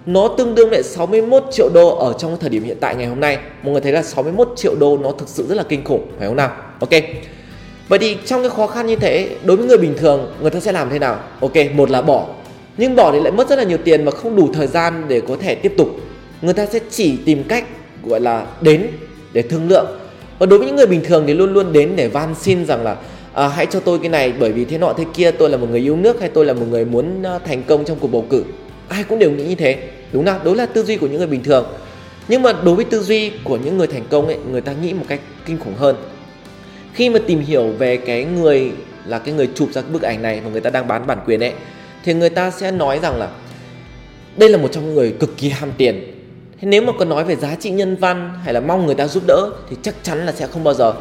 nó 0.06 0.28
tương 0.38 0.56
đương 0.56 0.72
lại 0.72 0.84
61 0.84 1.44
triệu 1.52 1.70
đô 1.70 1.96
ở 1.96 2.14
trong 2.14 2.38
thời 2.40 2.50
điểm 2.50 2.64
hiện 2.64 2.78
tại 2.80 2.96
ngày 2.96 3.08
hôm 3.08 3.20
nay. 3.20 3.38
Mọi 3.64 3.72
người 3.72 3.82
thấy 3.82 3.92
là 3.92 4.04
61 4.04 4.54
triệu 4.56 4.76
đô 4.76 4.98
nó 4.98 5.12
thực 5.12 5.28
sự 5.28 5.46
rất 5.50 5.56
là 5.56 5.64
kinh 5.64 5.84
khủng, 5.84 6.08
phải 6.18 6.28
không 6.28 6.36
nào? 6.36 6.52
Ok. 6.80 6.90
Vậy 7.88 8.00
thì 8.00 8.18
trong 8.26 8.42
cái 8.42 8.50
khó 8.50 8.68
khăn 8.68 8.88
như 8.88 8.96
thế, 8.96 9.30
đối 9.44 9.58
với 9.58 9.66
người 9.66 9.78
bình 9.78 9.94
thường, 9.98 10.34
người 10.42 10.50
ta 10.50 10.60
sẽ 10.60 10.72
làm 10.72 10.90
thế 10.90 11.00
nào? 11.00 11.20
Ok, 11.40 11.52
một 11.74 11.90
là 11.90 12.02
bỏ. 12.02 12.26
Nhưng 12.78 12.96
bỏ 12.96 13.12
thì 13.12 13.20
lại 13.20 13.32
mất 13.32 13.50
rất 13.50 13.56
là 13.56 13.64
nhiều 13.64 13.78
tiền 13.78 14.06
và 14.06 14.12
không 14.12 14.36
đủ 14.36 14.50
thời 14.54 14.68
gian 14.68 15.06
để 15.08 15.22
có 15.28 15.38
thể 15.40 15.56
tiếp 15.56 15.74
tục. 15.78 15.90
Người 16.42 16.54
ta 16.54 16.66
sẽ 16.66 16.80
chỉ 16.90 17.18
tìm 17.26 17.44
cách 17.44 17.66
gọi 18.04 18.20
là 18.20 18.46
đến 18.62 18.88
để 19.34 19.42
thương 19.42 19.70
lượng. 19.70 20.00
Và 20.40 20.46
đối 20.46 20.60
với 20.60 20.68
những 20.68 20.76
người 20.76 20.88
bình 20.88 21.02
thường 21.04 21.24
thì 21.28 21.34
luôn 21.34 21.54
luôn 21.54 21.74
đến 21.74 21.94
để 21.96 22.08
van 22.08 22.36
xin 22.36 22.66
rằng 22.66 22.84
là 22.84 22.96
à, 23.34 23.48
hãy 23.48 23.66
cho 23.66 23.80
tôi 23.80 24.00
cái 24.00 24.10
này 24.10 24.34
bởi 24.40 24.52
vì 24.52 24.66
thế 24.66 24.78
nọ 24.78 24.94
thế 24.98 25.06
kia 25.14 25.32
tôi 25.32 25.50
là 25.50 25.58
một 25.58 25.68
người 25.70 25.80
yêu 25.80 25.96
nước 25.96 26.20
hay 26.20 26.30
tôi 26.30 26.46
là 26.46 26.54
một 26.54 26.66
người 26.70 26.86
muốn 26.86 27.24
thành 27.46 27.64
công 27.64 27.86
trong 27.86 27.98
cuộc 28.00 28.08
bầu 28.08 28.26
cử 28.30 28.44
ai 28.88 29.04
cũng 29.04 29.20
đều 29.20 29.32
nghĩ 29.32 29.44
như 29.44 29.56
thế 29.56 29.78
đúng 30.12 30.26
không 30.26 30.44
đó 30.44 30.54
là 30.54 30.66
tư 30.66 30.84
duy 30.84 30.98
của 30.98 31.08
những 31.08 31.18
người 31.18 31.28
bình 31.28 31.44
thường 31.44 31.66
nhưng 32.28 32.42
mà 32.42 32.54
đối 32.64 32.76
với 32.76 32.86
tư 32.86 33.04
duy 33.04 33.32
của 33.44 33.58
những 33.58 33.78
người 33.78 33.88
thành 33.88 34.04
công 34.10 34.28
ấy 34.28 34.38
người 34.52 34.62
ta 34.62 34.74
nghĩ 34.74 34.94
một 34.94 35.06
cách 35.08 35.20
kinh 35.46 35.60
khủng 35.60 35.76
hơn 35.76 35.96
khi 36.94 37.10
mà 37.10 37.20
tìm 37.28 37.40
hiểu 37.40 37.68
về 37.78 37.98
cái 37.98 38.24
người 38.26 38.72
là 39.06 39.20
cái 39.20 39.34
người 39.34 39.50
chụp 39.56 39.70
ra 39.72 39.82
cái 39.82 39.92
bức 39.92 40.02
ảnh 40.02 40.22
này 40.22 40.42
mà 40.44 40.50
người 40.50 40.62
ta 40.62 40.70
đang 40.70 40.88
bán 40.88 41.08
bản 41.08 41.18
quyền 41.26 41.44
ấy 41.44 41.54
thì 42.04 42.14
người 42.14 42.30
ta 42.30 42.52
sẽ 42.52 42.72
nói 42.72 43.00
rằng 43.00 43.16
là 43.16 43.30
đây 44.38 44.50
là 44.50 44.58
một 44.58 44.72
trong 44.72 44.94
người 44.94 45.12
cực 45.20 45.38
kỳ 45.38 45.50
ham 45.50 45.72
tiền. 45.78 46.02
Thế 46.62 46.68
nếu 46.68 46.82
mà 46.82 46.94
có 47.00 47.06
nói 47.06 47.24
về 47.24 47.36
giá 47.36 47.56
trị 47.60 47.70
nhân 47.70 47.96
văn 47.96 48.40
hay 48.44 48.54
là 48.54 48.60
mong 48.60 48.86
người 48.86 48.96
ta 48.96 49.08
giúp 49.08 49.24
đỡ 49.28 49.50
thì 49.70 49.76
chắc 49.82 49.96
chắn 50.04 50.26
là 50.26 50.32
sẽ 50.32 50.48
không 50.48 50.64
bao 50.64 50.74
giờ. 50.74 50.94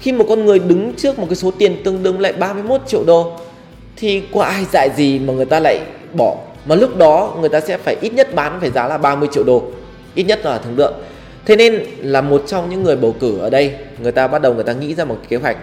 Khi 0.00 0.12
một 0.12 0.24
con 0.28 0.44
người 0.44 0.58
đứng 0.58 0.92
trước 0.96 1.18
một 1.18 1.26
cái 1.28 1.36
số 1.36 1.50
tiền 1.50 1.82
tương 1.84 2.02
đương 2.02 2.20
lại 2.20 2.32
31 2.32 2.80
triệu 2.86 3.04
đô 3.04 3.32
thì 3.96 4.22
có 4.34 4.42
ai 4.42 4.64
dạy 4.72 4.90
gì 4.96 5.18
mà 5.18 5.32
người 5.32 5.44
ta 5.44 5.60
lại 5.60 5.80
bỏ? 6.12 6.36
Mà 6.66 6.74
lúc 6.74 6.96
đó 6.96 7.36
người 7.40 7.48
ta 7.48 7.60
sẽ 7.60 7.78
phải 7.78 7.96
ít 8.00 8.14
nhất 8.14 8.34
bán 8.34 8.60
phải 8.60 8.70
giá 8.70 8.88
là 8.88 8.98
30 8.98 9.28
triệu 9.32 9.44
đô, 9.44 9.62
ít 10.14 10.24
nhất 10.24 10.40
là 10.44 10.58
thương 10.58 10.76
lượng. 10.76 10.94
Thế 11.44 11.56
nên 11.56 11.82
là 11.98 12.20
một 12.20 12.42
trong 12.46 12.70
những 12.70 12.82
người 12.82 12.96
bầu 12.96 13.14
cử 13.20 13.38
ở 13.38 13.50
đây, 13.50 13.74
người 14.02 14.12
ta 14.12 14.28
bắt 14.28 14.42
đầu 14.42 14.54
người 14.54 14.64
ta 14.64 14.72
nghĩ 14.72 14.94
ra 14.94 15.04
một 15.04 15.18
kế 15.28 15.36
hoạch 15.36 15.56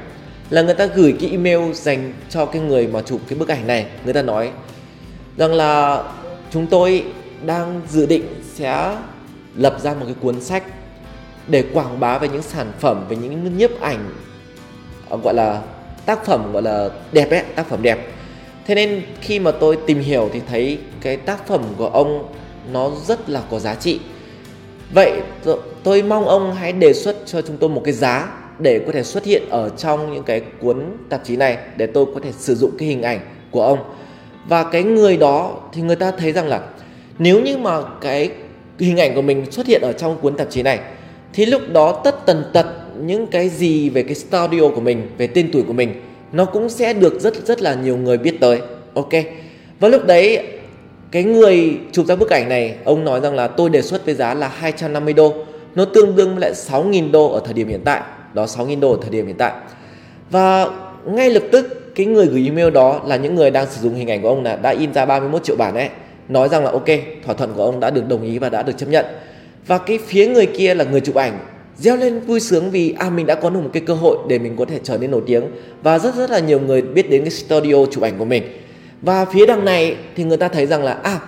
là 0.49 0.61
người 0.61 0.73
ta 0.75 0.85
gửi 0.85 1.15
cái 1.19 1.29
email 1.29 1.73
dành 1.73 2.13
cho 2.29 2.45
cái 2.45 2.61
người 2.61 2.87
mà 2.87 3.01
chụp 3.01 3.19
cái 3.27 3.39
bức 3.39 3.47
ảnh 3.47 3.67
này. 3.67 3.85
Người 4.05 4.13
ta 4.13 4.21
nói 4.21 4.51
rằng 5.37 5.53
là 5.53 6.03
chúng 6.51 6.67
tôi 6.67 7.03
đang 7.45 7.81
dự 7.89 8.05
định 8.05 8.23
sẽ 8.53 8.97
lập 9.55 9.77
ra 9.81 9.93
một 9.93 10.05
cái 10.05 10.15
cuốn 10.21 10.41
sách 10.41 10.63
để 11.47 11.63
quảng 11.73 11.99
bá 11.99 12.17
về 12.17 12.27
những 12.27 12.41
sản 12.41 12.71
phẩm, 12.79 13.05
về 13.09 13.15
những 13.15 13.57
nhiếp 13.57 13.81
ảnh 13.81 14.09
ờ, 15.09 15.17
gọi 15.23 15.33
là 15.33 15.61
tác 16.05 16.25
phẩm, 16.25 16.53
gọi 16.53 16.61
là 16.61 16.89
đẹp 17.11 17.29
ấy, 17.29 17.43
tác 17.55 17.67
phẩm 17.69 17.81
đẹp. 17.81 18.11
Thế 18.65 18.75
nên 18.75 19.01
khi 19.21 19.39
mà 19.39 19.51
tôi 19.51 19.77
tìm 19.87 19.99
hiểu 19.99 20.29
thì 20.33 20.41
thấy 20.47 20.79
cái 21.01 21.17
tác 21.17 21.47
phẩm 21.47 21.63
của 21.77 21.87
ông 21.87 22.33
nó 22.71 22.91
rất 23.07 23.29
là 23.29 23.41
có 23.51 23.59
giá 23.59 23.75
trị. 23.75 23.99
Vậy 24.93 25.21
tôi 25.83 26.03
mong 26.03 26.25
ông 26.27 26.55
hãy 26.55 26.71
đề 26.71 26.93
xuất 26.93 27.17
cho 27.25 27.41
chúng 27.41 27.57
tôi 27.57 27.69
một 27.69 27.81
cái 27.85 27.93
giá 27.93 28.29
để 28.59 28.83
có 28.85 28.91
thể 28.91 29.03
xuất 29.03 29.25
hiện 29.25 29.49
ở 29.49 29.69
trong 29.69 30.13
những 30.13 30.23
cái 30.23 30.41
cuốn 30.61 30.85
tạp 31.09 31.21
chí 31.23 31.35
này, 31.35 31.57
để 31.77 31.87
tôi 31.87 32.05
có 32.13 32.19
thể 32.23 32.31
sử 32.31 32.55
dụng 32.55 32.71
cái 32.77 32.87
hình 32.87 33.01
ảnh 33.01 33.19
của 33.51 33.65
ông 33.65 33.79
và 34.47 34.63
cái 34.63 34.83
người 34.83 35.17
đó 35.17 35.57
thì 35.73 35.81
người 35.81 35.95
ta 35.95 36.11
thấy 36.11 36.31
rằng 36.31 36.47
là 36.47 36.61
nếu 37.19 37.41
như 37.41 37.57
mà 37.57 37.81
cái 38.01 38.29
hình 38.79 38.97
ảnh 38.97 39.15
của 39.15 39.21
mình 39.21 39.51
xuất 39.51 39.67
hiện 39.67 39.81
ở 39.81 39.93
trong 39.93 40.17
cuốn 40.21 40.35
tạp 40.35 40.47
chí 40.49 40.63
này, 40.63 40.79
thì 41.33 41.45
lúc 41.45 41.61
đó 41.73 42.01
tất 42.03 42.25
tần 42.25 42.43
tật 42.53 42.65
những 42.99 43.27
cái 43.27 43.49
gì 43.49 43.89
về 43.89 44.03
cái 44.03 44.15
studio 44.15 44.69
của 44.75 44.81
mình, 44.81 45.07
về 45.17 45.27
tên 45.27 45.49
tuổi 45.53 45.63
của 45.67 45.73
mình, 45.73 46.01
nó 46.31 46.45
cũng 46.45 46.69
sẽ 46.69 46.93
được 46.93 47.19
rất 47.19 47.45
rất 47.45 47.61
là 47.61 47.73
nhiều 47.73 47.97
người 47.97 48.17
biết 48.17 48.37
tới. 48.39 48.61
Ok. 48.93 49.11
Và 49.79 49.87
lúc 49.87 50.05
đấy, 50.05 50.47
cái 51.11 51.23
người 51.23 51.77
chụp 51.91 52.05
ra 52.05 52.15
bức 52.15 52.29
ảnh 52.29 52.49
này, 52.49 52.75
ông 52.83 53.03
nói 53.03 53.19
rằng 53.21 53.35
là 53.35 53.47
tôi 53.47 53.69
đề 53.69 53.81
xuất 53.81 54.05
với 54.05 54.15
giá 54.15 54.33
là 54.33 54.47
250 54.47 55.13
đô, 55.13 55.33
nó 55.75 55.85
tương 55.85 56.15
đương 56.15 56.29
với 56.29 56.39
lại 56.39 56.53
6.000 56.53 57.11
đô 57.11 57.31
ở 57.31 57.41
thời 57.45 57.53
điểm 57.53 57.67
hiện 57.67 57.81
tại. 57.85 58.01
Đó 58.33 58.45
6.000 58.45 58.79
đô 58.79 58.91
ở 58.91 58.97
thời 59.01 59.09
điểm 59.09 59.27
hiện 59.27 59.37
tại. 59.37 59.53
Và 60.31 60.67
ngay 61.05 61.29
lập 61.29 61.43
tức 61.51 61.84
cái 61.95 62.05
người 62.05 62.25
gửi 62.25 62.43
email 62.45 62.69
đó 62.69 63.01
là 63.05 63.15
những 63.15 63.35
người 63.35 63.51
đang 63.51 63.65
sử 63.71 63.81
dụng 63.81 63.95
hình 63.95 64.11
ảnh 64.11 64.21
của 64.21 64.29
ông 64.29 64.43
là 64.43 64.55
đã 64.55 64.69
in 64.69 64.93
ra 64.93 65.05
31 65.05 65.43
triệu 65.43 65.55
bản 65.55 65.75
ấy. 65.75 65.89
Nói 66.29 66.49
rằng 66.49 66.63
là 66.63 66.71
ok, 66.71 66.85
thỏa 67.25 67.35
thuận 67.35 67.53
của 67.53 67.63
ông 67.63 67.79
đã 67.79 67.89
được 67.89 68.07
đồng 68.07 68.23
ý 68.23 68.37
và 68.39 68.49
đã 68.49 68.63
được 68.63 68.77
chấp 68.77 68.89
nhận. 68.89 69.05
Và 69.67 69.77
cái 69.77 69.99
phía 70.07 70.27
người 70.27 70.45
kia 70.45 70.75
là 70.75 70.83
người 70.83 71.01
chụp 71.01 71.15
ảnh, 71.15 71.39
reo 71.77 71.97
lên 71.97 72.19
vui 72.19 72.39
sướng 72.39 72.71
vì 72.71 72.95
à 72.97 73.09
mình 73.09 73.25
đã 73.25 73.35
có 73.35 73.49
được 73.49 73.59
một 73.59 73.69
cái 73.73 73.83
cơ 73.85 73.93
hội 73.93 74.17
để 74.29 74.39
mình 74.39 74.55
có 74.57 74.65
thể 74.65 74.79
trở 74.83 74.97
nên 74.97 75.11
nổi 75.11 75.21
tiếng. 75.25 75.43
Và 75.83 75.99
rất 75.99 76.15
rất 76.15 76.29
là 76.29 76.39
nhiều 76.39 76.59
người 76.59 76.81
biết 76.81 77.09
đến 77.09 77.21
cái 77.21 77.31
studio 77.31 77.85
chụp 77.91 78.03
ảnh 78.03 78.17
của 78.17 78.25
mình. 78.25 78.43
Và 79.01 79.25
phía 79.25 79.45
đằng 79.45 79.65
này 79.65 79.95
thì 80.15 80.23
người 80.23 80.37
ta 80.37 80.47
thấy 80.47 80.65
rằng 80.65 80.83
là 80.83 80.93
à 80.93 81.19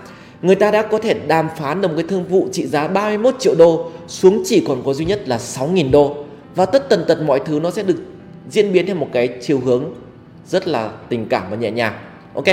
người 0.41 0.55
ta 0.55 0.71
đã 0.71 0.81
có 0.81 0.97
thể 0.97 1.13
đàm 1.27 1.47
phán 1.57 1.81
được 1.81 1.87
một 1.87 1.93
cái 1.97 2.05
thương 2.09 2.25
vụ 2.29 2.47
trị 2.51 2.65
giá 2.65 2.87
31 2.87 3.35
triệu 3.39 3.55
đô 3.55 3.89
xuống 4.07 4.43
chỉ 4.45 4.63
còn 4.67 4.81
có 4.85 4.93
duy 4.93 5.05
nhất 5.05 5.27
là 5.27 5.37
6.000 5.37 5.91
đô. 5.91 6.15
Và 6.55 6.65
tất 6.65 6.89
tần 6.89 7.05
tật 7.07 7.21
mọi 7.21 7.39
thứ 7.45 7.59
nó 7.59 7.71
sẽ 7.71 7.83
được 7.83 7.95
diễn 8.49 8.73
biến 8.73 8.85
theo 8.85 8.95
một 8.95 9.07
cái 9.13 9.29
chiều 9.41 9.59
hướng 9.59 9.83
rất 10.47 10.67
là 10.67 10.89
tình 11.09 11.25
cảm 11.29 11.43
và 11.49 11.57
nhẹ 11.57 11.71
nhàng. 11.71 11.93
Ok? 12.33 12.45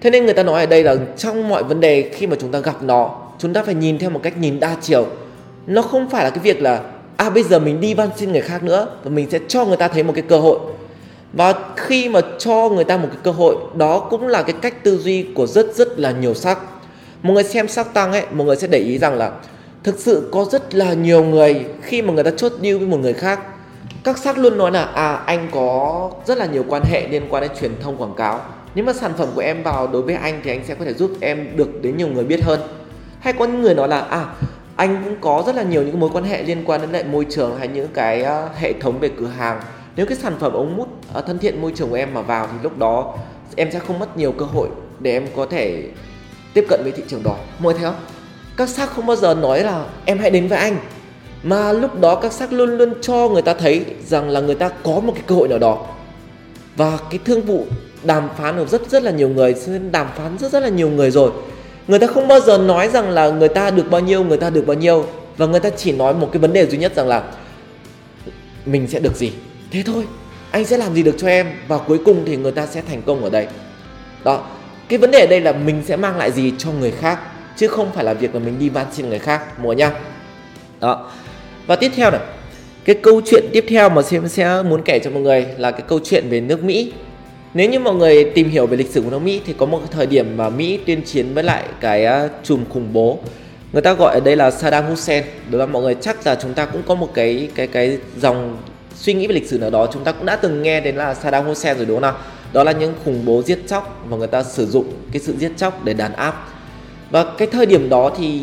Thế 0.00 0.10
nên 0.10 0.24
người 0.24 0.34
ta 0.34 0.42
nói 0.42 0.60
ở 0.60 0.66
đây 0.66 0.84
là 0.84 0.96
trong 1.16 1.48
mọi 1.48 1.64
vấn 1.64 1.80
đề 1.80 2.10
khi 2.14 2.26
mà 2.26 2.36
chúng 2.40 2.52
ta 2.52 2.58
gặp 2.58 2.82
nó, 2.82 3.18
chúng 3.38 3.52
ta 3.52 3.62
phải 3.62 3.74
nhìn 3.74 3.98
theo 3.98 4.10
một 4.10 4.20
cách 4.22 4.38
nhìn 4.38 4.60
đa 4.60 4.76
chiều. 4.80 5.06
Nó 5.66 5.82
không 5.82 6.10
phải 6.10 6.24
là 6.24 6.30
cái 6.30 6.38
việc 6.38 6.62
là 6.62 6.80
à 7.16 7.30
bây 7.30 7.42
giờ 7.42 7.58
mình 7.58 7.80
đi 7.80 7.94
van 7.94 8.08
xin 8.16 8.32
người 8.32 8.40
khác 8.40 8.62
nữa 8.62 8.88
và 9.04 9.10
mình 9.10 9.30
sẽ 9.30 9.38
cho 9.48 9.64
người 9.64 9.76
ta 9.76 9.88
thấy 9.88 10.02
một 10.02 10.12
cái 10.14 10.24
cơ 10.28 10.38
hội. 10.38 10.58
Và 11.32 11.54
khi 11.76 12.08
mà 12.08 12.20
cho 12.38 12.68
người 12.68 12.84
ta 12.84 12.96
một 12.96 13.08
cái 13.12 13.20
cơ 13.22 13.30
hội, 13.30 13.56
đó 13.74 14.06
cũng 14.10 14.26
là 14.26 14.42
cái 14.42 14.54
cách 14.62 14.84
tư 14.84 14.98
duy 14.98 15.26
của 15.34 15.46
rất 15.46 15.74
rất 15.74 15.98
là 15.98 16.10
nhiều 16.10 16.34
sắc 16.34 16.58
một 17.22 17.34
người 17.34 17.44
xem 17.44 17.68
sắc 17.68 17.94
tăng 17.94 18.12
ấy, 18.12 18.22
một 18.30 18.44
người 18.44 18.56
sẽ 18.56 18.66
để 18.66 18.78
ý 18.78 18.98
rằng 18.98 19.14
là 19.14 19.32
thực 19.84 19.98
sự 19.98 20.28
có 20.32 20.46
rất 20.52 20.74
là 20.74 20.94
nhiều 20.94 21.24
người 21.24 21.64
khi 21.82 22.02
mà 22.02 22.12
người 22.12 22.24
ta 22.24 22.30
chốt 22.36 22.52
deal 22.62 22.76
với 22.76 22.86
một 22.86 22.96
người 22.96 23.12
khác 23.12 23.40
các 24.04 24.18
sắc 24.18 24.38
luôn 24.38 24.58
nói 24.58 24.70
là 24.70 24.84
à 24.84 25.12
anh 25.12 25.48
có 25.52 26.10
rất 26.26 26.38
là 26.38 26.46
nhiều 26.46 26.64
quan 26.68 26.82
hệ 26.84 27.08
liên 27.08 27.22
quan 27.30 27.42
đến 27.42 27.50
truyền 27.60 27.80
thông 27.80 27.96
quảng 27.96 28.14
cáo. 28.14 28.40
Nếu 28.74 28.84
mà 28.84 28.92
sản 28.92 29.12
phẩm 29.18 29.28
của 29.34 29.40
em 29.40 29.62
vào 29.62 29.86
đối 29.86 30.02
với 30.02 30.14
anh 30.14 30.40
thì 30.44 30.50
anh 30.50 30.64
sẽ 30.64 30.74
có 30.74 30.84
thể 30.84 30.92
giúp 30.92 31.10
em 31.20 31.56
được 31.56 31.82
đến 31.82 31.96
nhiều 31.96 32.08
người 32.08 32.24
biết 32.24 32.44
hơn. 32.44 32.60
Hay 33.20 33.32
có 33.32 33.44
những 33.44 33.62
người 33.62 33.74
nói 33.74 33.88
là 33.88 34.00
à 34.00 34.26
anh 34.76 35.02
cũng 35.04 35.16
có 35.20 35.42
rất 35.46 35.56
là 35.56 35.62
nhiều 35.62 35.82
những 35.82 36.00
mối 36.00 36.10
quan 36.12 36.24
hệ 36.24 36.42
liên 36.42 36.62
quan 36.64 36.80
đến 36.80 36.90
lại 36.90 37.04
môi 37.04 37.26
trường 37.30 37.58
hay 37.58 37.68
những 37.68 37.88
cái 37.94 38.22
uh, 38.22 38.56
hệ 38.56 38.72
thống 38.72 38.98
về 38.98 39.10
cửa 39.18 39.26
hàng. 39.26 39.60
Nếu 39.96 40.06
cái 40.06 40.18
sản 40.18 40.32
phẩm 40.38 40.52
ống 40.52 40.76
mút 40.76 40.88
uh, 41.10 41.16
à, 41.16 41.20
thân 41.20 41.38
thiện 41.38 41.62
môi 41.62 41.72
trường 41.74 41.90
của 41.90 41.96
em 41.96 42.14
mà 42.14 42.22
vào 42.22 42.46
thì 42.46 42.58
lúc 42.62 42.78
đó 42.78 43.14
em 43.56 43.70
sẽ 43.72 43.78
không 43.78 43.98
mất 43.98 44.16
nhiều 44.16 44.32
cơ 44.32 44.44
hội 44.44 44.68
để 45.00 45.12
em 45.12 45.26
có 45.36 45.46
thể 45.50 45.82
tiếp 46.54 46.64
cận 46.68 46.80
với 46.82 46.92
thị 46.92 47.02
trường 47.08 47.22
đó. 47.22 47.36
Mọi 47.58 47.74
thấy 47.74 47.82
không? 47.82 48.00
Các 48.56 48.68
sắc 48.68 48.90
không 48.90 49.06
bao 49.06 49.16
giờ 49.16 49.34
nói 49.34 49.60
là 49.60 49.84
em 50.04 50.18
hãy 50.18 50.30
đến 50.30 50.48
với 50.48 50.58
anh 50.58 50.76
mà 51.42 51.72
lúc 51.72 52.00
đó 52.00 52.14
các 52.14 52.32
sắc 52.32 52.52
luôn 52.52 52.78
luôn 52.78 52.92
cho 53.00 53.28
người 53.28 53.42
ta 53.42 53.54
thấy 53.54 53.84
rằng 54.06 54.28
là 54.28 54.40
người 54.40 54.54
ta 54.54 54.68
có 54.68 55.00
một 55.00 55.12
cái 55.14 55.22
cơ 55.26 55.34
hội 55.34 55.48
nào 55.48 55.58
đó. 55.58 55.86
Và 56.76 56.98
cái 57.10 57.20
thương 57.24 57.42
vụ 57.42 57.66
đàm 58.02 58.28
phán 58.38 58.56
được 58.56 58.68
rất 58.68 58.90
rất 58.90 59.02
là 59.02 59.10
nhiều 59.10 59.28
người 59.28 59.54
đàm 59.90 60.06
phán 60.16 60.38
rất 60.38 60.52
rất 60.52 60.60
là 60.60 60.68
nhiều 60.68 60.90
người 60.90 61.10
rồi. 61.10 61.30
Người 61.88 61.98
ta 61.98 62.06
không 62.06 62.28
bao 62.28 62.40
giờ 62.40 62.58
nói 62.58 62.88
rằng 62.88 63.10
là 63.10 63.30
người 63.30 63.48
ta 63.48 63.70
được 63.70 63.90
bao 63.90 64.00
nhiêu, 64.00 64.24
người 64.24 64.38
ta 64.38 64.50
được 64.50 64.66
bao 64.66 64.76
nhiêu. 64.76 65.06
Và 65.36 65.46
người 65.46 65.60
ta 65.60 65.70
chỉ 65.70 65.92
nói 65.92 66.14
một 66.14 66.28
cái 66.32 66.40
vấn 66.40 66.52
đề 66.52 66.66
duy 66.66 66.78
nhất 66.78 66.92
rằng 66.96 67.08
là 67.08 67.22
mình 68.66 68.86
sẽ 68.88 69.00
được 69.00 69.16
gì. 69.16 69.32
Thế 69.70 69.82
thôi, 69.86 70.04
anh 70.50 70.64
sẽ 70.64 70.76
làm 70.76 70.94
gì 70.94 71.02
được 71.02 71.14
cho 71.18 71.28
em? 71.28 71.46
Và 71.68 71.78
cuối 71.78 71.98
cùng 72.04 72.22
thì 72.26 72.36
người 72.36 72.52
ta 72.52 72.66
sẽ 72.66 72.82
thành 72.88 73.02
công 73.02 73.24
ở 73.24 73.30
đây. 73.30 73.46
Đó, 74.24 74.46
cái 74.88 74.98
vấn 74.98 75.10
đề 75.10 75.20
ở 75.20 75.26
đây 75.26 75.40
là 75.40 75.52
mình 75.52 75.82
sẽ 75.86 75.96
mang 75.96 76.16
lại 76.16 76.32
gì 76.32 76.52
cho 76.58 76.70
người 76.72 76.90
khác, 76.90 77.18
chứ 77.56 77.68
không 77.68 77.90
phải 77.94 78.04
là 78.04 78.14
việc 78.14 78.34
là 78.34 78.40
mình 78.40 78.58
đi 78.58 78.68
van 78.68 78.86
xin 78.92 79.08
người 79.08 79.18
khác. 79.18 79.60
Mua 79.60 79.72
nha 79.72 79.92
đó 80.80 81.10
và 81.66 81.76
tiếp 81.76 81.92
theo 81.96 82.10
này, 82.10 82.20
cái 82.84 82.96
câu 83.02 83.20
chuyện 83.26 83.44
tiếp 83.52 83.64
theo 83.68 83.88
mà 83.88 84.02
xem 84.02 84.28
sẽ 84.28 84.62
muốn 84.62 84.82
kể 84.84 84.98
cho 84.98 85.10
mọi 85.10 85.22
người 85.22 85.46
là 85.58 85.70
cái 85.70 85.82
câu 85.88 86.00
chuyện 86.04 86.28
về 86.28 86.40
nước 86.40 86.64
Mỹ. 86.64 86.92
Nếu 87.54 87.68
như 87.68 87.78
mọi 87.78 87.94
người 87.94 88.24
tìm 88.24 88.48
hiểu 88.48 88.66
về 88.66 88.76
lịch 88.76 88.90
sử 88.90 89.02
của 89.02 89.10
nước 89.10 89.18
Mỹ 89.18 89.40
thì 89.46 89.54
có 89.58 89.66
một 89.66 89.80
thời 89.90 90.06
điểm 90.06 90.36
mà 90.36 90.48
Mỹ 90.48 90.78
tuyên 90.86 91.02
chiến 91.02 91.34
với 91.34 91.44
lại 91.44 91.64
cái 91.80 92.04
à, 92.04 92.28
chùm 92.42 92.64
khủng 92.68 92.92
bố. 92.92 93.18
Người 93.72 93.82
ta 93.82 93.92
gọi 93.92 94.14
ở 94.14 94.20
đây 94.20 94.36
là 94.36 94.50
Saddam 94.50 94.84
Hussein. 94.86 95.24
Đối 95.50 95.58
với 95.58 95.66
mọi 95.66 95.82
người 95.82 95.96
chắc 96.00 96.26
là 96.26 96.34
chúng 96.34 96.54
ta 96.54 96.66
cũng 96.66 96.82
có 96.86 96.94
một 96.94 97.08
cái 97.14 97.48
cái 97.54 97.66
cái 97.66 97.98
dòng 98.20 98.56
suy 98.96 99.14
nghĩ 99.14 99.26
về 99.26 99.34
lịch 99.34 99.48
sử 99.48 99.58
nào 99.58 99.70
đó. 99.70 99.86
Chúng 99.92 100.04
ta 100.04 100.12
cũng 100.12 100.26
đã 100.26 100.36
từng 100.36 100.62
nghe 100.62 100.80
đến 100.80 100.96
là 100.96 101.14
Saddam 101.14 101.44
Hussein 101.44 101.76
rồi, 101.76 101.86
đúng 101.86 101.96
không 101.96 102.02
nào? 102.02 102.16
Đó 102.52 102.64
là 102.64 102.72
những 102.72 102.94
khủng 103.04 103.24
bố 103.24 103.42
giết 103.42 103.58
chóc 103.66 104.04
và 104.08 104.16
người 104.16 104.26
ta 104.26 104.42
sử 104.42 104.66
dụng 104.66 104.92
cái 105.12 105.20
sự 105.20 105.34
giết 105.38 105.52
chóc 105.56 105.84
để 105.84 105.94
đàn 105.94 106.12
áp. 106.12 106.48
Và 107.10 107.24
cái 107.38 107.48
thời 107.52 107.66
điểm 107.66 107.88
đó 107.88 108.10
thì 108.18 108.42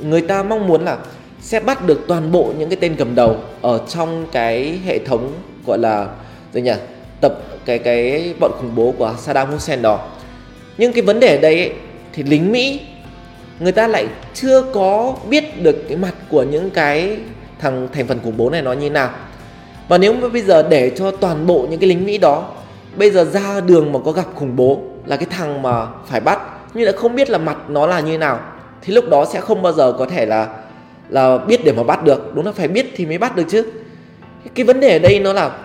người 0.00 0.20
ta 0.20 0.42
mong 0.42 0.66
muốn 0.66 0.84
là 0.84 0.98
sẽ 1.46 1.60
bắt 1.60 1.86
được 1.86 2.00
toàn 2.08 2.32
bộ 2.32 2.52
những 2.58 2.68
cái 2.68 2.76
tên 2.80 2.96
cầm 2.98 3.14
đầu 3.14 3.36
ở 3.62 3.80
trong 3.88 4.26
cái 4.32 4.80
hệ 4.84 4.98
thống 4.98 5.32
gọi 5.66 5.78
là 5.78 6.08
gì 6.52 6.60
nhỉ? 6.60 6.72
Tập 7.20 7.38
cái 7.64 7.78
cái 7.78 8.34
bọn 8.40 8.52
khủng 8.58 8.74
bố 8.74 8.94
của 8.98 9.14
Saddam 9.18 9.50
Hussein 9.50 9.82
đó. 9.82 10.08
Nhưng 10.78 10.92
cái 10.92 11.02
vấn 11.02 11.20
đề 11.20 11.36
ở 11.36 11.40
đây 11.40 11.58
ấy, 11.58 11.72
thì 12.12 12.22
lính 12.22 12.52
Mỹ 12.52 12.80
người 13.60 13.72
ta 13.72 13.86
lại 13.86 14.06
chưa 14.34 14.62
có 14.62 15.14
biết 15.28 15.62
được 15.62 15.84
cái 15.88 15.96
mặt 15.96 16.14
của 16.28 16.42
những 16.42 16.70
cái 16.70 17.16
thằng 17.58 17.88
thành 17.92 18.06
phần 18.06 18.18
khủng 18.24 18.36
bố 18.36 18.50
này 18.50 18.62
nó 18.62 18.72
như 18.72 18.90
nào. 18.90 19.10
Và 19.88 19.98
nếu 19.98 20.12
mà 20.12 20.28
bây 20.28 20.42
giờ 20.42 20.62
để 20.62 20.90
cho 20.96 21.10
toàn 21.10 21.46
bộ 21.46 21.66
những 21.70 21.80
cái 21.80 21.88
lính 21.88 22.06
Mỹ 22.06 22.18
đó 22.18 22.50
bây 22.96 23.10
giờ 23.10 23.24
ra 23.24 23.60
đường 23.60 23.92
mà 23.92 23.98
có 24.04 24.12
gặp 24.12 24.26
khủng 24.34 24.56
bố 24.56 24.80
là 25.04 25.16
cái 25.16 25.26
thằng 25.30 25.62
mà 25.62 25.86
phải 26.06 26.20
bắt 26.20 26.40
nhưng 26.74 26.84
lại 26.84 26.94
không 26.96 27.14
biết 27.14 27.30
là 27.30 27.38
mặt 27.38 27.56
nó 27.68 27.86
là 27.86 28.00
như 28.00 28.18
nào 28.18 28.40
thì 28.82 28.92
lúc 28.92 29.04
đó 29.08 29.24
sẽ 29.32 29.40
không 29.40 29.62
bao 29.62 29.72
giờ 29.72 29.92
có 29.98 30.06
thể 30.06 30.26
là 30.26 30.48
là 31.08 31.38
biết 31.38 31.64
để 31.64 31.72
mà 31.72 31.82
bắt 31.82 32.04
được. 32.04 32.34
Đúng 32.34 32.46
là 32.46 32.52
phải 32.52 32.68
biết 32.68 32.86
thì 32.96 33.06
mới 33.06 33.18
bắt 33.18 33.36
được 33.36 33.44
chứ. 33.48 33.64
Cái 34.54 34.66
vấn 34.66 34.80
đề 34.80 34.92
ở 34.92 34.98
đây 34.98 35.20
nó 35.20 35.32
là 35.32 35.58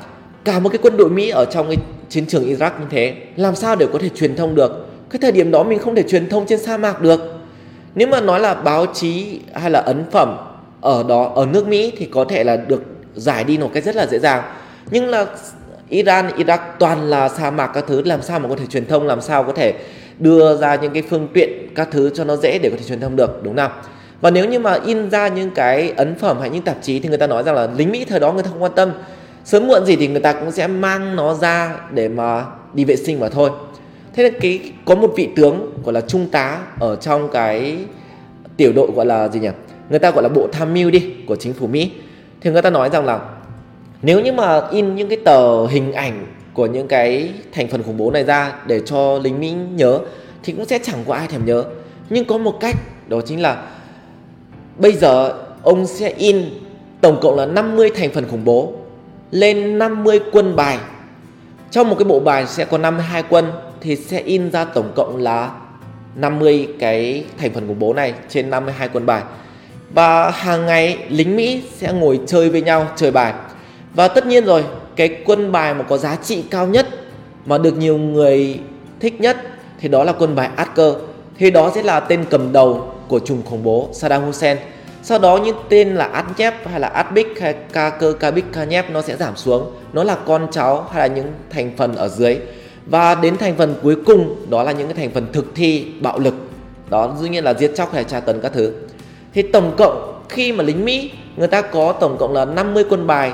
cả 0.44 0.60
một 0.60 0.70
cái 0.70 0.80
quân 0.82 0.98
đội 0.98 1.10
Mỹ 1.10 1.30
ở 1.30 1.46
trong 1.46 1.68
cái 1.68 1.78
chiến 2.10 2.26
trường 2.26 2.44
Iraq 2.44 2.72
như 2.80 2.86
thế 2.89 3.16
làm 3.36 3.56
sao 3.56 3.76
để 3.76 3.88
có 3.94 4.00
thể 4.00 4.10
truyền 4.10 4.36
thông 4.36 4.56
được? 4.56 4.88
Cái 5.10 5.20
thời 5.22 5.32
điểm 5.32 5.52
đó 5.52 5.64
mình 5.64 5.80
không 5.80 5.96
thể 5.96 6.04
truyền 6.04 6.30
thông 6.30 6.46
trên 6.46 6.60
sa 6.60 6.78
mạc 6.78 7.02
được. 7.02 7.22
Nếu 7.96 8.08
mà 8.08 8.22
nói 8.22 8.39
là 8.39 8.54
báo 8.54 8.86
chí 8.86 9.39
hay 9.54 9.72
là 9.72 9.80
ấn 9.80 10.04
phẩm 10.12 10.38
ở 10.82 11.04
đó 11.10 11.32
ở 11.36 11.46
nước 11.46 11.68
Mỹ 11.68 11.92
thì 11.98 12.06
có 12.06 12.26
thể 12.30 12.44
là 12.44 12.58
được 12.58 12.84
giải 13.16 13.44
đi 13.44 13.58
một 13.58 13.72
cách 13.74 13.84
rất 13.84 13.96
là 13.96 14.08
dễ 14.08 14.20
dàng. 14.20 14.44
Nhưng 14.92 15.08
là 15.08 15.26
Iran, 15.89 16.28
Iraq 16.28 16.58
toàn 16.80 17.10
là 17.10 17.30
sa 17.30 17.52
mạc 17.52 17.68
các 17.68 17.84
thứ 17.88 18.02
làm 18.06 18.22
sao 18.22 18.39
mà 18.39 18.50
có 18.50 18.56
thể 18.56 18.66
truyền 18.66 18.86
thông? 18.86 19.08
Làm 19.08 19.22
sao 19.22 19.44
có 19.44 19.54
thể 19.54 19.74
đưa 20.20 20.58
ra 20.58 20.76
những 20.76 20.94
cái 20.94 21.04
phương 21.10 21.28
tiện 21.34 21.68
các 21.76 21.88
thứ 21.92 22.10
cho 22.14 22.24
nó 22.24 22.36
dễ 22.36 22.60
để 22.60 22.70
có 22.70 22.76
thể 22.80 22.84
truyền 22.88 23.00
thông 23.00 23.16
được? 23.16 23.44
Đúng 23.44 23.58
không? 23.58 23.72
Và 24.22 24.32
nếu 24.32 24.45
như 24.45 24.59
mà 24.59 24.74
in 24.86 25.09
ra 25.09 25.28
những 25.28 25.51
cái 25.51 25.93
ấn 25.97 26.15
phẩm 26.15 26.38
hay 26.39 26.49
những 26.49 26.63
tạp 26.63 26.78
chí 26.82 26.99
thì 26.99 27.09
người 27.09 27.17
ta 27.17 27.28
nói 27.28 27.43
rằng 27.43 27.55
là 27.55 27.67
lính 27.78 27.91
Mỹ 27.91 28.05
thời 28.05 28.19
đó 28.19 28.34
người 28.34 28.43
ta 28.43 28.49
không 28.49 28.63
quan 28.63 28.72
tâm. 28.76 28.91
Sớm 29.45 29.67
muộn 29.67 29.86
gì 29.86 29.95
thì 29.95 30.07
người 30.07 30.22
ta 30.22 30.34
cũng 30.34 30.51
sẽ 30.51 30.67
mang 30.67 31.15
nó 31.15 31.34
ra 31.34 31.76
để 31.91 32.09
mà 32.09 32.45
đi 32.74 32.86
vệ 32.86 32.95
sinh 32.95 33.19
mà 33.19 33.30
thôi. 33.30 33.49
Thế 34.13 34.24
nên 34.24 34.34
cái, 34.41 34.72
có 34.86 34.95
một 34.95 35.13
vị 35.15 35.30
tướng 35.36 35.74
gọi 35.84 35.93
là 35.93 36.01
trung 36.01 36.30
tá 36.32 36.59
ở 36.80 36.95
trong 36.95 37.30
cái 37.32 37.78
tiểu 38.57 38.74
đội 38.76 38.91
gọi 38.95 39.05
là 39.05 39.28
gì 39.28 39.39
nhỉ? 39.39 39.49
Người 39.89 39.99
ta 39.99 40.11
gọi 40.11 40.24
là 40.24 40.30
bộ 40.30 40.47
tham 40.51 40.74
mưu 40.74 40.91
đi, 40.91 41.13
của 41.28 41.36
chính 41.36 41.53
phủ 41.53 41.67
mỹ. 41.67 41.91
Thì 42.41 42.51
người 42.51 42.61
ta 42.61 42.69
nói 42.69 42.89
rằng 42.89 43.05
là 43.05 43.19
nếu 44.01 44.19
như 44.19 44.32
mà 44.34 44.61
in 44.72 44.95
những 44.95 45.09
cái 45.09 45.17
tờ 45.26 45.65
hình 45.65 45.93
ảnh 45.93 46.26
của 46.53 46.65
những 46.65 46.88
cái 46.88 47.34
thành 47.51 47.67
phần 47.67 47.84
khủng 47.84 47.97
bố 47.97 48.11
này 48.11 48.24
ra 48.24 48.53
để 48.67 48.82
cho 48.86 49.19
lính 49.24 49.39
mỹ 49.39 49.51
nhớ 49.51 49.99
thì 50.43 50.53
cũng 50.53 50.65
sẽ 50.65 50.80
chẳng 50.84 51.03
có 51.07 51.13
ai 51.13 51.28
thèm 51.28 51.45
nhớ. 51.45 51.63
Nhưng 52.09 52.26
có 52.26 52.38
một 52.38 52.57
cách, 52.59 52.76
đó 53.07 53.22
chính 53.26 53.41
là 53.41 53.63
bây 54.78 54.93
giờ, 54.93 55.34
ông 55.63 55.88
sẽ 55.88 56.09
in 56.17 56.45
tổng 57.01 57.19
cộng 57.22 57.38
là 57.38 57.45
50 57.45 57.91
thành 57.95 58.09
phần 58.11 58.28
khủng 58.28 58.45
bố 58.45 58.74
lên 59.32 59.80
50 59.80 60.19
quân 60.32 60.55
bài. 60.55 60.78
Trong 61.72 61.89
một 61.89 61.95
cái 61.99 62.05
bộ 62.05 62.19
bài 62.19 62.47
sẽ 62.47 62.65
có 62.65 62.78
52 62.78 63.24
quân 63.30 63.51
thì 63.82 63.95
sẽ 63.95 64.19
in 64.19 64.51
ra 64.51 64.65
tổng 64.65 64.91
cộng 64.95 65.17
là 65.17 65.51
50 66.15 66.67
cái 66.80 67.26
thành 67.38 67.53
phần 67.53 67.67
khủng 67.67 67.80
bố 67.80 67.93
này 67.93 68.13
trên 68.30 68.49
52 68.49 68.89
quân 68.93 69.05
bài. 69.05 69.24
Và 69.93 70.30
hàng 70.30 70.65
ngày, 70.65 70.97
lính 71.09 71.36
Mỹ 71.36 71.63
sẽ 71.78 71.93
ngồi 71.93 72.19
chơi 72.28 72.49
với 72.49 72.61
nhau, 72.61 72.88
chơi 72.95 73.11
bài. 73.11 73.34
Và 73.93 74.07
tất 74.07 74.26
nhiên 74.26 74.45
rồi, 74.45 74.63
cái 74.95 75.17
quân 75.26 75.51
bài 75.51 75.74
mà 75.74 75.84
có 75.84 75.97
giá 75.97 76.15
trị 76.15 76.43
cao 76.49 76.67
nhất, 76.67 76.88
mà 77.45 77.57
được 77.57 77.78
nhiều 77.78 77.97
người 77.97 78.59
thích 78.99 79.22
nhất, 79.22 79.38
thì 79.80 79.88
đó 79.88 80.03
là 80.03 80.13
quân 80.13 80.36
bài 80.36 80.49
Asker 80.55 80.93
thì 81.42 81.52
đó 81.52 81.72
sẽ 81.76 81.84
là 81.84 82.00
tên 82.00 82.26
cầm 82.30 82.54
đầu 82.54 82.92
của 83.08 83.20
chùm 83.20 83.44
khủng 83.44 83.64
bố 83.64 83.89
Saddam 83.94 84.24
Hussein. 84.24 84.58
Sau 85.04 85.20
đó 85.20 85.38
những 85.38 85.56
tên 85.70 85.96
là 85.96 86.06
adnep 86.06 86.54
hay 86.66 86.80
là 86.80 86.88
Adbik 86.88 87.42
hay 87.42 87.56
Kaker 87.74 88.16
Kabik 88.20 88.46
Kanyep 88.54 88.89
nó 88.89 89.02
sẽ 89.02 89.18
giảm 89.18 89.36
xuống. 89.36 89.72
Nó 89.94 90.04
là 90.04 90.18
con 90.26 90.48
cháu 90.52 90.88
hay 90.92 91.10
là 91.10 91.16
những 91.16 91.34
thành 91.50 91.72
phần 91.78 91.96
ở 91.96 92.08
dưới. 92.08 92.38
Và 92.86 93.16
đến 93.16 93.38
thành 93.38 93.56
phần 93.58 93.76
cuối 93.84 93.96
cùng, 94.06 94.36
đó 94.50 94.64
là 94.64 94.72
những 94.72 94.88
cái 94.88 94.96
thành 94.96 95.12
phần 95.12 95.28
thực 95.34 95.46
thi 95.56 95.86
bạo 96.02 96.20
lực. 96.20 96.34
Đó, 96.89 97.16
dĩ 97.22 97.30
nhiên 97.30 97.44
là 97.44 97.54
giết 97.54 97.72
chóc 97.76 97.94
hay 97.94 98.04
tra 98.04 98.20
tấn 98.20 98.42
các 98.42 98.52
thứ. 98.54 98.74
Thì 99.34 99.42
tổng 99.42 99.74
cộng, 99.78 100.24
khi 100.30 100.52
mà 100.52 100.64
lính 100.64 100.86
Mỹ, 100.86 101.12
người 101.36 101.48
ta 101.48 101.62
có 101.62 101.94
tổng 101.94 102.18
cộng 102.20 102.34
là 102.34 102.46
50 102.46 102.84
quân 102.89 103.08
bài, 103.08 103.32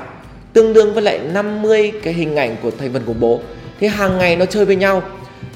tương 0.53 0.73
đương 0.73 0.93
với 0.93 1.03
lại 1.03 1.19
50 1.33 1.91
cái 2.03 2.13
hình 2.13 2.35
ảnh 2.35 2.55
của 2.63 2.71
thành 2.79 2.93
phần 2.93 3.01
khủng 3.05 3.19
bố. 3.19 3.39
Thì 3.79 3.87
hàng 3.87 4.17
ngày 4.17 4.35
nó 4.35 4.45
chơi 4.45 4.65
với 4.65 4.75
nhau 4.75 5.01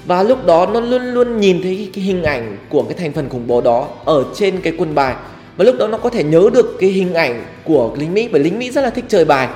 và 0.06 0.24
lúc 0.24 0.46
đó 0.46 0.66
nó 0.74 0.80
luôn 0.80 1.14
luôn 1.14 1.40
nhìn 1.40 1.62
thấy 1.62 1.90
cái 1.94 2.04
hình 2.04 2.24
ảnh 2.24 2.58
của 2.70 2.84
cái 2.84 2.94
thành 2.94 3.14
phần 3.14 3.30
khủng 3.30 3.48
bố 3.48 3.62
đó 3.62 3.88
ở 4.06 4.24
trên 4.36 4.62
cái 4.62 4.74
quân 4.78 4.96
bài. 4.96 5.16
Và 5.58 5.66
lúc 5.66 5.76
đó 5.80 5.88
nó 5.88 5.98
có 5.98 6.10
thể 6.10 6.24
nhớ 6.24 6.50
được 6.54 6.78
cái 6.80 6.90
hình 6.90 7.14
ảnh 7.14 7.44
của 7.64 7.92
lính 7.98 8.14
Mỹ, 8.14 8.30
bởi 8.32 8.44
lính 8.44 8.60
Mỹ 8.60 8.72
rất 8.72 8.82
là 8.82 8.90
thích 8.90 9.06
chơi 9.08 9.26
bài. 9.26 9.48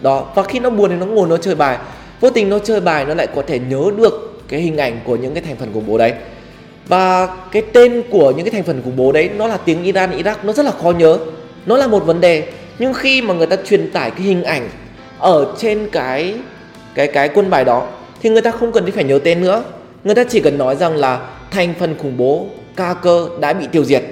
Đó, 0.00 0.26
và 0.34 0.42
khi 0.42 0.58
nó 0.58 0.70
buồn 0.70 0.90
thì 0.90 0.96
nó 0.96 1.06
ngồi 1.06 1.28
nó 1.28 1.36
chơi 1.36 1.54
bài. 1.54 1.78
Vô 2.20 2.30
tình 2.30 2.48
nó 2.48 2.58
chơi 2.58 2.80
bài, 2.80 3.04
nó 3.04 3.14
lại 3.14 3.26
có 3.26 3.42
thể 3.46 3.58
nhớ 3.58 3.82
được 3.96 4.42
cái 4.48 4.60
hình 4.60 4.76
ảnh 4.76 5.00
của 5.04 5.16
những 5.16 5.34
cái 5.34 5.42
thành 5.42 5.56
phần 5.56 5.72
khủng 5.74 5.86
bố 5.86 5.98
đấy. 5.98 6.12
Và 6.88 7.26
cái 7.52 7.62
tên 7.72 8.02
của 8.10 8.30
những 8.30 8.44
cái 8.44 8.50
thành 8.50 8.62
phần 8.62 8.82
khủng 8.84 8.96
bố 8.96 9.12
đấy, 9.12 9.30
nó 9.36 9.46
là 9.46 9.56
tiếng 9.56 9.84
Iran, 9.84 10.10
Iraq, 10.10 10.34
nó 10.42 10.52
rất 10.52 10.64
là 10.64 10.72
khó 10.82 10.90
nhớ. 10.90 11.18
Nó 11.66 11.76
là 11.76 11.86
một 11.86 12.06
vấn 12.06 12.20
đề. 12.20 12.48
Nhưng 12.78 12.94
khi 12.94 13.22
mà 13.22 13.34
người 13.34 13.46
ta 13.46 13.56
truyền 13.56 13.90
tải 13.90 14.10
cái 14.10 14.20
hình 14.20 14.44
ảnh 14.44 14.68
ở 15.18 15.54
trên 15.58 15.88
cái 15.92 16.34
cái 16.94 17.06
cái 17.06 17.28
quân 17.28 17.50
bài 17.50 17.64
đó, 17.64 17.86
thì 18.22 18.30
người 18.30 18.42
ta 18.42 18.50
không 18.50 18.72
cần 18.72 18.92
phải 18.92 19.04
nhớ 19.04 19.18
tên 19.24 19.40
nữa 19.40 19.64
người 20.06 20.14
ta 20.14 20.24
chỉ 20.24 20.40
cần 20.40 20.58
nói 20.58 20.76
rằng 20.76 20.96
là 20.96 21.28
thành 21.50 21.74
phần 21.78 21.98
khủng 21.98 22.16
bố, 22.16 22.46
ca 22.76 22.94
cơ 22.94 23.28
đã 23.40 23.52
bị 23.52 23.66
tiêu 23.72 23.84
diệt. 23.84 24.02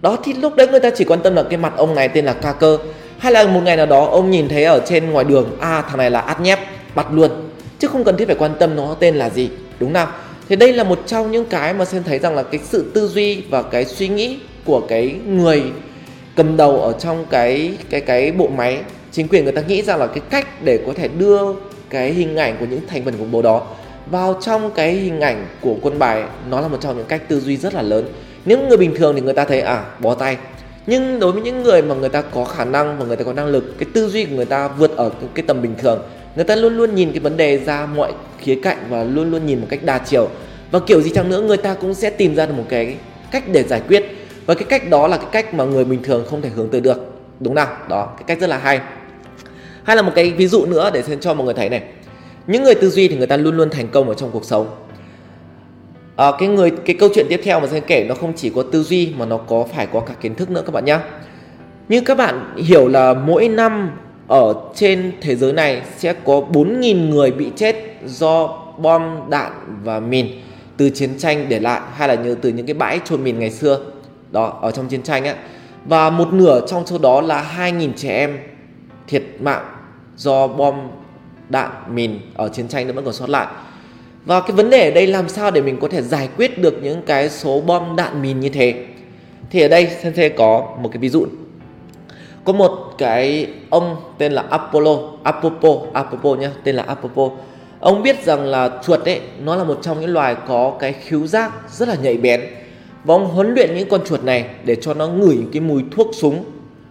Đó, 0.00 0.16
thì 0.24 0.32
lúc 0.32 0.56
đấy 0.56 0.68
người 0.68 0.80
ta 0.80 0.90
chỉ 0.90 1.04
quan 1.04 1.20
tâm 1.22 1.34
là 1.34 1.42
cái 1.42 1.58
mặt 1.58 1.72
ông 1.76 1.94
này 1.94 2.08
tên 2.08 2.24
là 2.24 2.32
ca 2.32 2.52
cơ. 2.52 2.78
Hay 3.18 3.32
là 3.32 3.46
một 3.46 3.60
ngày 3.64 3.76
nào 3.76 3.86
đó 3.86 4.04
ông 4.04 4.30
nhìn 4.30 4.48
thấy 4.48 4.64
ở 4.64 4.80
trên 4.86 5.10
ngoài 5.10 5.24
đường 5.24 5.56
à 5.60 5.82
thằng 5.88 5.98
này 5.98 6.10
là 6.10 6.20
át 6.20 6.40
nhép, 6.40 6.58
bắt 6.94 7.06
luôn. 7.12 7.30
Chứ 7.78 7.88
không 7.88 8.04
cần 8.04 8.16
thiết 8.16 8.26
phải 8.26 8.36
quan 8.38 8.54
tâm 8.58 8.76
nó 8.76 8.96
tên 9.00 9.16
là 9.16 9.30
gì, 9.30 9.50
đúng 9.80 9.92
nào? 9.92 10.08
Thì 10.48 10.56
đây 10.56 10.72
là 10.72 10.84
một 10.84 10.98
trong 11.06 11.30
những 11.30 11.44
cái 11.44 11.74
mà 11.74 11.84
xem 11.84 12.02
thấy 12.02 12.18
rằng 12.18 12.34
là 12.34 12.42
cái 12.42 12.60
sự 12.64 12.90
tư 12.94 13.08
duy 13.08 13.42
và 13.50 13.62
cái 13.62 13.84
suy 13.84 14.08
nghĩ 14.08 14.38
của 14.64 14.80
cái 14.80 15.14
người 15.26 15.62
cầm 16.36 16.56
đầu 16.56 16.80
ở 16.80 16.92
trong 16.92 17.24
cái 17.30 17.72
cái 17.90 18.00
cái 18.00 18.32
bộ 18.32 18.48
máy, 18.56 18.78
chính 19.12 19.28
quyền 19.28 19.44
người 19.44 19.52
ta 19.52 19.62
nghĩ 19.68 19.82
rằng 19.82 19.98
là 19.98 20.06
cái 20.06 20.20
cách 20.30 20.64
để 20.64 20.78
có 20.86 20.92
thể 20.96 21.08
đưa 21.08 21.40
cái 21.90 22.12
hình 22.12 22.36
ảnh 22.36 22.56
của 22.60 22.66
những 22.70 22.80
thành 22.88 23.04
phần 23.04 23.14
khủng 23.18 23.30
bố 23.30 23.42
đó 23.42 23.66
vào 24.10 24.40
trong 24.40 24.70
cái 24.70 24.92
hình 24.92 25.20
ảnh 25.20 25.46
của 25.60 25.76
quân 25.82 25.98
bài, 25.98 26.24
nó 26.50 26.60
là 26.60 26.68
một 26.68 26.78
trong 26.80 26.96
những 26.96 27.06
cách 27.06 27.28
tư 27.28 27.40
duy 27.40 27.56
rất 27.56 27.74
là 27.74 27.82
lớn. 27.82 28.04
Nếu 28.44 28.58
người 28.68 28.76
bình 28.76 28.94
thường 28.96 29.14
thì 29.14 29.20
người 29.20 29.34
ta 29.34 29.44
thấy 29.44 29.60
à 29.60 29.84
bó 29.98 30.14
tay. 30.14 30.36
Nhưng 30.86 31.20
đối 31.20 31.32
với 31.32 31.42
những 31.42 31.62
người 31.62 31.82
mà 31.82 31.94
người 31.94 32.08
ta 32.08 32.22
có 32.22 32.44
khả 32.44 32.64
năng 32.64 32.98
và 32.98 33.04
người 33.06 33.16
ta 33.16 33.24
có 33.24 33.32
năng 33.32 33.46
lực, 33.46 33.78
cái 33.78 33.88
tư 33.92 34.08
duy 34.08 34.24
của 34.24 34.36
người 34.36 34.44
ta 34.44 34.68
vượt 34.68 34.96
ở 34.96 35.10
cái 35.34 35.44
tầm 35.46 35.62
bình 35.62 35.74
thường, 35.78 36.02
người 36.36 36.44
ta 36.44 36.56
luôn 36.56 36.76
luôn 36.76 36.94
nhìn 36.94 37.12
cái 37.12 37.20
vấn 37.20 37.36
đề 37.36 37.58
ra 37.58 37.86
mọi 37.86 38.12
khía 38.38 38.58
cạnh 38.62 38.78
và 38.88 39.04
luôn 39.04 39.30
luôn 39.30 39.46
nhìn 39.46 39.60
một 39.60 39.66
cách 39.70 39.80
đa 39.82 39.98
chiều. 39.98 40.28
Và 40.70 40.80
kiểu 40.80 41.00
gì 41.00 41.10
chăng 41.14 41.28
nữa, 41.28 41.40
người 41.40 41.56
ta 41.56 41.74
cũng 41.74 41.94
sẽ 41.94 42.10
tìm 42.10 42.34
ra 42.34 42.46
được 42.46 42.54
một 42.56 42.64
cái 42.68 42.96
cách 43.30 43.44
để 43.52 43.62
giải 43.62 43.82
quyết. 43.88 44.04
Và 44.46 44.54
cái 44.54 44.64
cách 44.64 44.90
đó 44.90 45.08
là 45.08 45.16
cái 45.16 45.26
cách 45.32 45.54
mà 45.54 45.64
người 45.64 45.84
bình 45.84 46.02
thường 46.02 46.26
không 46.30 46.42
thể 46.42 46.48
hướng 46.48 46.68
tới 46.68 46.80
được. 46.80 47.12
Đúng 47.40 47.54
nào? 47.54 47.68
Đó, 47.88 48.12
cái 48.16 48.24
cách 48.26 48.40
rất 48.40 48.50
là 48.50 48.58
hay. 48.58 48.80
Hay 49.84 49.96
là 49.96 50.02
một 50.02 50.12
cái 50.14 50.30
ví 50.30 50.46
dụ 50.46 50.66
nữa 50.66 50.90
để 50.94 51.02
xem 51.02 51.20
cho 51.20 51.34
mọi 51.34 51.44
người 51.44 51.54
thấy 51.54 51.68
này 51.68 51.82
những 52.48 52.62
người 52.62 52.74
tư 52.74 52.90
duy 52.90 53.08
thì 53.08 53.16
người 53.16 53.26
ta 53.26 53.36
luôn 53.36 53.56
luôn 53.56 53.70
thành 53.70 53.88
công 53.88 54.08
ở 54.08 54.14
trong 54.14 54.30
cuộc 54.32 54.44
sống. 54.44 54.66
À, 56.16 56.32
cái 56.38 56.48
người 56.48 56.70
cái 56.70 56.96
câu 56.98 57.08
chuyện 57.14 57.26
tiếp 57.28 57.40
theo 57.44 57.60
mà 57.60 57.66
sẽ 57.66 57.80
kể 57.80 58.06
nó 58.08 58.14
không 58.14 58.32
chỉ 58.36 58.50
có 58.54 58.62
tư 58.62 58.82
duy 58.82 59.14
mà 59.18 59.26
nó 59.26 59.36
có 59.36 59.66
phải 59.74 59.86
có 59.86 60.00
cả 60.00 60.14
kiến 60.20 60.34
thức 60.34 60.50
nữa 60.50 60.62
các 60.66 60.72
bạn 60.72 60.84
nhé 60.84 60.98
như 61.88 62.00
các 62.00 62.16
bạn 62.16 62.54
hiểu 62.56 62.88
là 62.88 63.14
mỗi 63.14 63.48
năm 63.48 63.90
ở 64.28 64.54
trên 64.74 65.12
thế 65.20 65.36
giới 65.36 65.52
này 65.52 65.82
sẽ 65.96 66.12
có 66.12 66.42
4.000 66.52 67.08
người 67.08 67.30
bị 67.30 67.50
chết 67.56 67.76
do 68.06 68.46
bom 68.78 69.30
đạn 69.30 69.52
và 69.84 70.00
mìn 70.00 70.26
từ 70.76 70.90
chiến 70.90 71.18
tranh 71.18 71.46
để 71.48 71.60
lại 71.60 71.80
hay 71.94 72.08
là 72.08 72.14
như 72.14 72.34
từ 72.34 72.48
những 72.48 72.66
cái 72.66 72.74
bãi 72.74 73.00
trôn 73.04 73.24
mìn 73.24 73.38
ngày 73.38 73.50
xưa. 73.50 73.80
Đó 74.30 74.58
ở 74.62 74.70
trong 74.70 74.88
chiến 74.88 75.02
tranh 75.02 75.24
á. 75.24 75.34
Và 75.84 76.10
một 76.10 76.32
nửa 76.32 76.66
trong 76.66 76.86
số 76.86 76.98
đó 76.98 77.20
là 77.20 77.54
2.000 77.58 77.90
trẻ 77.96 78.18
em 78.18 78.38
thiệt 79.06 79.22
mạng 79.40 79.64
do 80.16 80.46
bom 80.46 80.74
đạn 81.48 81.70
mìn 81.94 82.18
ở 82.34 82.48
chiến 82.48 82.68
tranh 82.68 82.86
nó 82.86 82.92
vẫn 82.92 83.04
còn 83.04 83.14
sót 83.14 83.30
lại. 83.30 83.46
Và 84.24 84.40
cái 84.40 84.52
vấn 84.52 84.70
đề 84.70 84.88
ở 84.88 84.94
đây 84.94 85.06
làm 85.06 85.28
sao 85.28 85.50
để 85.50 85.60
mình 85.60 85.78
có 85.80 85.88
thể 85.88 86.02
giải 86.02 86.28
quyết 86.36 86.58
được 86.58 86.82
những 86.82 87.02
cái 87.06 87.30
số 87.30 87.60
bom 87.60 87.96
đạn 87.96 88.22
mìn 88.22 88.40
như 88.40 88.48
thế? 88.48 88.86
Thì 89.50 89.60
ở 89.60 89.68
đây 89.68 89.88
sensei 90.02 90.28
có 90.28 90.76
một 90.82 90.88
cái 90.92 90.98
ví 90.98 91.08
dụ. 91.08 91.26
Có 92.44 92.52
một 92.52 92.94
cái 92.98 93.46
ông 93.70 93.96
tên 94.18 94.32
là 94.32 94.44
Apollo, 94.50 94.98
Apopo 95.22 95.68
Apopo 95.92 96.34
nhá, 96.34 96.50
tên 96.64 96.76
là 96.76 96.82
Apopo. 96.82 97.30
Ông 97.80 98.02
biết 98.02 98.24
rằng 98.24 98.44
là 98.44 98.70
chuột 98.84 99.04
ấy, 99.04 99.20
nó 99.44 99.56
là 99.56 99.64
một 99.64 99.78
trong 99.82 100.00
những 100.00 100.12
loài 100.12 100.36
có 100.48 100.76
cái 100.80 100.92
khứu 100.92 101.26
giác 101.26 101.52
rất 101.70 101.88
là 101.88 101.94
nhạy 102.02 102.16
bén. 102.16 102.40
Và 103.04 103.14
ông 103.14 103.26
huấn 103.26 103.54
luyện 103.54 103.76
những 103.76 103.88
con 103.88 104.00
chuột 104.04 104.24
này 104.24 104.44
để 104.64 104.76
cho 104.76 104.94
nó 104.94 105.08
ngửi 105.08 105.38
cái 105.52 105.60
mùi 105.60 105.84
thuốc 105.90 106.10
súng, 106.12 106.44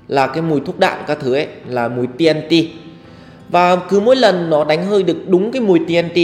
là 0.08 0.28
cái 0.28 0.42
mùi 0.42 0.60
thuốc 0.60 0.80
đạn 0.80 1.04
các 1.08 1.18
thứ 1.22 1.34
ấy, 1.34 1.48
là 1.68 1.88
mùi 1.88 2.08
TNT 2.08 2.54
và 3.50 3.76
cứ 3.76 4.00
mỗi 4.00 4.16
lần 4.16 4.50
nó 4.50 4.64
đánh 4.64 4.86
hơi 4.86 5.04
được 5.04 5.18
đúng 5.28 5.52
cái 5.52 5.62
mùi 5.62 5.80
TNT 5.80 6.16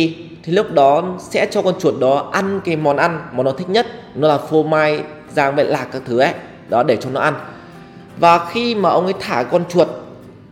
thì 0.43 0.53
lúc 0.53 0.71
đó 0.71 1.03
sẽ 1.19 1.47
cho 1.51 1.61
con 1.61 1.73
chuột 1.79 1.93
đó 1.99 2.29
ăn 2.31 2.61
cái 2.65 2.75
món 2.75 2.97
ăn 2.97 3.19
mà 3.33 3.43
nó 3.43 3.51
thích 3.51 3.69
nhất. 3.69 3.87
Nó 4.15 4.27
là 4.27 4.37
phô 4.37 4.63
mai 4.63 5.01
rang 5.33 5.55
với 5.55 5.65
lạc 5.65 5.87
các 5.91 6.01
thứ 6.05 6.19
ấy. 6.19 6.33
Đó, 6.69 6.83
để 6.83 6.95
cho 6.95 7.09
nó 7.09 7.19
ăn. 7.19 7.33
Và 8.17 8.45
khi 8.45 8.75
mà 8.75 8.89
ông 8.89 9.05
ấy 9.05 9.13
thả 9.19 9.43
con 9.43 9.63
chuột, 9.69 9.87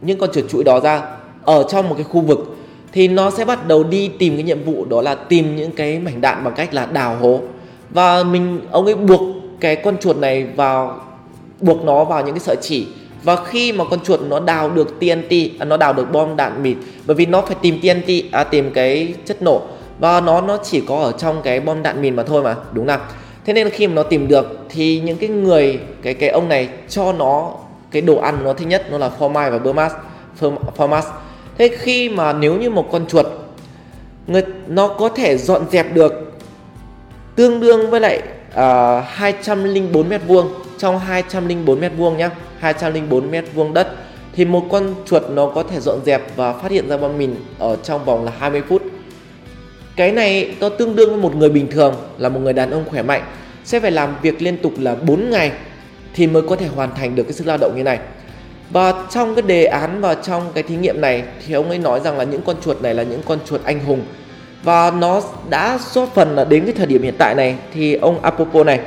những 0.02 0.20
con 0.20 0.30
chuột 0.34 0.46
chuỗi 0.50 0.64
đó 0.64 0.80
ra 0.80 1.02
ở 1.44 1.64
trong 1.70 1.90
một 1.90 1.96
cái 1.96 2.04
khu 2.04 2.22
vực, 2.22 2.58
thì 2.92 3.08
nó 3.08 3.32
sẽ 3.32 3.46
bắt 3.46 3.68
đầu 3.68 3.84
đi 3.84 4.08
tìm 4.08 4.36
cái 4.36 4.44
nhiệm 4.44 4.64
vụ 4.64 4.86
đó 4.86 5.02
là 5.02 5.16
tìm 5.16 5.56
những 5.56 5.72
cái 5.72 6.00
mảnh 6.00 6.22
đạn 6.22 6.44
bằng 6.44 6.54
cách 6.54 6.74
là 6.74 6.86
đào 6.86 7.16
hố. 7.16 7.42
Và 7.90 8.24
mình, 8.24 8.62
ông 8.72 8.86
ấy 8.86 8.96
buộc 8.96 9.22
cái 9.60 9.76
con 9.76 9.98
chuột 9.98 10.18
này 10.18 10.44
vào, 10.56 11.00
buộc 11.62 11.84
nó 11.84 12.04
vào 12.04 12.26
những 12.26 12.34
cái 12.34 12.40
sợi 12.40 12.56
chỉ 12.62 12.88
và 13.24 13.36
khi 13.46 13.72
mà 13.72 13.84
con 13.90 14.00
chuột 14.00 14.22
nó 14.22 14.40
đào 14.40 14.70
được 14.70 15.00
TNT 15.00 15.34
à, 15.60 15.66
nó 15.66 15.78
đào 15.78 15.94
được 15.94 16.12
bom 16.12 16.36
đạn 16.36 16.64
mịt 16.64 16.78
bởi 17.06 17.16
vì 17.16 17.26
nó 17.26 17.42
phải 17.42 17.56
tìm 17.62 17.80
TNT 17.82 18.10
à, 18.32 18.44
tìm 18.44 18.72
cái 18.72 19.14
chất 19.26 19.42
nổ. 19.42 19.62
Và 20.00 20.22
nó 20.22 20.42
nó 20.42 20.58
chỉ 20.64 20.82
có 20.88 21.00
ở 21.00 21.12
trong 21.12 21.42
cái 21.44 21.60
bom 21.60 21.84
đạn 21.84 22.02
mìn 22.02 22.16
mà 22.16 22.24
thôi 22.24 22.44
mà 22.44 22.56
đúng 22.72 22.88
không 22.88 23.02
thế 23.46 23.54
nên 23.54 23.70
khi 23.70 23.88
mà 23.88 23.94
nó 23.94 24.04
tìm 24.04 24.28
được 24.28 24.60
thì 24.70 25.00
những 25.00 25.18
cái 25.18 25.30
người 25.30 25.80
cái 26.02 26.14
cái 26.14 26.30
ông 26.30 26.50
này 26.50 26.70
cho 26.90 27.14
nó 27.14 27.52
cái 27.92 28.02
đồ 28.02 28.18
ăn 28.18 28.44
nó 28.44 28.54
thích 28.54 28.68
nhất 28.68 28.86
nó 28.92 28.98
là 28.98 29.10
phô 29.10 29.30
mai 29.30 29.52
và 29.52 29.58
bơ 29.58 29.74
mát 29.74 29.92
phô 30.76 30.88
mát. 30.88 31.06
Thế 31.58 31.68
khi 31.78 32.10
mà 32.10 32.34
nếu 32.34 32.56
như 32.56 32.70
một 32.70 32.88
con 32.92 33.06
chuột 33.08 33.26
người 34.28 34.44
nó 34.68 34.88
có 34.88 35.10
thể 35.10 35.38
dọn 35.38 35.66
dẹp 35.72 35.94
được 35.94 36.14
tương 37.36 37.60
đương 37.60 37.90
với 37.90 38.00
lại 38.00 38.22
à, 38.56 38.98
uh, 38.98 39.04
204 39.08 40.10
mét 40.10 40.22
vuông 40.28 40.54
trong 40.82 41.00
204 41.00 41.80
mét 41.80 41.92
vuông 41.98 42.18
nhá 42.18 42.30
204 42.60 43.32
mét 43.32 43.46
vuông 43.54 43.74
đất, 43.74 43.88
thì 44.36 44.46
một 44.46 44.66
con 44.72 44.96
chuột 45.06 45.24
nó 45.30 45.52
có 45.56 45.64
thể 45.64 45.80
dọn 45.80 46.00
dẹp 46.06 46.36
và 46.36 46.54
phát 46.54 46.72
hiện 46.72 46.90
ra 46.90 46.98
bom 46.98 47.18
mìn 47.18 47.36
ở 47.60 47.76
trong 47.84 48.06
vòng 48.06 48.26
là 48.26 48.32
20 48.40 48.62
phút. 48.70 48.82
Cái 49.96 50.12
này 50.12 50.56
nó 50.60 50.70
tương 50.70 50.96
đương 50.96 51.10
với 51.10 51.20
một 51.20 51.36
người 51.36 51.50
bình 51.50 51.68
thường, 51.72 51.96
là 52.18 52.30
một 52.30 52.40
người 52.40 52.54
đàn 52.54 52.72
ông 52.72 52.86
khỏe 52.90 53.02
mạnh, 53.02 53.22
sẽ 53.64 53.80
phải 53.80 53.92
làm 53.92 54.16
việc 54.22 54.42
liên 54.42 54.58
tục 54.58 54.74
là 54.78 54.96
4 54.96 55.30
ngày 55.30 55.52
thì 56.14 56.28
mới 56.28 56.42
có 56.42 56.56
thể 56.56 56.68
hoàn 56.68 56.96
thành 56.96 57.16
được 57.16 57.24
cái 57.24 57.34
sức 57.34 57.48
lao 57.48 57.58
động 57.58 57.74
như 57.78 57.84
này. 57.84 58.00
Và 58.70 58.94
trong 59.10 59.36
cái 59.36 59.42
đề 59.42 59.66
án 59.66 60.02
và 60.02 60.16
trong 60.16 60.44
cái 60.54 60.64
thí 60.64 60.76
nghiệm 60.76 61.02
này 61.02 61.24
thì 61.48 61.54
ông 61.54 61.70
ấy 61.70 61.78
nói 61.78 62.00
rằng 62.00 62.18
là 62.18 62.24
những 62.24 62.42
con 62.42 62.56
chuột 62.66 62.82
này 62.82 62.94
là 62.94 63.04
những 63.04 63.22
con 63.28 63.40
chuột 63.46 63.64
anh 63.64 63.80
hùng. 63.80 64.02
Và 64.64 64.92
nó 64.92 65.22
đã 65.50 65.80
góp 65.94 66.14
phần 66.16 66.36
là 66.36 66.44
đến 66.46 66.66
cái 66.66 66.74
thời 66.74 66.86
điểm 66.86 67.04
hiện 67.04 67.16
tại 67.18 67.36
này 67.36 67.56
thì 67.74 67.96
ông 67.96 68.22
Apopo 68.22 68.64
này 68.64 68.80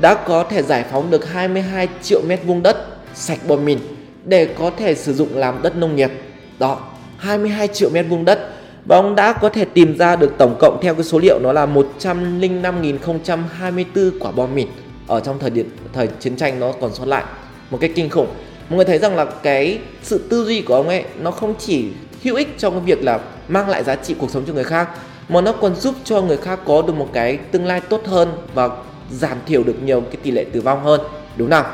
đã 0.00 0.14
có 0.14 0.44
thể 0.44 0.62
giải 0.62 0.84
phóng 0.90 1.10
được 1.10 1.32
22 1.32 1.88
triệu 2.02 2.20
mét 2.28 2.40
vuông 2.44 2.62
đất 2.62 2.76
sạch 3.14 3.38
bom 3.48 3.64
mìn 3.64 3.78
để 4.24 4.54
có 4.58 4.70
thể 4.76 4.94
sử 4.94 5.14
dụng 5.14 5.36
làm 5.36 5.62
đất 5.62 5.76
nông 5.76 5.96
nghiệp. 5.96 6.10
Đó, 6.58 6.78
22 7.16 7.68
triệu 7.68 7.90
mét 7.90 8.06
vuông 8.08 8.24
đất 8.24 8.50
và 8.84 8.96
ông 8.96 9.14
đã 9.14 9.32
có 9.32 9.48
thể 9.48 9.64
tìm 9.64 9.98
ra 9.98 10.16
được 10.16 10.32
tổng 10.38 10.56
cộng 10.60 10.78
theo 10.82 10.94
cái 10.94 11.04
số 11.04 11.18
liệu 11.18 11.38
nó 11.42 11.52
là 11.52 11.66
105.024 11.66 14.10
quả 14.20 14.32
bom 14.32 14.54
mìn 14.54 14.68
ở 15.06 15.20
trong 15.20 15.38
thời 15.38 15.50
điểm 15.50 15.70
thời 15.92 16.08
chiến 16.20 16.36
tranh 16.36 16.60
nó 16.60 16.72
còn 16.80 16.94
sót 16.94 17.08
lại. 17.08 17.24
Một 17.70 17.78
cái 17.80 17.92
kinh 17.94 18.10
khủng. 18.10 18.26
Mọi 18.68 18.76
người 18.76 18.84
thấy 18.84 18.98
rằng 18.98 19.16
là 19.16 19.24
cái 19.24 19.78
sự 20.02 20.26
tư 20.30 20.44
duy 20.44 20.62
của 20.62 20.74
ông 20.74 20.88
ấy 20.88 21.04
nó 21.20 21.30
không 21.30 21.54
chỉ 21.58 21.88
hữu 22.22 22.36
ích 22.36 22.58
trong 22.58 22.74
cái 22.74 22.82
việc 22.84 23.04
là 23.04 23.20
mang 23.48 23.68
lại 23.68 23.84
giá 23.84 23.96
trị 23.96 24.14
cuộc 24.18 24.30
sống 24.30 24.42
cho 24.46 24.52
người 24.52 24.64
khác 24.64 24.88
mà 25.28 25.40
nó 25.40 25.52
còn 25.52 25.74
giúp 25.74 25.94
cho 26.04 26.22
người 26.22 26.36
khác 26.36 26.60
có 26.66 26.82
được 26.82 26.94
một 26.94 27.08
cái 27.12 27.36
tương 27.36 27.66
lai 27.66 27.80
tốt 27.80 28.06
hơn 28.06 28.32
và 28.54 28.68
giảm 29.10 29.38
thiểu 29.46 29.62
được 29.62 29.82
nhiều 29.82 30.00
cái 30.00 30.16
tỷ 30.22 30.30
lệ 30.30 30.44
tử 30.52 30.60
vong 30.60 30.84
hơn, 30.84 31.00
đúng 31.36 31.50
không? 31.50 31.66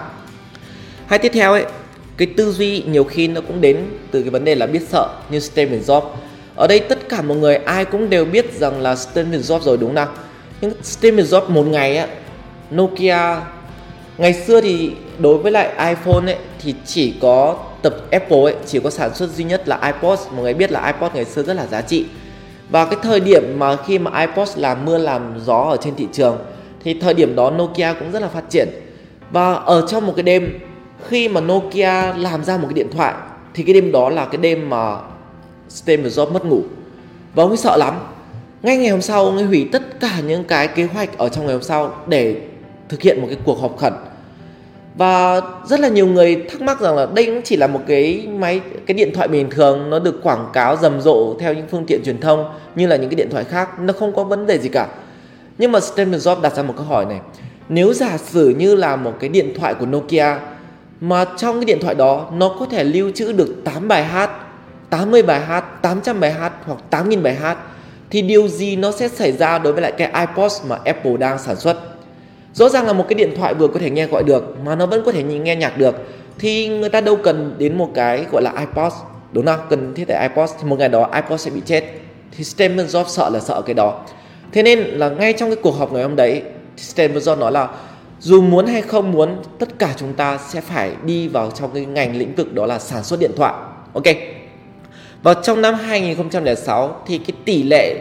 Hay 1.07 1.19
tiếp 1.19 1.31
theo 1.35 1.53
ấy, 1.53 1.65
cái 2.17 2.29
tư 2.37 2.53
duy 2.53 2.83
nhiều 2.83 3.05
khi 3.05 3.29
nó 3.29 3.41
cũng 3.41 3.61
đến 3.61 3.87
từ 4.11 4.23
cái 4.23 4.31
vấn 4.31 4.45
đề 4.45 4.55
là 4.55 4.67
biết 4.67 4.83
sợ 4.89 5.09
như 5.31 5.41
Steve 5.41 5.79
Jobs. 5.79 6.07
Ở 6.57 6.67
đây 6.67 6.81
tất 6.81 7.09
cả 7.09 7.23
mọi 7.23 7.37
người 7.37 7.57
ai 7.57 7.85
cũng 7.85 8.11
đều 8.11 8.25
biết 8.25 8.53
rằng 8.53 8.81
là 8.81 8.97
Steve 8.97 9.39
Jobs 9.39 9.61
rồi, 9.61 9.77
đúng 9.77 9.95
không 9.95 10.09
nhưng 10.61 10.73
Steve 10.83 11.23
Jobs 11.23 11.49
một 11.49 11.67
ngày 11.67 11.97
á, 11.97 12.09
Nokia, 12.75 13.37
ngày 14.19 14.35
xưa 14.47 14.61
thì 14.61 14.93
đối 15.19 15.39
với 15.39 15.53
lại 15.53 15.89
iPhone 15.89 16.27
ấy, 16.27 16.37
thì 16.63 16.75
chỉ 16.87 17.15
có 17.21 17.59
tập 17.83 17.97
Apple 18.11 18.43
ấy, 18.43 18.55
chỉ 18.67 18.81
có 18.81 18.91
sản 18.91 19.15
xuất 19.15 19.31
duy 19.31 19.45
nhất 19.45 19.69
là 19.69 19.81
iPod. 19.87 20.21
Mọi 20.33 20.43
người 20.43 20.55
biết 20.55 20.73
là 20.73 20.87
iPod 20.87 21.13
ngày 21.15 21.25
xưa 21.25 21.43
rất 21.43 21.55
là 21.55 21.67
giá 21.67 21.81
trị. 21.81 22.07
Và 22.71 22.85
cái 22.85 22.99
thời 23.03 23.21
điểm 23.21 23.59
mà 23.59 23.77
khi 23.87 23.99
mà 23.99 24.21
iPod 24.21 24.49
làm 24.57 24.85
mưa 24.85 24.99
làm 24.99 25.35
gió 25.45 25.59
ở 25.59 25.77
trên 25.77 25.95
thị 25.95 26.07
trường 26.13 26.39
thì 26.85 26.95
thời 26.95 27.15
điểm 27.15 27.37
đó 27.37 27.51
Nokia 27.51 27.93
cũng 27.99 28.13
rất 28.13 28.23
là 28.23 28.29
phát 28.29 28.51
triển. 28.51 28.69
Và 29.31 29.55
ở 29.55 29.87
trong 29.89 30.07
một 30.07 30.13
cái 30.17 30.23
đêm, 30.23 30.59
khi 31.09 31.29
mà 31.29 31.41
Nokia 31.41 32.13
làm 32.17 32.45
ra 32.45 32.57
một 32.57 32.67
cái 32.71 32.75
điện 32.75 32.89
thoại, 32.93 33.15
thì 33.55 33.63
cái 33.63 33.75
đêm 33.75 33.93
đó 33.93 34.11
là 34.11 34.25
cái 34.25 34.37
đêm 34.37 34.71
mà 34.71 34.97
Steve 35.69 36.09
Jobs 36.09 36.33
mất 36.33 36.45
ngủ. 36.45 36.63
Và 37.35 37.43
ông 37.43 37.51
ấy 37.51 37.57
sợ 37.57 37.77
lắm. 37.77 37.95
Ngay 38.63 38.77
ngày 38.77 38.89
hôm 38.89 39.03
sau, 39.03 39.25
ông 39.25 39.37
ấy 39.37 39.45
hủy 39.45 39.69
tất 39.73 40.01
cả 40.01 40.21
những 40.27 40.45
cái 40.45 40.69
kế 40.69 40.85
hoạch 40.85 41.19
ở 41.19 41.29
trong 41.29 41.47
ngày 41.47 41.55
hôm 41.55 41.63
sau 41.63 41.95
để 42.07 42.37
thực 42.89 43.03
hiện 43.03 43.21
một 43.21 43.27
cái 43.31 43.39
cuộc 43.45 43.61
họp 43.61 43.79
khẩn. 43.79 43.93
Và 44.97 45.41
rất 45.65 45.81
là 45.81 45.89
nhiều 45.89 46.07
người 46.07 46.45
thắc 46.51 46.61
mắc 46.61 46.81
rằng 46.81 46.97
là 46.97 47.07
đây 47.15 47.27
cũng 47.27 47.41
chỉ 47.45 47.57
là 47.57 47.67
một 47.67 47.81
cái 47.87 48.27
máy, 48.39 48.61
cái 48.87 48.95
điện 48.95 49.11
thoại 49.15 49.29
bình 49.29 49.51
thường, 49.51 49.91
nó 49.91 49.99
được 49.99 50.23
quảng 50.23 50.47
cáo 50.53 50.77
rầm 50.77 51.01
rộ 51.01 51.35
theo 51.41 51.55
những 51.55 51.67
phương 51.71 51.85
tiện 51.87 52.01
truyền 52.05 52.21
thông 52.21 52.45
như 52.75 52.87
là 52.87 52.97
những 52.97 53.11
cái 53.11 53.17
điện 53.17 53.29
thoại 53.31 53.45
khác, 53.45 53.81
nó 53.81 53.93
không 53.93 54.13
có 54.17 54.25
vấn 54.25 54.47
đề 54.47 54.59
gì 54.59 54.69
cả 54.69 54.89
nhưng 55.59 55.73
mà 55.73 55.81
Stephen 55.81 56.19
Jobs 56.19 56.41
đặt 56.41 56.57
ra 56.57 56.63
một 56.63 56.75
câu 56.77 56.87
hỏi 56.87 57.05
này. 57.05 57.21
Nếu 57.69 57.93
giả 57.93 58.19
sử 58.19 58.49
như 58.49 58.75
là 58.75 58.97
một 58.97 59.13
cái 59.21 59.29
điện 59.29 59.55
thoại 59.59 59.75
của 59.75 59.87
Nokia, 59.87 60.37
mà 61.01 61.25
trong 61.37 61.57
cái 61.57 61.65
điện 61.65 61.79
thoại 61.81 61.95
đó 61.95 62.31
nó 62.33 62.57
có 62.61 62.67
thể 62.67 62.85
lưu 62.85 63.11
trữ 63.15 63.33
được 63.33 63.55
8 63.65 63.89
bài 63.89 64.05
hát 64.05 64.31
80 64.91 65.23
bài 65.23 65.41
hát 65.41 65.83
800 65.83 66.21
bài 66.21 66.33
hát 66.33 66.53
hoặc 66.67 66.79
8.000 66.91 67.23
bài 67.23 67.35
hát, 67.35 67.59
thì 68.11 68.23
điều 68.23 68.49
gì 68.49 68.77
nó 68.77 68.93
sẽ 68.93 69.09
xảy 69.09 69.33
ra 69.33 69.59
đối 69.59 69.73
với 69.73 69.83
lại 69.83 69.93
cái 69.93 70.27
iPod 70.27 70.53
mà 70.69 70.79
Apple 70.85 71.17
đang 71.17 71.39
sản 71.39 71.57
xuất? 71.57 71.77
Rõ 72.53 72.69
ràng 72.69 72.87
là 72.87 72.93
một 72.93 73.05
cái 73.09 73.15
điện 73.15 73.35
thoại 73.37 73.55
vừa 73.55 73.69
có 73.69 73.81
thể 73.81 73.91
nghe 73.91 74.07
gọi 74.07 74.23
được, 74.23 74.57
mà 74.65 74.75
nó 74.75 74.87
vẫn 74.87 75.03
có 75.05 75.13
thể 75.13 75.23
nghe 75.23 75.57
nhạc 75.57 75.79
được, 75.79 75.95
thì 76.39 76.69
người 76.69 76.89
ta 76.89 77.01
đâu 77.01 77.17
cần 77.17 77.55
đến 77.59 77.79
một 77.79 77.91
cái 77.95 78.27
gọi 78.33 78.43
là 78.43 78.53
iPod, 78.59 78.93
đúng 79.33 79.47
không? 79.47 79.61
Cần 79.71 79.95
thiết 79.95 80.05
tại 80.09 80.29
iPod, 80.29 80.51
thì 80.61 80.69
một 80.69 80.79
ngày 80.79 80.89
đó 80.89 81.11
iPod 81.15 81.41
sẽ 81.41 81.51
bị 81.51 81.61
chết. 81.67 81.85
Thì 82.37 82.45
Stephen 82.45 82.87
Jobs 82.87 83.09
sợ 83.09 83.31
là 83.31 83.41
sợ 83.41 83.63
cái 83.63 83.75
đó 83.75 84.01
thế 84.53 84.63
nên 84.63 84.79
là 84.79 85.09
ngay 85.09 85.33
trong 85.33 85.49
cái 85.51 85.57
cuộc 85.63 85.71
họp 85.71 85.93
ngày 85.93 86.03
hôm 86.03 86.17
đấy 86.17 86.43
Steve 86.77 87.21
Jobs 87.21 87.39
nói 87.39 87.53
là 87.53 87.69
dù 88.21 88.43
muốn 88.43 88.67
hay 88.67 88.83
không 88.83 89.13
muốn 89.13 89.37
tất 89.59 89.79
cả 89.79 89.95
chúng 89.97 90.13
ta 90.13 90.39
sẽ 90.39 90.61
phải 90.61 90.93
đi 91.05 91.29
vào 91.29 91.51
trong 91.51 91.71
cái 91.75 91.85
ngành 91.85 92.17
lĩnh 92.17 92.35
vực 92.35 92.55
đó 92.55 92.67
là 92.67 92.79
sản 92.79 93.05
xuất 93.05 93.21
điện 93.21 93.31
thoại. 93.37 93.55
Ok. 93.93 94.05
Và 95.23 95.35
trong 95.35 95.63
năm 95.63 95.75
2006 95.75 97.03
thì 97.07 97.19
cái 97.19 97.37
tỷ 97.45 97.63
lệ 97.63 97.97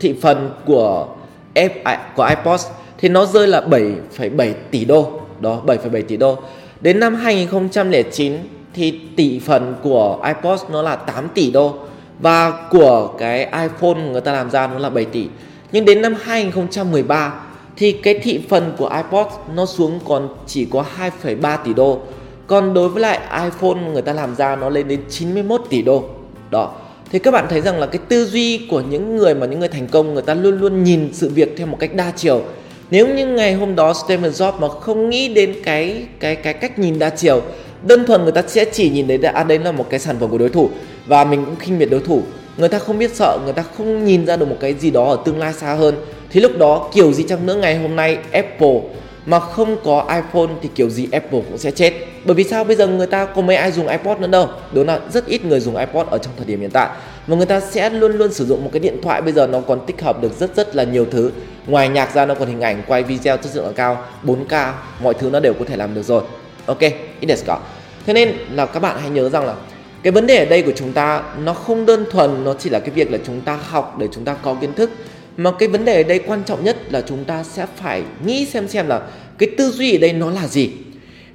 thị 0.00 0.14
phần 0.22 0.50
của 0.66 1.08
F, 1.54 1.70
à, 1.84 2.12
của 2.16 2.24
iPod 2.24 2.66
thì 2.98 3.08
nó 3.08 3.26
rơi 3.26 3.48
là 3.48 3.60
7,7 3.60 4.52
tỷ 4.70 4.84
đô. 4.84 5.20
Đó 5.40 5.62
7,7 5.66 6.02
tỷ 6.02 6.16
đô. 6.16 6.38
Đến 6.80 7.00
năm 7.00 7.14
2009 7.14 8.32
thì 8.74 9.00
tỷ 9.16 9.38
phần 9.38 9.74
của 9.82 10.24
iPod 10.26 10.60
nó 10.70 10.82
là 10.82 10.96
8 10.96 11.28
tỷ 11.34 11.50
đô 11.50 11.74
và 12.22 12.68
của 12.70 13.14
cái 13.18 13.38
iPhone 13.38 14.02
người 14.12 14.20
ta 14.20 14.32
làm 14.32 14.50
ra 14.50 14.66
nó 14.66 14.78
là 14.78 14.90
7 14.90 15.04
tỷ. 15.04 15.26
Nhưng 15.72 15.84
đến 15.84 16.02
năm 16.02 16.14
2013 16.22 17.34
thì 17.76 17.92
cái 17.92 18.14
thị 18.14 18.40
phần 18.48 18.72
của 18.78 18.88
iPod 18.96 19.26
nó 19.54 19.66
xuống 19.66 20.00
còn 20.08 20.28
chỉ 20.46 20.66
có 20.70 20.84
2,3 21.20 21.58
tỷ 21.64 21.74
đô. 21.74 22.00
Còn 22.46 22.74
đối 22.74 22.88
với 22.88 23.02
lại 23.02 23.20
iPhone 23.44 23.92
người 23.92 24.02
ta 24.02 24.12
làm 24.12 24.34
ra 24.34 24.56
nó 24.56 24.68
lên 24.68 24.88
đến 24.88 25.00
91 25.10 25.60
tỷ 25.70 25.82
đô. 25.82 26.04
Đó. 26.50 26.72
Thì 27.10 27.18
các 27.18 27.30
bạn 27.30 27.46
thấy 27.50 27.60
rằng 27.60 27.78
là 27.78 27.86
cái 27.86 28.00
tư 28.08 28.24
duy 28.24 28.66
của 28.70 28.80
những 28.80 29.16
người 29.16 29.34
mà 29.34 29.46
những 29.46 29.60
người 29.60 29.68
thành 29.68 29.86
công 29.86 30.14
người 30.14 30.22
ta 30.22 30.34
luôn 30.34 30.60
luôn 30.60 30.84
nhìn 30.84 31.10
sự 31.12 31.28
việc 31.28 31.54
theo 31.56 31.66
một 31.66 31.76
cách 31.80 31.94
đa 31.94 32.12
chiều. 32.16 32.42
Nếu 32.90 33.14
như 33.14 33.26
ngày 33.26 33.54
hôm 33.54 33.74
đó 33.74 33.94
Steve 33.94 34.28
Jobs 34.28 34.60
mà 34.60 34.68
không 34.68 35.10
nghĩ 35.10 35.34
đến 35.34 35.54
cái 35.64 36.06
cái 36.20 36.36
cái 36.36 36.54
cách 36.54 36.78
nhìn 36.78 36.98
đa 36.98 37.10
chiều 37.10 37.42
đơn 37.86 38.06
thuần 38.06 38.22
người 38.22 38.32
ta 38.32 38.42
sẽ 38.46 38.64
chỉ 38.64 38.90
nhìn 38.90 39.08
thấy 39.08 39.18
à 39.18 39.44
đấy 39.44 39.58
là 39.58 39.72
một 39.72 39.86
cái 39.90 40.00
sản 40.00 40.16
phẩm 40.20 40.30
của 40.30 40.38
đối 40.38 40.48
thủ 40.48 40.70
và 41.06 41.24
mình 41.24 41.44
cũng 41.44 41.56
khinh 41.56 41.78
miệt 41.78 41.90
đối 41.90 42.00
thủ. 42.00 42.22
Người 42.56 42.68
ta 42.68 42.78
không 42.78 42.98
biết 42.98 43.14
sợ, 43.14 43.38
người 43.44 43.52
ta 43.52 43.62
không 43.76 44.04
nhìn 44.04 44.26
ra 44.26 44.36
được 44.36 44.48
một 44.48 44.56
cái 44.60 44.74
gì 44.74 44.90
đó 44.90 45.04
ở 45.04 45.18
tương 45.24 45.38
lai 45.38 45.52
xa 45.52 45.74
hơn. 45.74 45.94
Thì 46.30 46.40
lúc 46.40 46.58
đó, 46.58 46.88
kiểu 46.94 47.12
gì 47.12 47.24
chăng 47.28 47.46
nữa 47.46 47.54
ngày 47.54 47.78
hôm 47.78 47.96
nay, 47.96 48.18
Apple 48.32 48.80
mà 49.26 49.40
không 49.40 49.76
có 49.84 50.06
iPhone 50.08 50.54
thì 50.62 50.68
kiểu 50.74 50.90
gì 50.90 51.08
Apple 51.12 51.40
cũng 51.48 51.58
sẽ 51.58 51.70
chết. 51.70 51.92
Bởi 52.24 52.34
vì 52.34 52.44
sao 52.44 52.64
bây 52.64 52.76
giờ 52.76 52.86
người 52.86 53.06
ta 53.06 53.24
có 53.24 53.42
mấy 53.42 53.56
ai 53.56 53.72
dùng 53.72 53.88
iPod 53.88 54.18
nữa 54.18 54.26
đâu? 54.26 54.48
Đúng 54.72 54.86
là 54.86 55.00
rất 55.12 55.26
ít 55.26 55.44
người 55.44 55.60
dùng 55.60 55.76
iPod 55.76 56.06
ở 56.10 56.18
trong 56.18 56.32
thời 56.36 56.46
điểm 56.46 56.60
hiện 56.60 56.70
tại. 56.70 56.88
Và 57.26 57.36
người 57.36 57.46
ta 57.46 57.60
sẽ 57.60 57.90
luôn 57.90 58.12
luôn 58.12 58.32
sử 58.32 58.46
dụng 58.46 58.64
một 58.64 58.70
cái 58.72 58.80
điện 58.80 58.96
thoại 59.02 59.22
bây 59.22 59.32
giờ 59.32 59.46
nó 59.46 59.60
còn 59.60 59.86
tích 59.86 60.02
hợp 60.02 60.22
được 60.22 60.38
rất 60.38 60.56
rất 60.56 60.76
là 60.76 60.84
nhiều 60.84 61.06
thứ. 61.10 61.30
Ngoài 61.66 61.88
nhạc 61.88 62.14
ra 62.14 62.26
nó 62.26 62.34
còn 62.34 62.48
hình 62.48 62.60
ảnh, 62.60 62.82
quay 62.86 63.02
video 63.02 63.36
chất 63.36 63.56
lượng 63.56 63.72
cao 63.76 64.04
4K 64.24 64.72
mọi 65.02 65.14
thứ 65.14 65.30
nó 65.30 65.40
đều 65.40 65.54
có 65.54 65.64
thể 65.68 65.76
làm 65.76 65.94
được 65.94 66.02
rồi. 66.02 66.22
Ok 66.66 66.80
ít 67.20 67.28
desu 67.28 67.44
ka 67.46 67.58
thế 68.06 68.12
nên 68.12 68.34
là 68.50 68.66
các 68.66 68.80
bạn 68.80 68.96
hãy 69.00 69.10
nhớ 69.10 69.28
rằng 69.28 69.46
là 69.46 69.54
cái 70.02 70.12
vấn 70.12 70.26
đề 70.26 70.38
ở 70.38 70.44
đây 70.44 70.62
của 70.62 70.72
chúng 70.76 70.92
ta 70.92 71.22
nó 71.44 71.54
không 71.54 71.86
đơn 71.86 72.04
thuần, 72.10 72.44
nó 72.44 72.54
chỉ 72.58 72.70
là 72.70 72.80
cái 72.80 72.90
việc 72.90 73.12
là 73.12 73.18
chúng 73.26 73.40
ta 73.40 73.58
học 73.68 73.96
để 73.98 74.08
chúng 74.12 74.24
ta 74.24 74.34
có 74.34 74.54
kiến 74.54 74.74
thức. 74.74 74.90
Mà 75.36 75.52
cái 75.58 75.68
vấn 75.68 75.84
đề 75.84 76.02
ở 76.02 76.08
đây 76.08 76.18
quan 76.18 76.42
trọng 76.44 76.64
nhất 76.64 76.76
là 76.90 77.00
chúng 77.00 77.24
ta 77.24 77.42
sẽ 77.42 77.66
phải 77.76 78.02
nghĩ 78.26 78.46
xem 78.46 78.68
xem 78.68 78.88
là 78.88 79.00
cái 79.38 79.48
tư 79.58 79.70
duy 79.70 79.96
ở 79.96 79.98
đây 79.98 80.12
nó 80.12 80.30
là 80.30 80.46
gì. 80.46 80.70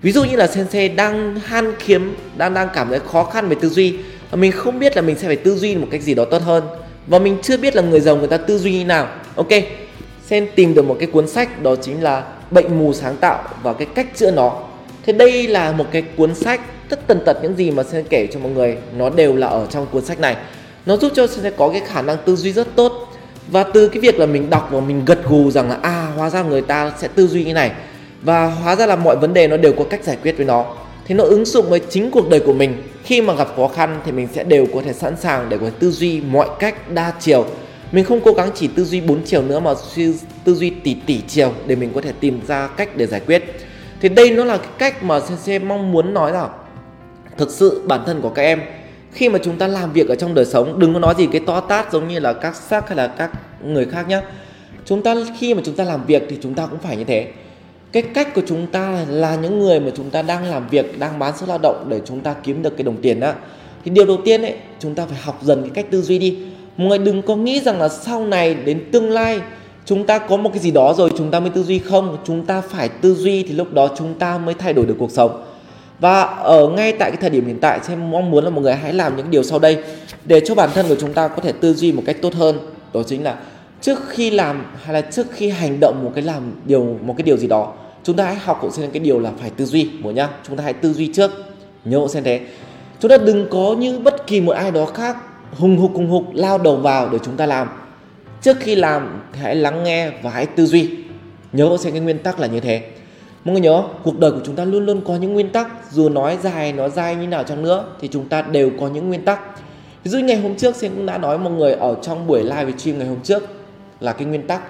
Ví 0.01 0.11
dụ 0.11 0.23
như 0.23 0.35
là 0.35 0.47
sensei 0.47 0.89
đang 0.89 1.39
han 1.39 1.73
kiếm, 1.85 2.15
đang 2.37 2.53
đang 2.53 2.67
cảm 2.73 2.89
thấy 2.89 2.99
khó 2.99 3.23
khăn 3.23 3.49
về 3.49 3.55
tư 3.61 3.69
duy 3.69 3.95
và 4.31 4.37
mình 4.37 4.51
không 4.51 4.79
biết 4.79 4.95
là 4.95 5.01
mình 5.01 5.15
sẽ 5.15 5.27
phải 5.27 5.35
tư 5.35 5.55
duy 5.55 5.75
một 5.75 5.87
cách 5.91 6.01
gì 6.01 6.13
đó 6.13 6.25
tốt 6.25 6.41
hơn. 6.41 6.63
Và 7.07 7.19
mình 7.19 7.37
chưa 7.43 7.57
biết 7.57 7.75
là 7.75 7.81
người 7.81 7.99
giàu 7.99 8.15
người 8.15 8.27
ta 8.27 8.37
tư 8.37 8.57
duy 8.57 8.71
như 8.71 8.85
nào. 8.85 9.07
Ok, 9.35 9.51
sen 10.25 10.47
tìm 10.55 10.73
được 10.73 10.85
một 10.85 10.95
cái 10.99 11.07
cuốn 11.07 11.27
sách, 11.27 11.63
đó 11.63 11.75
chính 11.75 12.03
là 12.03 12.23
bệnh 12.51 12.79
mù 12.79 12.93
sáng 12.93 13.15
tạo 13.15 13.43
và 13.63 13.73
cái 13.73 13.87
cách 13.95 14.07
chữa 14.15 14.31
nó. 14.31 14.59
Thế 15.05 15.13
đây 15.13 15.47
là 15.47 15.71
một 15.71 15.85
cái 15.91 16.01
cuốn 16.01 16.35
sách 16.35 16.61
tất 16.89 17.07
tần 17.07 17.19
tật 17.25 17.37
những 17.41 17.55
gì 17.55 17.71
mà 17.71 17.83
sẽ 17.83 18.03
kể 18.09 18.27
cho 18.33 18.39
mọi 18.39 18.51
người. 18.51 18.77
Nó 18.97 19.09
đều 19.09 19.35
là 19.35 19.47
ở 19.47 19.67
trong 19.69 19.85
cuốn 19.91 20.05
sách 20.05 20.19
này. 20.19 20.35
Nó 20.85 20.97
giúp 20.97 21.11
cho 21.15 21.27
sẽ 21.27 21.51
có 21.51 21.69
cái 21.69 21.81
khả 21.85 22.01
năng 22.01 22.17
tư 22.25 22.35
duy 22.35 22.53
rất 22.53 22.67
tốt. 22.75 22.91
Và 23.51 23.63
từ 23.63 23.87
cái 23.87 24.01
việc 24.01 24.19
là 24.19 24.25
mình 24.25 24.49
đọc 24.49 24.69
và 24.71 24.79
mình 24.79 25.05
gật 25.05 25.29
gù 25.29 25.51
rằng 25.51 25.69
là 25.69 25.77
à 25.81 26.07
hóa 26.15 26.29
ra 26.29 26.43
người 26.43 26.61
ta 26.61 26.91
sẽ 26.97 27.07
tư 27.07 27.27
duy 27.27 27.45
như 27.45 27.53
này. 27.53 27.71
Và 28.21 28.45
hóa 28.45 28.75
ra 28.75 28.85
là 28.85 28.95
mọi 28.95 29.15
vấn 29.15 29.33
đề 29.33 29.47
nó 29.47 29.57
đều 29.57 29.73
có 29.73 29.83
cách 29.89 30.03
giải 30.03 30.17
quyết 30.23 30.37
với 30.37 30.45
nó. 30.45 30.65
Thì 31.05 31.15
nó 31.15 31.23
ứng 31.23 31.45
dụng 31.45 31.69
với 31.69 31.79
chính 31.89 32.11
cuộc 32.11 32.29
đời 32.29 32.39
của 32.39 32.53
mình. 32.53 32.83
Khi 33.03 33.21
mà 33.21 33.33
gặp 33.33 33.47
khó 33.55 33.67
khăn 33.67 33.99
thì 34.05 34.11
mình 34.11 34.27
sẽ 34.33 34.43
đều 34.43 34.67
có 34.73 34.81
thể 34.85 34.93
sẵn 34.93 35.17
sàng 35.17 35.49
để 35.49 35.57
có 35.57 35.69
tư 35.79 35.91
duy 35.91 36.21
mọi 36.21 36.49
cách 36.59 36.91
đa 36.91 37.13
chiều. 37.19 37.45
Mình 37.91 38.05
không 38.05 38.21
cố 38.21 38.33
gắng 38.33 38.49
chỉ 38.55 38.67
tư 38.67 38.85
duy 38.85 39.01
bốn 39.01 39.25
chiều 39.25 39.41
nữa 39.41 39.59
mà 39.59 39.73
suy, 39.95 40.13
tư 40.43 40.55
duy 40.55 40.69
tỷ 40.69 40.95
tỷ 41.05 41.21
chiều 41.27 41.53
để 41.67 41.75
mình 41.75 41.91
có 41.95 42.01
thể 42.01 42.11
tìm 42.19 42.41
ra 42.47 42.67
cách 42.67 42.97
để 42.97 43.07
giải 43.07 43.19
quyết. 43.19 43.43
Thì 44.01 44.09
đây 44.09 44.31
nó 44.31 44.43
là 44.43 44.57
cái 44.57 44.67
cách 44.77 45.03
mà 45.03 45.19
sensei 45.19 45.59
mong 45.59 45.91
muốn 45.91 46.13
nói 46.13 46.31
là 46.31 46.49
thực 47.37 47.51
sự 47.51 47.81
bản 47.87 48.03
thân 48.05 48.21
của 48.21 48.29
các 48.29 48.41
em 48.41 48.61
khi 49.11 49.29
mà 49.29 49.39
chúng 49.43 49.57
ta 49.57 49.67
làm 49.67 49.93
việc 49.93 50.09
ở 50.09 50.15
trong 50.15 50.33
đời 50.33 50.45
sống 50.45 50.79
đừng 50.79 50.93
có 50.93 50.99
nói 50.99 51.15
gì 51.17 51.27
cái 51.31 51.41
to 51.45 51.59
tát 51.59 51.91
giống 51.91 52.07
như 52.07 52.19
là 52.19 52.33
các 52.33 52.55
sắc 52.55 52.87
hay 52.87 52.97
là 52.97 53.07
các 53.07 53.31
người 53.63 53.85
khác 53.85 54.07
nhé 54.07 54.21
chúng 54.85 55.03
ta 55.03 55.15
khi 55.39 55.53
mà 55.53 55.61
chúng 55.65 55.75
ta 55.75 55.83
làm 55.83 56.05
việc 56.05 56.23
thì 56.29 56.37
chúng 56.43 56.53
ta 56.53 56.65
cũng 56.65 56.79
phải 56.79 56.97
như 56.97 57.03
thế 57.03 57.27
cái 57.91 58.03
cách 58.03 58.35
của 58.35 58.41
chúng 58.47 58.67
ta 58.67 59.05
là 59.09 59.35
những 59.35 59.59
người 59.59 59.79
mà 59.79 59.91
chúng 59.97 60.09
ta 60.09 60.21
đang 60.21 60.43
làm 60.43 60.69
việc 60.69 60.99
đang 60.99 61.19
bán 61.19 61.37
sức 61.37 61.49
lao 61.49 61.57
động 61.57 61.85
để 61.89 62.01
chúng 62.05 62.19
ta 62.19 62.35
kiếm 62.43 62.61
được 62.61 62.77
cái 62.77 62.83
đồng 62.83 63.01
tiền 63.01 63.19
đó 63.19 63.33
thì 63.85 63.91
điều 63.91 64.05
đầu 64.05 64.17
tiên 64.25 64.41
ấy 64.41 64.53
chúng 64.79 64.95
ta 64.95 65.05
phải 65.05 65.17
học 65.21 65.39
dần 65.41 65.61
cái 65.61 65.71
cách 65.73 65.85
tư 65.91 66.01
duy 66.01 66.19
đi 66.19 66.37
mọi 66.77 66.87
người 66.87 66.97
đừng 66.97 67.21
có 67.21 67.35
nghĩ 67.35 67.59
rằng 67.59 67.81
là 67.81 67.89
sau 67.89 68.25
này 68.25 68.53
đến 68.53 68.91
tương 68.91 69.09
lai 69.09 69.41
chúng 69.85 70.05
ta 70.05 70.17
có 70.17 70.37
một 70.37 70.49
cái 70.53 70.59
gì 70.59 70.71
đó 70.71 70.93
rồi 70.97 71.11
chúng 71.17 71.31
ta 71.31 71.39
mới 71.39 71.49
tư 71.49 71.63
duy 71.63 71.79
không 71.79 72.17
chúng 72.25 72.45
ta 72.45 72.61
phải 72.61 72.89
tư 72.89 73.15
duy 73.15 73.43
thì 73.43 73.53
lúc 73.53 73.73
đó 73.73 73.89
chúng 73.97 74.13
ta 74.13 74.37
mới 74.37 74.53
thay 74.53 74.73
đổi 74.73 74.85
được 74.85 74.95
cuộc 74.99 75.11
sống 75.11 75.43
và 75.99 76.21
ở 76.23 76.67
ngay 76.67 76.91
tại 76.91 77.11
cái 77.11 77.17
thời 77.21 77.29
điểm 77.29 77.45
hiện 77.45 77.59
tại, 77.61 77.79
xem 77.83 78.11
mong 78.11 78.31
muốn 78.31 78.43
là 78.43 78.49
mọi 78.49 78.61
người 78.61 78.75
hãy 78.75 78.93
làm 78.93 79.17
những 79.17 79.31
điều 79.31 79.43
sau 79.43 79.59
đây 79.59 79.83
để 80.25 80.41
cho 80.45 80.55
bản 80.55 80.69
thân 80.73 80.85
của 80.89 80.95
chúng 80.99 81.13
ta 81.13 81.27
có 81.27 81.41
thể 81.41 81.51
tư 81.51 81.73
duy 81.73 81.91
một 81.91 82.03
cách 82.05 82.17
tốt 82.21 82.33
hơn. 82.33 82.59
Đó 82.93 83.01
chính 83.07 83.23
là 83.23 83.35
trước 83.81 83.99
khi 84.09 84.29
làm 84.29 84.65
hay 84.83 84.93
là 84.93 85.01
trước 85.01 85.27
khi 85.31 85.49
hành 85.49 85.79
động 85.79 86.03
một 86.03 86.11
cái 86.15 86.23
làm 86.23 86.61
điều, 86.65 86.97
một 87.01 87.13
cái 87.17 87.23
điều 87.23 87.37
gì 87.37 87.47
đó, 87.47 87.73
chúng 88.03 88.15
ta 88.15 88.25
hãy 88.25 88.35
học 88.35 88.59
hộ 88.61 88.71
xem 88.71 88.91
cái 88.91 88.99
điều 88.99 89.19
là 89.19 89.31
phải 89.39 89.49
tư 89.49 89.65
duy 89.65 89.89
một 89.99 90.11
nhá. 90.11 90.29
Chúng 90.47 90.57
ta 90.57 90.63
hãy 90.63 90.73
tư 90.73 90.93
duy 90.93 91.13
trước, 91.13 91.31
nhớ 91.85 91.97
hộ 91.97 92.07
xem 92.07 92.23
thế. 92.23 92.39
Chúng 92.99 93.09
ta 93.09 93.17
đừng 93.17 93.47
có 93.49 93.75
như 93.79 93.99
bất 93.99 94.27
kỳ 94.27 94.41
một 94.41 94.51
ai 94.51 94.71
đó 94.71 94.85
khác 94.85 95.17
hùng 95.57 95.77
hục 95.77 95.93
hùng 95.93 96.09
hục 96.09 96.23
lao 96.33 96.57
đầu 96.57 96.75
vào 96.75 97.09
để 97.09 97.17
chúng 97.25 97.37
ta 97.37 97.45
làm. 97.45 97.67
Trước 98.41 98.57
khi 98.59 98.75
làm 98.75 99.21
thì 99.33 99.39
hãy 99.41 99.55
lắng 99.55 99.83
nghe 99.83 100.11
và 100.21 100.29
hãy 100.29 100.45
tư 100.45 100.65
duy. 100.65 100.89
Nhớ 101.53 101.77
xem 101.79 101.93
cái 101.93 102.01
nguyên 102.01 102.19
tắc 102.19 102.39
là 102.39 102.47
như 102.47 102.59
thế 102.59 102.81
mọi 103.47 103.53
người 103.53 103.61
nhớ, 103.61 103.83
cuộc 104.03 104.19
đời 104.19 104.31
của 104.31 104.39
chúng 104.43 104.55
ta 104.55 104.65
luôn 104.65 104.85
luôn 104.85 105.01
có 105.05 105.15
những 105.15 105.33
nguyên 105.33 105.49
tắc. 105.49 105.91
Dù 105.91 106.09
nói 106.09 106.37
dài 106.43 106.73
nói 106.73 106.89
dài 106.89 107.15
như 107.15 107.27
nào 107.27 107.43
chăng 107.43 107.63
nữa, 107.63 107.85
thì 108.01 108.07
chúng 108.11 108.29
ta 108.29 108.41
đều 108.41 108.71
có 108.79 108.87
những 108.87 109.07
nguyên 109.07 109.25
tắc. 109.25 109.39
Ví 110.03 110.11
dụ 110.11 110.19
ngày 110.19 110.37
hôm 110.37 110.55
trước 110.55 110.75
sen 110.75 110.91
cũng 110.95 111.05
đã 111.05 111.17
nói 111.17 111.37
mọi 111.37 111.53
người 111.53 111.73
ở 111.73 111.95
trong 112.01 112.27
buổi 112.27 112.43
live 112.43 112.71
stream 112.77 112.99
ngày 112.99 113.07
hôm 113.07 113.17
trước 113.23 113.43
là 113.99 114.13
cái 114.13 114.25
nguyên 114.25 114.47
tắc. 114.47 114.61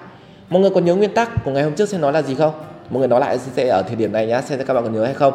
Mọi 0.50 0.62
người 0.62 0.70
còn 0.70 0.86
nhớ 0.86 0.96
nguyên 0.96 1.14
tắc 1.14 1.46
của 1.46 1.52
ngày 1.52 1.64
hôm 1.64 1.74
trước 1.74 1.90
sen 1.90 2.02
nói 2.02 2.14
là 2.14 2.22
gì 2.22 2.36
không? 2.36 2.54
Mọi 2.90 3.00
người 3.00 3.08
nói 3.08 3.20
lại 3.20 3.40
sẽ 3.56 3.68
ở 3.68 3.82
thời 3.82 3.96
điểm 3.96 4.12
này 4.12 4.28
nhá, 4.28 4.42
xem 4.42 4.60
các 4.68 4.74
bạn 4.74 4.84
còn 4.84 4.94
nhớ 4.94 5.06
hay 5.06 5.14
không. 5.14 5.34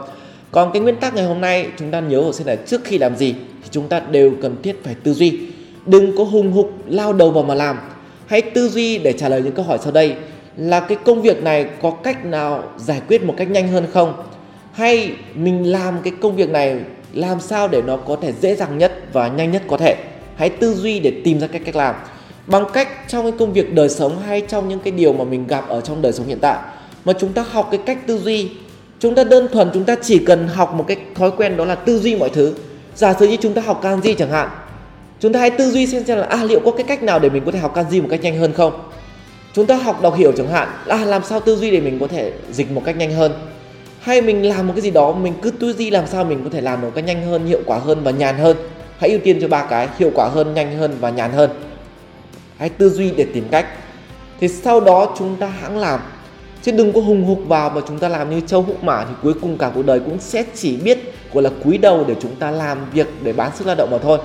Còn 0.50 0.72
cái 0.72 0.82
nguyên 0.82 0.96
tắc 0.96 1.14
ngày 1.14 1.24
hôm 1.24 1.40
nay, 1.40 1.68
chúng 1.78 1.90
ta 1.90 2.00
nhớ 2.00 2.30
sẽ 2.32 2.44
là 2.44 2.56
trước 2.56 2.80
khi 2.84 2.98
làm 2.98 3.16
gì 3.16 3.32
thì 3.32 3.68
chúng 3.70 3.88
ta 3.88 4.00
đều 4.00 4.32
cần 4.42 4.62
thiết 4.62 4.84
phải 4.84 4.94
tư 4.94 5.14
duy. 5.14 5.40
Đừng 5.86 6.16
có 6.16 6.24
hùng 6.24 6.52
hục, 6.52 6.72
lao 6.86 7.12
đầu 7.12 7.30
vào 7.30 7.42
mà 7.42 7.54
làm. 7.54 7.78
Hãy 8.26 8.42
tư 8.42 8.68
duy 8.68 8.98
để 8.98 9.12
trả 9.12 9.28
lời 9.28 9.42
những 9.42 9.52
câu 9.52 9.64
hỏi 9.64 9.78
sau 9.82 9.92
đây 9.92 10.14
là 10.56 10.80
cái 10.80 10.98
công 11.04 11.22
việc 11.22 11.42
này 11.42 11.66
có 11.82 11.90
cách 11.90 12.24
nào 12.24 12.64
giải 12.76 13.00
quyết 13.08 13.24
một 13.24 13.34
cách 13.36 13.50
nhanh 13.50 13.68
hơn 13.68 13.86
không? 13.92 14.22
Hay 14.72 15.12
mình 15.34 15.70
làm 15.70 15.94
cái 16.04 16.12
công 16.20 16.36
việc 16.36 16.50
này, 16.50 16.76
làm 17.12 17.40
sao 17.40 17.68
để 17.68 17.82
nó 17.82 17.96
có 17.96 18.16
thể 18.22 18.32
dễ 18.40 18.54
dàng 18.54 18.78
nhất 18.78 18.92
và 19.12 19.28
nhanh 19.28 19.52
nhất 19.52 19.62
có 19.68 19.76
thể? 19.76 19.96
Hãy 20.36 20.48
tư 20.48 20.74
duy 20.74 21.00
để 21.00 21.12
tìm 21.24 21.40
ra 21.40 21.46
cách 21.46 21.62
cách 21.64 21.76
làm. 21.76 21.94
Bằng 22.46 22.64
cách 22.72 22.88
trong 23.08 23.22
cái 23.22 23.32
công 23.38 23.52
việc 23.52 23.74
đời 23.74 23.88
sống 23.88 24.18
hay 24.26 24.40
trong 24.40 24.68
những 24.68 24.78
cái 24.78 24.92
điều 24.92 25.12
mà 25.12 25.24
mình 25.24 25.46
gặp 25.46 25.68
ở 25.68 25.80
trong 25.80 26.02
đời 26.02 26.12
sống 26.12 26.26
hiện 26.26 26.38
tại, 26.40 26.58
mà 27.04 27.12
chúng 27.12 27.32
ta 27.32 27.44
học 27.50 27.68
cái 27.70 27.80
cách 27.86 27.98
tư 28.06 28.18
duy. 28.18 28.50
Chúng 28.98 29.14
ta 29.14 29.24
đơn 29.24 29.48
thuần 29.52 29.70
chúng 29.74 29.84
ta 29.84 29.96
chỉ 30.02 30.18
cần 30.18 30.48
học 30.48 30.74
một 30.74 30.84
cái 30.88 30.96
thói 31.14 31.30
quen 31.30 31.56
đó 31.56 31.64
là 31.64 31.74
tư 31.74 31.98
duy 31.98 32.16
mọi 32.16 32.30
thứ. 32.30 32.54
Giả 32.94 33.14
sử 33.14 33.28
như 33.28 33.36
chúng 33.40 33.54
ta 33.54 33.62
học 33.62 33.84
kanji 33.84 34.14
chẳng 34.14 34.30
hạn, 34.30 34.48
chúng 35.20 35.32
ta 35.32 35.40
hãy 35.40 35.50
tư 35.50 35.70
duy 35.70 35.86
xem 35.86 36.04
xem 36.04 36.18
là 36.18 36.24
à 36.24 36.44
liệu 36.44 36.60
có 36.60 36.70
cái 36.70 36.84
cách 36.84 37.02
nào 37.02 37.18
để 37.18 37.30
mình 37.30 37.42
có 37.46 37.52
thể 37.52 37.58
học 37.58 37.76
kanji 37.76 38.02
một 38.02 38.08
cách 38.10 38.22
nhanh 38.22 38.38
hơn 38.38 38.52
không? 38.52 38.72
Chúng 39.52 39.66
ta 39.66 39.74
học 39.74 40.02
đọc 40.02 40.14
hiểu 40.16 40.32
chẳng 40.36 40.48
hạn 40.48 40.68
là 40.84 41.04
làm 41.04 41.24
sao 41.24 41.40
tư 41.40 41.56
duy 41.56 41.70
để 41.70 41.80
mình 41.80 41.98
có 41.98 42.06
thể 42.06 42.32
dịch 42.50 42.70
một 42.70 42.82
cách 42.84 42.96
nhanh 42.96 43.12
hơn. 43.12 43.32
Hay 44.00 44.22
mình 44.22 44.48
làm 44.48 44.66
một 44.66 44.72
cái 44.76 44.82
gì 44.82 44.90
đó, 44.90 45.12
mình 45.12 45.32
cứ 45.42 45.50
tư 45.50 45.72
duy 45.72 45.90
làm 45.90 46.06
sao 46.06 46.24
mình 46.24 46.44
có 46.44 46.50
thể 46.50 46.60
làm 46.60 46.80
một 46.80 46.90
cách 46.94 47.04
nhanh 47.04 47.26
hơn, 47.26 47.46
hiệu 47.46 47.60
quả 47.66 47.78
hơn 47.78 47.98
và 48.02 48.10
nhàn 48.10 48.38
hơn. 48.38 48.56
Hãy 48.98 49.10
ưu 49.10 49.20
tiên 49.24 49.38
cho 49.40 49.48
ba 49.48 49.62
cái, 49.62 49.88
hiệu 49.98 50.10
quả 50.14 50.28
hơn, 50.28 50.54
nhanh 50.54 50.78
hơn 50.78 50.96
và 51.00 51.10
nhàn 51.10 51.32
hơn. 51.32 51.50
Hãy 52.56 52.68
tư 52.68 52.90
duy 52.90 53.10
để 53.16 53.26
tìm 53.34 53.44
cách. 53.50 53.66
Thì 54.40 54.48
sau 54.48 54.80
đó 54.80 55.14
chúng 55.18 55.36
ta 55.36 55.46
hãng 55.46 55.78
làm. 55.78 56.00
Chứ 56.62 56.72
đừng 56.72 56.92
có 56.92 57.00
hùng 57.00 57.24
hục 57.24 57.38
vào 57.48 57.70
mà 57.70 57.80
chúng 57.88 57.98
ta 57.98 58.08
làm 58.08 58.30
như 58.30 58.40
châu 58.40 58.62
húc 58.62 58.84
mã 58.84 59.04
thì 59.04 59.14
cuối 59.22 59.34
cùng 59.42 59.58
cả 59.58 59.70
cuộc 59.74 59.86
đời 59.86 60.00
cũng 60.00 60.18
sẽ 60.20 60.44
chỉ 60.54 60.76
biết, 60.76 60.98
gọi 61.32 61.42
là, 61.42 61.50
cúi 61.64 61.78
đầu 61.78 62.04
để 62.08 62.14
chúng 62.22 62.34
ta 62.36 62.50
làm 62.50 62.78
việc, 62.92 63.06
để 63.22 63.32
bán 63.32 63.50
sức 63.56 63.66
lao 63.66 63.76
động 63.76 63.90
mà 63.90 63.98
thôi. 63.98 64.18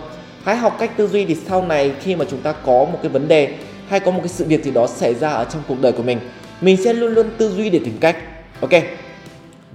Hãy 0.44 0.56
học 0.56 0.76
cách 0.80 0.98
tư 0.98 1.08
duy 1.08 1.26
thì 1.26 1.36
sau 1.48 1.66
này 1.66 1.92
khi 2.02 2.16
mà 2.16 2.26
chúng 2.30 2.42
ta 2.42 2.52
có 2.52 2.72
một 2.72 3.00
cái 3.02 3.10
vấn 3.10 3.28
đề 3.28 3.54
hay 3.88 4.00
có 4.00 4.12
một 4.12 4.20
cái 4.20 4.30
sự 4.30 4.46
việc 4.46 4.64
gì 4.64 4.72
đó 4.72 4.88
xảy 4.88 5.16
ra 5.16 5.30
ở 5.30 5.46
trong 5.46 5.62
cuộc 5.68 5.82
đời 5.82 5.92
của 5.92 6.04
mình 6.04 6.20
mình 6.62 6.78
sẽ 6.84 6.94
luôn 6.94 7.14
luôn 7.14 7.30
tư 7.38 7.52
duy 7.52 7.70
để 7.70 7.80
tìm 7.86 7.98
cách. 8.00 8.18
Ok. 8.62 8.72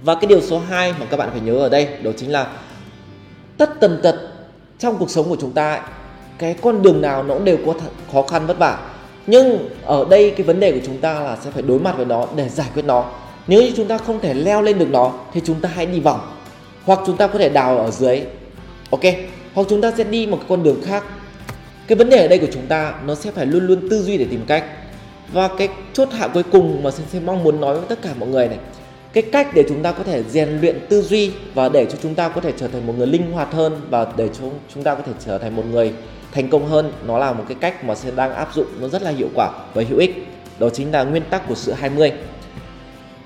Và 0.03 0.15
cái 0.15 0.25
điều 0.25 0.41
số 0.41 0.59
2 0.59 0.93
mà 0.99 1.05
các 1.09 1.17
bạn 1.17 1.29
phải 1.31 1.41
nhớ 1.41 1.53
ở 1.53 1.69
đây, 1.69 1.87
đó 2.03 2.11
chính 2.17 2.31
là 2.31 2.47
tất 3.57 3.69
tần 3.79 3.99
tật 4.03 4.15
trong 4.79 4.97
cuộc 4.97 5.09
sống 5.09 5.29
của 5.29 5.37
chúng 5.41 5.51
ta 5.51 5.81
cái 6.37 6.55
con 6.61 6.81
đường 6.81 7.01
nào 7.01 7.23
nó 7.23 7.33
cũng 7.33 7.45
đều 7.45 7.57
có 7.65 7.73
khó 8.13 8.21
khăn, 8.21 8.47
vất 8.47 8.57
vả. 8.57 8.79
Nhưng 9.27 9.69
ở 9.85 10.05
đây 10.09 10.33
cái 10.37 10.45
vấn 10.45 10.59
đề 10.59 10.71
của 10.71 10.79
chúng 10.85 10.97
ta 10.97 11.19
là 11.19 11.37
sẽ 11.43 11.51
phải 11.51 11.61
đối 11.61 11.79
mặt 11.79 11.97
với 11.97 12.05
nó 12.05 12.27
để 12.35 12.49
giải 12.49 12.67
quyết 12.73 12.85
nó. 12.85 13.05
Nếu 13.47 13.61
như 13.61 13.71
chúng 13.75 13.87
ta 13.87 13.97
không 13.97 14.19
thể 14.19 14.33
leo 14.33 14.61
lên 14.61 14.79
được 14.79 14.89
nó, 14.89 15.13
thì 15.33 15.41
chúng 15.45 15.61
ta 15.61 15.69
hãy 15.75 15.85
đi 15.85 15.99
vòng. 15.99 16.19
Hoặc 16.85 16.99
chúng 17.05 17.17
ta 17.17 17.27
có 17.27 17.39
thể 17.39 17.49
đào 17.49 17.77
ở 17.77 17.91
dưới. 17.91 18.21
Ok. 18.89 19.01
Hoặc 19.53 19.67
chúng 19.69 19.81
ta 19.81 19.93
sẽ 19.97 20.03
đi 20.03 20.27
một 20.27 20.37
cái 20.37 20.45
con 20.49 20.63
đường 20.63 20.81
khác 20.85 21.03
cái 21.87 21.95
vấn 21.95 22.09
đề 22.09 22.21
ở 22.21 22.27
đây 22.27 22.39
của 22.39 22.47
chúng 22.53 22.67
ta, 22.67 22.93
nó 23.05 23.15
sẽ 23.15 23.31
phải 23.31 23.45
luôn 23.45 23.67
luôn 23.67 23.89
tư 23.89 24.03
duy 24.03 24.17
để 24.17 24.25
tìm 24.29 24.43
cách. 24.47 24.63
Và 25.33 25.49
cái 25.57 25.69
chốt 25.93 26.09
hạ 26.11 26.27
cuối 26.27 26.43
cùng 26.51 26.83
mà 26.83 26.91
sensei 26.91 27.21
mong 27.21 27.43
muốn 27.43 27.61
nói 27.61 27.75
với 27.75 27.85
tất 27.89 28.01
cả 28.01 28.09
mọi 28.19 28.29
người 28.29 28.47
này, 28.47 28.57
cái 29.13 29.23
cách 29.23 29.47
để 29.53 29.63
chúng 29.69 29.83
ta 29.83 29.91
có 29.91 30.03
thể 30.03 30.23
rèn 30.23 30.49
luyện 30.61 30.79
tư 30.89 31.01
duy 31.01 31.31
và 31.53 31.69
để 31.69 31.85
cho 31.85 31.97
chúng 32.03 32.15
ta 32.15 32.29
có 32.29 32.41
thể 32.41 32.53
trở 32.57 32.67
thành 32.67 32.87
một 32.87 32.93
người 32.97 33.07
linh 33.07 33.31
hoạt 33.31 33.53
hơn 33.53 33.81
và 33.89 34.07
để 34.17 34.29
cho 34.39 34.43
chúng 34.73 34.83
ta 34.83 34.95
có 34.95 35.01
thể 35.05 35.11
trở 35.25 35.37
thành 35.37 35.55
một 35.55 35.63
người 35.71 35.93
thành 36.31 36.49
công 36.49 36.67
hơn, 36.67 36.91
nó 37.05 37.17
là 37.17 37.33
một 37.33 37.43
cái 37.47 37.57
cách 37.61 37.85
mà 37.85 37.95
sẽ 37.95 38.11
đang 38.15 38.33
áp 38.33 38.49
dụng 38.55 38.67
nó 38.79 38.87
rất 38.87 39.01
là 39.01 39.11
hiệu 39.11 39.29
quả 39.35 39.51
và 39.73 39.83
hữu 39.89 39.99
ích. 39.99 40.27
Đó 40.59 40.69
chính 40.69 40.91
là 40.91 41.03
nguyên 41.03 41.23
tắc 41.29 41.47
của 41.47 41.55
sự 41.55 41.73
20 41.73 42.11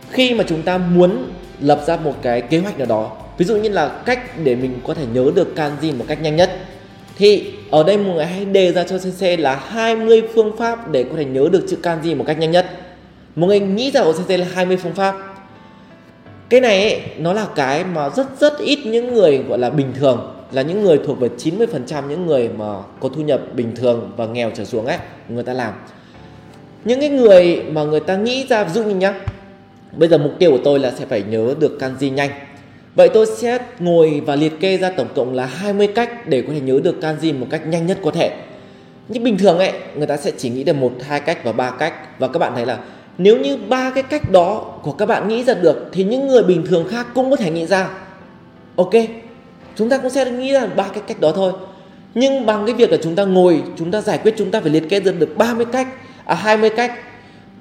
khi 0.10 0.34
mà 0.34 0.44
chúng 0.48 0.62
ta 0.62 0.78
muốn 0.78 1.32
lập 1.60 1.84
ra 1.88 1.98
một 1.98 2.14
cái 2.22 2.42
kế 2.42 2.60
hoạch 2.60 2.78
nào 2.78 2.88
đó, 2.88 3.12
ví 3.38 3.46
dụ 3.46 3.56
như 3.56 3.70
là 3.70 4.02
cách 4.06 4.40
để 4.44 4.56
mình 4.56 4.80
có 4.88 4.94
thể 4.94 5.06
nhớ 5.14 5.32
được 5.36 5.54
kanji 5.56 5.98
một 5.98 6.06
cách 6.08 6.22
nhanh 6.22 6.36
nhất 6.36 6.52
thì 7.18 7.54
ở 7.72 7.84
đây 7.84 7.98
mọi 7.98 8.16
người 8.16 8.26
hãy 8.26 8.46
đề 8.46 8.72
ra 8.72 8.84
cho 8.84 8.98
CC 8.98 9.40
là 9.40 9.56
20 9.56 10.24
phương 10.34 10.58
pháp 10.58 10.92
để 10.92 11.04
có 11.04 11.10
thể 11.18 11.26
nhớ 11.26 11.50
được 11.52 11.66
chữ 11.70 11.78
kanji 11.84 12.18
một 12.18 12.24
cách 12.28 12.40
nhanh 12.40 12.52
nhất. 12.52 12.66
Mọi 13.36 13.48
người 13.48 13.60
nghĩ 13.60 13.92
ra 13.92 14.02
ở 14.02 14.14
CC 14.14 14.30
là 14.30 14.48
20 14.54 14.78
phương 14.78 14.94
pháp. 14.94 15.16
Cái 16.50 16.62
này 16.62 16.82
ấy, 16.82 17.02
nó 17.18 17.34
là 17.34 17.48
cái 17.56 17.84
mà 17.84 18.10
rất 18.10 18.28
rất 18.40 18.60
ít 18.60 18.80
những 18.86 19.14
người 19.14 19.38
gọi 19.38 19.60
là 19.60 19.70
bình 19.70 19.94
thường 20.00 20.34
là 20.52 20.62
những 20.62 20.84
người 20.84 21.00
thuộc 21.06 21.20
về 21.20 21.30
90% 21.38 22.08
những 22.08 22.26
người 22.26 22.50
mà 22.58 22.66
có 23.00 23.10
thu 23.10 23.22
nhập 23.22 23.42
bình 23.54 23.76
thường 23.76 24.12
và 24.18 24.26
nghèo 24.26 24.52
trở 24.56 24.66
xuống 24.66 24.86
ấy 24.86 24.98
người 25.30 25.44
ta 25.44 25.54
làm. 25.54 25.74
Những 26.86 27.00
cái 27.00 27.10
người 27.10 27.64
mà 27.72 27.84
người 27.84 28.00
ta 28.00 28.16
nghĩ 28.16 28.46
ra 28.50 28.64
ví 28.64 28.74
dụ 28.74 28.84
như 28.84 28.96
nhá 28.96 29.14
bây 29.98 30.10
giờ 30.10 30.18
mục 30.18 30.32
tiêu 30.40 30.52
của 30.52 30.60
tôi 30.64 30.80
là 30.80 30.92
sẽ 30.92 31.06
phải 31.06 31.24
nhớ 31.30 31.56
được 31.60 31.78
kanji 31.80 32.14
nhanh 32.14 32.30
vậy 32.98 33.10
tôi 33.10 33.26
sẽ 33.26 33.60
ngồi 33.80 34.22
và 34.26 34.36
liệt 34.36 34.60
kê 34.60 34.78
ra 34.78 34.90
tổng 34.90 35.08
cộng 35.16 35.34
là 35.34 35.46
20 35.46 35.88
cách 35.88 36.28
để 36.28 36.42
có 36.42 36.54
thể 36.54 36.60
nhớ 36.60 36.80
được 36.84 36.96
kanji 37.02 37.40
một 37.40 37.48
cách 37.50 37.68
nhanh 37.68 37.88
nhất 37.88 37.98
có 38.04 38.12
thể. 38.12 38.32
Nhưng 39.08 39.24
bình 39.24 39.38
thường 39.38 39.58
ấy, 39.58 39.72
người 39.96 40.08
ta 40.08 40.18
sẽ 40.18 40.32
chỉ 40.38 40.50
nghĩ 40.50 40.64
được 40.64 40.74
một, 40.74 40.92
hai 41.02 41.20
cách 41.20 41.44
và 41.44 41.52
ba 41.52 41.72
cách. 41.72 42.20
Và 42.20 42.28
các 42.28 42.40
bạn 42.40 42.52
thấy 42.56 42.66
là 42.66 42.78
nếu 43.18 43.38
như 43.38 43.58
ba 43.58 43.92
cái 43.96 44.04
cách 44.04 44.32
đó 44.32 44.80
của 44.84 44.92
các 44.92 45.06
bạn 45.06 45.28
nghĩ 45.28 45.44
ra 45.44 45.54
được, 45.54 45.90
thì 45.92 46.04
những 46.04 46.28
người 46.28 46.44
bình 46.44 46.66
thường 46.66 46.88
khác 46.90 47.08
cũng 47.16 47.30
có 47.30 47.36
thể 47.36 47.52
nghĩ 47.52 47.66
ra. 47.66 47.90
Ok, 48.76 48.94
chúng 49.76 49.90
ta 49.90 49.98
cũng 49.98 50.10
sẽ 50.10 50.32
nghĩ 50.32 50.54
ra 50.54 50.66
ba 50.66 50.88
cái 50.94 51.04
cách 51.08 51.20
đó 51.20 51.32
thôi. 51.36 51.52
Nhưng 52.16 52.46
bằng 52.46 52.66
cái 52.66 52.76
việc 52.76 52.92
là 52.92 52.98
chúng 53.04 53.16
ta 53.16 53.24
ngồi, 53.24 53.64
chúng 53.78 53.92
ta 53.92 54.02
giải 54.02 54.18
quyết, 54.18 54.34
chúng 54.38 54.52
ta 54.52 54.62
phải 54.62 54.70
liệt 54.70 54.90
kê 54.90 55.00
ra 55.00 55.12
được 55.12 55.38
30 55.38 55.66
cách 55.72 55.88
à 56.26 56.36
20 56.36 56.70
cách. 56.70 56.94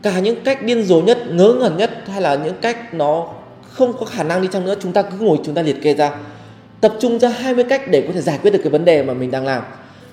Cả 0.03 0.19
những 0.19 0.37
cách 0.45 0.63
điên 0.63 0.83
rồ 0.83 1.01
nhất, 1.01 1.19
ngớ 1.31 1.57
ngẩn 1.61 1.77
nhất, 1.77 1.91
hay 2.07 2.21
là 2.21 2.35
những 2.35 2.55
cách 2.61 2.95
nó 2.95 3.29
không 3.77 3.93
có 4.01 4.07
khả 4.07 4.23
năng 4.23 4.43
đi 4.43 4.49
chăng 4.53 4.65
nữa, 4.65 4.75
chúng 4.81 4.93
ta 4.93 5.03
cứ 5.03 5.17
ngồi, 5.21 5.39
chúng 5.45 5.55
ta 5.55 5.63
liệt 5.63 5.83
kê 5.83 5.95
ra 5.95 6.11
tập 6.81 6.95
trung 7.01 7.19
ra 7.19 7.29
20 7.29 7.65
cách 7.65 7.83
để 7.91 8.05
có 8.07 8.13
thể 8.13 8.21
giải 8.21 8.39
quyết 8.43 8.51
được 8.51 8.61
cái 8.63 8.71
vấn 8.71 8.85
đề 8.85 9.03
mà 9.03 9.15
mình 9.15 9.31
đang 9.31 9.47
làm 9.47 9.63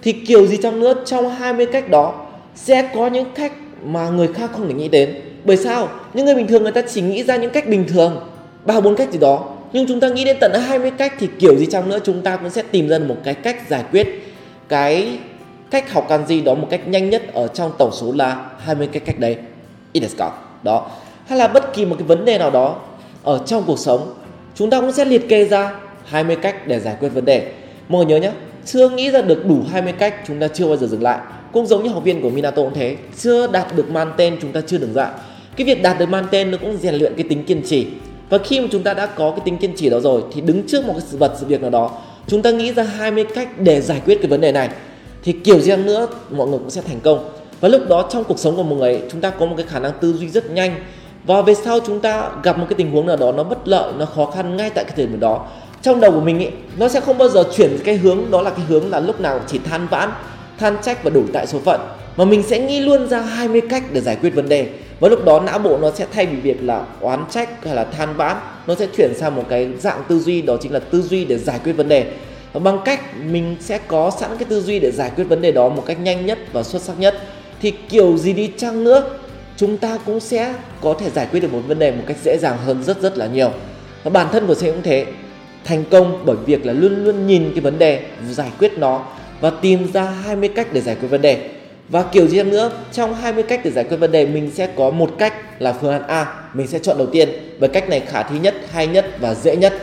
thì 0.01 0.11
kiểu 0.11 0.47
gì 0.47 0.57
chăng 0.63 0.79
nữa, 0.79 0.93
trong 1.05 1.29
20 1.29 1.65
cách 1.65 1.89
đó 1.89 2.25
sẽ 2.55 2.89
có 2.95 3.07
những 3.07 3.25
cách 3.35 3.51
mà 3.85 4.09
người 4.09 4.27
khác 4.27 4.49
không 4.53 4.67
thể 4.67 4.73
nghĩ 4.73 4.87
đến 4.87 5.15
bởi 5.43 5.57
sao 5.57 5.89
những 6.13 6.25
người 6.25 6.35
bình 6.35 6.47
thường 6.47 6.63
người 6.63 6.71
ta 6.71 6.81
chỉ 6.81 7.01
nghĩ 7.01 7.23
ra 7.23 7.35
những 7.35 7.51
cách 7.51 7.67
bình 7.67 7.85
thường, 7.87 8.19
ba 8.65 8.79
bốn 8.79 8.95
cách 8.95 9.11
gì 9.11 9.19
đó 9.19 9.49
nhưng 9.73 9.87
chúng 9.87 9.99
ta 9.99 10.09
nghĩ 10.09 10.25
đến 10.25 10.37
tận 10.39 10.51
20 10.67 10.91
cách 10.91 11.13
thì 11.19 11.29
kiểu 11.39 11.57
gì 11.57 11.65
chăng 11.65 11.89
nữa, 11.89 11.99
chúng 12.03 12.21
ta 12.21 12.35
cũng 12.35 12.49
sẽ 12.49 12.63
tìm 12.71 12.89
ra 12.89 12.99
một 12.99 13.17
cái 13.23 13.33
cách 13.33 13.69
giải 13.69 13.83
quyết 13.91 14.07
cái 14.69 15.19
cách 15.71 15.93
học 15.93 16.09
kanji 16.09 16.43
đó 16.43 16.55
một 16.55 16.67
cách 16.69 16.87
nhanh 16.87 17.09
nhất 17.09 17.33
ở 17.33 17.47
trong 17.47 17.71
tổng 17.77 17.91
số 17.93 18.11
là 18.15 18.45
20 18.59 18.89
cái 18.91 18.99
cách 18.99 19.19
đấy. 19.19 19.37
Ideska. 19.93 20.31
Đó. 20.63 20.91
Hay 21.27 21.39
là 21.39 21.47
bất 21.47 21.73
kỳ 21.73 21.85
một 21.85 21.95
cái 21.99 22.07
vấn 22.07 22.25
đề 22.25 22.37
nào 22.37 22.51
đó 22.51 22.75
ở 23.23 23.39
trong 23.45 23.63
cuộc 23.67 23.79
sống 23.79 24.13
chúng 24.55 24.69
ta 24.69 24.81
cũng 24.81 24.91
sẽ 24.91 25.05
liệt 25.05 25.29
kê 25.29 25.45
ra 25.45 25.75
20 26.05 26.35
cách 26.35 26.67
để 26.67 26.79
giải 26.79 26.95
quyết 26.99 27.09
vấn 27.09 27.25
đề. 27.25 27.51
Mọi 27.87 28.05
người 28.05 28.19
nhớ 28.19 28.27
nhé, 28.27 28.31
chưa 28.65 28.89
nghĩ 28.89 29.11
ra 29.11 29.21
được 29.21 29.45
đủ 29.45 29.61
20 29.71 29.93
cách 29.93 30.15
chúng 30.27 30.39
ta 30.39 30.47
chưa 30.47 30.67
bao 30.67 30.77
giờ 30.77 30.87
dừng 30.87 31.03
lại. 31.03 31.19
Cũng 31.53 31.65
giống 31.65 31.83
như 31.83 31.89
học 31.89 32.03
viên 32.03 32.21
của 32.21 32.29
Minato 32.29 32.61
cũng 32.61 32.73
thế 32.73 32.95
chưa 33.19 33.47
đạt 33.47 33.75
được 33.75 33.89
man 33.89 34.13
tên 34.17 34.37
chúng 34.41 34.51
ta 34.51 34.61
chưa 34.61 34.77
dừng 34.77 34.95
lại. 34.95 35.11
cái 35.55 35.65
việc 35.65 35.81
đạt 35.81 35.99
được 35.99 36.09
man 36.09 36.25
tên 36.31 36.51
nó 36.51 36.57
cũng 36.57 36.77
rèn 36.77 36.95
luyện 36.95 37.13
cái 37.15 37.25
tính 37.29 37.43
kiên 37.43 37.61
trì. 37.61 37.87
Và 38.29 38.37
khi 38.37 38.59
mà 38.59 38.67
chúng 38.71 38.83
ta 38.83 38.93
đã 38.93 39.05
có 39.05 39.31
cái 39.31 39.39
tính 39.45 39.57
kiên 39.57 39.75
trì 39.75 39.89
đó 39.89 39.99
rồi 39.99 40.21
thì 40.33 40.41
đứng 40.41 40.67
trước 40.67 40.85
một 40.85 40.93
cái 40.93 41.03
sự 41.07 41.17
vật 41.17 41.33
sự 41.39 41.45
việc 41.45 41.61
nào 41.61 41.69
đó 41.69 41.91
chúng 42.27 42.41
ta 42.41 42.51
nghĩ 42.51 42.73
ra 42.73 42.83
20 42.83 43.25
cách 43.35 43.49
để 43.59 43.81
giải 43.81 44.01
quyết 44.05 44.15
cái 44.21 44.27
vấn 44.27 44.41
đề 44.41 44.51
này. 44.51 44.69
Thì 45.23 45.31
kiểu 45.31 45.59
gì 45.59 45.75
nữa 45.75 46.07
mọi 46.31 46.47
người 46.47 46.59
cũng 46.59 46.69
sẽ 46.69 46.81
thành 46.81 46.99
công. 46.99 47.29
Và 47.59 47.69
lúc 47.69 47.81
đó 47.89 48.09
trong 48.11 48.23
cuộc 48.23 48.39
sống 48.39 48.55
của 48.55 48.63
mọi 48.63 48.79
người 48.79 49.01
chúng 49.11 49.21
ta 49.21 49.29
có 49.29 49.45
một 49.45 49.53
cái 49.57 49.65
khả 49.69 49.79
năng 49.79 49.91
tư 50.01 50.13
duy 50.13 50.29
rất 50.29 50.51
nhanh 50.51 50.75
và 51.25 51.41
về 51.41 51.53
sau 51.53 51.79
chúng 51.85 51.99
ta 51.99 52.29
gặp 52.43 52.57
một 52.57 52.65
cái 52.69 52.75
tình 52.77 52.91
huống 52.91 53.07
nào 53.07 53.17
đó 53.17 53.31
nó 53.31 53.43
bất 53.43 53.67
lợi 53.67 53.93
nó 53.97 54.05
khó 54.05 54.25
khăn 54.25 54.57
ngay 54.57 54.69
tại 54.69 54.83
cái 54.83 54.93
thời 54.95 55.05
điểm 55.05 55.19
đó. 55.19 55.47
Trong 55.81 55.99
đầu 55.99 56.11
của 56.11 56.21
mình 56.21 56.37
ấy, 56.37 56.51
nó 56.77 56.87
sẽ 56.87 56.99
không 56.99 57.17
bao 57.17 57.29
giờ 57.29 57.43
chuyển 57.55 57.77
cái 57.83 57.95
hướng 57.95 58.31
đó 58.31 58.41
là 58.41 58.49
cái 58.49 58.65
hướng 58.65 58.89
là 58.89 58.99
lúc 58.99 59.21
nào 59.21 59.39
chỉ 59.47 59.59
than 59.59 59.87
vãn 59.87 60.09
than 60.59 60.77
trách 60.81 61.03
và 61.03 61.09
đổ 61.09 61.21
tại 61.33 61.47
số 61.47 61.59
phận. 61.59 61.81
Mà 62.17 62.25
mình 62.25 62.43
sẽ 62.43 62.59
nghĩ 62.59 62.79
luôn 62.79 63.07
ra 63.07 63.21
20 63.21 63.61
cách 63.69 63.83
để 63.91 64.01
giải 64.01 64.15
quyết 64.15 64.29
vấn 64.35 64.49
đề. 64.49 64.69
Và 64.99 65.09
lúc 65.09 65.25
đó 65.25 65.39
não 65.39 65.59
bộ 65.59 65.77
nó 65.77 65.91
sẽ 65.91 66.05
thay 66.11 66.25
vì 66.25 66.35
việc 66.35 66.63
là 66.63 66.85
oán 67.01 67.25
trách 67.29 67.65
hay 67.65 67.75
là 67.75 67.83
than 67.83 68.15
vãn 68.17 68.37
nó 68.67 68.75
sẽ 68.75 68.87
chuyển 68.97 69.13
sang 69.15 69.35
một 69.35 69.43
cái 69.49 69.69
dạng 69.79 70.03
tư 70.07 70.19
duy 70.19 70.41
đó 70.41 70.57
chính 70.61 70.71
là 70.73 70.79
tư 70.79 71.01
duy 71.01 71.25
để 71.25 71.37
giải 71.37 71.59
quyết 71.63 71.73
vấn 71.73 71.89
đề. 71.89 72.11
Và 72.53 72.59
bằng 72.59 72.79
cách 72.85 73.01
mình 73.31 73.55
sẽ 73.59 73.77
có 73.87 74.11
sẵn 74.19 74.29
cái 74.37 74.45
tư 74.49 74.61
duy 74.61 74.79
để 74.79 74.91
giải 74.91 75.11
quyết 75.15 75.23
vấn 75.23 75.41
đề 75.41 75.51
đó 75.51 75.69
một 75.69 75.83
cách 75.85 75.99
nhanh 75.99 76.25
nhất 76.25 76.39
và 76.53 76.63
xuất 76.63 76.81
sắc 76.81 76.99
nhất 76.99 77.17
thì 77.61 77.71
kiểu 77.71 78.17
gì 78.17 78.33
đi 78.33 78.51
chăng 78.57 78.83
nữa 78.83 79.03
chúng 79.63 79.77
ta 79.77 79.97
cũng 80.05 80.19
sẽ 80.19 80.53
có 80.81 80.95
thể 80.99 81.09
giải 81.09 81.27
quyết 81.31 81.39
được 81.39 81.53
một 81.53 81.61
vấn 81.67 81.79
đề 81.79 81.91
một 81.91 82.03
cách 82.07 82.17
dễ 82.23 82.37
dàng 82.37 82.57
hơn 82.65 82.83
rất 82.83 83.01
rất 83.01 83.17
là 83.17 83.27
nhiều. 83.27 83.51
Và 84.03 84.11
bản 84.11 84.27
thân 84.31 84.47
của 84.47 84.53
C 84.53 84.59
cũng 84.59 84.83
thế. 84.83 85.05
Thành 85.63 85.83
công 85.91 86.23
bởi 86.25 86.35
việc 86.45 86.65
là 86.65 86.73
luôn 86.73 87.05
luôn 87.05 87.27
nhìn 87.27 87.51
cái 87.51 87.61
vấn 87.61 87.79
đề, 87.79 88.01
giải 88.29 88.51
quyết 88.59 88.77
nó 88.77 89.05
và 89.41 89.49
tìm 89.49 89.91
ra 89.93 90.03
20 90.03 90.49
cách 90.49 90.67
để 90.73 90.81
giải 90.81 90.95
quyết 90.95 91.07
vấn 91.07 91.21
đề. 91.21 91.49
Và 91.89 92.03
kiểu 92.03 92.27
gì 92.27 92.43
nữa, 92.43 92.71
trong 92.91 93.15
20 93.15 93.43
cách 93.43 93.61
để 93.63 93.71
giải 93.71 93.83
quyết 93.83 93.97
vấn 93.97 94.11
đề, 94.11 94.25
mình 94.25 94.51
sẽ 94.53 94.69
có 94.75 94.89
một 94.89 95.11
cách 95.17 95.61
là 95.61 95.73
phương 95.73 95.91
án 95.91 96.07
A, 96.07 96.33
mình 96.53 96.67
sẽ 96.67 96.79
chọn 96.79 96.97
đầu 96.97 97.07
tiên. 97.07 97.29
Bởi 97.59 97.69
cách 97.69 97.89
này 97.89 97.99
khả 97.99 98.23
thi 98.23 98.39
nhất, 98.39 98.55
hay 98.71 98.87
nhất 98.87 99.05
và 99.19 99.33
dễ 99.33 99.55
nhất. 99.55 99.73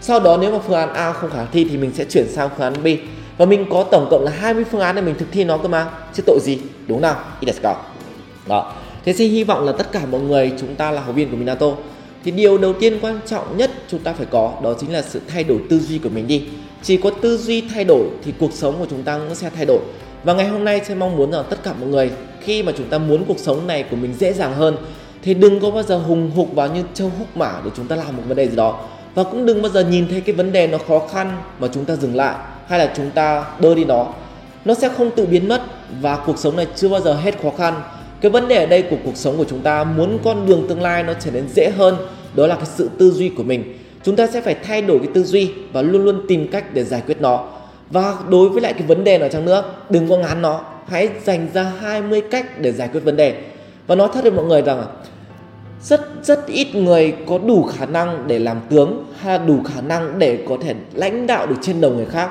Sau 0.00 0.20
đó 0.20 0.38
nếu 0.40 0.52
mà 0.52 0.58
phương 0.66 0.76
án 0.76 0.94
A 0.94 1.12
không 1.12 1.30
khả 1.30 1.44
thi 1.52 1.66
thì 1.70 1.76
mình 1.76 1.90
sẽ 1.94 2.04
chuyển 2.04 2.28
sang 2.28 2.48
phương 2.56 2.74
án 2.74 2.82
B. 2.82 2.86
Và 3.38 3.46
mình 3.46 3.66
có 3.70 3.84
tổng 3.90 4.08
cộng 4.10 4.24
là 4.24 4.30
20 4.30 4.64
phương 4.70 4.80
án 4.80 4.96
để 4.96 5.02
mình 5.02 5.14
thực 5.18 5.32
thi 5.32 5.44
nó 5.44 5.58
cơ 5.58 5.68
mà. 5.68 5.86
Chứ 6.14 6.22
tội 6.26 6.38
gì? 6.42 6.58
Đúng 6.86 7.00
nào? 7.00 7.16
Let's 7.40 7.74
đó 8.48 8.72
thế 9.04 9.12
xin 9.12 9.30
hy 9.30 9.44
vọng 9.44 9.64
là 9.64 9.72
tất 9.72 9.92
cả 9.92 10.06
mọi 10.10 10.20
người, 10.20 10.52
chúng 10.60 10.74
ta 10.74 10.90
là 10.90 11.00
học 11.00 11.14
viên 11.14 11.30
của 11.30 11.36
Minato. 11.36 11.66
Thì 12.24 12.30
điều 12.30 12.58
đầu 12.58 12.72
tiên 12.72 12.98
quan 13.00 13.20
trọng 13.26 13.56
nhất 13.56 13.70
chúng 13.88 14.00
ta 14.00 14.12
phải 14.12 14.26
có, 14.30 14.52
đó 14.62 14.74
chính 14.80 14.92
là 14.92 15.02
sự 15.02 15.20
thay 15.28 15.44
đổi 15.44 15.58
tư 15.70 15.78
duy 15.78 15.98
của 15.98 16.08
mình 16.08 16.26
đi. 16.26 16.44
Chỉ 16.82 16.96
có 16.96 17.10
tư 17.10 17.38
duy 17.38 17.60
thay 17.60 17.84
đổi 17.84 18.06
thì 18.24 18.32
cuộc 18.38 18.52
sống 18.52 18.74
của 18.78 18.86
chúng 18.90 19.02
ta 19.02 19.18
cũng 19.18 19.34
sẽ 19.34 19.50
thay 19.56 19.66
đổi. 19.66 19.80
Và 20.24 20.34
ngày 20.34 20.48
hôm 20.48 20.64
nay 20.64 20.80
tôi 20.88 20.96
mong 20.96 21.16
muốn 21.16 21.30
rằng 21.30 21.44
tất 21.50 21.62
cả 21.62 21.72
mọi 21.80 21.88
người, 21.88 22.10
khi 22.40 22.62
mà 22.62 22.72
chúng 22.76 22.88
ta 22.88 22.98
muốn 22.98 23.24
cuộc 23.24 23.38
sống 23.38 23.66
này 23.66 23.84
của 23.90 23.96
mình 23.96 24.14
dễ 24.18 24.32
dàng 24.32 24.54
hơn, 24.54 24.76
thì 25.22 25.34
đừng 25.34 25.60
có 25.60 25.70
bao 25.70 25.82
giờ 25.82 25.98
hùng 25.98 26.30
hục 26.30 26.54
vào 26.54 26.68
như 26.68 26.82
châu 26.94 27.12
húc 27.18 27.36
mã 27.36 27.52
để 27.64 27.70
chúng 27.76 27.86
ta 27.86 27.96
làm 27.96 28.16
một 28.16 28.22
vấn 28.28 28.36
đề 28.36 28.48
gì 28.48 28.56
đó. 28.56 28.84
Và 29.14 29.22
cũng 29.24 29.46
đừng 29.46 29.62
bao 29.62 29.72
giờ 29.72 29.84
nhìn 29.84 30.08
thấy 30.08 30.20
cái 30.20 30.34
vấn 30.34 30.52
đề 30.52 30.66
nó 30.66 30.78
khó 30.88 30.98
khăn 31.12 31.36
mà 31.58 31.68
chúng 31.72 31.84
ta 31.84 31.96
dừng 31.96 32.16
lại, 32.16 32.34
hay 32.66 32.78
là 32.78 32.92
chúng 32.96 33.10
ta 33.10 33.44
đơ 33.60 33.74
đi 33.74 33.84
nó. 33.84 34.06
Nó 34.64 34.74
sẽ 34.74 34.88
không 34.88 35.10
tự 35.10 35.26
biến 35.26 35.48
mất 35.48 35.62
và 36.00 36.16
cuộc 36.26 36.38
sống 36.38 36.56
này 36.56 36.66
chưa 36.76 36.88
bao 36.88 37.00
giờ 37.00 37.14
hết 37.14 37.42
khó 37.42 37.50
khăn 37.58 37.74
cái 38.20 38.30
vấn 38.30 38.48
đề 38.48 38.56
ở 38.56 38.66
đây 38.66 38.82
của 38.82 38.96
cuộc 39.04 39.16
sống 39.16 39.36
của 39.36 39.44
chúng 39.44 39.60
ta, 39.60 39.84
muốn 39.84 40.18
con 40.24 40.46
đường 40.46 40.66
tương 40.68 40.82
lai 40.82 41.02
nó 41.02 41.12
trở 41.20 41.30
nên 41.30 41.44
dễ 41.54 41.70
hơn, 41.70 41.96
đó 42.34 42.46
là 42.46 42.54
cái 42.54 42.66
sự 42.66 42.90
tư 42.98 43.10
duy 43.10 43.28
của 43.28 43.42
mình. 43.42 43.78
Chúng 44.02 44.16
ta 44.16 44.26
sẽ 44.26 44.40
phải 44.40 44.54
thay 44.54 44.82
đổi 44.82 44.98
cái 44.98 45.08
tư 45.14 45.22
duy 45.24 45.50
và 45.72 45.82
luôn 45.82 46.04
luôn 46.04 46.24
tìm 46.28 46.48
cách 46.48 46.74
để 46.74 46.84
giải 46.84 47.02
quyết 47.06 47.20
nó. 47.20 47.48
Và 47.90 48.14
đối 48.28 48.48
với 48.48 48.62
lại 48.62 48.72
cái 48.72 48.82
vấn 48.86 49.04
đề 49.04 49.18
nào 49.18 49.28
chăng 49.28 49.44
nữa, 49.44 49.64
đừng 49.90 50.08
có 50.08 50.16
ngán 50.16 50.42
nó. 50.42 50.60
Hãy 50.86 51.08
dành 51.24 51.48
ra 51.54 51.62
20 51.62 52.22
cách 52.30 52.60
để 52.60 52.72
giải 52.72 52.88
quyết 52.92 53.00
vấn 53.00 53.16
đề. 53.16 53.34
Và 53.86 53.94
nói 53.94 54.08
thật 54.14 54.22
với 54.22 54.32
mọi 54.32 54.44
người 54.44 54.62
rằng 54.62 54.84
rất 55.82 56.00
rất 56.22 56.46
ít 56.46 56.74
người 56.74 57.14
có 57.26 57.38
đủ 57.38 57.62
khả 57.62 57.86
năng 57.86 58.24
để 58.26 58.38
làm 58.38 58.60
tướng 58.70 59.04
hay 59.20 59.38
là 59.38 59.44
đủ 59.44 59.58
khả 59.74 59.80
năng 59.80 60.18
để 60.18 60.38
có 60.48 60.56
thể 60.62 60.74
lãnh 60.94 61.26
đạo 61.26 61.46
được 61.46 61.56
trên 61.62 61.80
đầu 61.80 61.90
người 61.90 62.06
khác. 62.06 62.30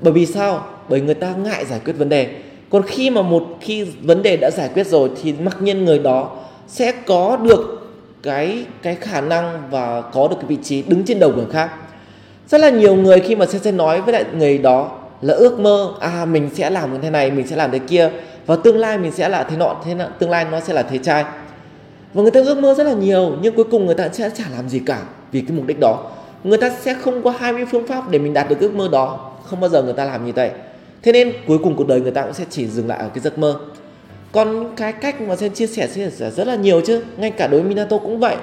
Bởi 0.00 0.12
vì 0.12 0.26
sao? 0.26 0.66
Bởi 0.88 1.00
người 1.00 1.14
ta 1.14 1.34
ngại 1.34 1.64
giải 1.64 1.80
quyết 1.84 1.92
vấn 1.92 2.08
đề 2.08 2.28
còn 2.72 2.82
khi 2.82 3.10
mà 3.10 3.22
một 3.22 3.46
khi 3.60 3.84
vấn 3.84 4.22
đề 4.22 4.36
đã 4.36 4.50
giải 4.50 4.70
quyết 4.74 4.86
rồi 4.86 5.10
thì 5.22 5.32
mặc 5.32 5.56
nhiên 5.60 5.84
người 5.84 5.98
đó 5.98 6.30
sẽ 6.68 6.92
có 7.06 7.36
được 7.36 7.90
cái 8.22 8.64
cái 8.82 8.94
khả 8.94 9.20
năng 9.20 9.62
và 9.70 10.00
có 10.00 10.28
được 10.28 10.36
cái 10.36 10.46
vị 10.48 10.58
trí 10.62 10.82
đứng 10.82 11.04
trên 11.04 11.18
đầu 11.18 11.32
người 11.36 11.46
khác. 11.52 11.70
Rất 12.48 12.58
là 12.58 12.70
nhiều 12.70 12.94
người 12.94 13.20
khi 13.20 13.36
mà 13.36 13.46
sẽ 13.46 13.72
nói 13.72 14.00
với 14.00 14.12
lại 14.12 14.24
người 14.34 14.58
đó 14.58 14.98
là 15.22 15.34
ước 15.34 15.60
mơ 15.60 15.92
à 16.00 16.24
mình 16.24 16.50
sẽ 16.54 16.70
làm 16.70 16.92
như 16.92 16.98
thế 17.02 17.10
này, 17.10 17.30
mình 17.30 17.46
sẽ 17.46 17.56
làm 17.56 17.70
thế 17.70 17.78
kia 17.78 18.10
và 18.46 18.56
tương 18.56 18.76
lai 18.76 18.98
mình 18.98 19.12
sẽ 19.12 19.28
là 19.28 19.42
thế 19.42 19.56
nọ 19.56 19.76
thế 19.84 19.94
nọ, 19.94 20.04
tương 20.18 20.30
lai 20.30 20.46
nó 20.50 20.60
sẽ 20.60 20.72
là 20.72 20.82
thế 20.82 20.98
trai. 20.98 21.24
Và 22.14 22.22
người 22.22 22.30
ta 22.30 22.40
ước 22.40 22.58
mơ 22.58 22.74
rất 22.74 22.84
là 22.84 22.92
nhiều 22.92 23.32
nhưng 23.42 23.54
cuối 23.54 23.64
cùng 23.70 23.86
người 23.86 23.94
ta 23.94 24.08
sẽ 24.12 24.30
chả 24.30 24.44
làm 24.56 24.68
gì 24.68 24.80
cả 24.86 24.98
vì 25.32 25.40
cái 25.40 25.56
mục 25.56 25.66
đích 25.66 25.80
đó. 25.80 26.10
Người 26.44 26.58
ta 26.58 26.70
sẽ 26.80 26.94
không 26.94 27.22
có 27.22 27.34
20 27.38 27.64
phương 27.70 27.86
pháp 27.86 28.10
để 28.10 28.18
mình 28.18 28.32
đạt 28.32 28.48
được 28.48 28.60
ước 28.60 28.74
mơ 28.74 28.88
đó. 28.92 29.30
Không 29.44 29.60
bao 29.60 29.70
giờ 29.70 29.82
người 29.82 29.92
ta 29.92 30.04
làm 30.04 30.26
như 30.26 30.32
vậy 30.32 30.50
thế 31.02 31.12
nên 31.12 31.32
cuối 31.46 31.58
cùng 31.58 31.76
cuộc 31.76 31.86
đời 31.86 32.00
người 32.00 32.10
ta 32.10 32.22
cũng 32.22 32.34
sẽ 32.34 32.44
chỉ 32.50 32.66
dừng 32.66 32.88
lại 32.88 32.98
ở 32.98 33.08
cái 33.08 33.20
giấc 33.20 33.38
mơ. 33.38 33.56
Còn 34.32 34.76
cái 34.76 34.92
cách 34.92 35.20
mà 35.20 35.36
sen 35.36 35.54
chia 35.54 35.66
sẻ 35.66 35.88
chia 35.94 36.10
sẻ 36.10 36.30
rất 36.30 36.46
là 36.46 36.54
nhiều 36.54 36.80
chứ. 36.80 37.02
Ngay 37.16 37.30
cả 37.30 37.46
đối 37.46 37.60
với 37.60 37.68
Minato 37.68 37.98
cũng 37.98 38.18
vậy. 38.18 38.36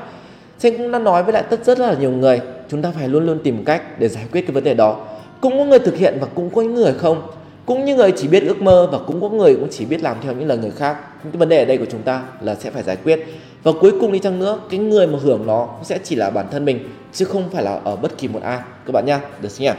Sen 0.59 0.77
cũng 0.77 0.91
đã 0.91 0.99
nói 0.99 1.23
với 1.23 1.33
lại 1.33 1.43
tất 1.49 1.65
rất 1.65 1.79
là 1.79 1.95
nhiều 1.99 2.11
người, 2.11 2.41
chúng 2.69 2.81
ta 2.81 2.91
phải 2.91 3.07
luôn 3.07 3.25
luôn 3.25 3.39
tìm 3.43 3.65
cách 3.65 3.99
để 3.99 4.07
giải 4.07 4.25
quyết 4.31 4.41
cái 4.41 4.51
vấn 4.51 4.63
đề 4.63 4.73
đó. 4.73 5.05
Cũng 5.41 5.57
có 5.57 5.65
người 5.65 5.79
thực 5.79 5.97
hiện 5.97 6.17
và 6.21 6.27
cũng 6.35 6.49
có 6.49 6.61
những 6.61 6.73
người 6.73 6.93
không. 6.93 7.21
Cũng 7.65 7.85
như 7.85 7.95
người 7.95 8.11
chỉ 8.17 8.27
biết 8.27 8.43
ước 8.43 8.61
mơ 8.61 8.89
và 8.91 8.99
cũng 9.07 9.21
có 9.21 9.29
người 9.29 9.55
cũng 9.55 9.67
chỉ 9.71 9.85
biết 9.85 10.01
làm 10.01 10.17
theo 10.23 10.33
những 10.33 10.47
lời 10.47 10.57
người 10.57 10.71
khác. 10.71 10.97
Những 11.23 11.31
cái 11.31 11.39
vấn 11.39 11.49
đề 11.49 11.59
ở 11.59 11.65
đây 11.65 11.77
của 11.77 11.85
chúng 11.91 12.01
ta 12.01 12.23
là 12.41 12.55
sẽ 12.55 12.71
phải 12.71 12.83
giải 12.83 12.95
quyết. 13.03 13.19
Và 13.63 13.71
cuối 13.81 13.91
cùng 14.01 14.11
đi 14.11 14.19
chăng 14.19 14.39
nữa, 14.39 14.59
cái 14.69 14.79
người 14.79 15.07
mà 15.07 15.19
hưởng 15.21 15.47
nó 15.47 15.65
cũng 15.75 15.83
sẽ 15.83 15.99
chỉ 16.03 16.15
là 16.15 16.29
bản 16.29 16.45
thân 16.51 16.65
mình, 16.65 16.89
chứ 17.13 17.25
không 17.25 17.49
phải 17.49 17.63
là 17.63 17.79
ở 17.83 17.95
bất 17.95 18.17
kỳ 18.17 18.27
một 18.27 18.41
ai. 18.43 18.59
Các 18.85 18.91
bạn 18.91 19.05
nhá, 19.05 19.19
được 19.41 19.49
chưa 19.57 19.63
nhỉ? 19.63 19.71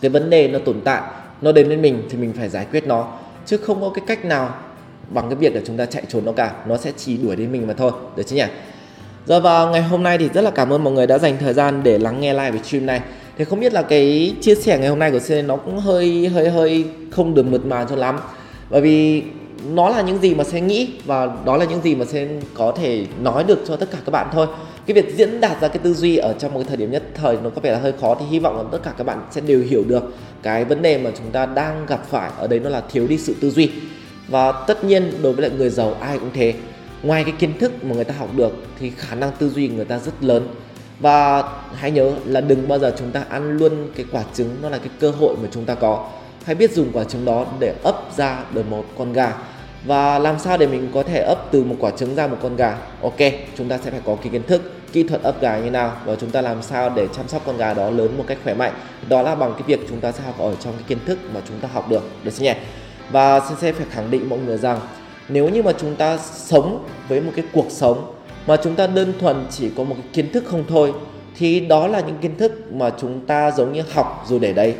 Cái 0.00 0.08
vấn 0.10 0.30
đề 0.30 0.48
nó 0.48 0.58
tồn 0.58 0.80
tại 0.84 1.02
nó 1.44 1.52
đến 1.52 1.68
với 1.68 1.76
mình 1.76 2.02
thì 2.10 2.16
mình 2.18 2.32
phải 2.32 2.48
giải 2.48 2.66
quyết 2.70 2.86
nó. 2.86 3.08
Chứ 3.46 3.56
không 3.56 3.80
có 3.80 3.90
cái 3.94 4.04
cách 4.06 4.24
nào 4.24 4.54
bằng 5.10 5.28
cái 5.28 5.36
việc 5.36 5.54
là 5.54 5.60
chúng 5.66 5.76
ta 5.76 5.86
chạy 5.86 6.02
trốn 6.08 6.24
nó 6.24 6.32
cả. 6.32 6.52
Nó 6.68 6.76
sẽ 6.76 6.92
chỉ 6.96 7.16
đuổi 7.16 7.36
đến 7.36 7.52
mình 7.52 7.66
mà 7.66 7.74
thôi. 7.74 7.92
Được 8.16 8.22
chứ 8.26 8.36
nhỉ? 8.36 8.44
Rồi 9.26 9.40
vào 9.40 9.70
ngày 9.70 9.82
hôm 9.82 10.02
nay 10.02 10.18
thì 10.18 10.28
rất 10.34 10.40
là 10.40 10.50
cảm 10.50 10.72
ơn 10.72 10.84
mọi 10.84 10.92
người 10.92 11.06
đã 11.06 11.18
dành 11.18 11.36
thời 11.40 11.54
gian 11.54 11.82
để 11.82 11.98
lắng 11.98 12.20
nghe 12.20 12.32
live 12.32 12.50
về 12.50 12.58
stream 12.64 12.86
này. 12.86 13.00
Thì 13.38 13.44
không 13.44 13.60
biết 13.60 13.72
là 13.72 13.82
cái 13.82 14.34
chia 14.40 14.54
sẻ 14.54 14.78
ngày 14.78 14.88
hôm 14.88 14.98
nay 14.98 15.10
của 15.10 15.18
CN 15.28 15.46
nó 15.46 15.56
cũng 15.56 15.78
hơi 15.78 16.28
hơi 16.28 16.50
hơi 16.50 16.84
không 17.10 17.34
được 17.34 17.46
mượt 17.46 17.66
mà 17.66 17.86
cho 17.90 17.96
lắm. 17.96 18.18
Bởi 18.70 18.80
vì 18.80 19.22
nó 19.70 19.88
là 19.88 20.02
những 20.02 20.18
gì 20.18 20.34
mà 20.34 20.44
sẽ 20.44 20.60
nghĩ 20.60 20.88
và 21.04 21.28
đó 21.44 21.56
là 21.56 21.64
những 21.64 21.80
gì 21.80 21.94
mà 21.94 22.04
sẽ 22.04 22.26
có 22.54 22.72
thể 22.76 23.06
nói 23.22 23.44
được 23.44 23.58
cho 23.66 23.76
tất 23.76 23.90
cả 23.90 23.98
các 24.04 24.10
bạn 24.10 24.28
thôi 24.32 24.46
cái 24.86 24.94
việc 24.94 25.16
diễn 25.16 25.40
đạt 25.40 25.60
ra 25.60 25.68
cái 25.68 25.78
tư 25.78 25.94
duy 25.94 26.16
ở 26.16 26.34
trong 26.38 26.54
một 26.54 26.60
cái 26.60 26.68
thời 26.68 26.76
điểm 26.76 26.90
nhất 26.90 27.02
thời 27.14 27.36
nó 27.42 27.50
có 27.50 27.60
vẻ 27.60 27.72
là 27.72 27.78
hơi 27.78 27.92
khó, 28.00 28.16
thì 28.20 28.26
hy 28.30 28.38
vọng 28.38 28.56
là 28.56 28.64
tất 28.72 28.78
cả 28.82 28.92
các 28.98 29.04
bạn 29.04 29.26
sẽ 29.30 29.40
đều 29.40 29.62
hiểu 29.62 29.84
được 29.88 30.14
cái 30.42 30.64
vấn 30.64 30.82
đề 30.82 30.98
mà 30.98 31.10
chúng 31.18 31.30
ta 31.30 31.46
đang 31.46 31.86
gặp 31.86 32.06
phải. 32.10 32.30
Ở 32.38 32.46
đây 32.46 32.60
nó 32.60 32.70
là 32.70 32.82
thiếu 32.92 33.06
đi 33.06 33.18
sự 33.18 33.34
tư 33.40 33.50
duy. 33.50 33.70
Và 34.28 34.52
tất 34.52 34.84
nhiên 34.84 35.12
đối 35.22 35.32
với 35.32 35.48
lại 35.48 35.58
người 35.58 35.70
giàu 35.70 35.96
ai 36.00 36.18
cũng 36.18 36.30
thế. 36.34 36.54
Ngoài 37.02 37.24
cái 37.24 37.34
kiến 37.38 37.58
thức 37.58 37.84
mà 37.84 37.94
người 37.94 38.04
ta 38.04 38.14
học 38.18 38.28
được 38.36 38.52
thì 38.78 38.92
khả 38.96 39.14
năng 39.14 39.30
tư 39.38 39.48
duy 39.50 39.68
của 39.68 39.74
người 39.74 39.84
ta 39.84 39.98
rất 39.98 40.12
lớn. 40.20 40.48
Và 41.00 41.42
hãy 41.74 41.90
nhớ 41.90 42.12
là 42.26 42.40
đừng 42.40 42.68
bao 42.68 42.78
giờ 42.78 42.94
chúng 42.98 43.10
ta 43.10 43.24
ăn 43.28 43.56
luôn 43.56 43.72
cái 43.96 44.06
quả 44.12 44.22
trứng, 44.34 44.56
nó 44.62 44.68
là 44.68 44.78
cái 44.78 44.88
cơ 45.00 45.10
hội 45.10 45.36
mà 45.42 45.48
chúng 45.52 45.64
ta 45.64 45.74
có. 45.74 46.10
Hãy 46.44 46.54
biết 46.54 46.72
dùng 46.72 46.90
quả 46.92 47.04
trứng 47.04 47.24
đó 47.24 47.46
để 47.58 47.74
ấp 47.82 48.16
ra 48.16 48.44
được 48.54 48.70
một 48.70 48.84
con 48.98 49.12
gà 49.12 49.32
và 49.86 50.18
làm 50.18 50.38
sao 50.38 50.56
để 50.56 50.66
mình 50.66 50.90
có 50.94 51.02
thể 51.02 51.20
ấp 51.20 51.38
từ 51.50 51.64
một 51.64 51.76
quả 51.78 51.90
trứng 51.90 52.14
ra 52.14 52.26
một 52.26 52.36
con 52.42 52.56
gà? 52.56 52.78
Ok, 53.02 53.18
chúng 53.58 53.68
ta 53.68 53.78
sẽ 53.84 53.90
phải 53.90 54.00
có 54.04 54.16
cái 54.16 54.28
kiến 54.32 54.42
thức, 54.42 54.72
kỹ 54.92 55.02
thuật 55.02 55.22
ấp 55.22 55.40
gà 55.40 55.58
như 55.58 55.70
nào 55.70 55.92
và 56.04 56.16
chúng 56.16 56.30
ta 56.30 56.40
làm 56.40 56.62
sao 56.62 56.90
để 56.90 57.08
chăm 57.16 57.28
sóc 57.28 57.42
con 57.46 57.56
gà 57.56 57.74
đó 57.74 57.90
lớn 57.90 58.18
một 58.18 58.24
cách 58.26 58.38
khỏe 58.44 58.54
mạnh. 58.54 58.72
Đó 59.08 59.22
là 59.22 59.34
bằng 59.34 59.52
cái 59.52 59.62
việc 59.66 59.86
chúng 59.88 60.00
ta 60.00 60.12
sẽ 60.12 60.22
học 60.24 60.38
ở 60.38 60.54
trong 60.60 60.72
cái 60.72 60.82
kiến 60.86 60.98
thức 61.06 61.18
mà 61.34 61.40
chúng 61.48 61.58
ta 61.58 61.68
học 61.72 61.90
được. 61.90 62.02
Được 62.24 62.30
chưa 62.36 62.44
nhỉ? 62.44 62.52
Và 63.10 63.40
sẽ 63.60 63.72
phải 63.72 63.86
khẳng 63.90 64.10
định 64.10 64.28
mọi 64.28 64.38
người 64.38 64.58
rằng 64.58 64.80
nếu 65.28 65.48
như 65.48 65.62
mà 65.62 65.72
chúng 65.72 65.96
ta 65.96 66.18
sống 66.18 66.84
với 67.08 67.20
một 67.20 67.32
cái 67.36 67.44
cuộc 67.52 67.66
sống 67.68 68.14
mà 68.46 68.56
chúng 68.64 68.74
ta 68.74 68.86
đơn 68.86 69.12
thuần 69.20 69.46
chỉ 69.50 69.70
có 69.76 69.84
một 69.84 69.94
cái 69.98 70.06
kiến 70.12 70.32
thức 70.32 70.44
không 70.46 70.64
thôi, 70.68 70.92
thì 71.38 71.60
đó 71.60 71.86
là 71.86 72.00
những 72.00 72.18
kiến 72.20 72.36
thức 72.36 72.72
mà 72.72 72.90
chúng 73.00 73.20
ta 73.26 73.50
giống 73.50 73.72
như 73.72 73.82
học 73.92 74.24
rồi 74.28 74.38
để 74.38 74.52
đấy. 74.52 74.74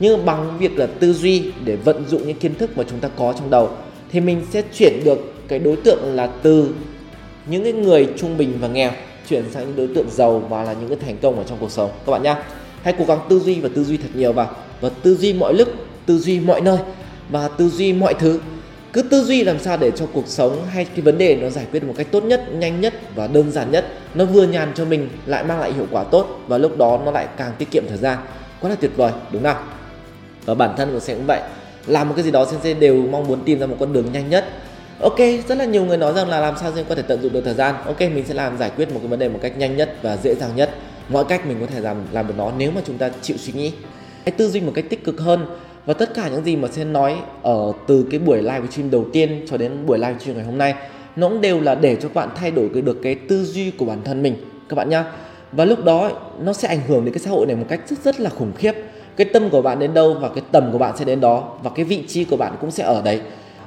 Nhưng 0.00 0.26
bằng 0.26 0.58
việc 0.58 0.78
là 0.78 0.86
tư 1.00 1.12
duy 1.12 1.52
để 1.64 1.76
vận 1.76 2.04
dụng 2.08 2.26
những 2.26 2.38
kiến 2.38 2.54
thức 2.54 2.78
mà 2.78 2.84
chúng 2.90 2.98
ta 2.98 3.08
có 3.16 3.32
trong 3.32 3.50
đầu 3.50 3.70
thì 4.12 4.20
mình 4.20 4.42
sẽ 4.50 4.62
chuyển 4.74 5.04
được 5.04 5.32
cái 5.48 5.58
đối 5.58 5.76
tượng 5.76 6.14
là 6.14 6.26
từ 6.42 6.68
những 7.46 7.64
cái 7.64 7.72
người 7.72 8.08
trung 8.16 8.38
bình 8.38 8.52
và 8.60 8.68
nghèo 8.68 8.90
chuyển 9.28 9.44
sang 9.50 9.66
những 9.66 9.76
đối 9.76 9.96
tượng 9.96 10.10
giàu 10.10 10.38
và 10.38 10.62
là 10.62 10.72
những 10.72 10.88
cái 10.88 10.98
thành 11.06 11.16
công 11.22 11.38
ở 11.38 11.44
trong 11.44 11.58
cuộc 11.60 11.70
sống. 11.70 11.90
Các 12.06 12.12
bạn 12.12 12.22
nhá, 12.22 12.42
hãy 12.82 12.94
cố 12.98 13.04
gắng 13.04 13.18
tư 13.28 13.40
duy 13.40 13.60
và 13.60 13.68
tư 13.74 13.84
duy 13.84 13.96
thật 13.96 14.08
nhiều 14.14 14.32
vào. 14.32 14.50
Và 14.80 14.88
tư 15.02 15.16
duy 15.16 15.32
mọi 15.32 15.54
lúc, 15.54 15.68
tư 16.06 16.18
duy 16.18 16.40
mọi 16.40 16.60
nơi 16.60 16.78
và 17.28 17.48
tư 17.48 17.68
duy 17.68 17.92
mọi 17.92 18.14
thứ. 18.14 18.40
Cứ 18.92 19.02
tư 19.02 19.24
duy 19.24 19.44
làm 19.44 19.58
sao 19.58 19.76
để 19.76 19.90
cho 19.90 20.06
cuộc 20.12 20.26
sống 20.26 20.66
hay 20.66 20.84
cái 20.84 21.00
vấn 21.00 21.18
đề 21.18 21.36
nó 21.36 21.50
giải 21.50 21.66
quyết 21.72 21.84
một 21.84 21.94
cách 21.96 22.06
tốt 22.10 22.24
nhất, 22.24 22.44
nhanh 22.52 22.80
nhất 22.80 22.94
và 23.14 23.26
đơn 23.26 23.52
giản 23.52 23.70
nhất, 23.70 23.86
nó 24.14 24.24
vừa 24.24 24.46
nhàn 24.46 24.72
cho 24.74 24.84
mình, 24.84 25.08
lại 25.26 25.44
mang 25.44 25.60
lại 25.60 25.72
hiệu 25.72 25.86
quả 25.90 26.04
tốt 26.04 26.40
và 26.48 26.58
lúc 26.58 26.78
đó 26.78 27.00
nó 27.04 27.10
lại 27.10 27.26
càng 27.36 27.52
tiết 27.58 27.70
kiệm 27.70 27.84
thời 27.88 27.98
gian. 27.98 28.18
Quá 28.60 28.70
là 28.70 28.76
tuyệt 28.76 28.90
vời, 28.96 29.12
đúng 29.32 29.42
không? 29.42 29.56
Và 30.44 30.54
bản 30.54 30.74
thân 30.76 30.92
của 30.92 31.00
sẽ 31.00 31.14
cũng 31.14 31.26
vậy 31.26 31.40
làm 31.86 32.08
một 32.08 32.14
cái 32.16 32.24
gì 32.24 32.30
đó 32.30 32.46
sensei 32.50 32.74
đều 32.74 32.94
mong 33.10 33.26
muốn 33.28 33.44
tìm 33.44 33.58
ra 33.58 33.66
một 33.66 33.76
con 33.80 33.92
đường 33.92 34.12
nhanh 34.12 34.30
nhất. 34.30 34.44
Ok, 35.00 35.18
rất 35.48 35.58
là 35.58 35.64
nhiều 35.64 35.84
người 35.84 35.96
nói 35.96 36.12
rằng 36.12 36.28
là 36.28 36.40
làm 36.40 36.54
sao 36.56 36.70
sensei 36.70 36.84
có 36.88 36.94
thể 36.94 37.02
tận 37.02 37.22
dụng 37.22 37.32
được 37.32 37.42
thời 37.44 37.54
gian. 37.54 37.74
Ok, 37.86 38.00
mình 38.00 38.24
sẽ 38.26 38.34
làm 38.34 38.58
giải 38.58 38.70
quyết 38.76 38.92
một 38.92 38.98
cái 39.02 39.08
vấn 39.08 39.18
đề 39.18 39.28
một 39.28 39.38
cách 39.42 39.58
nhanh 39.58 39.76
nhất 39.76 39.96
và 40.02 40.16
dễ 40.16 40.34
dàng 40.34 40.50
nhất. 40.56 40.70
Mọi 41.08 41.24
cách 41.24 41.46
mình 41.46 41.56
có 41.60 41.66
thể 41.66 41.80
làm 41.80 41.96
làm 42.12 42.26
được 42.26 42.34
nó 42.36 42.52
nếu 42.58 42.70
mà 42.70 42.80
chúng 42.84 42.98
ta 42.98 43.10
chịu 43.22 43.36
suy 43.36 43.52
nghĩ. 43.52 43.72
Hãy 44.24 44.32
tư 44.32 44.48
duy 44.48 44.60
một 44.60 44.72
cách 44.74 44.84
tích 44.90 45.04
cực 45.04 45.20
hơn 45.20 45.46
và 45.86 45.94
tất 45.94 46.14
cả 46.14 46.28
những 46.28 46.44
gì 46.44 46.56
mà 46.56 46.68
sẽ 46.72 46.84
nói 46.84 47.16
ở 47.42 47.72
từ 47.86 48.06
cái 48.10 48.20
buổi 48.20 48.42
live 48.42 48.66
stream 48.70 48.90
đầu 48.90 49.06
tiên 49.12 49.44
cho 49.50 49.56
đến 49.56 49.86
buổi 49.86 49.98
live 49.98 50.18
stream 50.20 50.36
ngày 50.36 50.46
hôm 50.46 50.58
nay, 50.58 50.74
nó 51.16 51.28
cũng 51.28 51.40
đều 51.40 51.60
là 51.60 51.74
để 51.74 51.94
cho 51.94 52.08
các 52.08 52.14
bạn 52.14 52.28
thay 52.36 52.50
đổi 52.50 52.68
được 52.68 52.98
cái 53.02 53.14
tư 53.14 53.44
duy 53.44 53.70
của 53.70 53.84
bản 53.84 53.98
thân 54.04 54.22
mình, 54.22 54.36
các 54.68 54.74
bạn 54.76 54.88
nhá. 54.88 55.04
Và 55.52 55.64
lúc 55.64 55.84
đó 55.84 56.10
nó 56.42 56.52
sẽ 56.52 56.68
ảnh 56.68 56.80
hưởng 56.88 57.04
đến 57.04 57.14
cái 57.14 57.20
xã 57.20 57.30
hội 57.30 57.46
này 57.46 57.56
một 57.56 57.66
cách 57.68 57.80
rất 57.88 57.98
rất 58.04 58.20
là 58.20 58.30
khủng 58.30 58.52
khiếp 58.58 58.72
cái 59.16 59.26
tâm 59.32 59.50
của 59.50 59.62
bạn 59.62 59.78
đến 59.78 59.94
đâu 59.94 60.14
và 60.14 60.28
cái 60.28 60.44
tầm 60.52 60.72
của 60.72 60.78
bạn 60.78 60.96
sẽ 60.96 61.04
đến 61.04 61.20
đó 61.20 61.58
và 61.62 61.70
cái 61.74 61.84
vị 61.84 62.04
trí 62.08 62.24
của 62.24 62.36
bạn 62.36 62.56
cũng 62.60 62.70
sẽ 62.70 62.84
ở 62.84 63.02
đấy. 63.02 63.20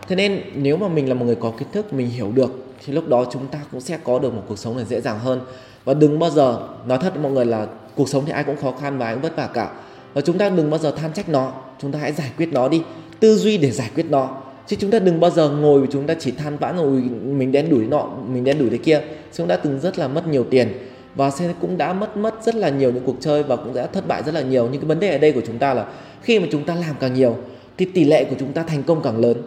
Thế 0.07 0.15
nên 0.15 0.41
nếu 0.55 0.77
mà 0.77 0.87
mình 0.87 1.09
là 1.09 1.13
một 1.13 1.25
người 1.25 1.35
có 1.35 1.51
kiến 1.59 1.67
thức, 1.71 1.93
mình 1.93 2.09
hiểu 2.09 2.31
được, 2.35 2.65
thì 2.85 2.93
lúc 2.93 3.07
đó 3.07 3.25
chúng 3.31 3.47
ta 3.47 3.59
cũng 3.71 3.81
sẽ 3.81 3.97
có 4.03 4.19
được 4.19 4.33
một 4.33 4.43
cuộc 4.47 4.59
sống 4.59 4.75
này 4.75 4.85
dễ 4.85 5.01
dàng 5.01 5.19
hơn. 5.19 5.41
Và 5.85 5.93
đừng 5.93 6.19
bao 6.19 6.29
giờ, 6.29 6.59
nói 6.87 6.97
thật 7.01 7.13
với 7.13 7.23
mọi 7.23 7.31
người 7.31 7.45
là 7.45 7.67
cuộc 7.95 8.09
sống 8.09 8.23
thì 8.25 8.31
ai 8.31 8.43
cũng 8.43 8.55
khó 8.55 8.73
khăn 8.81 8.97
và 8.97 9.05
ai 9.05 9.15
cũng 9.15 9.21
vất 9.21 9.35
vả 9.35 9.49
cả. 9.53 9.71
Và 10.13 10.21
chúng 10.21 10.37
ta 10.37 10.49
đừng 10.49 10.69
bao 10.69 10.77
giờ 10.77 10.91
than 10.91 11.13
trách 11.13 11.29
nó, 11.29 11.51
chúng 11.81 11.91
ta 11.91 11.99
hãy 11.99 12.11
giải 12.11 12.31
quyết 12.37 12.53
nó 12.53 12.67
đi, 12.67 12.81
tư 13.19 13.37
duy 13.37 13.57
để 13.57 13.71
giải 13.71 13.89
quyết 13.95 14.05
nó. 14.09 14.29
Chứ 14.67 14.77
chúng 14.79 14.91
ta 14.91 14.99
đừng 14.99 15.19
bao 15.19 15.31
giờ 15.31 15.49
ngồi, 15.49 15.87
chúng 15.91 16.07
ta 16.07 16.13
chỉ 16.19 16.31
than 16.31 16.57
vãn 16.57 16.77
rồi 16.77 17.03
mình 17.23 17.51
đen 17.51 17.69
đuổi 17.69 17.85
nọ, 17.85 18.09
mình 18.27 18.43
đen 18.43 18.59
đuổi 18.59 18.69
thế 18.69 18.77
kia. 18.77 19.01
Chúng 19.33 19.47
ta 19.47 19.55
từng 19.55 19.79
rất 19.79 19.99
là 19.99 20.07
mất 20.07 20.27
nhiều 20.27 20.43
tiền 20.49 20.67
và 21.15 21.29
sẽ 21.29 21.53
cũng 21.61 21.77
đã 21.77 21.93
mất 21.93 22.17
mất 22.17 22.43
rất 22.43 22.55
là 22.55 22.69
nhiều 22.69 22.91
những 22.91 23.03
cuộc 23.05 23.15
chơi 23.19 23.43
và 23.43 23.55
cũng 23.55 23.73
đã 23.73 23.87
thất 23.87 24.07
bại 24.07 24.23
rất 24.25 24.33
là 24.33 24.41
nhiều. 24.41 24.69
Nhưng 24.71 24.81
cái 24.81 24.87
vấn 24.87 24.99
đề 24.99 25.11
ở 25.11 25.17
đây 25.17 25.31
của 25.31 25.41
chúng 25.47 25.57
ta 25.57 25.73
là 25.73 25.85
khi 26.21 26.39
mà 26.39 26.47
chúng 26.51 26.63
ta 26.63 26.75
làm 26.75 26.95
càng 26.99 27.13
nhiều, 27.13 27.37
thì 27.77 27.85
tỷ 27.85 28.03
lệ 28.03 28.23
của 28.23 28.35
chúng 28.39 28.53
ta 28.53 28.63
thành 28.63 28.83
công 28.83 29.01
càng 29.03 29.19
lớn. 29.19 29.37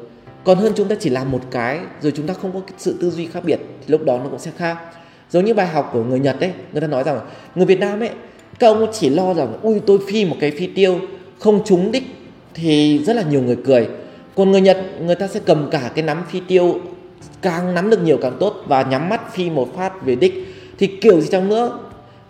Còn 0.44 0.58
hơn 0.58 0.72
chúng 0.76 0.88
ta 0.88 0.96
chỉ 1.00 1.10
làm 1.10 1.30
một 1.30 1.40
cái, 1.50 1.80
rồi 2.00 2.12
chúng 2.16 2.26
ta 2.26 2.34
không 2.34 2.52
có 2.52 2.60
sự 2.78 2.96
tư 3.00 3.10
duy 3.10 3.26
khác 3.26 3.44
biệt, 3.44 3.60
thì 3.80 3.86
lúc 3.86 4.04
đó 4.04 4.18
nó 4.18 4.28
cũng 4.30 4.38
sẽ 4.38 4.50
khác. 4.56 4.78
Giống 5.30 5.44
như 5.44 5.54
bài 5.54 5.66
học 5.66 5.90
của 5.92 6.04
người 6.04 6.20
Nhật 6.20 6.40
đấy 6.40 6.50
người 6.72 6.80
ta 6.80 6.86
nói 6.86 7.04
rằng 7.04 7.20
người 7.54 7.66
Việt 7.66 7.80
Nam 7.80 8.00
ấy, 8.00 8.10
các 8.58 8.66
ông 8.66 8.86
chỉ 8.92 9.08
lo 9.08 9.34
rằng, 9.34 9.58
ui, 9.62 9.80
tôi 9.80 9.98
phi 10.08 10.24
một 10.24 10.36
cái 10.40 10.50
phi 10.50 10.66
tiêu, 10.66 11.00
không 11.38 11.64
trúng 11.64 11.92
đích 11.92 12.02
thì 12.54 12.98
rất 12.98 13.16
là 13.16 13.22
nhiều 13.22 13.42
người 13.42 13.56
cười. 13.64 13.88
Còn 14.36 14.50
người 14.50 14.60
Nhật, 14.60 14.78
người 15.00 15.14
ta 15.14 15.28
sẽ 15.28 15.40
cầm 15.44 15.68
cả 15.70 15.90
cái 15.94 16.04
nắm 16.04 16.24
phi 16.30 16.40
tiêu, 16.48 16.80
càng 17.42 17.74
nắm 17.74 17.90
được 17.90 18.02
nhiều 18.02 18.18
càng 18.22 18.36
tốt 18.40 18.54
và 18.66 18.82
nhắm 18.82 19.08
mắt 19.08 19.32
phi 19.34 19.50
một 19.50 19.76
phát 19.76 20.04
về 20.04 20.14
đích 20.14 20.51
thì 20.82 20.88
kiểu 21.00 21.20
gì 21.20 21.28
chăng 21.30 21.48
nữa, 21.48 21.78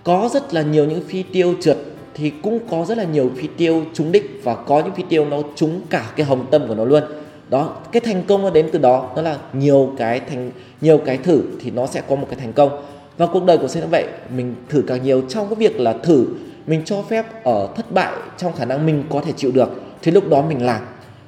có 0.04 0.30
rất 0.32 0.54
là 0.54 0.62
nhiều 0.62 0.84
những 0.84 1.00
phi 1.08 1.22
tiêu 1.22 1.54
trượt, 1.60 1.76
thì 2.14 2.32
cũng 2.42 2.58
có 2.70 2.84
rất 2.84 2.98
là 2.98 3.04
nhiều 3.04 3.30
phi 3.36 3.48
tiêu 3.56 3.82
trúng 3.94 4.12
đích 4.12 4.40
và 4.44 4.54
có 4.54 4.80
những 4.80 4.94
phi 4.94 5.02
tiêu 5.08 5.24
nó 5.24 5.38
trúng 5.56 5.80
cả 5.90 6.10
cái 6.16 6.26
hồng 6.26 6.46
tâm 6.50 6.68
của 6.68 6.74
nó 6.74 6.84
luôn. 6.84 7.02
Đó, 7.48 7.76
cái 7.92 8.00
thành 8.00 8.22
công 8.28 8.42
nó 8.42 8.50
đến 8.50 8.68
từ 8.72 8.78
đó 8.78 9.10
nó 9.16 9.22
là 9.22 9.38
nhiều 9.52 9.92
cái 9.98 10.20
thành, 10.20 10.50
nhiều 10.80 10.98
cái 10.98 11.16
thử 11.16 11.42
thì 11.60 11.70
nó 11.70 11.86
sẽ 11.86 12.02
có 12.08 12.16
một 12.16 12.26
cái 12.30 12.38
thành 12.40 12.52
công. 12.52 12.82
Và 13.16 13.26
cuộc 13.26 13.44
đời 13.44 13.58
của 13.58 13.68
sinh 13.68 13.82
vậy, 13.90 14.04
mình 14.36 14.54
thử 14.68 14.82
càng 14.86 15.02
nhiều 15.04 15.22
trong 15.28 15.46
cái 15.46 15.54
việc 15.54 15.80
là 15.80 15.92
thử, 15.92 16.26
mình 16.66 16.82
cho 16.84 17.02
phép 17.02 17.44
ở 17.44 17.68
thất 17.76 17.92
bại 17.92 18.12
trong 18.38 18.52
khả 18.52 18.64
năng 18.64 18.86
mình 18.86 19.04
có 19.10 19.20
thể 19.20 19.32
chịu 19.36 19.50
được, 19.54 19.68
thì 20.02 20.12
lúc 20.12 20.28
đó 20.28 20.44
mình 20.48 20.66
làm 20.66 20.80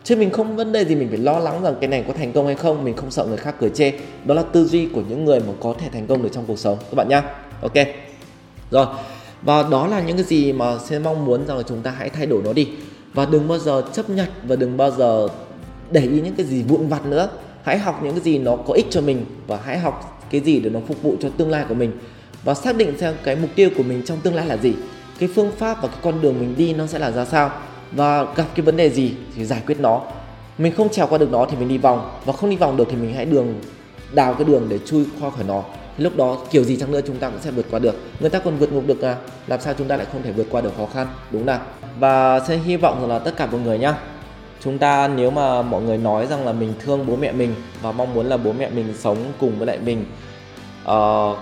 chứ 0.04 0.16
mình 0.16 0.30
không, 0.30 0.56
vấn 0.56 0.72
đề 0.72 0.84
gì 0.84 0.94
mình 0.94 1.08
phải 1.08 1.18
lo 1.18 1.38
lắng 1.38 1.62
rằng 1.62 1.74
cái 1.80 1.88
này 1.88 2.04
có 2.08 2.12
thành 2.12 2.32
công 2.32 2.46
hay 2.46 2.54
không, 2.54 2.84
mình 2.84 2.96
không 2.96 3.10
sợ 3.10 3.24
người 3.24 3.36
khác 3.36 3.54
cười 3.60 3.70
chê. 3.70 3.92
Đó 4.24 4.34
là 4.34 4.42
tư 4.42 4.64
duy 4.64 4.88
của 4.92 5.02
những 5.08 5.24
người 5.24 5.40
mà 5.40 5.52
có 5.60 5.74
thể 5.78 5.88
thành 5.92 6.06
công 6.06 6.22
được 6.22 6.28
trong 6.32 6.44
cuộc 6.46 6.58
sống. 6.58 6.78
Các 6.78 6.94
bạn 6.94 7.08
nhá. 7.08 7.22
Ok. 7.62 7.72
Rồi. 8.70 8.86
Và 9.42 9.62
đó 9.70 9.86
là 9.86 10.00
những 10.00 10.16
cái 10.16 10.24
gì 10.24 10.52
mà 10.52 10.78
sẽ 10.78 10.98
mong 10.98 11.24
muốn 11.24 11.46
rằng 11.46 11.56
là 11.56 11.62
chúng 11.62 11.82
ta 11.82 11.90
hãy 11.90 12.10
thay 12.10 12.26
đổi 12.26 12.42
nó 12.44 12.52
đi. 12.52 12.68
Và 13.14 13.24
đừng 13.24 13.48
bao 13.48 13.58
giờ 13.58 13.82
chấp 13.92 14.10
nhận 14.10 14.28
và 14.46 14.56
đừng 14.56 14.76
bao 14.76 14.90
giờ 14.90 15.28
để 15.90 16.00
ý 16.00 16.20
những 16.20 16.34
cái 16.34 16.46
gì 16.46 16.62
vụn 16.62 16.88
vặt 16.88 17.06
nữa. 17.06 17.28
Hãy 17.62 17.78
học 17.78 18.00
những 18.02 18.12
cái 18.12 18.22
gì 18.22 18.38
nó 18.38 18.56
có 18.56 18.74
ích 18.74 18.86
cho 18.90 19.00
mình 19.00 19.24
và 19.46 19.58
hãy 19.64 19.78
học 19.78 20.26
cái 20.30 20.40
gì 20.40 20.60
để 20.60 20.70
nó 20.70 20.80
phục 20.88 21.02
vụ 21.02 21.16
cho 21.20 21.28
tương 21.36 21.50
lai 21.50 21.64
của 21.68 21.74
mình. 21.74 21.92
Và 22.44 22.54
xác 22.54 22.76
định 22.76 22.98
xem 22.98 23.14
cái 23.24 23.36
mục 23.36 23.50
tiêu 23.54 23.70
của 23.76 23.82
mình 23.82 24.02
trong 24.06 24.20
tương 24.20 24.34
lai 24.34 24.46
là 24.46 24.56
gì. 24.56 24.72
Cái 25.18 25.28
phương 25.34 25.52
pháp 25.58 25.82
và 25.82 25.88
cái 25.88 25.98
con 26.02 26.20
đường 26.20 26.40
mình 26.40 26.54
đi 26.56 26.72
nó 26.72 26.86
sẽ 26.86 26.98
là 26.98 27.10
ra 27.10 27.24
sao 27.24 27.50
và 27.96 28.24
gặp 28.24 28.44
cái 28.54 28.64
vấn 28.64 28.76
đề 28.76 28.90
gì 28.90 29.14
thì 29.36 29.44
giải 29.44 29.62
quyết 29.66 29.80
nó. 29.80 30.00
Mình 30.58 30.74
không 30.76 30.88
trèo 30.88 31.06
qua 31.06 31.18
được 31.18 31.30
nó 31.30 31.46
thì 31.50 31.56
mình 31.56 31.68
đi 31.68 31.78
vòng. 31.78 32.10
Và 32.24 32.32
không 32.32 32.50
đi 32.50 32.56
vòng 32.56 32.76
được 32.76 32.88
thì 32.90 32.96
mình 32.96 33.14
hãy 33.14 33.24
đường 33.24 33.54
đào 34.12 34.34
cái 34.34 34.44
đường 34.44 34.66
để 34.68 34.78
chui 34.78 35.04
qua 35.20 35.30
khỏi 35.30 35.44
nó. 35.48 35.62
Lúc 35.98 36.16
đó 36.16 36.38
kiểu 36.50 36.64
gì 36.64 36.76
chăng 36.76 36.92
nữa 36.92 37.00
chúng 37.06 37.16
ta 37.16 37.30
cũng 37.30 37.40
sẽ 37.40 37.50
vượt 37.50 37.66
qua 37.70 37.78
được. 37.78 37.94
Người 38.20 38.30
ta 38.30 38.38
còn 38.38 38.56
vượt 38.56 38.72
ngục 38.72 38.84
được 38.86 39.02
à? 39.02 39.16
Làm 39.46 39.60
sao 39.60 39.74
chúng 39.78 39.88
ta 39.88 39.96
lại 39.96 40.06
không 40.12 40.22
thể 40.22 40.32
vượt 40.32 40.46
qua 40.50 40.60
được 40.60 40.72
khó 40.76 40.86
khăn? 40.94 41.06
Đúng 41.30 41.46
nào. 41.46 41.60
Và 41.98 42.40
sẽ 42.48 42.56
hy 42.56 42.76
vọng 42.76 43.00
rằng 43.00 43.10
là 43.10 43.18
tất 43.18 43.36
cả 43.36 43.46
mọi 43.46 43.60
người 43.60 43.78
nhá. 43.78 43.94
Chúng 44.60 44.78
ta 44.78 45.08
nếu 45.08 45.30
mà 45.30 45.62
mọi 45.62 45.82
người 45.82 45.98
nói 45.98 46.26
rằng 46.26 46.46
là 46.46 46.52
mình 46.52 46.74
thương 46.84 47.06
bố 47.06 47.16
mẹ 47.16 47.32
mình 47.32 47.54
và 47.82 47.92
mong 47.92 48.14
muốn 48.14 48.26
là 48.26 48.36
bố 48.36 48.52
mẹ 48.52 48.70
mình 48.70 48.94
sống 48.98 49.16
cùng 49.40 49.58
với 49.58 49.66
lại 49.66 49.78
mình 49.78 50.04
uh, 50.82 50.86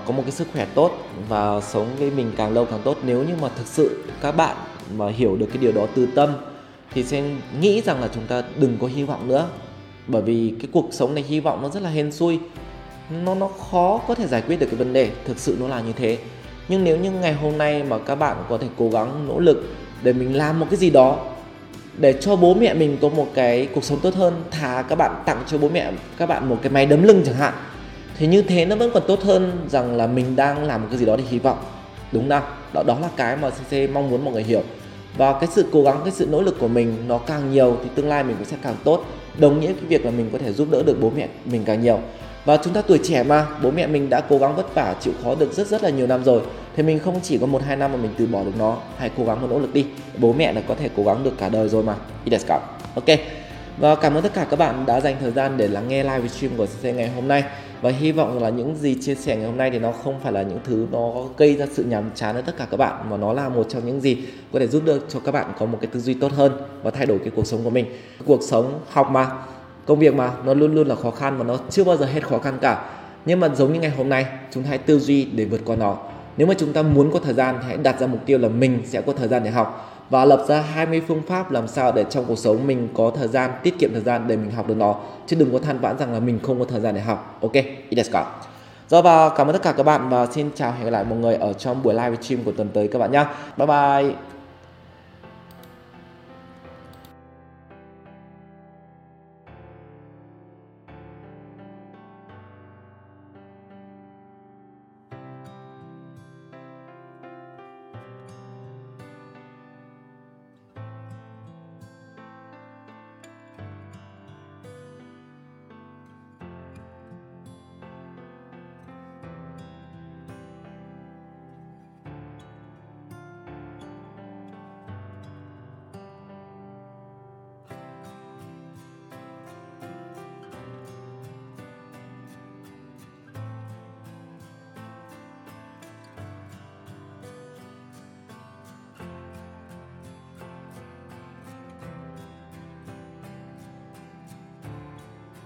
có 0.06 0.12
một 0.16 0.22
cái 0.22 0.30
sức 0.30 0.48
khỏe 0.52 0.66
tốt 0.74 0.90
và 1.28 1.60
sống 1.60 1.86
với 1.98 2.10
mình 2.10 2.32
càng 2.36 2.54
lâu 2.54 2.64
càng 2.64 2.80
tốt. 2.84 2.96
Nếu 3.02 3.22
như 3.22 3.34
mà 3.42 3.48
thực 3.56 3.66
sự 3.66 4.04
các 4.20 4.36
bạn 4.36 4.56
mà 4.96 5.08
hiểu 5.08 5.36
được 5.36 5.46
cái 5.46 5.58
điều 5.58 5.72
đó 5.72 5.86
từ 5.94 6.06
tâm, 6.14 6.32
thì 6.94 7.04
sẽ 7.04 7.22
nghĩ 7.60 7.80
rằng 7.80 8.00
là 8.00 8.08
chúng 8.14 8.24
ta 8.28 8.42
đừng 8.56 8.76
có 8.80 8.86
hy 8.86 9.02
vọng 9.02 9.28
nữa. 9.28 9.48
Bởi 10.06 10.22
vì 10.22 10.54
cái 10.58 10.68
cuộc 10.72 10.88
sống 10.90 11.14
này 11.14 11.24
hy 11.28 11.40
vọng 11.40 11.62
nó 11.62 11.68
rất 11.68 11.82
là 11.82 11.90
hên 11.90 12.12
xui. 12.12 12.38
Nó 13.24 13.34
nó 13.34 13.48
khó 13.48 14.00
có 14.08 14.14
thể 14.14 14.26
giải 14.26 14.42
quyết 14.46 14.60
được 14.60 14.66
cái 14.66 14.76
vấn 14.76 14.92
đề 14.92 15.10
thực 15.24 15.38
sự 15.38 15.56
nó 15.60 15.68
là 15.68 15.80
như 15.80 15.92
thế. 15.92 16.18
Nhưng 16.68 16.84
nếu 16.84 16.96
như 16.96 17.10
ngày 17.10 17.32
hôm 17.32 17.58
nay 17.58 17.82
mà 17.82 17.98
các 17.98 18.14
bạn 18.14 18.36
có 18.48 18.58
thể 18.58 18.66
cố 18.78 18.90
gắng, 18.90 19.28
nỗ 19.28 19.38
lực 19.38 19.64
để 20.02 20.12
mình 20.12 20.36
làm 20.36 20.60
một 20.60 20.66
cái 20.70 20.76
gì 20.76 20.90
đó, 20.90 21.18
để 21.98 22.12
cho 22.20 22.36
bố 22.36 22.54
mẹ 22.54 22.74
mình 22.74 22.96
có 23.00 23.08
một 23.08 23.26
cái 23.34 23.68
cuộc 23.74 23.84
sống 23.84 24.00
tốt 24.02 24.14
hơn, 24.14 24.42
thà 24.50 24.82
các 24.82 24.96
bạn 24.96 25.22
tặng 25.26 25.42
cho 25.46 25.58
bố 25.58 25.68
mẹ 25.68 25.92
các 26.16 26.28
bạn 26.28 26.48
một 26.48 26.58
cái 26.62 26.72
máy 26.72 26.86
đấm 26.86 27.02
lưng 27.02 27.22
chẳng 27.26 27.34
hạn, 27.34 27.54
thì 28.18 28.26
như 28.26 28.42
thế 28.42 28.64
nó 28.64 28.76
vẫn 28.76 28.90
còn 28.94 29.02
tốt 29.08 29.22
hơn 29.22 29.66
rằng 29.70 29.96
là 29.96 30.06
mình 30.06 30.36
đang 30.36 30.64
làm 30.64 30.82
một 30.82 30.88
cái 30.90 30.98
gì 30.98 31.06
đó 31.06 31.16
để 31.16 31.24
hy 31.28 31.38
vọng 31.38 31.58
đúng 32.12 32.28
không 32.28 32.42
đó 32.72 32.82
đó 32.86 32.98
là 33.02 33.08
cái 33.16 33.36
mà 33.36 33.50
cc 33.50 33.90
mong 33.92 34.10
muốn 34.10 34.24
mọi 34.24 34.34
người 34.34 34.42
hiểu. 34.42 34.62
Và 35.16 35.32
cái 35.40 35.48
sự 35.52 35.66
cố 35.72 35.82
gắng, 35.82 36.00
cái 36.04 36.12
sự 36.12 36.26
nỗ 36.30 36.42
lực 36.42 36.58
của 36.58 36.68
mình 36.68 36.96
nó 37.08 37.18
càng 37.18 37.52
nhiều 37.52 37.76
thì 37.82 37.88
tương 37.94 38.08
lai 38.08 38.24
mình 38.24 38.36
cũng 38.36 38.46
sẽ 38.46 38.56
càng 38.62 38.76
tốt. 38.84 39.04
Đồng 39.38 39.60
nghĩa 39.60 39.66
cái 39.66 39.84
việc 39.88 40.04
là 40.04 40.10
mình 40.10 40.28
có 40.32 40.38
thể 40.38 40.52
giúp 40.52 40.68
đỡ 40.70 40.82
được 40.82 40.96
bố 41.00 41.10
mẹ 41.16 41.28
mình 41.44 41.62
càng 41.64 41.82
nhiều. 41.82 41.98
Và 42.44 42.56
chúng 42.64 42.72
ta 42.72 42.82
tuổi 42.82 42.98
trẻ 43.04 43.22
mà, 43.22 43.46
bố 43.62 43.70
mẹ 43.70 43.86
mình 43.86 44.10
đã 44.10 44.20
cố 44.20 44.38
gắng 44.38 44.56
vất 44.56 44.74
vả, 44.74 44.94
chịu 45.00 45.12
khó 45.22 45.34
được 45.34 45.52
rất 45.52 45.66
rất 45.66 45.82
là 45.82 45.90
nhiều 45.90 46.06
năm 46.06 46.24
rồi. 46.24 46.42
Thì 46.76 46.82
mình 46.82 46.98
không 46.98 47.20
chỉ 47.22 47.38
có 47.38 47.46
một, 47.46 47.62
hai 47.62 47.76
năm 47.76 47.92
mà 47.92 47.98
mình 47.98 48.10
từ 48.18 48.26
bỏ 48.26 48.44
được 48.44 48.52
nó. 48.58 48.76
Hãy 48.98 49.10
cố 49.16 49.24
gắng 49.24 49.38
và 49.42 49.48
nỗ 49.48 49.58
lực 49.58 49.74
đi. 49.74 49.86
Bố 50.18 50.32
mẹ 50.32 50.52
là 50.52 50.60
có 50.68 50.74
thể 50.74 50.88
cố 50.96 51.04
gắng 51.04 51.24
được 51.24 51.38
cả 51.38 51.48
đời 51.48 51.68
rồi 51.68 51.82
mà. 51.82 51.94
Ok. 52.94 53.18
Và 53.78 53.94
cảm 53.94 54.14
ơn 54.14 54.22
tất 54.22 54.34
cả 54.34 54.46
các 54.50 54.58
bạn 54.58 54.86
đã 54.86 55.00
dành 55.00 55.16
thời 55.20 55.30
gian 55.30 55.56
để 55.56 55.68
lắng 55.68 55.88
nghe 55.88 56.02
live 56.02 56.28
stream 56.28 56.56
của 56.56 56.66
CC 56.66 56.84
ngày 56.84 57.10
hôm 57.14 57.28
nay 57.28 57.44
và 57.82 57.90
hy 57.90 58.12
vọng 58.12 58.42
là 58.42 58.48
những 58.48 58.76
gì 58.76 58.96
chia 59.00 59.14
sẻ 59.14 59.36
ngày 59.36 59.46
hôm 59.46 59.56
nay 59.56 59.70
thì 59.70 59.78
nó 59.78 59.92
không 59.92 60.20
phải 60.22 60.32
là 60.32 60.42
những 60.42 60.58
thứ 60.64 60.86
nó 60.92 61.12
gây 61.36 61.56
ra 61.56 61.66
sự 61.72 61.84
nhàm 61.84 62.10
chán 62.14 62.34
với 62.34 62.42
tất 62.42 62.52
cả 62.58 62.66
các 62.70 62.76
bạn, 62.76 63.10
mà 63.10 63.16
nó 63.16 63.32
là 63.32 63.48
một 63.48 63.66
trong 63.68 63.86
những 63.86 64.00
gì 64.00 64.16
có 64.52 64.58
thể 64.58 64.66
giúp 64.66 64.82
được 64.84 65.06
cho 65.08 65.20
các 65.20 65.32
bạn 65.32 65.52
có 65.58 65.66
một 65.66 65.78
cái 65.80 65.90
tư 65.92 66.00
duy 66.00 66.14
tốt 66.14 66.32
hơn 66.32 66.52
và 66.82 66.90
thay 66.90 67.06
đổi 67.06 67.18
cái 67.18 67.30
cuộc 67.36 67.46
sống 67.46 67.60
của 67.64 67.70
mình. 67.70 67.86
Cuộc 68.26 68.42
sống 68.42 68.80
học 68.88 69.10
mà, 69.10 69.30
công 69.86 69.98
việc 69.98 70.14
mà, 70.14 70.30
nó 70.44 70.54
luôn 70.54 70.74
luôn 70.74 70.86
là 70.88 70.94
khó 70.94 71.10
khăn 71.10 71.38
và 71.38 71.44
nó 71.44 71.58
chưa 71.70 71.84
bao 71.84 71.96
giờ 71.96 72.06
hết 72.06 72.26
khó 72.28 72.38
khăn 72.38 72.58
cả. 72.60 72.84
Nhưng 73.24 73.40
mà 73.40 73.48
giống 73.48 73.72
như 73.72 73.80
ngày 73.80 73.90
hôm 73.90 74.08
nay, 74.08 74.26
chúng 74.50 74.62
ta 74.62 74.68
hãy 74.68 74.78
tư 74.78 74.98
duy 74.98 75.24
để 75.24 75.44
vượt 75.44 75.60
qua 75.64 75.76
nó. 75.76 75.96
Nếu 76.36 76.46
mà 76.46 76.54
chúng 76.58 76.72
ta 76.72 76.82
muốn 76.82 77.10
có 77.12 77.18
thời 77.18 77.34
gian 77.34 77.58
thì 77.60 77.66
hãy 77.68 77.76
đặt 77.76 78.00
ra 78.00 78.06
mục 78.06 78.20
tiêu 78.26 78.38
là 78.38 78.48
mình 78.48 78.78
sẽ 78.84 79.00
có 79.00 79.12
thời 79.12 79.28
gian 79.28 79.44
để 79.44 79.50
học 79.50 79.91
và 80.12 80.24
lập 80.24 80.44
ra 80.48 80.60
20 80.60 81.02
phương 81.08 81.22
pháp 81.22 81.50
làm 81.50 81.68
sao 81.68 81.92
để 81.92 82.04
trong 82.10 82.24
cuộc 82.24 82.38
sống 82.38 82.66
mình 82.66 82.88
có 82.94 83.12
thời 83.14 83.28
gian, 83.28 83.50
tiết 83.62 83.78
kiệm 83.78 83.92
thời 83.92 84.02
gian 84.02 84.28
để 84.28 84.36
mình 84.36 84.50
học 84.50 84.68
được 84.68 84.76
nó. 84.76 84.94
Chứ 85.26 85.36
đừng 85.36 85.52
có 85.52 85.58
than 85.58 85.78
vãn 85.78 85.98
rằng 85.98 86.12
là 86.12 86.20
mình 86.20 86.38
không 86.42 86.58
có 86.58 86.64
thời 86.64 86.80
gian 86.80 86.94
để 86.94 87.00
học. 87.00 87.38
Ok 87.42 87.52
let's 87.90 88.12
go 88.12 88.24
rồi, 88.88 89.02
và 89.02 89.28
cảm 89.28 89.46
ơn 89.46 89.52
tất 89.52 89.62
cả 89.62 89.72
các 89.72 89.82
bạn 89.82 90.08
và 90.08 90.26
xin 90.26 90.50
chào, 90.54 90.72
hẹn 90.72 90.84
gặp 90.84 90.90
lại 90.90 91.04
mọi 91.04 91.18
người 91.18 91.34
ở 91.34 91.52
trong 91.52 91.82
buổi 91.82 91.94
live 91.94 92.16
stream 92.20 92.42
của 92.44 92.52
tuần 92.52 92.68
tới 92.74 92.88
các 92.88 92.98
bạn 92.98 93.12
nhé 93.12 93.24
bye 93.56 93.66
bye. 93.66 94.14